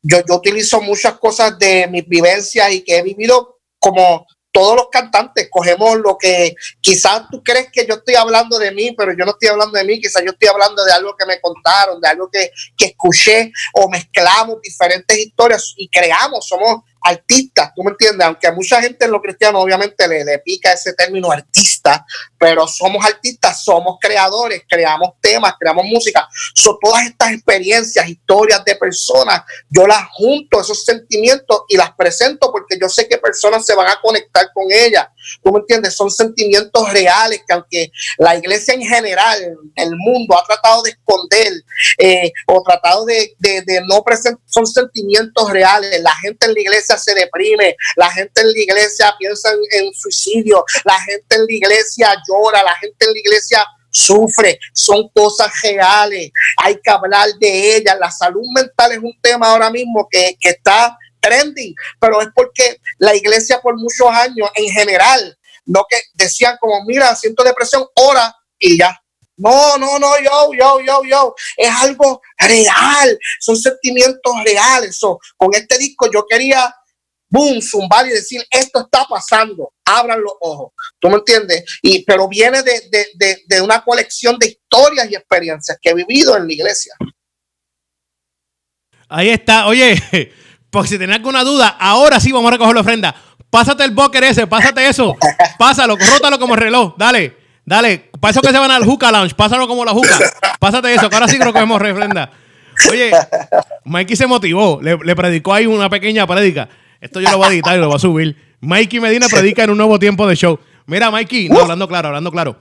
yo, 0.00 0.22
yo 0.26 0.36
utilizo 0.36 0.80
muchas 0.80 1.18
cosas 1.18 1.58
de 1.58 1.86
mis 1.88 2.08
vivencias 2.08 2.72
y 2.72 2.82
que 2.82 2.96
he 2.96 3.02
vivido 3.02 3.58
como 3.78 4.26
todos 4.56 4.74
los 4.74 4.88
cantantes 4.88 5.48
cogemos 5.50 5.98
lo 5.98 6.16
que 6.16 6.54
quizás 6.80 7.24
tú 7.30 7.44
crees 7.44 7.68
que 7.70 7.84
yo 7.86 7.96
estoy 7.96 8.14
hablando 8.14 8.58
de 8.58 8.70
mí, 8.72 8.94
pero 8.96 9.12
yo 9.12 9.26
no 9.26 9.32
estoy 9.32 9.48
hablando 9.48 9.76
de 9.76 9.84
mí, 9.84 10.00
quizás 10.00 10.22
yo 10.24 10.30
estoy 10.30 10.48
hablando 10.48 10.82
de 10.82 10.92
algo 10.92 11.14
que 11.14 11.26
me 11.26 11.38
contaron, 11.42 12.00
de 12.00 12.08
algo 12.08 12.30
que, 12.30 12.50
que 12.74 12.86
escuché 12.86 13.52
o 13.74 13.86
mezclamos 13.90 14.62
diferentes 14.62 15.14
historias 15.18 15.74
y 15.76 15.90
creamos, 15.90 16.48
somos 16.48 16.84
artistas, 17.02 17.70
¿tú 17.76 17.82
me 17.82 17.90
entiendes? 17.90 18.26
Aunque 18.26 18.46
a 18.46 18.52
mucha 18.52 18.80
gente 18.80 19.04
en 19.04 19.10
lo 19.10 19.20
cristiano 19.20 19.60
obviamente 19.60 20.08
le, 20.08 20.24
le 20.24 20.38
pica 20.38 20.72
ese 20.72 20.94
término 20.94 21.30
artista, 21.30 22.06
pero 22.38 22.66
somos 22.66 23.04
artistas, 23.04 23.64
somos 23.64 23.96
creadores, 24.00 24.62
creamos 24.68 25.10
temas, 25.20 25.54
creamos 25.58 25.84
música. 25.86 26.28
Son 26.54 26.76
todas 26.80 27.06
estas 27.06 27.32
experiencias, 27.32 28.08
historias 28.08 28.64
de 28.64 28.76
personas, 28.76 29.42
yo 29.68 29.86
las 29.86 30.06
junto, 30.12 30.60
esos 30.60 30.84
sentimientos 30.84 31.62
y 31.68 31.76
las 31.76 31.94
presento 31.94 32.50
porque 32.52 32.78
yo 32.80 32.88
sé 32.88 33.08
que 33.08 33.18
personas 33.18 33.64
se 33.64 33.74
van 33.74 33.88
a 33.88 34.00
conectar 34.00 34.46
con 34.52 34.64
ellas. 34.70 35.06
¿Tú 35.42 35.52
me 35.52 35.60
entiendes? 35.60 35.96
Son 35.96 36.10
sentimientos 36.10 36.92
reales 36.92 37.40
que 37.46 37.52
aunque 37.52 37.90
la 38.18 38.36
iglesia 38.36 38.74
en 38.74 38.82
general, 38.82 39.38
el 39.74 39.90
mundo 39.96 40.38
ha 40.38 40.44
tratado 40.44 40.82
de 40.82 40.90
esconder 40.90 41.52
eh, 41.98 42.32
o 42.46 42.62
tratado 42.62 43.04
de, 43.04 43.34
no 43.86 44.02
presentar, 44.02 44.40
son 44.46 44.66
sentimientos 44.66 45.50
reales. 45.50 46.00
La 46.00 46.14
gente 46.16 46.46
en 46.46 46.54
la 46.54 46.60
iglesia 46.60 46.96
se 46.96 47.14
deprime, 47.14 47.76
la 47.96 48.10
gente 48.10 48.40
en 48.40 48.52
la 48.52 48.58
iglesia 48.58 49.14
piensa 49.18 49.50
en, 49.72 49.92
suicidio, 49.94 50.64
la 50.84 51.00
gente 51.00 51.36
en 51.36 51.46
la 51.46 51.52
iglesia 51.52 52.22
llora, 52.28 52.62
la 52.62 52.74
gente 52.76 53.04
en 53.06 53.12
la 53.12 53.18
iglesia 53.18 53.66
sufre, 53.90 54.58
son 54.72 55.08
cosas 55.14 55.50
reales, 55.62 56.30
hay 56.58 56.78
que 56.82 56.90
hablar 56.90 57.28
de 57.40 57.76
ellas. 57.76 57.96
La 57.98 58.10
salud 58.10 58.44
mental 58.54 58.92
es 58.92 58.98
un 58.98 59.14
tema 59.22 59.50
ahora 59.50 59.70
mismo 59.70 60.06
que, 60.10 60.36
que 60.38 60.50
está 60.50 60.96
trending, 61.20 61.74
pero 62.00 62.20
es 62.20 62.28
porque 62.34 62.78
la 62.98 63.14
iglesia 63.14 63.60
por 63.60 63.76
muchos 63.76 64.08
años 64.08 64.48
en 64.54 64.70
general, 64.70 65.38
no 65.64 65.84
que 65.88 66.00
decían 66.14 66.56
como, 66.60 66.84
mira, 66.84 67.14
siento 67.16 67.42
depresión, 67.42 67.86
ora 67.94 68.34
y 68.58 68.78
ya. 68.78 69.00
No, 69.38 69.76
no, 69.76 69.98
no, 69.98 70.18
yo, 70.22 70.50
yo, 70.58 70.80
yo, 70.80 71.02
yo. 71.04 71.34
Es 71.56 71.70
algo 71.82 72.22
real, 72.38 73.18
son 73.40 73.56
sentimientos 73.56 74.32
reales. 74.44 74.98
con 75.36 75.52
este 75.52 75.76
disco 75.78 76.10
yo 76.10 76.24
quería 76.26 76.74
boom, 77.36 77.60
zumbar 77.60 78.06
y 78.06 78.10
decir, 78.10 78.42
esto 78.50 78.80
está 78.80 79.04
pasando, 79.04 79.72
abran 79.84 80.20
los 80.20 80.32
ojos, 80.40 80.72
¿tú 80.98 81.08
me 81.08 81.16
entiendes? 81.16 81.64
Y, 81.82 82.04
pero 82.04 82.28
viene 82.28 82.62
de, 82.62 83.60
una 83.60 83.82
colección 83.82 84.38
de 84.38 84.48
historias 84.48 85.10
y 85.10 85.14
experiencias 85.14 85.78
que 85.80 85.90
he 85.90 85.94
vivido 85.94 86.36
en 86.36 86.46
la 86.46 86.52
iglesia. 86.52 86.94
Ahí 89.08 89.28
está, 89.28 89.66
oye, 89.66 89.94
por 90.70 90.88
si 90.88 90.98
tenés 90.98 91.16
alguna 91.16 91.44
duda, 91.44 91.76
ahora 91.78 92.18
sí 92.18 92.32
vamos 92.32 92.48
a 92.48 92.52
recoger 92.52 92.74
la 92.74 92.80
ofrenda. 92.80 93.14
Pásate 93.50 93.84
el 93.84 93.92
boker 93.92 94.24
ese, 94.24 94.46
pásate 94.46 94.88
eso, 94.88 95.14
pásalo, 95.58 95.96
rótalo 95.96 96.38
como 96.38 96.56
reloj, 96.56 96.94
dale, 96.96 97.36
dale, 97.64 98.10
para 98.20 98.32
eso 98.32 98.40
que 98.40 98.50
se 98.50 98.58
van 98.58 98.70
al 98.70 98.84
Juca 98.84 99.12
Lounge, 99.12 99.34
pásalo 99.34 99.68
como 99.68 99.84
la 99.84 99.92
Juca, 99.92 100.18
pásate 100.58 100.94
eso, 100.94 101.08
que 101.08 101.16
ahora 101.16 101.28
sí 101.28 101.38
creo 101.38 101.52
la 101.52 101.78
refrenda. 101.78 102.30
Oye, 102.90 103.10
Mikey 103.84 104.16
se 104.16 104.26
motivó, 104.26 104.80
le, 104.82 104.98
le 105.02 105.16
predicó 105.16 105.54
ahí 105.54 105.66
una 105.66 105.88
pequeña 105.88 106.26
prédica. 106.26 106.68
Esto 107.06 107.20
yo 107.20 107.30
lo 107.30 107.38
voy 107.38 107.46
a 107.46 107.50
editar 107.50 107.76
y 107.76 107.80
lo 107.80 107.86
voy 107.86 107.96
a 107.96 107.98
subir. 108.00 108.36
Mikey 108.60 108.98
Medina 108.98 109.28
predica 109.28 109.62
en 109.62 109.70
un 109.70 109.76
nuevo 109.76 109.96
tiempo 109.96 110.26
de 110.26 110.34
show. 110.34 110.58
Mira, 110.86 111.08
Mikey, 111.08 111.48
no, 111.48 111.60
hablando 111.60 111.86
claro, 111.86 112.08
hablando 112.08 112.32
claro. 112.32 112.58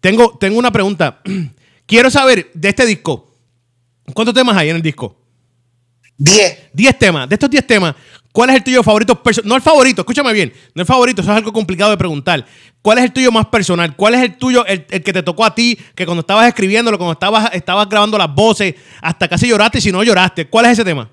Tengo, 0.00 0.36
tengo 0.38 0.58
una 0.58 0.70
pregunta. 0.70 1.20
Quiero 1.86 2.08
saber 2.08 2.52
de 2.54 2.68
este 2.68 2.86
disco. 2.86 3.34
¿Cuántos 4.14 4.32
temas 4.32 4.56
hay 4.56 4.70
en 4.70 4.76
el 4.76 4.82
disco? 4.82 5.16
10. 6.18 6.70
10 6.72 6.98
temas. 7.00 7.28
De 7.28 7.34
estos 7.34 7.50
10 7.50 7.66
temas, 7.66 7.96
¿cuál 8.30 8.50
es 8.50 8.56
el 8.56 8.62
tuyo 8.62 8.82
favorito? 8.84 9.20
No 9.42 9.56
el 9.56 9.62
favorito, 9.62 10.02
escúchame 10.02 10.32
bien. 10.32 10.52
No 10.72 10.82
el 10.82 10.86
favorito, 10.86 11.20
eso 11.20 11.32
es 11.32 11.36
algo 11.36 11.52
complicado 11.52 11.90
de 11.90 11.96
preguntar. 11.96 12.46
¿Cuál 12.80 12.98
es 12.98 13.04
el 13.04 13.12
tuyo 13.12 13.32
más 13.32 13.46
personal? 13.46 13.96
¿Cuál 13.96 14.14
es 14.14 14.22
el 14.22 14.36
tuyo, 14.36 14.64
el, 14.66 14.84
que 14.86 15.12
te 15.12 15.22
tocó 15.24 15.44
a 15.44 15.52
ti, 15.52 15.76
que 15.96 16.06
cuando 16.06 16.20
estabas 16.20 16.46
escribiéndolo, 16.46 16.96
cuando 16.96 17.14
estabas, 17.14 17.50
estabas 17.54 17.88
grabando 17.88 18.16
las 18.16 18.32
voces, 18.32 18.76
hasta 19.02 19.26
casi 19.26 19.48
lloraste 19.48 19.78
y 19.78 19.80
si 19.80 19.90
no 19.90 20.04
lloraste? 20.04 20.46
¿Cuál 20.46 20.66
es 20.66 20.72
ese 20.72 20.84
tema? 20.84 21.10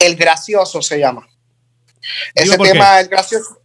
El 0.00 0.16
gracioso 0.16 0.82
se 0.82 0.98
llama. 0.98 1.24
Ese 2.34 2.58
tema, 2.58 3.00
el 3.00 3.08
gracioso, 3.08 3.60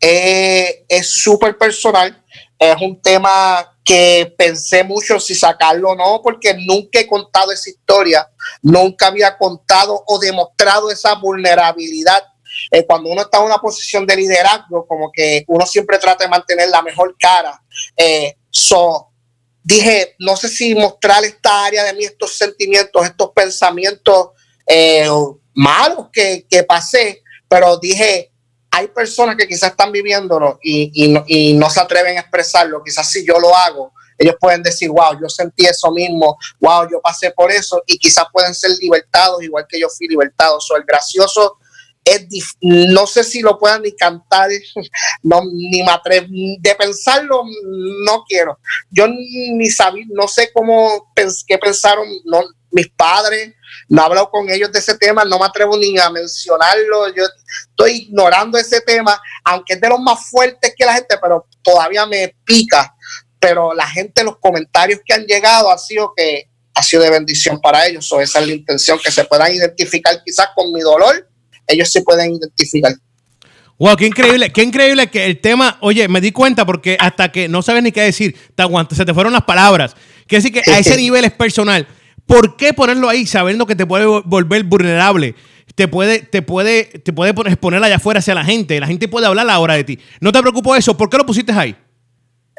eh, 0.00 0.84
es 0.88 1.12
súper 1.12 1.56
personal. 1.56 2.24
Es 2.58 2.76
un 2.80 3.00
tema 3.00 3.78
que 3.84 4.34
pensé 4.36 4.84
mucho 4.84 5.18
si 5.18 5.34
sacarlo 5.34 5.90
o 5.90 5.96
no, 5.96 6.20
porque 6.22 6.54
nunca 6.54 7.00
he 7.00 7.06
contado 7.06 7.52
esa 7.52 7.70
historia, 7.70 8.28
nunca 8.60 9.06
había 9.06 9.38
contado 9.38 10.02
o 10.06 10.18
demostrado 10.18 10.90
esa 10.90 11.14
vulnerabilidad. 11.14 12.22
Eh, 12.70 12.84
cuando 12.84 13.10
uno 13.10 13.22
está 13.22 13.38
en 13.38 13.44
una 13.44 13.58
posición 13.58 14.06
de 14.06 14.16
liderazgo, 14.16 14.86
como 14.86 15.10
que 15.12 15.44
uno 15.46 15.64
siempre 15.64 15.98
trata 15.98 16.24
de 16.24 16.30
mantener 16.30 16.68
la 16.68 16.82
mejor 16.82 17.16
cara. 17.18 17.62
Eh, 17.96 18.36
so, 18.50 19.08
dije, 19.62 20.16
no 20.18 20.36
sé 20.36 20.48
si 20.48 20.74
mostrar 20.74 21.24
esta 21.24 21.64
área 21.64 21.84
de 21.84 21.94
mí, 21.94 22.04
estos 22.04 22.36
sentimientos, 22.36 23.06
estos 23.06 23.30
pensamientos 23.34 24.30
eh, 24.66 25.08
malos 25.54 26.08
que, 26.12 26.46
que 26.48 26.62
pasé, 26.64 27.22
pero 27.48 27.78
dije, 27.78 28.32
hay 28.70 28.88
personas 28.88 29.36
que 29.36 29.48
quizás 29.48 29.70
están 29.70 29.90
viviéndolo 29.90 30.58
y, 30.62 31.54
no, 31.54 31.70
se 31.70 31.80
atreven 31.80 32.16
a 32.16 32.20
expresarlo. 32.20 32.82
Quizás 32.84 33.10
si 33.10 33.26
yo 33.26 33.38
lo 33.38 33.54
hago, 33.56 33.92
ellos 34.18 34.36
pueden 34.40 34.62
decir, 34.62 34.90
wow, 34.90 35.18
yo 35.20 35.28
sentí 35.28 35.64
eso 35.66 35.90
mismo, 35.90 36.36
wow, 36.60 36.88
yo 36.90 37.00
pasé 37.00 37.30
por 37.30 37.50
eso 37.50 37.82
y 37.86 37.98
quizás 37.98 38.26
pueden 38.32 38.54
ser 38.54 38.72
libertados 38.80 39.42
igual 39.42 39.66
que 39.68 39.80
yo 39.80 39.88
fui 39.88 40.08
libertado. 40.08 40.60
So, 40.60 40.76
el 40.76 40.84
gracioso 40.84 41.58
es, 42.04 42.26
no 42.60 43.06
sé 43.06 43.24
si 43.24 43.40
lo 43.40 43.58
puedan 43.58 43.82
ni 43.82 43.92
cantar, 43.92 44.50
no, 45.22 45.42
ni 45.52 45.82
me 45.82 45.90
atrevo, 45.90 46.26
de 46.28 46.74
pensarlo 46.74 47.44
no 48.04 48.24
quiero. 48.28 48.58
Yo 48.90 49.06
ni 49.08 49.70
sabía, 49.70 50.04
no 50.10 50.28
sé 50.28 50.50
cómo, 50.52 51.12
qué 51.46 51.58
pensaron 51.58 52.06
no, 52.24 52.42
mis 52.70 52.88
padres, 52.88 53.54
no 53.88 54.02
he 54.02 54.04
hablado 54.04 54.30
con 54.30 54.48
ellos 54.50 54.70
de 54.72 54.78
ese 54.78 54.96
tema, 54.98 55.24
no 55.24 55.38
me 55.38 55.46
atrevo 55.46 55.76
ni 55.76 55.98
a 55.98 56.10
mencionarlo, 56.10 57.14
yo 57.14 57.24
estoy 57.70 58.08
ignorando 58.08 58.58
ese 58.58 58.80
tema, 58.80 59.20
aunque 59.44 59.74
es 59.74 59.80
de 59.80 59.88
los 59.88 60.00
más 60.00 60.28
fuertes 60.28 60.74
que 60.76 60.84
la 60.84 60.94
gente, 60.94 61.16
pero 61.20 61.46
todavía 61.62 62.06
me 62.06 62.34
pica. 62.44 62.94
Pero 63.40 63.72
la 63.72 63.86
gente, 63.86 64.24
los 64.24 64.38
comentarios 64.38 65.00
que 65.04 65.14
han 65.14 65.24
llegado 65.24 65.70
ha 65.70 65.78
sido 65.78 66.12
que 66.16 66.48
ha 66.74 66.82
sido 66.82 67.02
de 67.02 67.10
bendición 67.10 67.60
para 67.60 67.86
ellos, 67.86 68.10
o 68.12 68.20
esa 68.20 68.40
es 68.40 68.46
la 68.46 68.54
intención, 68.54 68.98
que 69.02 69.10
se 69.10 69.24
puedan 69.24 69.52
identificar 69.52 70.22
quizás 70.24 70.48
con 70.54 70.72
mi 70.72 70.80
dolor, 70.80 71.28
ellos 71.66 71.90
se 71.90 72.02
pueden 72.02 72.34
identificar. 72.34 72.94
Wow, 73.78 73.96
qué 73.96 74.06
increíble, 74.06 74.52
qué 74.52 74.62
increíble 74.62 75.08
que 75.08 75.26
el 75.26 75.40
tema, 75.40 75.78
oye, 75.80 76.08
me 76.08 76.20
di 76.20 76.32
cuenta 76.32 76.66
porque 76.66 76.96
hasta 77.00 77.30
que 77.30 77.48
no 77.48 77.62
sabes 77.62 77.82
ni 77.82 77.92
qué 77.92 78.02
decir, 78.02 78.36
te 78.54 78.62
aguantas, 78.62 78.98
se 78.98 79.04
te 79.04 79.14
fueron 79.14 79.32
las 79.32 79.42
palabras. 79.42 79.94
Quiere 80.26 80.42
decir 80.42 80.62
que 80.62 80.70
a 80.70 80.78
ese 80.78 80.96
nivel 80.96 81.24
es 81.24 81.32
personal. 81.32 81.86
¿Por 82.28 82.58
qué 82.58 82.74
ponerlo 82.74 83.08
ahí 83.08 83.26
sabiendo 83.26 83.64
que 83.64 83.74
te 83.74 83.86
puede 83.86 84.04
volver 84.04 84.62
vulnerable? 84.64 85.34
Te 85.74 85.88
puede, 85.88 86.20
te 86.20 86.42
puede, 86.42 86.84
te 86.84 87.14
puede 87.14 87.30
exponer 87.30 87.82
allá 87.82 87.96
afuera 87.96 88.20
hacia 88.20 88.34
la 88.34 88.44
gente. 88.44 88.78
La 88.78 88.86
gente 88.86 89.08
puede 89.08 89.26
hablar 89.26 89.48
ahora 89.48 89.74
de 89.74 89.84
ti. 89.84 89.98
No 90.20 90.30
te 90.30 90.38
preocupes 90.42 90.80
eso. 90.80 90.94
¿Por 90.94 91.08
qué 91.08 91.16
lo 91.16 91.24
pusiste 91.24 91.52
ahí? 91.52 91.74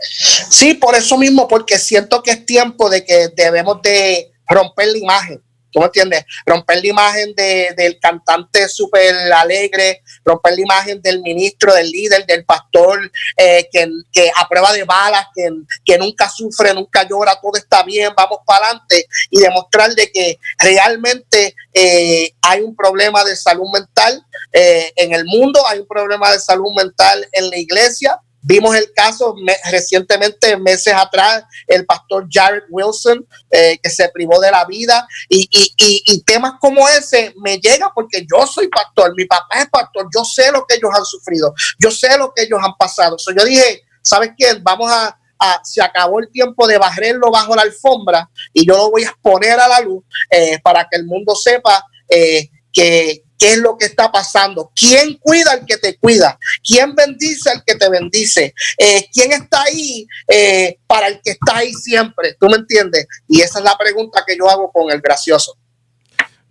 Sí, 0.01 0.73
por 0.73 0.95
eso 0.95 1.19
mismo, 1.19 1.47
porque 1.47 1.77
siento 1.77 2.23
que 2.23 2.31
es 2.31 2.45
tiempo 2.47 2.89
de 2.89 3.05
que 3.05 3.27
debemos 3.35 3.79
de 3.83 4.31
romper 4.47 4.87
la 4.87 4.97
imagen. 4.97 5.43
¿Tú 5.71 5.79
me 5.79 5.85
entiendes? 5.85 6.25
Romper 6.45 6.81
la 6.81 6.87
imagen 6.87 7.33
de, 7.35 7.73
del 7.77 7.99
cantante 7.99 8.67
súper 8.67 9.15
alegre, 9.31 10.01
romper 10.25 10.53
la 10.53 10.61
imagen 10.61 11.01
del 11.01 11.21
ministro, 11.21 11.73
del 11.73 11.89
líder, 11.89 12.25
del 12.25 12.45
pastor, 12.45 13.11
eh, 13.37 13.67
que, 13.71 13.87
que, 14.11 14.31
a 14.35 14.47
prueba 14.47 14.73
de 14.73 14.83
balas, 14.83 15.25
que, 15.35 15.49
que, 15.85 15.97
nunca 15.97 16.29
sufre, 16.29 16.73
nunca 16.73 17.07
llora, 17.07 17.39
todo 17.41 17.57
está 17.57 17.83
bien, 17.83 18.11
vamos 18.15 18.39
para 18.45 18.67
adelante 18.67 19.07
y 19.29 19.39
demostrar 19.39 19.93
de 19.93 20.11
que 20.11 20.39
realmente 20.57 21.55
eh, 21.73 22.33
hay 22.41 22.61
un 22.61 22.75
problema 22.75 23.23
de 23.23 23.35
salud 23.35 23.67
mental 23.73 24.25
eh, 24.51 24.91
en 24.95 25.13
el 25.13 25.25
mundo, 25.25 25.61
hay 25.67 25.79
un 25.79 25.87
problema 25.87 26.31
de 26.31 26.39
salud 26.39 26.73
mental 26.75 27.27
en 27.31 27.49
la 27.49 27.57
iglesia 27.57 28.19
Vimos 28.41 28.75
el 28.75 28.91
caso 28.93 29.35
recientemente, 29.71 30.55
meses 30.57 30.93
atrás, 30.93 31.43
el 31.67 31.85
pastor 31.85 32.27
Jared 32.29 32.63
Wilson, 32.69 33.25
eh, 33.51 33.77
que 33.81 33.89
se 33.89 34.09
privó 34.09 34.39
de 34.39 34.51
la 34.51 34.65
vida. 34.65 35.07
Y, 35.27 36.23
temas 36.25 36.53
como 36.59 36.87
ese 36.87 37.33
me 37.37 37.57
llegan 37.57 37.89
porque 37.95 38.25
yo 38.31 38.45
soy 38.45 38.67
pastor, 38.67 39.15
mi 39.15 39.25
papá 39.25 39.59
es 39.59 39.69
pastor, 39.69 40.07
yo 40.13 40.23
sé 40.23 40.51
lo 40.51 40.65
que 40.67 40.75
ellos 40.75 40.91
han 40.93 41.05
sufrido, 41.05 41.53
yo 41.79 41.89
sé 41.89 42.17
lo 42.17 42.31
que 42.33 42.43
ellos 42.43 42.59
han 42.61 42.75
pasado. 42.77 43.17
So, 43.17 43.31
yo 43.31 43.43
dije, 43.43 43.81
¿sabes 44.01 44.31
qué? 44.37 44.59
Vamos 44.61 44.91
a, 44.91 45.17
se 45.63 45.81
acabó 45.81 46.19
el 46.19 46.29
tiempo 46.31 46.67
de 46.67 46.77
barrerlo 46.77 47.31
bajo 47.31 47.55
la 47.55 47.61
alfombra 47.63 48.29
y 48.53 48.67
yo 48.67 48.75
lo 48.75 48.91
voy 48.91 49.03
a 49.03 49.09
exponer 49.09 49.59
a 49.59 49.67
la 49.67 49.79
luz 49.79 50.03
eh, 50.29 50.59
para 50.61 50.87
que 50.89 50.97
el 50.97 51.05
mundo 51.05 51.33
sepa 51.33 51.83
eh, 52.09 52.49
que, 52.71 53.23
qué 53.39 53.53
es 53.53 53.57
lo 53.57 53.77
que 53.77 53.85
está 53.85 54.11
pasando, 54.11 54.71
quién 54.75 55.17
cuida 55.17 55.53
al 55.53 55.65
que 55.65 55.77
te 55.77 55.97
cuida, 55.97 56.37
quién 56.63 56.93
bendice 56.93 57.49
al 57.49 57.63
que 57.65 57.75
te 57.75 57.89
bendice, 57.89 58.53
eh, 58.77 59.07
quién 59.11 59.31
está 59.31 59.63
ahí 59.63 60.05
eh, 60.27 60.77
para 60.85 61.07
el 61.07 61.21
que 61.23 61.31
está 61.31 61.57
ahí 61.57 61.73
siempre, 61.73 62.35
¿tú 62.39 62.47
me 62.47 62.57
entiendes? 62.57 63.07
Y 63.27 63.41
esa 63.41 63.59
es 63.59 63.65
la 63.65 63.77
pregunta 63.77 64.23
que 64.27 64.37
yo 64.37 64.49
hago 64.49 64.69
con 64.71 64.91
el 64.91 64.99
gracioso. 64.99 65.57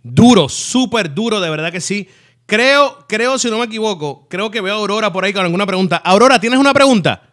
Duro, 0.01 0.49
súper 0.49 1.13
duro, 1.13 1.39
de 1.39 1.49
verdad 1.49 1.71
que 1.71 1.79
sí. 1.79 2.09
Creo, 2.47 3.05
creo, 3.07 3.37
si 3.37 3.49
no 3.51 3.59
me 3.59 3.65
equivoco, 3.65 4.27
creo 4.27 4.49
que 4.49 4.59
veo 4.59 4.73
a 4.73 4.77
Aurora 4.77 5.13
por 5.13 5.23
ahí 5.23 5.31
con 5.31 5.43
alguna 5.43 5.67
pregunta. 5.67 5.97
Aurora, 5.97 6.39
¿tienes 6.39 6.57
una 6.57 6.73
pregunta? 6.73 7.29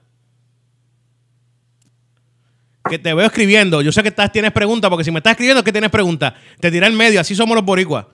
Que 2.90 2.98
te 2.98 3.14
veo 3.14 3.26
escribiendo. 3.26 3.80
Yo 3.80 3.92
sé 3.92 4.02
que 4.02 4.10
estás, 4.10 4.30
tienes 4.30 4.52
pregunta, 4.52 4.90
porque 4.90 5.04
si 5.04 5.10
me 5.10 5.20
estás 5.20 5.30
escribiendo 5.30 5.60
es 5.60 5.64
que 5.64 5.72
tienes 5.72 5.90
pregunta. 5.90 6.34
Te 6.60 6.70
tira 6.70 6.86
en 6.86 6.94
medio, 6.94 7.18
así 7.18 7.34
somos 7.34 7.54
los 7.54 7.64
boricuas. 7.64 8.04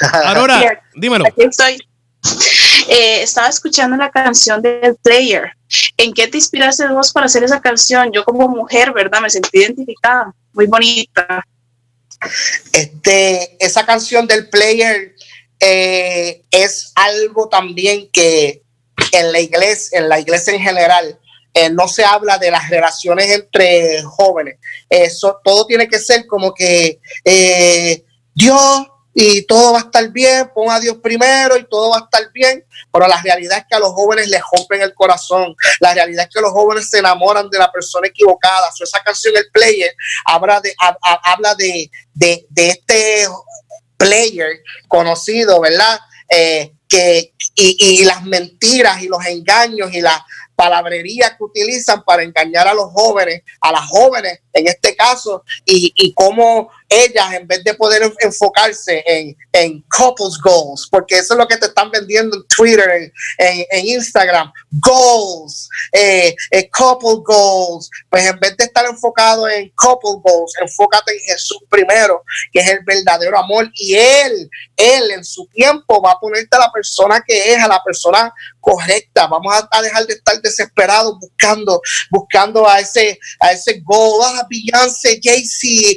Aurora, 0.24 0.82
dímelo. 0.94 1.24
estoy. 1.36 1.78
Eh, 2.88 3.22
estaba 3.22 3.48
escuchando 3.48 3.96
la 3.96 4.10
canción 4.10 4.62
del 4.62 4.96
Player. 5.02 5.50
¿En 5.96 6.12
qué 6.12 6.28
te 6.28 6.38
inspiraste 6.38 6.86
vos 6.88 7.12
para 7.12 7.26
hacer 7.26 7.44
esa 7.44 7.60
canción? 7.60 8.12
Yo 8.12 8.24
como 8.24 8.48
mujer, 8.48 8.92
¿verdad? 8.92 9.20
Me 9.20 9.30
sentí 9.30 9.58
identificada. 9.58 10.32
Muy 10.52 10.66
bonita. 10.66 11.44
Este, 12.72 13.56
esa 13.64 13.84
canción 13.84 14.26
del 14.26 14.48
Player 14.48 15.14
eh, 15.60 16.42
es 16.50 16.92
algo 16.94 17.48
también 17.48 18.08
que 18.12 18.62
en 19.12 19.32
la 19.32 19.40
iglesia, 19.40 19.98
en 19.98 20.08
la 20.08 20.20
iglesia 20.20 20.54
en 20.54 20.60
general, 20.60 21.18
eh, 21.54 21.70
no 21.70 21.88
se 21.88 22.04
habla 22.04 22.38
de 22.38 22.50
las 22.50 22.68
relaciones 22.68 23.30
entre 23.30 24.02
jóvenes. 24.02 24.58
Eso 24.88 25.40
todo 25.42 25.66
tiene 25.66 25.88
que 25.88 25.98
ser 25.98 26.26
como 26.26 26.54
que 26.54 27.00
Dios 28.34 28.86
y 29.18 29.46
todo 29.46 29.72
va 29.72 29.78
a 29.78 29.82
estar 29.82 30.06
bien, 30.10 30.50
pon 30.54 30.70
a 30.70 30.78
Dios 30.78 30.98
primero 31.02 31.56
y 31.56 31.66
todo 31.66 31.88
va 31.88 31.96
a 31.96 32.00
estar 32.00 32.30
bien, 32.34 32.62
pero 32.92 33.08
la 33.08 33.18
realidad 33.22 33.56
es 33.56 33.64
que 33.66 33.74
a 33.74 33.78
los 33.78 33.94
jóvenes 33.94 34.28
les 34.28 34.42
rompen 34.54 34.82
el 34.82 34.92
corazón, 34.92 35.56
la 35.80 35.94
realidad 35.94 36.26
es 36.28 36.34
que 36.34 36.42
los 36.42 36.50
jóvenes 36.50 36.90
se 36.90 36.98
enamoran 36.98 37.48
de 37.48 37.58
la 37.58 37.72
persona 37.72 38.08
equivocada, 38.08 38.68
esa 38.78 39.00
canción, 39.02 39.34
el 39.34 39.48
player, 39.50 39.90
habla 40.26 40.60
de, 40.60 40.74
habla 41.00 41.54
de, 41.54 41.90
este 42.56 43.26
player 43.96 44.62
conocido, 44.86 45.62
¿verdad? 45.62 45.98
Eh, 46.28 46.74
que, 46.86 47.32
y, 47.54 48.00
y, 48.00 48.04
las 48.04 48.22
mentiras 48.22 49.00
y 49.02 49.08
los 49.08 49.24
engaños 49.24 49.94
y 49.94 50.02
la 50.02 50.26
palabrería 50.54 51.36
que 51.36 51.44
utilizan 51.44 52.02
para 52.02 52.22
engañar 52.22 52.68
a 52.68 52.74
los 52.74 52.92
jóvenes, 52.92 53.42
a 53.60 53.72
las 53.72 53.86
jóvenes 53.88 54.40
en 54.52 54.68
este 54.68 54.94
caso, 54.94 55.42
y, 55.64 55.92
y 55.94 56.12
cómo 56.14 56.70
ellas, 56.88 57.32
en 57.32 57.46
vez 57.46 57.64
de 57.64 57.74
poder 57.74 58.02
enfocarse 58.20 59.02
en, 59.06 59.36
en 59.52 59.82
couples 59.88 60.38
goals, 60.42 60.88
porque 60.90 61.18
eso 61.18 61.34
es 61.34 61.38
lo 61.38 61.48
que 61.48 61.56
te 61.56 61.66
están 61.66 61.90
vendiendo 61.90 62.36
en 62.36 62.46
Twitter, 62.48 62.88
en, 63.38 63.66
en, 63.70 63.86
Instagram, 63.86 64.52
goals, 64.70 65.68
eh, 65.92 66.34
eh, 66.50 66.70
couple 66.70 67.22
goals, 67.24 67.90
pues 68.08 68.26
en 68.26 68.38
vez 68.38 68.56
de 68.56 68.64
estar 68.64 68.84
enfocado 68.86 69.48
en 69.48 69.70
couple 69.70 70.20
goals, 70.22 70.52
enfócate 70.60 71.12
en 71.12 71.20
Jesús 71.32 71.58
primero, 71.68 72.22
que 72.52 72.60
es 72.60 72.68
el 72.68 72.80
verdadero 72.84 73.38
amor, 73.38 73.70
y 73.74 73.94
Él, 73.94 74.50
Él 74.76 75.10
en 75.10 75.24
su 75.24 75.46
tiempo 75.48 76.00
va 76.02 76.12
a 76.12 76.20
ponerte 76.20 76.56
a 76.56 76.60
la 76.60 76.72
persona 76.72 77.22
que 77.26 77.54
es, 77.54 77.62
a 77.62 77.68
la 77.68 77.82
persona 77.82 78.32
correcta. 78.60 79.26
Vamos 79.28 79.54
a, 79.70 79.82
dejar 79.82 80.06
de 80.06 80.14
estar 80.14 80.40
desesperados 80.40 81.18
buscando, 81.20 81.80
buscando 82.10 82.68
a 82.68 82.80
ese, 82.80 83.18
a 83.40 83.52
ese 83.52 83.80
goal, 83.84 84.20
ah, 84.24 84.46
Beyoncé, 84.50 85.20
Jay-Z, 85.22 85.94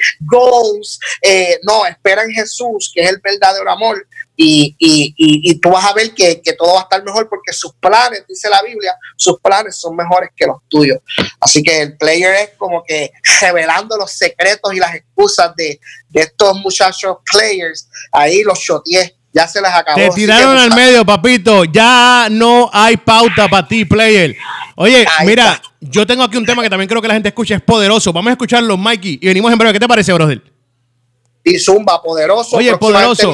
Eh, 1.22 1.60
no, 1.64 1.86
espera 1.86 2.24
en 2.24 2.32
Jesús, 2.32 2.92
que 2.94 3.02
es 3.02 3.10
el 3.10 3.20
verdadero 3.24 3.70
amor. 3.72 4.06
y, 4.42 4.74
y, 4.80 5.14
y, 5.18 5.56
tú 5.60 5.72
vas 5.72 5.84
a 5.84 5.94
ver 5.94 6.14
que, 6.14 6.42
que, 6.42 6.54
todo 6.54 6.76
va 6.76 6.80
a 6.80 6.84
estar 6.84 7.04
mejor 7.04 7.28
porque 7.28 7.52
sus 7.52 7.74
planes, 7.74 8.24
dice 8.26 8.50
la 8.50 8.62
Biblia, 8.62 8.96
sus 9.18 9.38
planes 9.42 9.76
son 9.76 9.98
mejores 9.98 10.30
que 10.34 10.46
los 10.46 10.60
tuyos. 10.70 11.00
Así 11.42 11.62
que 11.62 11.82
el 11.82 11.98
player 11.98 12.34
es 12.36 12.50
como 12.58 12.82
que 12.82 13.12
revelando 13.42 13.98
los 13.98 14.10
secretos 14.14 14.74
y 14.74 14.78
las 14.78 14.96
excusas 14.96 15.54
de, 15.58 15.78
de 16.08 16.22
estos 16.22 16.56
muchachos 16.58 17.18
players. 17.30 17.90
Ahí 18.14 18.44
los 18.44 18.58
shoteé. 18.60 19.16
Ya 19.32 19.48
se 19.48 19.62
les 19.62 19.72
acabó. 19.72 20.00
Te 20.00 20.10
tiraron 20.10 20.58
al 20.58 20.74
medio, 20.74 21.06
papito. 21.06 21.64
Ya 21.66 22.28
no 22.32 22.70
hay 22.74 22.98
pauta 22.98 23.48
para 23.48 23.68
ti, 23.68 23.86
player. 23.86 24.36
Oye, 24.76 25.06
mira, 25.24 25.62
yo 25.80 26.08
tengo 26.08 26.24
aquí 26.24 26.38
un 26.38 26.46
tema 26.46 26.64
que 26.64 26.70
también 26.70 26.88
creo 26.88 27.02
que 27.02 27.08
la 27.08 27.14
gente 27.14 27.30
escucha, 27.30 27.56
es 27.56 27.62
poderoso. 27.62 28.12
Vamos 28.12 28.30
a 28.30 28.34
escucharlo, 28.34 28.76
Mikey, 28.76 29.20
y 29.22 29.28
venimos 29.28 29.52
en 29.52 29.58
breve. 29.60 29.74
¿Qué 29.74 29.80
te 29.80 29.88
parece, 29.88 30.14
brother? 30.14 30.42
Y 31.44 31.60
Zumba, 31.60 32.02
poderoso. 32.02 32.58
Oye, 32.58 32.76
poderoso. 32.78 33.34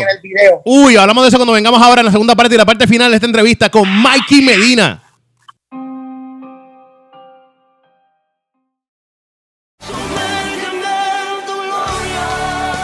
Uy, 0.66 0.96
hablamos 0.96 1.24
de 1.24 1.30
eso 1.30 1.38
cuando 1.38 1.54
vengamos 1.54 1.82
ahora 1.82 2.02
en 2.02 2.06
la 2.06 2.12
segunda 2.12 2.36
parte 2.36 2.56
y 2.56 2.58
la 2.58 2.66
parte 2.66 2.88
final 2.88 3.12
de 3.12 3.16
esta 3.16 3.26
entrevista 3.26 3.70
con 3.70 3.88
Mikey 3.90 4.42
Medina. 4.42 5.02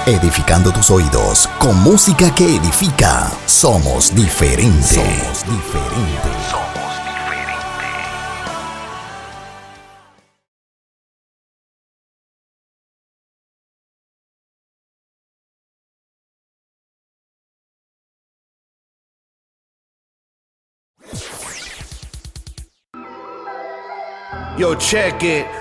Edificando 0.08 0.72
tus 0.74 0.90
oídos 0.90 1.48
con 1.60 1.78
música 1.84 2.34
que 2.34 2.44
edifica. 2.44 3.32
Somos 3.46 4.14
diferentes. 4.14 4.96
Somos 4.96 5.46
diferentes. 5.46 6.71
Check 24.76 25.24
it. 25.24 25.61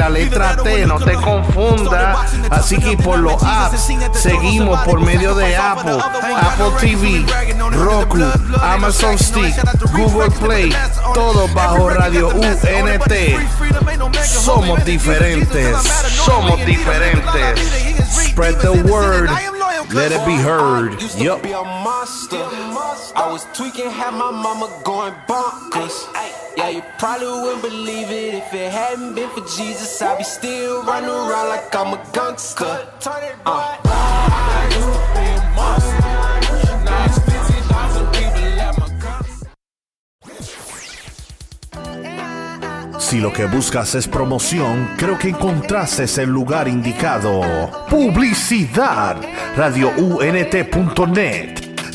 la 0.00 0.08
letra 0.08 0.56
T. 0.56 0.86
No 0.86 0.98
te 0.98 1.12
confundas. 1.14 2.32
Así 2.50 2.78
que 2.78 2.96
por 2.96 3.18
los 3.18 3.42
apps, 3.42 3.88
seguimos 4.14 4.80
por 4.80 5.00
medio 5.00 5.34
de 5.34 5.54
Apple, 5.56 5.98
Apple 6.00 6.72
TV, 6.80 7.24
Roku, 7.72 8.18
Amazon 8.62 9.18
Stick, 9.18 9.54
Google 9.92 10.30
Play 10.30 10.74
todo 11.14 11.48
bajo 11.48 11.90
Radio 11.90 12.28
UNT. 12.28 13.12
Somos 14.24 14.84
diferentes, 14.84 15.76
somos 16.24 16.64
diferentes. 16.64 17.58
Spread 18.30 18.58
the 18.60 18.82
word. 18.90 19.28
Let 19.92 20.12
it 20.12 20.24
be 20.24 20.36
heard. 20.36 21.00
Yup. 21.18 21.44
I 23.16 23.28
was 23.30 23.44
tweaking, 23.52 23.90
my 23.90 24.30
mama 24.30 24.68
going 24.84 25.14
bonkers. 25.26 26.39
Yeah, 26.56 26.70
you 26.70 26.82
probably 26.98 27.26
wouldn't 27.26 27.62
believe 27.62 28.10
it 28.10 28.34
if 28.34 28.52
it 28.52 28.72
hadn't 28.72 29.14
been 29.14 29.30
for 29.30 29.46
Jesus. 29.56 30.02
I'd 30.02 30.18
be 30.18 30.24
still 30.24 30.82
running 30.82 31.08
around 31.08 31.48
like 31.48 31.74
I'm 31.74 31.94
a 31.94 32.04
gangster. 32.12 32.88
Uh. 33.46 33.80
Si 43.10 43.18
lo 43.18 43.32
que 43.32 43.46
buscas 43.46 43.96
es 43.96 44.06
promoción, 44.06 44.90
creo 44.96 45.18
que 45.18 45.30
encontraste 45.30 46.04
el 46.22 46.30
lugar 46.30 46.68
indicado. 46.68 47.40
Publicidad. 47.88 49.16
RadioUNT.net. 49.56 51.59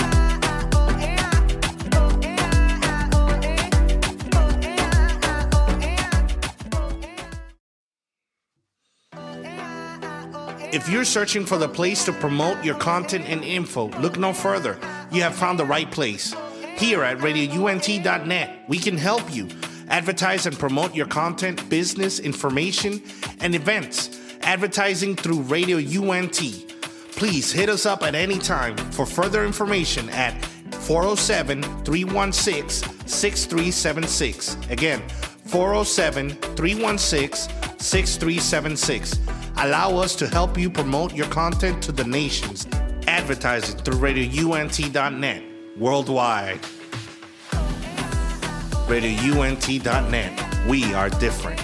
If 10.73 10.89
you're 10.89 11.05
searching 11.05 11.45
for 11.45 11.59
the 11.59 11.69
place 11.69 12.05
to 12.05 12.12
promote 12.12 12.65
your 12.65 12.77
content 12.77 13.28
and 13.28 13.43
info, 13.43 13.89
look 13.99 14.19
no 14.19 14.32
further. 14.32 14.78
You 15.11 15.23
have 15.23 15.35
found 15.35 15.59
the 15.59 15.65
right 15.65 15.91
place. 15.91 16.32
Here 16.77 17.03
at 17.03 17.19
RadioUNT.net, 17.19 18.69
we 18.69 18.78
can 18.78 18.97
help 18.97 19.35
you 19.35 19.49
advertise 19.91 20.47
and 20.47 20.59
promote 20.59 20.95
your 20.95 21.07
content, 21.07 21.69
business, 21.69 22.21
information, 22.21 23.03
and 23.41 23.55
events. 23.55 24.19
Advertising 24.43 25.17
through 25.17 25.41
Radio 25.43 25.79
UNT. 25.79 26.41
Please 27.12 27.53
hit 27.53 27.69
us 27.69 27.85
up 27.85 28.03
at 28.03 28.15
any 28.15 28.39
time 28.39 28.77
for 28.93 29.05
further 29.05 29.45
information 29.45 30.09
at 30.11 30.43
407 30.75 31.62
316 31.85 33.07
6376. 33.07 34.57
Again, 34.71 35.07
407 35.47 36.31
316 36.57 37.79
6376. 37.79 39.19
Allow 39.59 39.97
us 39.99 40.17
to 40.17 40.27
help 40.27 40.57
you 40.57 40.71
promote 40.71 41.15
your 41.15 41.27
content 41.27 41.83
to 41.83 41.93
the 41.93 42.05
nations. 42.05 42.67
Advertising 43.07 43.77
through 43.79 43.99
RadioUNT.net 43.99 45.43
worldwide. 45.77 46.61
RadioUNT.net. 48.91 50.67
We 50.67 50.93
are 50.95 51.11
different. 51.21 51.61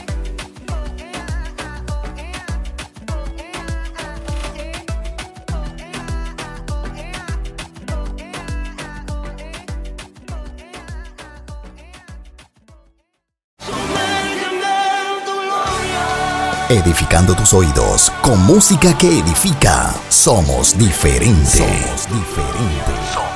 edificando 16.69 17.35
tus 17.35 17.55
oídos 17.55 18.11
con 18.23 18.45
música 18.45 18.97
que 18.99 19.21
edifica. 19.21 19.95
Somos 20.09 20.77
diferentes. 20.77 21.59
Somos 21.59 22.09
diferentes. 22.09 23.36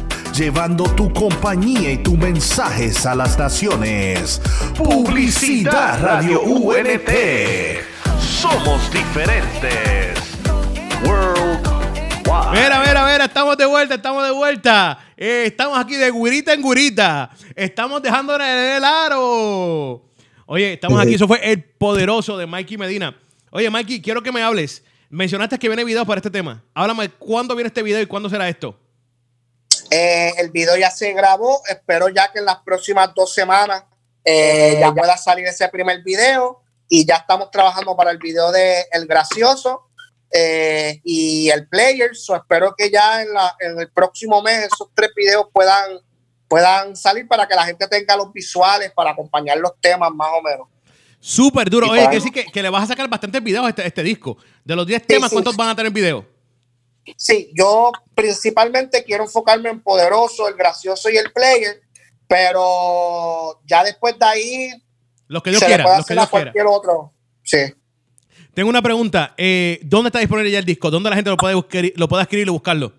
llevando 0.33 0.83
tu 0.95 1.11
compañía 1.13 1.91
y 1.91 1.97
tus 1.97 2.17
mensajes 2.17 3.05
a 3.05 3.15
las 3.15 3.37
naciones. 3.37 4.41
Publicidad 4.77 6.01
Radio 6.01 6.41
UNT. 6.41 7.09
Somos 8.19 8.91
diferentes. 8.91 10.17
Worldwide. 11.03 12.51
Mira, 12.51 12.83
mira, 12.85 13.11
mira, 13.11 13.25
estamos 13.25 13.57
de 13.57 13.65
vuelta, 13.65 13.95
estamos 13.95 14.23
de 14.23 14.31
vuelta. 14.31 14.99
Eh, 15.17 15.43
estamos 15.47 15.77
aquí 15.77 15.95
de 15.95 16.09
gurita 16.09 16.53
en 16.53 16.61
gurita. 16.61 17.29
Estamos 17.55 18.01
dejando 18.01 18.35
en 18.35 18.41
el 18.41 18.83
aro. 18.83 20.05
Oye, 20.45 20.73
estamos 20.73 20.99
aquí. 21.01 21.15
Eso 21.15 21.27
fue 21.27 21.39
el 21.51 21.63
poderoso 21.63 22.37
de 22.37 22.47
Mikey 22.47 22.77
Medina. 22.77 23.15
Oye, 23.51 23.69
Mikey, 23.69 24.01
quiero 24.01 24.23
que 24.23 24.31
me 24.31 24.41
hables. 24.41 24.83
Mencionaste 25.09 25.59
que 25.59 25.67
viene 25.67 25.83
video 25.83 26.05
para 26.05 26.19
este 26.19 26.31
tema. 26.31 26.63
Háblame, 26.73 27.09
¿cuándo 27.09 27.53
viene 27.55 27.67
este 27.67 27.83
video 27.83 28.01
y 28.01 28.05
cuándo 28.05 28.29
será 28.29 28.47
esto? 28.47 28.77
Eh, 29.93 30.31
el 30.37 30.51
video 30.51 30.77
ya 30.77 30.89
se 30.89 31.11
grabó. 31.11 31.61
Espero 31.67 32.07
ya 32.07 32.31
que 32.31 32.39
en 32.39 32.45
las 32.45 32.59
próximas 32.63 33.13
dos 33.13 33.33
semanas 33.33 33.83
eh, 34.23 34.77
ya 34.79 34.93
pueda 34.93 35.17
salir 35.17 35.45
ese 35.45 35.67
primer 35.67 36.01
video. 36.01 36.61
Y 36.87 37.05
ya 37.05 37.17
estamos 37.17 37.51
trabajando 37.51 37.95
para 37.95 38.11
el 38.11 38.17
video 38.17 38.51
de 38.51 38.85
El 38.91 39.05
Gracioso 39.05 39.89
eh, 40.31 41.01
y 41.03 41.49
el 41.49 41.67
Player. 41.67 42.15
So 42.15 42.35
espero 42.35 42.73
que 42.75 42.89
ya 42.89 43.21
en, 43.21 43.33
la, 43.33 43.55
en, 43.59 43.79
el 43.79 43.91
próximo 43.91 44.41
mes 44.41 44.69
esos 44.73 44.89
tres 44.93 45.11
videos 45.15 45.47
puedan, 45.53 45.99
puedan 46.47 46.95
salir 46.95 47.27
para 47.27 47.45
que 47.47 47.55
la 47.55 47.65
gente 47.65 47.85
tenga 47.87 48.15
los 48.15 48.31
visuales 48.31 48.91
para 48.93 49.11
acompañar 49.11 49.57
los 49.57 49.73
temas 49.81 50.11
más 50.13 50.29
o 50.37 50.41
menos. 50.41 50.67
Súper 51.19 51.69
duro. 51.69 51.89
Oye, 51.89 52.09
que 52.09 52.19
sí 52.19 52.31
que, 52.31 52.45
que, 52.45 52.63
le 52.63 52.69
vas 52.69 52.83
a 52.83 52.87
sacar 52.87 53.07
bastantes 53.09 53.43
videos 53.43 53.65
a 53.65 53.69
este, 53.69 53.85
este 53.85 54.03
disco. 54.03 54.37
De 54.63 54.75
los 54.75 54.87
10 54.87 55.01
sí, 55.01 55.07
temas, 55.07 55.31
¿cuántos 55.31 55.55
van 55.55 55.69
a 55.69 55.75
tener 55.75 55.91
video? 55.91 56.25
Sí, 57.17 57.51
yo 57.53 57.91
principalmente 58.15 59.03
quiero 59.03 59.23
enfocarme 59.23 59.69
en 59.69 59.81
Poderoso, 59.81 60.47
el 60.47 60.55
Gracioso 60.55 61.09
y 61.09 61.17
el 61.17 61.31
Player, 61.31 61.81
pero 62.27 63.61
ya 63.65 63.83
después 63.83 64.17
de 64.17 64.25
ahí... 64.25 64.69
Los 65.27 65.43
que 65.43 65.51
yo 65.51 65.59
quiera, 65.59 65.97
los 65.97 66.05
que 66.05 66.15
yo 66.15 66.29
cualquier 66.29 66.53
quiera. 66.53 66.69
otro. 66.69 67.13
Sí. 67.43 67.73
Tengo 68.53 68.69
una 68.69 68.81
pregunta. 68.81 69.33
Eh, 69.37 69.79
¿Dónde 69.83 70.09
está 70.09 70.19
disponible 70.19 70.51
ya 70.51 70.59
el 70.59 70.65
disco? 70.65 70.91
¿Dónde 70.91 71.09
la 71.09 71.15
gente 71.15 71.29
lo 71.29 71.37
puede, 71.37 71.55
buscar, 71.55 71.85
lo 71.95 72.07
puede 72.07 72.23
escribir 72.23 72.47
y 72.47 72.51
buscarlo? 72.51 72.93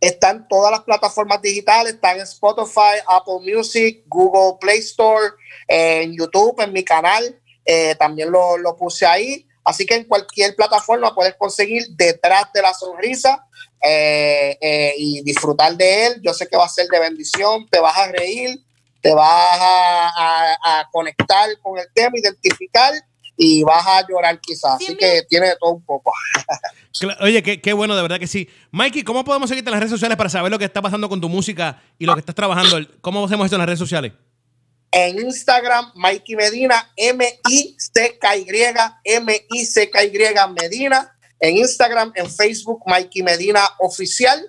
Está 0.00 0.30
en 0.30 0.46
todas 0.48 0.70
las 0.70 0.80
plataformas 0.80 1.42
digitales, 1.42 1.94
está 1.94 2.12
en 2.14 2.22
Spotify, 2.22 2.98
Apple 3.06 3.54
Music, 3.54 4.04
Google 4.06 4.58
Play 4.60 4.78
Store, 4.78 5.34
eh, 5.68 6.02
en 6.02 6.16
YouTube, 6.16 6.60
en 6.60 6.72
mi 6.72 6.84
canal, 6.84 7.40
eh, 7.64 7.94
también 7.96 8.30
lo, 8.30 8.56
lo, 8.56 8.76
puse 8.76 9.06
ahí. 9.06 9.46
Así 9.64 9.86
que 9.86 9.94
en 9.94 10.04
cualquier 10.04 10.54
plataforma 10.56 11.14
puedes 11.14 11.34
conseguir 11.36 11.84
detrás 11.90 12.52
de 12.52 12.62
la 12.62 12.74
sonrisa 12.74 13.46
eh, 13.80 14.94
y 14.96 15.22
disfrutar 15.22 15.76
de 15.76 16.06
él. 16.06 16.20
Yo 16.22 16.34
sé 16.34 16.48
que 16.48 16.56
va 16.56 16.64
a 16.64 16.68
ser 16.68 16.86
de 16.88 16.98
bendición, 16.98 17.66
te 17.68 17.80
vas 17.80 17.96
a 17.96 18.08
reír, 18.08 18.58
te 19.00 19.14
vas 19.14 19.28
a, 19.28 20.08
a, 20.08 20.80
a 20.80 20.88
conectar 20.90 21.48
con 21.60 21.78
el 21.78 21.86
tema, 21.94 22.18
identificar 22.18 22.92
y 23.36 23.62
vas 23.64 23.84
a 23.86 24.06
llorar 24.08 24.40
quizás. 24.40 24.74
Así 24.74 24.96
que 24.96 25.22
tiene 25.28 25.48
de 25.48 25.56
todo 25.56 25.72
un 25.72 25.84
poco. 25.84 26.12
Oye, 27.20 27.42
qué, 27.42 27.60
qué, 27.60 27.72
bueno, 27.72 27.96
de 27.96 28.02
verdad 28.02 28.18
que 28.18 28.26
sí. 28.26 28.48
Mikey, 28.70 29.02
¿cómo 29.02 29.24
podemos 29.24 29.48
seguirte 29.48 29.70
en 29.70 29.72
las 29.72 29.80
redes 29.80 29.90
sociales 29.90 30.16
para 30.16 30.30
saber 30.30 30.50
lo 30.50 30.58
que 30.58 30.64
está 30.64 30.82
pasando 30.82 31.08
con 31.08 31.20
tu 31.20 31.28
música 31.28 31.82
y 31.98 32.06
lo 32.06 32.14
que 32.14 32.20
estás 32.20 32.34
trabajando? 32.34 32.78
¿Cómo 33.00 33.24
hacemos 33.24 33.46
esto 33.46 33.56
en 33.56 33.60
las 33.60 33.66
redes 33.66 33.78
sociales? 33.78 34.12
En 34.92 35.18
Instagram, 35.18 35.90
Mikey 35.94 36.36
Medina, 36.36 36.92
M-I-C-K-Y, 36.96 38.44
M-I-C-K-Y 39.04 40.18
Medina. 40.60 41.16
En 41.40 41.56
Instagram, 41.56 42.12
en 42.14 42.30
Facebook, 42.30 42.82
Mikey 42.86 43.22
Medina 43.22 43.62
Oficial. 43.80 44.40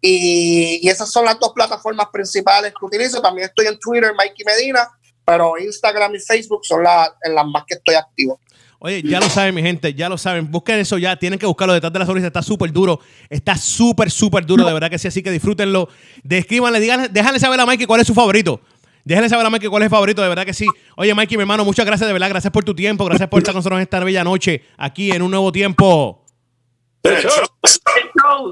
Y, 0.00 0.86
esas 0.88 1.10
son 1.10 1.24
las 1.24 1.40
dos 1.40 1.52
plataformas 1.54 2.08
principales 2.12 2.72
que 2.78 2.84
utilizo. 2.84 3.22
También 3.22 3.48
estoy 3.48 3.66
en 3.66 3.78
Twitter, 3.78 4.12
Mikey 4.14 4.44
Medina, 4.44 4.86
pero 5.24 5.58
Instagram 5.58 6.14
y 6.14 6.20
Facebook 6.20 6.60
son 6.64 6.84
las 6.84 7.10
más 7.46 7.64
que 7.66 7.74
estoy 7.74 7.94
activo. 7.94 8.38
Oye, 8.78 9.02
ya 9.02 9.18
lo 9.18 9.28
saben, 9.30 9.54
mi 9.54 9.62
gente, 9.62 9.94
ya 9.94 10.08
lo 10.08 10.18
saben. 10.18 10.50
Busquen 10.50 10.78
eso 10.78 10.98
ya, 10.98 11.16
tienen 11.16 11.38
que 11.38 11.46
buscarlo 11.46 11.72
detrás 11.72 11.92
de 11.92 11.98
la 11.98 12.06
sonrisa. 12.06 12.26
Está 12.26 12.42
súper 12.42 12.70
duro, 12.70 13.00
está 13.30 13.56
súper, 13.56 14.10
súper 14.10 14.44
duro, 14.44 14.66
de 14.66 14.72
verdad 14.72 14.90
que 14.90 14.98
sí. 14.98 15.08
Así 15.08 15.22
que 15.22 15.30
disfrútenlo. 15.30 15.88
Descríbanle, 16.22 16.78
digan, 16.78 17.08
déjale 17.10 17.40
saber 17.40 17.58
a 17.58 17.66
Mikey 17.66 17.86
cuál 17.86 18.02
es 18.02 18.06
su 18.06 18.14
favorito. 18.14 18.60
Déjale 19.06 19.28
saber 19.28 19.46
a 19.46 19.50
Mikey 19.50 19.68
cuál 19.68 19.84
es 19.84 19.86
el 19.86 19.90
favorito, 19.90 20.20
de 20.20 20.28
verdad 20.28 20.44
que 20.44 20.52
sí. 20.52 20.66
Oye, 20.96 21.14
Mikey, 21.14 21.36
mi 21.36 21.42
hermano, 21.42 21.64
muchas 21.64 21.86
gracias, 21.86 22.08
de 22.08 22.12
verdad. 22.12 22.28
Gracias 22.28 22.52
por 22.52 22.64
tu 22.64 22.74
tiempo, 22.74 23.04
gracias 23.04 23.28
por 23.28 23.38
estar 23.38 23.52
con 23.52 23.60
nosotros 23.60 23.78
en 23.78 23.82
esta 23.84 24.00
bella 24.00 24.24
noche, 24.24 24.64
aquí 24.76 25.12
en 25.12 25.22
un 25.22 25.30
nuevo 25.30 25.52
tiempo. 25.52 26.24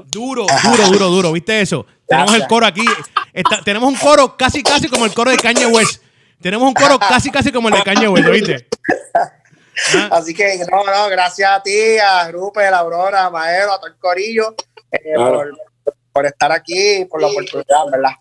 Duro, 0.05 0.47
duro, 0.63 0.87
duro, 0.87 1.07
duro. 1.09 1.31
¿Viste 1.33 1.59
eso? 1.59 1.85
Tenemos 2.07 2.33
el 2.35 2.47
coro 2.47 2.65
aquí. 2.65 2.85
Está, 3.33 3.61
tenemos 3.65 3.89
un 3.89 3.97
coro 3.97 4.37
casi, 4.37 4.63
casi 4.63 4.87
como 4.87 5.05
el 5.05 5.13
coro 5.13 5.29
de 5.29 5.35
Kanye 5.35 5.65
West. 5.65 6.01
Tenemos 6.41 6.65
un 6.65 6.73
coro 6.73 6.99
casi, 6.99 7.29
casi 7.29 7.51
como 7.51 7.67
el 7.67 7.75
de 7.75 7.83
Kanye 7.83 8.07
West, 8.07 8.29
¿viste? 8.29 8.69
¿Ah? 9.13 9.31
Así 10.11 10.33
que, 10.33 10.57
no, 10.71 10.85
no, 10.85 11.09
gracias 11.09 11.51
a 11.51 11.61
ti, 11.61 11.97
a 11.97 12.31
Rupert, 12.31 12.73
a 12.73 12.77
Aurora, 12.77 13.25
a 13.25 13.29
Maero, 13.29 13.73
a 13.73 13.77
todo 13.77 13.87
el 13.87 13.97
corillo, 13.97 14.55
eh, 14.89 14.99
claro. 15.15 15.33
por, 15.83 15.95
por, 16.13 16.25
estar 16.25 16.49
aquí, 16.53 17.03
por 17.09 17.21
la 17.21 17.27
oportunidad, 17.27 17.91
¿verdad? 17.91 18.11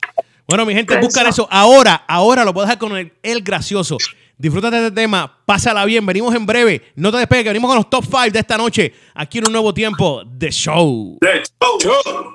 Bueno, 0.46 0.66
mi 0.66 0.74
gente, 0.74 0.98
buscar 0.98 1.26
eso. 1.26 1.48
Ahora, 1.50 2.04
ahora 2.06 2.44
lo 2.44 2.52
puedo 2.52 2.66
dejar 2.66 2.78
con 2.78 2.96
el, 2.96 3.12
el 3.22 3.42
gracioso. 3.42 3.96
Disfrútate 4.36 4.76
de 4.76 4.86
este 4.88 5.00
tema, 5.02 5.38
pásala 5.46 5.84
bien, 5.84 6.04
venimos 6.04 6.34
en 6.34 6.44
breve. 6.44 6.92
No 6.96 7.12
te 7.12 7.18
despegues, 7.18 7.46
venimos 7.46 7.68
con 7.68 7.76
los 7.76 7.88
top 7.88 8.04
5 8.04 8.30
de 8.32 8.38
esta 8.40 8.58
noche, 8.58 8.92
aquí 9.14 9.38
en 9.38 9.46
un 9.46 9.52
nuevo 9.52 9.72
tiempo 9.72 10.22
de 10.26 10.50
show. 10.50 11.18
De 11.20 11.42
show. 11.80 12.34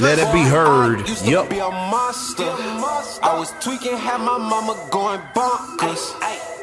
Let 0.00 0.18
it 0.18 0.32
be 0.32 0.42
heard. 0.42 1.08
Yup. 1.24 1.52
I 1.52 3.36
was 3.38 3.52
tweaking, 3.60 3.96
had 3.96 4.18
my 4.18 4.38
mama 4.38 4.74
going 4.90 5.20
bonkers. 5.34 6.14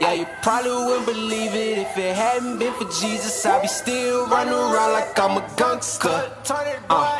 Yeah, 0.02 0.14
you 0.14 0.26
probably 0.42 0.72
wouldn't 0.72 1.06
believe 1.06 1.54
it 1.54 1.78
if 1.80 1.98
it 1.98 2.16
hadn't 2.16 2.60
been 2.60 2.74
for 2.74 2.86
Jesus. 2.86 3.46
I'd 3.46 3.62
be 3.62 3.68
still 3.68 4.28
running 4.28 4.54
around 4.54 4.94
like 4.94 5.20
I'm 5.20 5.38
a 5.38 5.50
gangster. 5.58 6.32
Uh. 6.90 7.20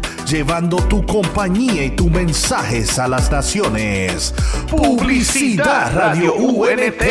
llevando 0.31 0.77
tu 0.77 1.05
compañía 1.05 1.83
y 1.83 1.89
tus 1.91 2.09
mensajes 2.09 2.97
a 2.99 3.07
las 3.09 3.29
naciones. 3.29 4.33
Publicidad 4.69 5.93
Radio 5.93 6.35
UNT. 6.35 7.03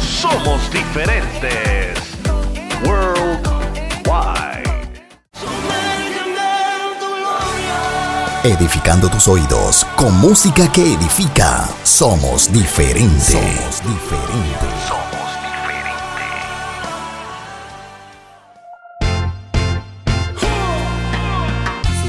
Somos 0.00 0.60
diferentes. 0.72 1.96
Worldwide. 2.84 4.68
Edificando 8.42 9.08
tus 9.08 9.28
oídos 9.28 9.86
con 9.94 10.12
música 10.18 10.70
que 10.72 10.94
edifica. 10.94 11.68
Somos 11.84 12.52
diferentes. 12.52 13.30
Somos 13.30 13.82
diferentes. 13.84 15.07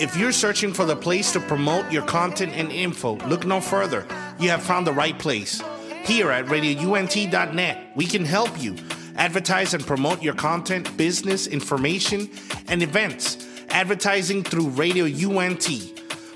If 0.00 0.16
you're 0.16 0.30
searching 0.30 0.72
for 0.72 0.84
the 0.84 0.94
place 0.94 1.32
to 1.32 1.40
promote 1.40 1.90
your 1.90 2.04
content 2.04 2.52
and 2.54 2.70
info, 2.70 3.16
look 3.26 3.44
no 3.44 3.60
further. 3.60 4.06
You 4.38 4.50
have 4.50 4.62
found 4.62 4.86
the 4.86 4.92
right 4.92 5.18
place. 5.18 5.60
Here 6.04 6.30
at 6.30 6.46
radiount.net, 6.46 7.96
we 7.96 8.06
can 8.06 8.24
help 8.24 8.62
you 8.62 8.76
advertise 9.16 9.74
and 9.74 9.84
promote 9.84 10.22
your 10.22 10.34
content, 10.34 10.96
business, 10.96 11.48
information, 11.48 12.30
and 12.68 12.80
events. 12.80 13.44
Advertising 13.70 14.44
through 14.44 14.68
Radio 14.68 15.06
UNT. 15.06 15.68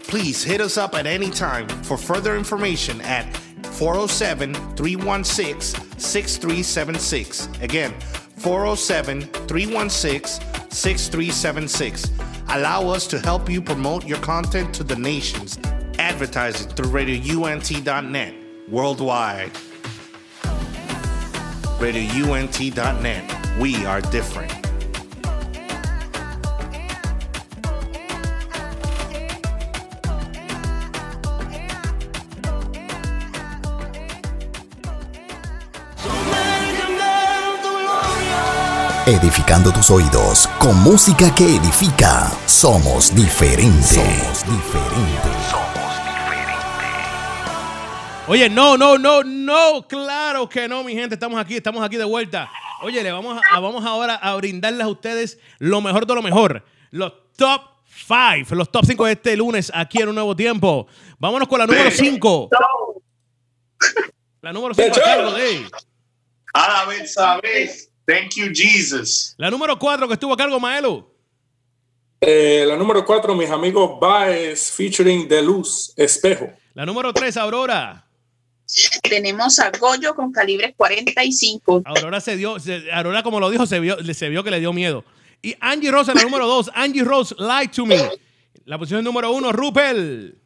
Please 0.08 0.42
hit 0.42 0.60
us 0.60 0.76
up 0.76 0.96
at 0.96 1.06
any 1.06 1.30
time 1.30 1.68
for 1.84 1.96
further 1.96 2.36
information 2.36 3.00
at 3.02 3.36
407 3.66 4.54
316 4.74 5.85
6376. 5.98 7.48
Again, 7.62 7.94
407 8.36 9.22
316 9.22 10.70
6376. 10.70 12.10
Allow 12.48 12.88
us 12.88 13.06
to 13.08 13.18
help 13.18 13.50
you 13.50 13.60
promote 13.60 14.04
your 14.04 14.18
content 14.18 14.74
to 14.74 14.84
the 14.84 14.96
nations. 14.96 15.58
Advertising 15.98 16.68
through 16.70 16.90
radiount.net 16.90 18.34
worldwide. 18.68 19.52
RadioUNT.net. 21.78 23.58
We 23.58 23.84
are 23.86 24.00
different. 24.00 24.65
Edificando 39.08 39.72
tus 39.72 39.88
oídos 39.92 40.48
con 40.58 40.74
música 40.82 41.32
que 41.32 41.44
edifica. 41.44 42.28
Somos 42.44 43.14
diferentes. 43.14 43.92
Somos 43.92 44.44
diferentes. 44.44 45.54
Oye, 48.26 48.50
no, 48.50 48.76
no, 48.76 48.98
no, 48.98 49.22
no, 49.22 49.86
claro 49.86 50.48
que 50.48 50.66
no, 50.66 50.82
mi 50.82 50.94
gente, 50.94 51.14
estamos 51.14 51.38
aquí, 51.38 51.54
estamos 51.54 51.84
aquí 51.84 51.96
de 51.96 52.02
vuelta. 52.02 52.50
Oye, 52.82 53.00
le 53.04 53.12
vamos 53.12 53.40
a, 53.48 53.60
vamos 53.60 53.84
ahora 53.84 54.16
a 54.16 54.34
brindarles 54.34 54.82
a 54.82 54.88
ustedes 54.88 55.38
lo 55.60 55.80
mejor 55.80 56.04
de 56.04 56.12
lo 56.12 56.22
mejor. 56.22 56.64
Los 56.90 57.12
top 57.36 57.62
5, 58.08 58.56
los 58.56 58.72
top 58.72 58.86
5 58.86 59.04
de 59.04 59.12
este 59.12 59.36
lunes 59.36 59.70
aquí 59.72 60.02
en 60.02 60.08
un 60.08 60.16
nuevo 60.16 60.34
tiempo. 60.34 60.88
Vámonos 61.20 61.46
con 61.46 61.60
la 61.60 61.66
número 61.68 61.92
5. 61.92 62.50
La 64.42 64.52
número 64.52 64.74
5 64.74 64.96
a 64.96 65.00
cargo 65.00 65.30
de... 65.30 65.64
A 66.54 66.68
la 66.72 66.84
vez, 66.86 67.14
sabes. 67.14 67.85
Thank 68.06 68.34
you, 68.36 68.46
Jesus. 68.54 69.34
La 69.36 69.50
número 69.50 69.78
4 69.78 70.06
que 70.06 70.14
estuvo 70.14 70.32
a 70.32 70.36
cargo, 70.36 70.60
Maelo. 70.60 71.10
Eh, 72.20 72.64
la 72.66 72.76
número 72.76 73.04
4, 73.04 73.34
mis 73.34 73.50
amigos 73.50 73.98
Baez 74.00 74.70
featuring 74.70 75.28
De 75.28 75.42
Luz, 75.42 75.92
Espejo. 75.96 76.50
La 76.74 76.86
número 76.86 77.12
3, 77.12 77.36
Aurora. 77.36 78.04
Tenemos 79.02 79.58
a 79.60 79.70
Goyo 79.70 80.14
con 80.14 80.32
calibre 80.32 80.74
45. 80.76 81.82
Aurora 81.84 82.20
se 82.20 82.36
dio, 82.36 82.58
se- 82.58 82.90
Aurora 82.92 83.22
como 83.22 83.38
lo 83.38 83.50
dijo, 83.50 83.66
se 83.66 83.78
vio, 83.80 83.96
se 84.12 84.28
vio 84.28 84.42
que 84.42 84.50
le 84.50 84.60
dio 84.60 84.72
miedo. 84.72 85.04
Y 85.42 85.54
Angie 85.60 85.90
Rose 85.90 86.10
en 86.12 86.16
la 86.18 86.24
número 86.24 86.46
2, 86.46 86.70
Angie 86.74 87.04
Rose, 87.04 87.34
Lie 87.38 87.68
to 87.68 87.86
Me. 87.86 88.10
La 88.64 88.78
posición 88.78 89.04
número 89.04 89.30
1, 89.32 89.52
Rupel. 89.52 90.38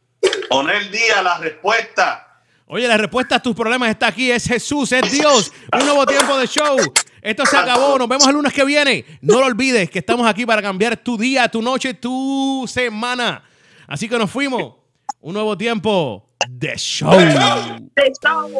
Poner 0.49 0.91
día 0.91 1.23
la 1.23 1.37
respuesta. 1.39 2.27
Oye, 2.67 2.87
la 2.87 2.97
respuesta 2.97 3.35
a 3.37 3.41
tus 3.41 3.55
problemas 3.55 3.89
está 3.89 4.07
aquí. 4.07 4.29
Es 4.29 4.45
Jesús, 4.45 4.91
es 4.91 5.11
Dios. 5.11 5.51
Un 5.73 5.85
nuevo 5.85 6.05
tiempo 6.05 6.37
de 6.37 6.47
show. 6.47 6.77
Esto 7.21 7.45
se 7.45 7.57
acabó. 7.57 7.97
Nos 7.97 8.07
vemos 8.07 8.27
el 8.27 8.33
lunes 8.33 8.53
que 8.53 8.65
viene. 8.65 9.05
No 9.21 9.39
lo 9.39 9.45
olvides 9.45 9.89
que 9.89 9.99
estamos 9.99 10.27
aquí 10.27 10.45
para 10.45 10.61
cambiar 10.61 10.97
tu 10.97 11.17
día, 11.17 11.47
tu 11.47 11.61
noche, 11.61 11.93
tu 11.93 12.65
semana. 12.67 13.43
Así 13.87 14.09
que 14.09 14.17
nos 14.17 14.29
fuimos. 14.29 14.75
Un 15.19 15.33
nuevo 15.33 15.55
tiempo 15.57 16.29
de 16.49 16.75
show. 16.77 17.13
¡Estamos! 17.95 18.53